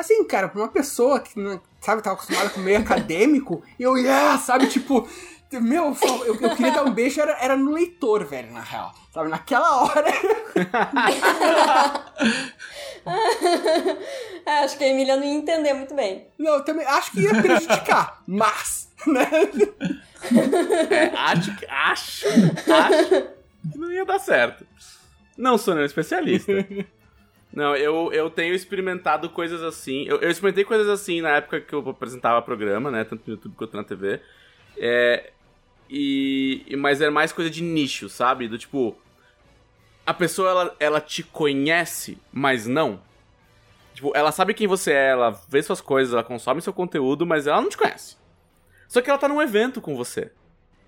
assim, 0.00 0.24
cara, 0.24 0.48
pra 0.48 0.60
uma 0.60 0.68
pessoa 0.68 1.20
que 1.20 1.32
sabe, 1.80 2.02
tava 2.02 2.16
acostumada 2.16 2.50
com 2.50 2.60
meio 2.60 2.78
acadêmico, 2.78 3.62
eu 3.78 3.96
ia, 3.96 4.36
sabe, 4.38 4.66
tipo, 4.66 5.08
meu, 5.52 5.96
eu, 6.26 6.34
eu 6.42 6.56
queria 6.56 6.72
dar 6.72 6.84
um 6.84 6.92
beijo, 6.92 7.20
era, 7.20 7.36
era 7.40 7.56
no 7.56 7.72
leitor, 7.72 8.24
velho, 8.24 8.52
na 8.52 8.60
real. 8.60 8.94
Sabe, 9.12 9.28
naquela 9.28 9.82
hora. 9.82 10.08
É, 14.46 14.58
acho 14.62 14.78
que 14.78 14.84
a 14.84 14.88
Emília 14.88 15.16
não 15.16 15.24
ia 15.24 15.34
entender 15.34 15.72
muito 15.72 15.94
bem. 15.94 16.28
Não, 16.38 16.54
eu 16.54 16.64
também 16.64 16.86
acho 16.86 17.10
que 17.10 17.20
ia 17.22 17.42
prejudicar, 17.42 18.22
mas, 18.28 18.88
né? 19.06 19.28
É, 20.90 21.16
acho 21.16 21.56
que. 21.56 21.66
Acho. 21.66 22.28
Acho 22.28 23.08
que 23.72 23.78
não 23.78 23.90
ia 23.90 24.04
dar 24.04 24.20
certo. 24.20 24.64
Não 25.36 25.58
sou 25.58 25.74
nenhum 25.74 25.86
especialista. 25.86 26.52
Não, 27.52 27.74
eu, 27.74 28.12
eu 28.12 28.30
tenho 28.30 28.54
experimentado 28.54 29.28
coisas 29.28 29.62
assim. 29.62 30.04
Eu, 30.04 30.20
eu 30.20 30.30
experimentei 30.30 30.64
coisas 30.64 30.88
assim 30.88 31.20
na 31.20 31.30
época 31.30 31.60
que 31.60 31.72
eu 31.72 31.88
apresentava 31.88 32.40
programa, 32.42 32.90
né? 32.90 33.04
Tanto 33.04 33.22
no 33.26 33.34
YouTube 33.34 33.56
quanto 33.56 33.76
na 33.76 33.82
TV. 33.82 34.20
É, 34.76 35.32
e, 35.88 36.64
mas 36.78 37.00
era 37.00 37.10
mais 37.10 37.32
coisa 37.32 37.50
de 37.50 37.62
nicho, 37.62 38.08
sabe? 38.08 38.46
Do 38.46 38.56
tipo. 38.56 38.96
A 40.06 40.14
pessoa, 40.14 40.50
ela, 40.50 40.76
ela 40.78 41.00
te 41.00 41.22
conhece, 41.22 42.18
mas 42.32 42.66
não. 42.66 43.00
Tipo, 43.94 44.16
ela 44.16 44.32
sabe 44.32 44.54
quem 44.54 44.66
você 44.66 44.92
é, 44.92 45.10
ela 45.10 45.30
vê 45.48 45.62
suas 45.62 45.80
coisas, 45.80 46.14
ela 46.14 46.22
consome 46.24 46.62
seu 46.62 46.72
conteúdo, 46.72 47.26
mas 47.26 47.46
ela 47.46 47.60
não 47.60 47.68
te 47.68 47.76
conhece. 47.76 48.16
Só 48.88 49.00
que 49.00 49.10
ela 49.10 49.18
tá 49.18 49.28
num 49.28 49.42
evento 49.42 49.80
com 49.80 49.96
você. 49.96 50.32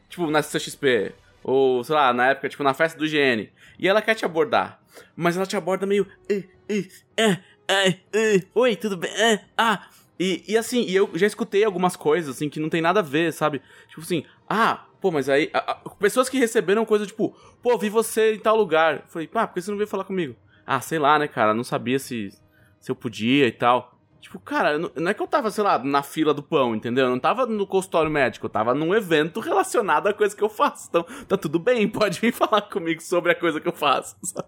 Tipo, 0.09 0.30
na 0.30 0.43
CXP, 0.43 1.12
Ou, 1.44 1.82
sei 1.85 1.94
lá, 1.94 2.12
na 2.12 2.28
época, 2.31 2.48
tipo, 2.48 2.62
na 2.62 2.74
festa 2.74 2.98
do 2.98 3.06
GN. 3.06 3.51
E 3.78 3.89
ela 3.89 4.02
quer 4.02 4.14
te 4.14 4.24
abordar. 4.24 4.81
Mas 5.16 5.36
ela 5.36 5.47
te 5.47 5.56
aborda 5.56 5.86
meio. 5.86 6.06
"Eh, 6.28 6.44
eh, 6.69 6.85
eh, 7.16 7.39
eh, 7.69 7.94
eh, 8.12 8.43
Oi, 8.55 8.77
tudo 8.77 8.97
bem? 8.97 9.10
Ah. 9.56 9.86
E, 10.20 10.44
e 10.47 10.56
assim, 10.56 10.82
e 10.82 10.94
eu 10.94 11.10
já 11.14 11.27
escutei 11.27 11.64
algumas 11.64 11.97
coisas, 11.97 12.36
assim, 12.36 12.48
que 12.48 12.60
não 12.60 12.69
tem 12.69 12.81
nada 12.81 13.01
a 13.01 13.02
ver, 13.02 13.32
sabe? 13.32 13.60
Tipo 13.89 14.02
assim, 14.02 14.24
ah, 14.48 14.85
pô, 15.01 15.10
mas 15.10 15.28
aí. 15.28 15.51
a- 15.52 15.73
a- 15.73 15.74
pessoas 15.98 16.28
que 16.28 16.39
receberam 16.39 16.85
coisa 16.85 17.06
tipo, 17.06 17.35
pô, 17.62 17.77
vi 17.78 17.89
você 17.89 18.35
em 18.35 18.39
tal 18.39 18.56
lugar. 18.56 19.05
Falei, 19.09 19.27
pá, 19.27 19.47
por 19.47 19.55
que 19.55 19.62
você 19.62 19.70
não 19.70 19.78
veio 19.78 19.89
falar 19.89 20.05
comigo? 20.05 20.36
Ah, 20.64 20.81
sei 20.81 20.98
lá, 20.98 21.19
né, 21.19 21.27
cara? 21.27 21.52
Não 21.55 21.64
sabia 21.64 21.98
se, 21.98 22.31
se 22.78 22.90
eu 22.90 22.94
podia 22.94 23.47
e 23.48 23.52
tal. 23.52 23.91
Tipo, 24.23 24.39
cara, 24.39 24.78
não 24.78 25.11
é 25.11 25.12
que 25.12 25.20
eu 25.20 25.27
tava, 25.27 25.51
sei 25.51 25.65
lá, 25.65 25.81
na 25.81 26.01
fila 26.01 26.32
do 26.32 26.44
pão, 26.44 26.77
entendeu? 26.77 27.07
Eu 27.07 27.11
não 27.11 27.19
tava 27.19 27.44
no 27.44 27.66
consultório 27.66 28.09
médico, 28.09 28.47
eu 28.47 28.51
tava 28.51 28.73
num 28.73 28.94
evento 28.94 29.40
relacionado 29.40 30.07
à 30.07 30.15
coisa 30.15 30.35
que 30.35 30.43
eu 30.43 30.49
faço. 30.49 30.89
Então, 30.89 31.05
tá 31.27 31.36
tudo 31.36 31.59
bem, 31.59 31.89
pode 31.90 32.20
vir 32.20 32.32
falar 32.32 32.62
comigo 32.62 33.03
sobre 33.03 33.32
a 33.32 33.35
coisa 33.35 33.61
que 33.61 33.66
eu 33.66 33.73
faço. 33.73 34.16
sabe? 34.23 34.47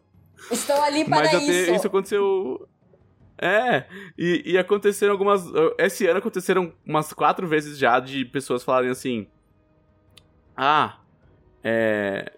Estou 0.48 0.80
ali 0.80 1.04
para 1.04 1.16
Mas 1.16 1.32
já 1.32 1.38
isso. 1.38 1.72
isso 1.72 1.86
aconteceu. 1.88 2.68
É, 3.36 3.86
e, 4.16 4.52
e 4.52 4.56
aconteceram 4.56 5.10
algumas. 5.12 5.44
Esse 5.76 6.06
ano 6.06 6.20
aconteceram 6.20 6.72
umas 6.86 7.12
quatro 7.12 7.44
vezes 7.48 7.76
já 7.76 7.98
de 7.98 8.24
pessoas 8.24 8.62
falarem 8.62 8.90
assim. 8.90 9.26
Ah, 10.56 10.98
é. 11.64 12.32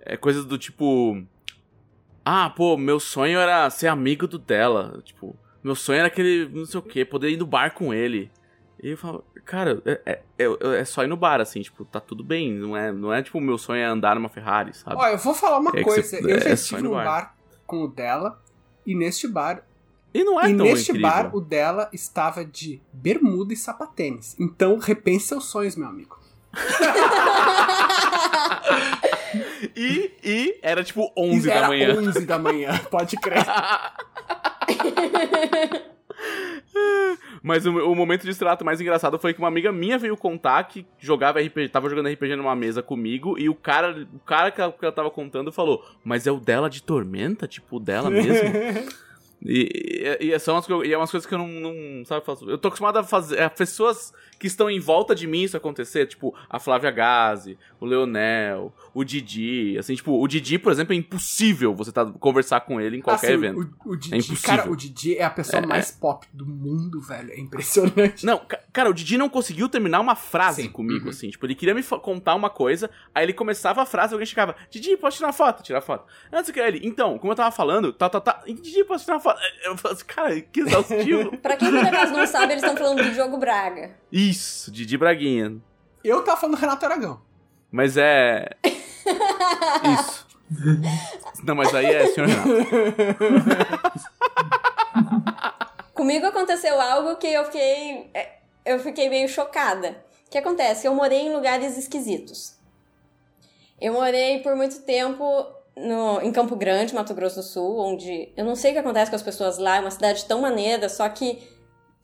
É 0.00 0.16
coisas 0.16 0.44
do 0.44 0.58
tipo. 0.58 1.24
Ah, 2.24 2.50
pô, 2.50 2.76
meu 2.76 2.98
sonho 2.98 3.38
era 3.38 3.70
ser 3.70 3.86
amigo 3.86 4.26
do 4.26 4.36
dela. 4.36 5.00
Tipo, 5.04 5.36
meu 5.62 5.74
sonho 5.74 5.98
era 5.98 6.08
aquele, 6.08 6.48
não 6.48 6.64
sei 6.66 6.80
o 6.80 6.82
que, 6.82 7.04
poder 7.04 7.30
ir 7.30 7.36
no 7.36 7.46
bar 7.46 7.72
com 7.74 7.92
ele. 7.94 8.30
E 8.82 8.90
eu 8.90 8.96
falo, 8.96 9.24
cara, 9.44 9.80
é, 9.84 10.00
é, 10.04 10.22
é- 10.38 10.80
é 10.80 10.84
só 10.84 11.04
ir 11.04 11.06
no 11.06 11.16
bar, 11.16 11.40
assim, 11.40 11.60
tipo, 11.62 11.84
tá 11.84 12.00
tudo 12.00 12.24
bem. 12.24 12.52
Não 12.52 12.76
é, 12.76 12.90
não 12.90 13.12
é 13.12 13.22
tipo, 13.22 13.40
meu 13.40 13.56
sonho 13.56 13.80
é 13.80 13.84
andar 13.84 14.16
numa 14.16 14.28
Ferrari, 14.28 14.74
sabe? 14.74 14.96
Ó, 14.96 15.06
eu 15.08 15.18
vou 15.18 15.34
falar 15.34 15.58
uma 15.58 15.70
É 15.74 15.82
coisa. 15.84 16.02
você- 16.02 16.18
eu 16.18 16.40
já 16.40 16.50
é 16.50 16.52
estive 16.54 16.82
num 16.82 16.90
bar. 16.92 17.04
bar. 17.04 17.36
com 17.66 17.84
o 17.84 17.88
dela, 17.88 18.42
e 18.84 18.94
neste 18.94 19.26
bar. 19.28 19.62
E 20.12 20.22
não 20.24 20.38
é 20.38 20.50
e 20.50 20.52
neste 20.52 20.90
incrível. 20.90 21.08
bar, 21.10 21.34
o 21.34 21.40
dela 21.40 21.88
estava 21.92 22.44
de 22.44 22.82
bermuda 22.92 23.54
e 23.54 23.56
sapatênis. 23.56 24.36
Então, 24.38 24.76
repense 24.78 25.28
seus 25.28 25.46
sonhos, 25.46 25.74
meu 25.76 25.88
amigo. 25.88 26.18
E, 29.74 30.12
e 30.22 30.58
era 30.60 30.82
tipo 30.84 31.10
11 31.16 31.48
Era 31.50 31.60
da 31.62 31.68
manhã. 31.68 31.94
11 31.98 32.26
da 32.26 32.38
manhã, 32.38 32.78
pode 32.90 33.16
crer. 33.16 33.42
Mas 37.42 37.66
o, 37.66 37.70
o 37.90 37.94
momento 37.94 38.22
de 38.22 38.30
extrato 38.30 38.64
mais 38.64 38.80
engraçado 38.80 39.18
foi 39.18 39.34
que 39.34 39.38
uma 39.40 39.48
amiga 39.48 39.72
minha 39.72 39.98
veio 39.98 40.16
contar 40.16 40.62
que 40.64 40.86
jogava 40.98 41.40
RPG, 41.40 41.68
tava 41.68 41.88
jogando 41.88 42.08
RPG 42.08 42.36
numa 42.36 42.54
mesa 42.54 42.82
comigo 42.82 43.38
e 43.38 43.48
o 43.48 43.54
cara, 43.54 44.06
o 44.14 44.20
cara 44.20 44.50
que 44.50 44.60
ela, 44.60 44.72
que 44.72 44.84
ela 44.84 44.94
tava 44.94 45.10
contando 45.10 45.50
falou: 45.50 45.84
"Mas 46.04 46.26
é 46.26 46.32
o 46.32 46.38
dela 46.38 46.70
de 46.70 46.82
Tormenta, 46.82 47.48
tipo 47.48 47.76
o 47.76 47.80
dela 47.80 48.08
mesmo?" 48.10 48.48
E, 49.44 50.16
e, 50.20 50.30
e 50.32 50.38
são 50.38 50.54
umas, 50.54 50.66
co- 50.66 50.84
e 50.84 50.92
é 50.92 50.96
umas 50.96 51.10
coisas 51.10 51.26
que 51.28 51.34
eu 51.34 51.38
não, 51.38 51.48
não 51.48 52.04
sabe 52.04 52.24
fazer. 52.24 52.46
Eu 52.48 52.58
tô 52.58 52.68
acostumado 52.68 52.96
a 52.98 53.02
fazer. 53.02 53.40
A 53.42 53.50
pessoas 53.50 54.12
que 54.38 54.46
estão 54.46 54.68
em 54.68 54.80
volta 54.80 55.14
de 55.14 55.26
mim 55.26 55.42
isso 55.42 55.56
acontecer, 55.56 56.06
tipo 56.06 56.34
a 56.50 56.58
Flávia 56.58 56.90
Gazi, 56.90 57.56
o 57.80 57.86
Leonel, 57.86 58.72
o 58.92 59.04
Didi. 59.04 59.76
Assim, 59.78 59.94
tipo, 59.94 60.20
o 60.20 60.26
Didi, 60.28 60.58
por 60.58 60.72
exemplo, 60.72 60.92
é 60.92 60.96
impossível 60.96 61.74
você 61.74 61.92
tá, 61.92 62.04
conversar 62.06 62.60
com 62.62 62.80
ele 62.80 62.96
em 62.96 63.00
qualquer 63.00 63.26
Assim, 63.28 63.34
evento. 63.34 63.70
O, 63.84 63.90
o 63.92 63.96
Didi, 63.96 64.14
É 64.14 64.18
impossível. 64.18 64.56
cara, 64.56 64.70
o 64.70 64.76
Didi 64.76 65.16
é 65.16 65.24
a 65.24 65.30
pessoa 65.30 65.62
É, 65.62 65.66
mais 65.66 65.90
pop 65.92 66.26
do 66.32 66.44
mundo, 66.46 67.00
velho. 67.00 67.30
É 67.32 67.38
impressionante. 67.38 68.24
Não, 68.26 68.38
ca- 68.38 68.60
cara, 68.72 68.90
o 68.90 68.94
Didi 68.94 69.16
não 69.16 69.28
conseguiu 69.28 69.68
terminar 69.68 70.00
uma 70.00 70.14
frase 70.16 70.62
Sim. 70.62 70.68
comigo, 70.70 71.04
Uhum. 71.04 71.10
assim. 71.10 71.30
Tipo, 71.30 71.46
ele 71.46 71.54
queria 71.54 71.74
me 71.74 71.82
contar 71.82 72.34
uma 72.34 72.50
coisa, 72.50 72.90
aí 73.14 73.24
ele 73.24 73.32
começava 73.32 73.82
a 73.82 73.86
frase, 73.86 74.12
alguém 74.12 74.26
chegava, 74.26 74.56
Didi, 74.70 74.96
posso 74.96 75.18
tirar 75.18 75.32
foto? 75.32 75.62
Tirar 75.62 75.80
foto. 75.80 76.04
Antes 76.32 76.50
que 76.50 76.58
ele, 76.60 76.80
então, 76.82 77.16
como 77.18 77.32
eu 77.32 77.36
tava 77.36 77.50
falando, 77.50 77.92
tá, 77.92 78.08
tá, 78.08 78.20
tá, 78.20 78.42
Didi, 78.46 78.84
posso 78.84 79.04
tirar 79.04 79.20
foto? 79.20 79.31
Eu 79.64 79.76
falo 79.76 79.94
assim, 79.94 80.04
cara, 80.04 80.40
que 80.40 80.60
exaustivo. 80.60 81.36
Pra 81.38 81.56
quem 81.56 81.70
por 81.70 81.84
acaso 81.84 82.12
não 82.12 82.26
sabe, 82.26 82.52
eles 82.54 82.62
estão 82.62 82.76
falando 82.76 83.02
do 83.02 83.10
Diogo 83.12 83.36
Braga. 83.38 83.90
Isso, 84.10 84.70
Didi 84.70 84.96
Braguinha. 84.98 85.56
Eu 86.04 86.22
tava 86.24 86.40
falando 86.40 86.56
do 86.56 86.60
Renato 86.60 86.84
Aragão. 86.84 87.20
Mas 87.70 87.96
é. 87.96 88.48
Isso. 88.64 90.26
Não, 91.44 91.54
mas 91.54 91.74
aí 91.74 91.86
é 91.86 92.06
senhor 92.08 92.28
Renato. 92.28 92.48
Comigo 95.94 96.26
aconteceu 96.26 96.80
algo 96.80 97.16
que 97.16 97.26
eu 97.26 97.44
fiquei. 97.46 98.10
é, 98.14 98.38
Eu 98.64 98.78
fiquei 98.78 99.08
meio 99.08 99.28
chocada. 99.28 100.04
O 100.26 100.30
que 100.30 100.38
acontece? 100.38 100.86
Eu 100.86 100.94
morei 100.94 101.20
em 101.20 101.32
lugares 101.32 101.76
esquisitos. 101.76 102.56
Eu 103.80 103.92
morei 103.94 104.40
por 104.40 104.54
muito 104.56 104.80
tempo 104.82 105.24
no, 105.76 106.20
em 106.20 106.32
Campo 106.32 106.56
Grande, 106.56 106.94
Mato 106.94 107.14
Grosso 107.14 107.36
do 107.36 107.42
Sul, 107.42 107.78
onde 107.78 108.32
eu 108.36 108.44
não 108.44 108.54
sei 108.54 108.70
o 108.70 108.74
que 108.74 108.80
acontece 108.80 109.10
com 109.10 109.16
as 109.16 109.22
pessoas 109.22 109.58
lá, 109.58 109.76
é 109.76 109.80
uma 109.80 109.90
cidade 109.90 110.24
tão 110.24 110.40
maneira, 110.40 110.88
só 110.88 111.08
que 111.08 111.42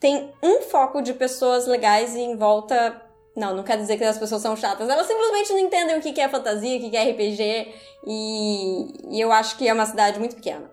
tem 0.00 0.32
um 0.42 0.62
foco 0.62 1.02
de 1.02 1.12
pessoas 1.12 1.66
legais 1.66 2.14
e 2.14 2.20
em 2.20 2.36
volta. 2.36 3.02
Não, 3.36 3.54
não 3.54 3.62
quer 3.62 3.76
dizer 3.76 3.96
que 3.96 4.04
as 4.04 4.18
pessoas 4.18 4.42
são 4.42 4.56
chatas. 4.56 4.88
Elas 4.88 5.06
simplesmente 5.06 5.52
não 5.52 5.58
entendem 5.58 5.96
o 5.96 6.00
que 6.00 6.20
é 6.20 6.28
fantasia, 6.28 6.76
o 6.76 6.80
que 6.80 6.90
que 6.90 6.96
é 6.96 7.10
RPG, 7.10 7.74
e, 8.06 9.16
e 9.16 9.20
eu 9.20 9.30
acho 9.30 9.56
que 9.56 9.68
é 9.68 9.72
uma 9.72 9.86
cidade 9.86 10.18
muito 10.18 10.36
pequena. 10.36 10.70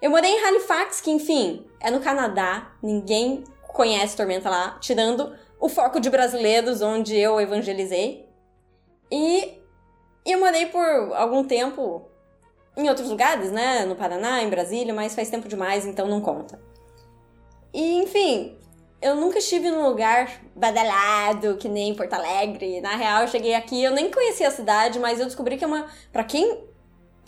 Eu 0.00 0.10
morei 0.10 0.30
em 0.30 0.44
Halifax, 0.44 1.00
que 1.00 1.10
enfim, 1.10 1.66
é 1.80 1.90
no 1.90 2.00
Canadá, 2.00 2.72
ninguém 2.82 3.44
conhece 3.68 4.16
Tormenta 4.16 4.48
lá, 4.48 4.78
tirando 4.80 5.34
o 5.60 5.68
foco 5.68 6.00
de 6.00 6.08
brasileiros, 6.08 6.82
onde 6.82 7.16
eu 7.16 7.40
evangelizei. 7.40 8.28
E 9.10 9.57
eu 10.32 10.40
morei 10.40 10.66
por 10.66 10.84
algum 11.14 11.44
tempo 11.44 12.08
em 12.76 12.88
outros 12.88 13.08
lugares, 13.08 13.50
né? 13.50 13.84
No 13.84 13.96
Paraná, 13.96 14.42
em 14.42 14.50
Brasília, 14.50 14.94
mas 14.94 15.14
faz 15.14 15.30
tempo 15.30 15.48
demais, 15.48 15.86
então 15.86 16.06
não 16.06 16.20
conta. 16.20 16.60
E 17.72 18.02
enfim, 18.02 18.56
eu 19.00 19.14
nunca 19.14 19.38
estive 19.38 19.70
num 19.70 19.86
lugar 19.86 20.40
badalado, 20.54 21.56
que 21.56 21.68
nem 21.68 21.94
Porto 21.94 22.14
Alegre. 22.14 22.80
Na 22.80 22.96
real, 22.96 23.22
eu 23.22 23.28
cheguei 23.28 23.54
aqui, 23.54 23.82
eu 23.82 23.92
nem 23.92 24.10
conhecia 24.10 24.48
a 24.48 24.52
cidade, 24.52 24.98
mas 24.98 25.18
eu 25.20 25.26
descobri 25.26 25.56
que 25.56 25.64
é 25.64 25.66
uma. 25.66 25.86
Pra 26.12 26.24
quem 26.24 26.68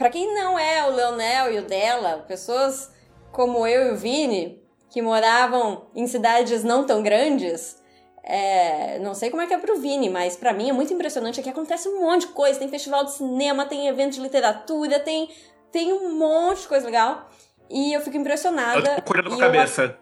Pra 0.00 0.08
quem 0.08 0.34
não 0.34 0.58
é 0.58 0.82
o 0.88 0.94
Leonel 0.94 1.52
e 1.52 1.58
o 1.58 1.62
dela, 1.66 2.24
pessoas 2.26 2.90
como 3.30 3.66
eu 3.66 3.88
e 3.88 3.90
o 3.92 3.96
Vini, 3.98 4.58
que 4.88 5.02
moravam 5.02 5.88
em 5.94 6.06
cidades 6.06 6.64
não 6.64 6.86
tão 6.86 7.02
grandes, 7.02 7.76
é, 8.22 8.98
não 9.00 9.14
sei 9.14 9.30
como 9.30 9.42
é 9.42 9.46
que 9.46 9.54
é 9.54 9.58
pro 9.58 9.78
Vini, 9.80 10.08
mas 10.10 10.36
pra 10.36 10.52
mim 10.52 10.68
é 10.68 10.72
muito 10.72 10.92
impressionante 10.92 11.40
que 11.42 11.48
acontece 11.48 11.88
um 11.88 12.00
monte 12.00 12.26
de 12.26 12.32
coisa. 12.32 12.58
Tem 12.58 12.68
festival 12.68 13.04
de 13.04 13.12
cinema, 13.12 13.64
tem 13.66 13.88
evento 13.88 14.14
de 14.14 14.20
literatura, 14.20 15.00
tem, 15.00 15.28
tem 15.72 15.92
um 15.92 16.14
monte 16.18 16.62
de 16.62 16.68
coisa 16.68 16.86
legal. 16.86 17.28
E 17.70 17.92
eu 17.92 18.00
fico 18.00 18.16
Eu 18.16 18.20
impressionada. 18.20 18.96
tô 18.96 19.02
correndo 19.02 19.28
com 19.30 19.34
a 19.36 19.38
eu- 19.38 19.40
cabeça. 19.52 19.98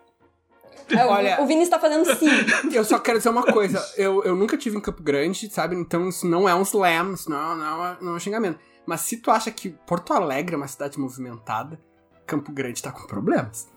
É, 0.91 1.05
o- 1.05 1.09
Olha- 1.11 1.43
o 1.43 1.47
Vini 1.47 1.63
está 1.63 1.79
fazendo 1.79 2.07
sim. 2.17 2.27
Eu 2.73 2.83
só 2.83 2.99
quero 2.99 3.19
dizer 3.19 3.29
uma 3.29 3.43
coisa. 3.43 3.79
Eu, 3.99 4.25
eu 4.25 4.35
nunca 4.35 4.57
tive 4.57 4.79
em 4.79 4.81
Campo 4.81 5.03
Grande, 5.03 5.51
sabe? 5.53 5.77
Então 5.77 6.09
isso 6.09 6.27
não 6.27 6.49
é 6.49 6.55
um 6.55 6.63
slam, 6.63 7.13
isso 7.13 7.29
não, 7.31 7.55
não, 7.55 7.87
é- 7.87 7.97
não 8.01 8.13
é 8.13 8.17
um 8.17 8.21
xingamento. 8.21 8.59
Mas 8.87 9.03
se 9.03 9.19
tu 9.19 9.31
acha 9.31 9.51
que 9.51 9.69
Porto 9.87 10.15
Alegre 10.15 10.55
é 10.55 10.57
uma 10.57 10.67
cidade 10.67 10.99
movimentada, 10.99 11.79
Campo 12.27 12.51
Grande 12.53 12.83
tá 12.83 12.91
com 12.91 13.07
problemas. 13.07 13.69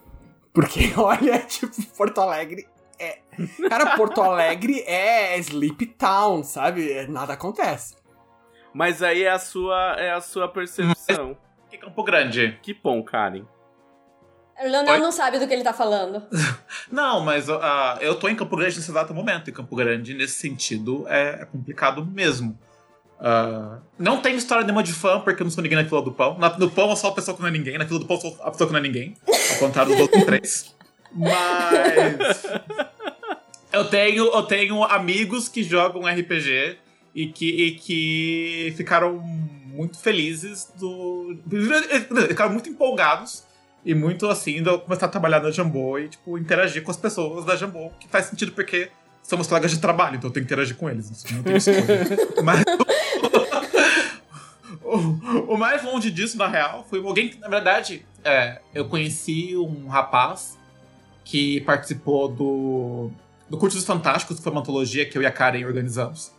Porque, 0.54 0.92
olha, 0.98 1.40
tipo, 1.40 1.74
Porto 1.98 2.22
Alegre 2.22 2.66
é. 3.02 3.70
Cara, 3.70 3.96
Porto 3.96 4.22
Alegre 4.22 4.82
é 4.86 5.38
Sleep 5.40 5.86
Town, 5.98 6.44
sabe? 6.44 6.92
É, 6.92 7.08
Nada 7.08 7.34
acontece. 7.34 7.96
Mas 8.74 9.02
aí 9.04 9.24
é 9.24 9.32
a 9.32 9.40
sua, 9.40 9.96
é 9.98 10.12
a 10.12 10.22
sua 10.22 10.48
percepção. 10.48 11.38
Que 11.70 11.78
Campo 11.78 12.04
Grande. 12.04 12.58
Que 12.62 12.74
bom, 12.74 13.04
Karen. 13.04 13.46
O 14.62 14.68
Leonel 14.68 14.94
Oi? 14.94 15.00
não 15.00 15.12
sabe 15.12 15.40
do 15.40 15.48
que 15.48 15.54
ele 15.54 15.64
tá 15.64 15.74
falando. 15.74 16.22
Não, 16.92 17.22
mas 17.22 17.50
ah, 17.50 17.98
eu 18.00 18.14
tô 18.20 18.30
em 18.30 18.36
Campo 18.36 18.56
Grande 18.56 18.76
nesse 18.76 18.92
exato 18.92 19.14
momento. 19.14 19.50
E 19.50 19.54
Campo 19.54 19.76
Grande, 19.76 20.14
nesse 20.14 20.36
sentido, 20.36 21.06
é, 21.08 21.42
é 21.42 21.46
complicado 21.46 22.06
mesmo. 22.06 22.58
Ah, 23.24 23.80
não 24.00 24.20
tem 24.20 24.36
história 24.36 24.64
nenhuma 24.64 24.82
de 24.82 24.94
fã, 24.94 25.20
porque 25.20 25.42
eu 25.42 25.46
não 25.46 25.52
sou 25.52 25.62
ninguém 25.62 25.78
na 25.78 25.88
fila 25.88 26.02
do 26.02 26.12
pão. 26.12 26.38
Na, 26.40 26.58
no 26.58 26.70
pão 26.70 26.90
eu 26.90 26.96
sou 26.96 27.12
a 27.12 27.14
pessoa 27.14 27.36
que 27.36 27.42
não 27.42 27.50
é 27.50 27.52
ninguém, 27.52 27.78
na 27.78 27.86
fila 27.86 28.00
do 28.00 28.06
pão 28.06 28.18
eu 28.18 28.22
sou 28.22 28.38
a 28.42 28.52
pessoa 28.52 28.68
que 28.68 28.74
não 28.74 28.80
é 28.80 28.84
ninguém. 28.84 29.16
Ao 29.52 29.60
contrário 29.60 29.92
dos 29.92 30.02
outros 30.02 30.24
três. 30.26 30.76
Mas. 31.14 32.44
Eu 33.72 33.86
tenho, 33.86 34.26
eu 34.26 34.44
tenho 34.44 34.84
amigos 34.84 35.48
que 35.48 35.64
jogam 35.64 36.02
RPG 36.06 36.78
e 37.16 37.28
que, 37.28 37.50
e 37.50 37.72
que 37.76 38.74
ficaram 38.76 39.18
muito 39.18 39.98
felizes 39.98 40.70
do. 40.78 41.38
Ficaram 42.28 42.52
muito 42.52 42.70
empolgados 42.70 43.46
e 43.86 43.96
muito 43.96 44.28
assim 44.28 44.62
de 44.62 44.70
eu 44.70 44.80
começar 44.80 45.06
a 45.06 45.10
trabalhar 45.10 45.42
na 45.42 45.52
Jambô 45.52 45.98
e, 45.98 46.10
tipo, 46.10 46.38
interagir 46.38 46.84
com 46.84 46.92
as 46.92 46.98
pessoas 46.98 47.46
da 47.46 47.56
Jambô, 47.56 47.92
que 48.00 48.08
faz 48.10 48.26
sentido 48.26 48.52
porque 48.52 48.90
somos 49.24 49.48
colegas 49.48 49.72
de 49.72 49.80
trabalho, 49.80 50.18
então 50.18 50.30
eu 50.30 50.34
tenho 50.34 50.46
que 50.46 50.54
interagir 50.54 50.76
com 50.76 50.90
eles. 50.90 51.10
Assim, 51.10 51.36
não 51.36 51.44
tem 51.44 51.56
escolha. 51.56 51.84
Mas. 52.44 52.64
O, 54.84 55.54
o 55.54 55.58
mais 55.58 55.82
longe 55.84 56.12
disso, 56.12 56.38
na 56.38 56.48
real, 56.48 56.86
foi 56.90 57.00
alguém 57.00 57.30
que, 57.30 57.40
na 57.40 57.48
verdade, 57.48 58.06
é, 58.26 58.60
eu 58.74 58.90
conheci 58.90 59.56
um 59.56 59.88
rapaz 59.88 60.58
que 61.24 61.62
participou 61.62 62.28
do, 62.28 63.12
do 63.50 63.58
Curso 63.58 63.78
dos 63.78 63.86
Fantásticos, 63.86 64.38
que 64.38 64.44
foi 64.44 64.52
uma 64.52 64.62
antologia 64.62 65.06
que 65.06 65.18
eu 65.18 65.22
e 65.22 65.26
a 65.26 65.32
Karen 65.32 65.66
organizamos. 65.66 66.32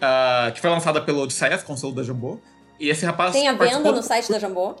ah, 0.00 0.50
que 0.54 0.60
foi 0.60 0.70
lançada 0.70 1.00
pelo 1.00 1.20
Odisseias, 1.22 1.62
console 1.62 1.94
da 1.94 2.02
Jambô. 2.02 2.38
E 2.80 2.88
esse 2.88 3.04
rapaz. 3.06 3.32
Tem 3.32 3.48
a 3.48 3.52
venda 3.52 3.92
no 3.92 4.02
site 4.02 4.30
da 4.30 4.38
Jambô. 4.38 4.74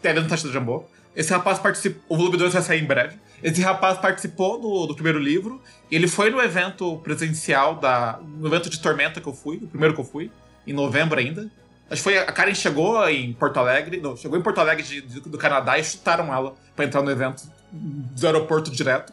Tem 0.00 0.10
a 0.10 0.14
venda 0.14 0.24
no 0.24 0.30
site 0.30 0.46
da 0.46 0.52
Jambô. 0.52 0.84
Esse 1.14 1.30
rapaz 1.32 1.58
participou. 1.58 2.02
O 2.08 2.16
volume 2.16 2.36
2 2.36 2.52
vai 2.52 2.62
sair 2.62 2.82
em 2.82 2.86
breve. 2.86 3.16
Esse 3.42 3.60
rapaz 3.60 3.98
participou 3.98 4.60
do, 4.60 4.86
do 4.86 4.94
primeiro 4.94 5.18
livro. 5.18 5.60
E 5.90 5.94
ele 5.94 6.08
foi 6.08 6.30
no 6.30 6.40
evento 6.40 6.96
presencial 6.98 7.76
da. 7.76 8.18
No 8.22 8.46
evento 8.48 8.68
de 8.68 8.80
Tormenta 8.80 9.20
que 9.20 9.28
eu 9.28 9.32
fui, 9.34 9.56
o 9.58 9.68
primeiro 9.68 9.94
que 9.94 10.00
eu 10.00 10.04
fui, 10.04 10.30
em 10.66 10.72
novembro 10.72 11.20
ainda. 11.20 11.42
Acho 11.90 12.02
que 12.02 12.02
foi. 12.02 12.18
A 12.18 12.32
Karen 12.32 12.54
chegou 12.54 13.06
em 13.08 13.32
Porto 13.34 13.58
Alegre. 13.58 14.00
Não, 14.00 14.16
chegou 14.16 14.36
em 14.38 14.42
Porto 14.42 14.58
Alegre 14.58 14.82
de- 14.82 15.02
de- 15.02 15.20
do 15.20 15.38
Canadá 15.38 15.78
e 15.78 15.84
chutaram 15.84 16.32
ela 16.34 16.54
pra 16.74 16.84
entrar 16.86 17.02
no 17.02 17.10
evento 17.10 17.44
do 17.72 18.26
aeroporto 18.26 18.70
direto. 18.70 19.12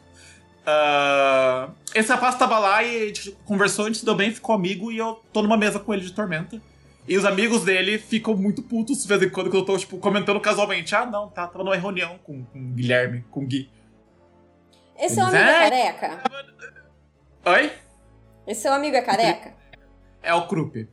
Ah, 0.66 1.70
esse 1.96 2.10
rapaz 2.12 2.36
tava 2.36 2.60
lá 2.60 2.84
e 2.84 3.04
a 3.04 3.06
gente 3.08 3.32
conversou, 3.46 3.86
a 3.86 3.88
gente 3.88 4.00
se 4.00 4.06
deu 4.06 4.14
bem, 4.16 4.32
ficou 4.32 4.54
amigo 4.54 4.92
e 4.92 4.98
eu 4.98 5.20
tô 5.34 5.42
numa 5.42 5.58
mesa 5.58 5.80
com 5.80 5.94
ele 5.94 6.04
de 6.06 6.12
Tormenta. 6.12 6.62
E 7.08 7.18
os 7.18 7.26
amigos 7.26 7.64
dele 7.64 7.98
ficam 7.98 8.36
muito 8.36 8.62
putos 8.62 9.02
de 9.02 9.08
vez 9.08 9.24
em 9.24 9.30
quando, 9.30 9.50
quando 9.50 9.62
eu 9.62 9.66
tô, 9.66 9.78
tipo, 9.78 9.98
comentando 9.98 10.40
casualmente. 10.40 10.94
Ah, 10.96 11.06
não, 11.08 11.28
tá, 11.28 11.48
tava 11.48 11.64
numa 11.64 11.76
reunião 11.76 12.20
com, 12.24 12.44
com 12.44 12.60
o 12.60 12.72
Guilherme, 12.74 13.26
com 13.32 13.40
o 13.44 13.48
Gui. 13.48 13.68
Esse 14.96 15.16
seu 15.16 15.24
amigo 15.26 15.38
é 15.44 15.66
É. 15.66 15.70
careca? 15.94 16.24
Oi? 17.46 17.72
Esse 18.46 18.62
seu 18.62 18.74
amigo 18.74 18.96
é 18.96 19.02
careca? 19.02 19.54
É 20.22 20.34
o 20.36 20.46
Krupp. 20.48 20.88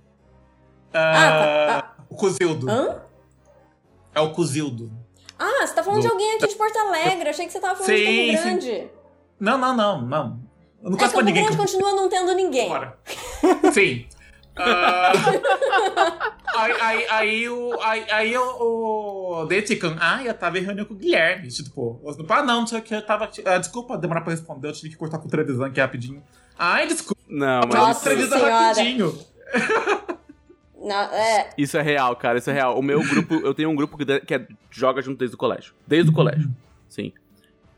Ah, 0.94 1.80
Ah, 1.80 1.94
O 2.09 2.14
Cozildo. 2.14 2.70
Hã? 2.70 3.02
É 4.14 4.20
o 4.20 4.30
Cozildo. 4.32 4.90
Ah, 5.38 5.66
você 5.66 5.74
tá 5.74 5.82
falando 5.82 6.00
Do- 6.00 6.06
de 6.06 6.12
alguém 6.12 6.36
aqui 6.36 6.48
de 6.48 6.54
Porto 6.56 6.76
Alegre. 6.78 7.28
Achei 7.28 7.46
que 7.46 7.52
você 7.52 7.60
tava 7.60 7.74
falando 7.76 7.92
de 7.94 7.98
Sim, 8.06 8.26
Campo 8.32 8.38
sim. 8.38 8.42
Grande. 8.42 8.90
Não, 9.38 9.58
não, 9.58 9.76
não, 9.76 10.02
não. 10.02 10.40
Eu 10.82 10.90
não 10.90 10.96
É, 10.96 11.00
Campo 11.00 11.20
ninguém 11.20 11.42
Grande 11.44 11.58
continua 11.58 11.92
não 11.92 12.08
tendo 12.08 12.34
ninguém. 12.34 12.68
Bora. 12.68 12.98
Sim. 13.72 14.06
Ah, 14.58 15.12
aí, 16.56 16.72
aí, 16.80 17.06
aí 17.10 17.48
o. 17.48 17.78
Aí, 17.82 18.04
aí 18.10 18.38
o. 18.38 19.42
o 19.42 19.44
Daí 19.46 19.60
ficam, 19.66 19.94
ah, 20.00 20.22
eu 20.24 20.32
tava 20.32 20.58
em 20.58 20.62
reunião 20.62 20.86
com 20.86 20.94
o 20.94 20.96
Guilherme. 20.96 21.48
Tipo, 21.48 22.00
eu, 22.02 22.26
ah, 22.30 22.42
não, 22.42 22.60
não 22.60 22.66
sei 22.66 22.78
o 22.78 22.82
que, 22.82 22.94
eu 22.94 23.04
tava. 23.04 23.28
ah, 23.44 23.58
desculpa 23.58 23.98
demorar 23.98 24.22
pra 24.22 24.30
responder, 24.32 24.68
eu 24.68 24.72
tive 24.72 24.88
que 24.90 24.96
cortar 24.96 25.18
com 25.18 25.26
o 25.26 25.30
televisão 25.30 25.66
aqui 25.66 25.78
rapidinho. 25.80 26.22
Ai, 26.58 26.86
desculpa, 26.86 27.20
Não, 27.28 27.60
mas 27.70 27.74
Nossa 27.74 28.16
Senhora. 28.16 28.50
rapidinho. 28.68 29.18
Não, 30.86 30.94
é, 31.12 31.50
isso 31.58 31.76
é 31.76 31.82
real, 31.82 32.14
cara. 32.14 32.38
Isso 32.38 32.48
é 32.48 32.52
real. 32.52 32.78
O 32.78 32.82
meu 32.82 33.00
grupo, 33.02 33.34
eu 33.34 33.52
tenho 33.52 33.68
um 33.68 33.74
grupo 33.74 33.98
que, 33.98 34.20
que 34.20 34.34
é- 34.34 34.46
joga 34.70 35.02
junto 35.02 35.18
desde 35.18 35.34
o 35.34 35.38
colégio. 35.38 35.74
Desde 35.84 36.10
o 36.10 36.14
colégio. 36.14 36.48
Sim. 36.88 37.12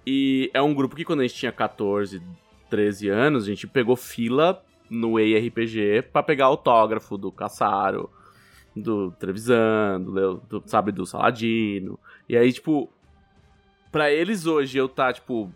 E 0.06 0.50
é 0.52 0.60
um 0.60 0.74
grupo 0.74 0.94
que 0.94 1.04
quando 1.04 1.20
a 1.20 1.22
gente 1.22 1.34
tinha 1.34 1.50
14, 1.50 2.22
13 2.68 3.08
anos, 3.08 3.44
a 3.44 3.46
gente 3.46 3.66
pegou 3.66 3.96
fila 3.96 4.62
no 4.90 5.18
EIRPG 5.18 6.02
pra 6.12 6.22
pegar 6.22 6.46
autógrafo 6.46 7.16
do 7.16 7.32
Caçaro, 7.32 8.10
do 8.76 9.10
Trevisan, 9.12 10.00
do, 10.02 10.36
do, 10.48 10.62
sabe, 10.66 10.92
do 10.92 11.06
Saladino. 11.06 11.98
E 12.28 12.36
aí, 12.36 12.52
tipo, 12.52 12.90
pra 13.90 14.10
eles 14.10 14.44
hoje 14.46 14.76
eu 14.76 14.88
tá, 14.88 15.12
tipo, 15.12 15.50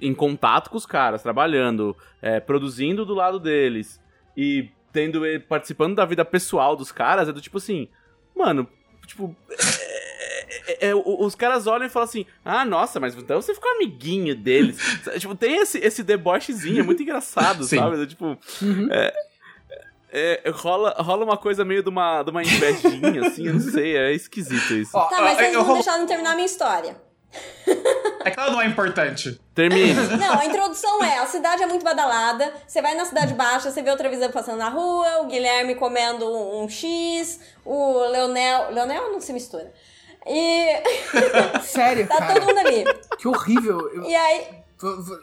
em 0.00 0.14
contato 0.14 0.70
com 0.70 0.76
os 0.76 0.86
caras, 0.86 1.22
trabalhando, 1.22 1.96
é, 2.20 2.38
produzindo 2.40 3.04
do 3.04 3.14
lado 3.14 3.38
deles 3.38 4.00
e 4.36 4.70
tendo 4.92 5.26
e- 5.26 5.38
participando 5.38 5.94
da 5.96 6.04
vida 6.04 6.24
pessoal 6.24 6.76
dos 6.76 6.92
caras, 6.92 7.28
é 7.28 7.32
do 7.32 7.40
tipo 7.40 7.58
assim, 7.58 7.88
mano, 8.36 8.68
tipo. 9.06 9.34
é- 9.50 10.72
é- 10.84 10.88
é- 10.88 10.94
o- 10.94 11.24
os 11.24 11.34
caras 11.34 11.66
olham 11.66 11.86
e 11.86 11.90
falam 11.90 12.08
assim: 12.08 12.26
Ah, 12.44 12.64
nossa, 12.64 13.00
mas 13.00 13.14
então 13.16 13.40
você 13.40 13.54
ficou 13.54 13.70
amiguinho 13.72 14.34
deles. 14.36 14.76
tipo, 15.18 15.34
tem 15.34 15.56
esse, 15.56 15.78
esse 15.78 16.02
debochezinho, 16.02 16.80
é 16.80 16.82
muito 16.82 17.02
engraçado, 17.02 17.64
Sim. 17.64 17.78
sabe? 17.78 18.06
Tipo, 18.06 18.38
Uhum. 18.60 18.88
é, 20.10 20.42
rola, 20.52 20.94
rola 20.98 21.24
uma 21.24 21.36
coisa 21.38 21.64
meio 21.64 21.82
de 21.82 21.88
uma, 21.88 22.22
de 22.22 22.30
uma 22.30 22.42
invejinha, 22.42 23.26
assim, 23.26 23.46
eu 23.46 23.54
não 23.54 23.60
sei, 23.60 23.96
é 23.96 24.12
esquisito 24.12 24.74
isso. 24.74 24.92
Tá, 24.92 25.08
mas 25.20 25.32
Ah, 25.32 25.34
vocês 25.36 25.52
eu 25.54 25.58
não 25.60 25.64
vou- 25.64 25.74
deixaram 25.76 26.02
de 26.02 26.08
terminar 26.08 26.32
a 26.32 26.34
minha 26.34 26.46
história. 26.46 26.96
É 28.24 28.30
que 28.30 28.38
ela 28.38 28.52
não 28.52 28.60
é 28.60 28.66
importante. 28.66 29.40
Termine. 29.54 29.94
Não, 30.16 30.38
a 30.38 30.44
introdução 30.46 31.02
é, 31.02 31.18
a 31.18 31.26
cidade 31.26 31.62
é 31.62 31.66
muito 31.66 31.84
badalada, 31.84 32.52
você 32.66 32.80
vai 32.80 32.94
na 32.94 33.04
cidade 33.04 33.34
baixa, 33.34 33.70
você 33.70 33.82
vê 33.82 33.90
o 33.90 33.96
Trevisan 33.96 34.30
passando 34.30 34.58
na 34.58 34.68
rua, 34.68 35.22
o 35.22 35.26
Guilherme 35.26 35.74
comendo 35.74 36.24
um, 36.26 36.62
um 36.62 36.68
X, 36.68 37.40
o 37.64 37.98
Leonel... 38.10 38.70
Leonel 38.72 39.10
não 39.12 39.20
se 39.20 39.32
mistura. 39.32 39.72
E 40.26 40.66
Sério, 41.64 42.06
tá 42.06 42.16
cara. 42.18 42.34
todo 42.34 42.46
mundo 42.46 42.58
ali. 42.58 42.84
Que 43.18 43.26
horrível. 43.26 43.88
Eu, 43.92 44.04
E 44.04 44.14
aí, 44.14 44.46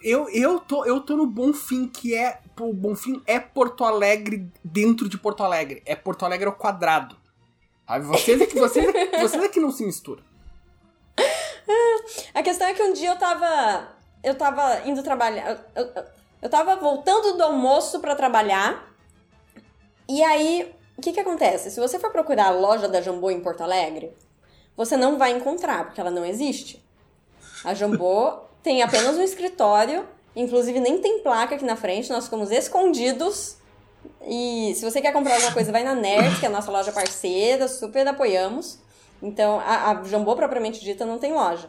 eu, 0.04 0.30
eu, 0.30 0.60
tô, 0.60 0.86
eu 0.86 1.00
tô 1.02 1.16
no 1.16 1.26
Bonfim, 1.26 1.88
que 1.88 2.14
é. 2.16 2.40
O 2.60 2.74
Bonfim 2.74 3.22
é 3.26 3.40
Porto 3.40 3.86
Alegre 3.86 4.48
dentro 4.64 5.08
de 5.08 5.18
Porto 5.18 5.44
Alegre. 5.44 5.82
É 5.86 5.96
Porto 5.96 6.26
Alegre 6.26 6.48
ao 6.48 6.54
quadrado. 6.54 7.16
Sabe? 7.88 8.06
Vocês 8.06 8.42
é 8.42 8.46
que, 8.46 8.60
vocês 8.60 8.86
é, 8.88 9.08
que- 9.08 9.18
vocês 9.18 9.44
é 9.44 9.48
que 9.48 9.60
não 9.60 9.72
se 9.72 9.86
misturam. 9.86 10.22
a 12.34 12.44
questão 12.44 12.68
é 12.68 12.74
que 12.74 12.84
um 12.84 12.94
dia 12.94 13.10
eu 13.10 13.18
tava... 13.18 13.90
Eu 14.24 14.36
tava 14.36 14.82
indo 14.88 15.02
trabalhar... 15.04 15.60
Eu, 15.76 15.84
eu, 15.84 16.04
eu 16.42 16.50
tava 16.50 16.76
voltando 16.76 17.38
do 17.38 17.44
almoço 17.44 18.00
pra 18.00 18.16
trabalhar, 18.16 18.90
e 20.12 20.24
aí, 20.24 20.74
o 20.98 21.02
que 21.04 21.12
que 21.12 21.20
acontece? 21.20 21.70
Se 21.70 21.80
você 21.80 22.00
for 22.00 22.12
procurar 22.12 22.48
a 22.48 22.50
loja 22.50 22.88
da 22.88 23.00
Jambô 23.00 23.30
em 23.30 23.42
Porto 23.42 23.62
Alegre, 23.62 24.12
você 24.76 24.98
não 24.98 25.20
vai 25.20 25.32
encontrar, 25.34 25.86
porque 25.86 26.02
ela 26.02 26.10
não 26.10 26.26
existe. 26.26 26.84
A 27.64 27.76
Jambô 27.76 28.40
tem 28.64 28.82
apenas 28.82 29.18
um 29.18 29.22
escritório, 29.22 30.04
inclusive 30.36 30.80
nem 30.80 30.98
tem 30.98 31.20
placa 31.20 31.54
aqui 31.54 31.64
na 31.64 31.76
frente, 31.76 32.10
nós 32.10 32.24
ficamos 32.24 32.50
escondidos. 32.50 33.58
E 34.26 34.74
se 34.76 34.84
você 34.84 35.00
quer 35.00 35.14
comprar 35.14 35.36
alguma 35.36 35.54
coisa, 35.54 35.72
vai 35.72 35.84
na 35.84 35.94
Nerd, 35.94 36.40
que 36.40 36.46
é 36.48 36.50
a 36.50 36.52
nossa 36.52 36.72
loja 36.72 36.92
parceira, 36.92 37.68
super 37.68 38.08
apoiamos. 38.08 38.80
Então, 39.22 39.60
a, 39.60 39.92
a 39.92 40.04
Jambô, 40.04 40.36
propriamente 40.36 40.80
dita, 40.80 41.06
não 41.06 41.20
tem 41.20 41.34
loja. 41.34 41.68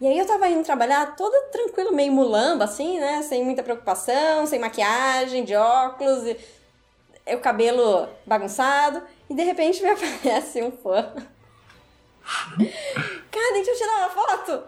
E 0.00 0.06
aí 0.06 0.16
eu 0.16 0.26
tava 0.26 0.48
indo 0.48 0.64
trabalhar 0.64 1.16
toda 1.16 1.48
tranquilo, 1.50 1.92
meio 1.92 2.12
mulamba, 2.12 2.64
assim, 2.64 3.00
né? 3.00 3.22
Sem 3.22 3.44
muita 3.44 3.64
preocupação, 3.64 4.46
sem 4.46 4.58
maquiagem, 4.58 5.44
de 5.44 5.56
óculos, 5.56 6.24
e 6.24 7.34
o 7.34 7.40
cabelo 7.40 8.08
bagunçado. 8.24 9.02
E 9.28 9.34
de 9.34 9.42
repente 9.42 9.82
me 9.82 9.90
aparece 9.90 10.62
um 10.62 10.70
fã. 10.70 11.12
Cara, 13.30 13.52
deixa 13.54 13.70
eu 13.70 13.76
tirar 13.76 13.98
uma 13.98 14.10
foto! 14.10 14.64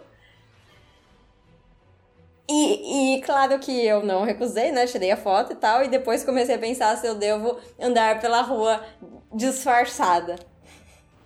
E, 2.49 3.15
e 3.15 3.23
claro 3.23 3.61
que 3.61 3.87
eu 3.87 4.03
não 4.03 4.25
recusei, 4.25 4.73
né? 4.73 4.85
Tirei 4.85 5.13
a 5.13 5.17
foto 5.17 5.53
e 5.53 5.57
tal. 5.57 5.85
E 5.85 5.89
depois 5.89 6.25
comecei 6.25 6.57
a 6.57 6.59
pensar 6.59 6.97
se 6.97 7.07
eu 7.07 7.15
devo 7.15 7.57
andar 7.79 8.21
pela 8.21 8.41
rua 8.41 8.85
disfarçada. 9.33 10.50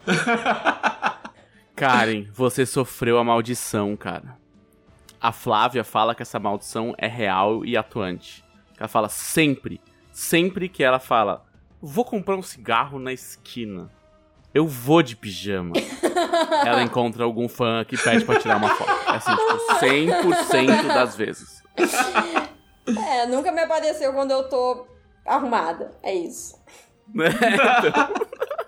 Karen, 1.75 2.27
você 2.33 2.65
sofreu 2.65 3.19
a 3.19 3.25
maldição, 3.25 3.97
cara. 3.97 4.37
A 5.21 5.33
Flávia 5.33 5.83
fala 5.83 6.15
que 6.15 6.23
essa 6.23 6.39
maldição 6.39 6.95
é 6.99 7.07
real 7.07 7.65
e 7.65 7.77
atuante. 7.77 8.45
Ela 8.79 8.89
fala 8.89 9.09
sempre, 9.09 9.81
sempre 10.13 10.69
que 10.69 10.85
ela 10.85 10.99
fala, 10.99 11.45
vou 11.81 12.05
comprar 12.05 12.37
um 12.37 12.43
cigarro 12.43 12.99
na 12.99 13.13
esquina. 13.13 13.91
Eu 14.53 14.69
vou 14.69 15.03
de 15.03 15.17
pijama. 15.17 15.73
ela 16.65 16.83
encontra 16.83 17.25
algum 17.25 17.49
fã 17.49 17.85
que 17.85 17.97
pede 17.97 18.25
pra 18.25 18.39
tirar 18.39 18.57
uma 18.57 18.69
foto. 18.69 18.91
É 19.09 19.17
assim, 19.17 20.07
tipo, 20.07 20.31
100% 20.31 20.87
das 20.87 21.17
vezes. 21.17 21.63
É, 22.87 23.27
nunca 23.27 23.51
me 23.51 23.61
apareceu 23.61 24.13
quando 24.13 24.31
eu 24.31 24.49
tô 24.49 24.87
arrumada. 25.27 25.91
É 26.03 26.15
isso. 26.15 26.63
Ó, 27.09 27.21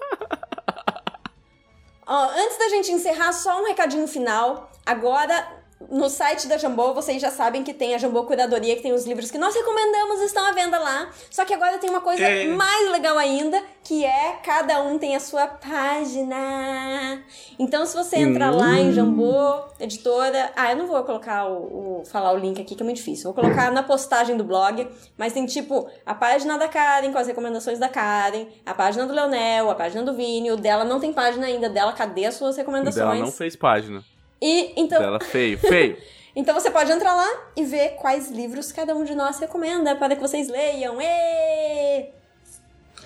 antes 2.15 2.57
da 2.59 2.69
gente 2.69 2.93
encerrar, 2.93 3.33
só 3.33 3.61
um 3.61 3.67
recadinho 3.67 4.07
final. 4.07 4.71
Agora, 4.85 5.56
no 5.91 6.09
site 6.09 6.49
da 6.49 6.57
Jambô, 6.57 6.95
vocês 6.95 7.21
já 7.21 7.31
sabem 7.31 7.63
que 7.63 7.73
tem 7.75 7.95
a 7.95 7.99
Jambô 7.99 8.25
Curadoria, 8.25 8.75
que 8.77 8.83
tem 8.83 8.93
os 8.93 9.05
livros 9.07 9.31
que 9.31 9.39
nós 9.39 9.55
recomendamos, 9.55 10.21
estão 10.23 10.45
à 10.47 10.53
venda 10.53 10.79
lá. 10.79 11.11
Só 11.31 11.45
que 11.45 11.53
agora 11.55 11.79
tem 11.79 11.91
uma 11.91 12.01
coisa 12.01 12.23
É. 12.25 12.47
mais 12.49 12.91
legal 12.91 13.17
ainda, 13.19 13.63
que 13.85 14.05
é 14.05 14.39
cada 14.43 14.83
um 14.83 14.99
tem 14.99 15.15
a 15.15 15.21
sua 15.21 15.47
página. 15.47 17.23
Então, 17.59 17.85
se 17.87 17.97
você 17.97 18.17
entrar 18.17 18.51
lá 18.51 18.75
em 18.79 18.93
Jambô, 18.93 19.61
editora... 19.79 20.51
Ah, 20.57 20.73
eu 20.73 20.77
não 20.77 20.87
vou 20.87 21.03
colocar 21.05 21.47
o, 21.47 22.01
o- 22.01 22.05
falar 22.05 22.33
o 22.33 22.37
link 22.37 22.61
aqui, 22.61 22.75
que 22.75 22.83
é 22.83 22.85
muito 22.85 22.97
difícil. 22.97 23.33
Vou 23.33 23.35
colocar 23.35 23.71
na 23.71 23.83
postagem 23.83 24.37
do 24.37 24.45
blog, 24.45 24.89
mas 25.17 25.33
tem 25.33 25.47
tipo 25.47 25.89
a 26.05 26.15
página 26.15 26.59
da 26.59 26.69
Karen, 26.69 27.13
com 27.13 27.19
as 27.19 27.27
recomendações 27.27 27.79
da 27.79 27.89
Karen, 27.89 28.47
a 28.65 28.75
página 28.75 29.07
do 29.07 29.13
Leonel, 29.13 29.71
a 29.71 29.75
página 29.75 30.03
do 30.03 30.15
Vini, 30.15 30.51
o 30.51 30.57
dela 30.57 30.85
não 30.85 30.99
tem 31.01 31.13
página 31.13 31.47
ainda, 31.47 31.69
dela 31.69 31.93
cadê 31.93 32.25
as 32.27 32.35
suas 32.35 32.57
recomendações? 32.57 33.05
Ela 33.05 33.15
não 33.17 33.31
fez 33.33 33.55
página. 33.57 34.03
E 34.41 34.73
então, 34.77 34.99
Dela 35.01 35.21
feio, 35.21 35.59
feio. 35.59 35.97
então 36.37 36.55
você 36.55 36.71
pode 36.71 36.91
entrar 36.93 37.15
lá 37.15 37.29
e 37.57 37.65
ver 37.65 37.97
quais 37.97 38.31
livros 38.31 38.73
cada 38.73 38.95
um 38.95 39.05
de 39.05 39.15
nós 39.15 39.39
recomenda 39.39 39.97
para 39.97 40.15
que 40.15 40.21
vocês 40.21 40.49
leiam. 40.49 41.01
Ê! 41.01 42.11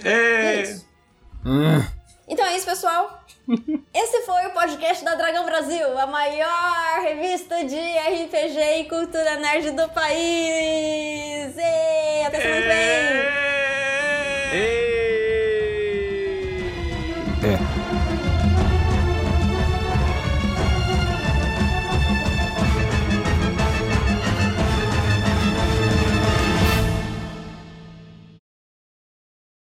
E 0.02 0.08
é 0.08 0.62
isso. 0.62 0.86
Então 2.28 2.46
é 2.46 2.56
isso, 2.56 2.66
pessoal. 2.66 3.24
Esse 3.92 4.22
foi 4.22 4.46
o 4.46 4.50
podcast 4.50 5.04
da 5.04 5.14
Dragão 5.16 5.44
Brasil, 5.44 5.98
a 5.98 6.06
maior 6.06 7.00
revista 7.02 7.64
de 7.64 7.76
RPG 7.76 8.80
e 8.80 8.84
cultura 8.84 9.36
nerd 9.36 9.72
do 9.72 9.88
país. 9.88 11.56
Ê! 11.58 12.24
Até 12.24 12.40
semana 12.40 12.60
que 12.60 12.68
vem! 12.68 12.76
Ê! 14.52 14.90
É. 17.42 17.69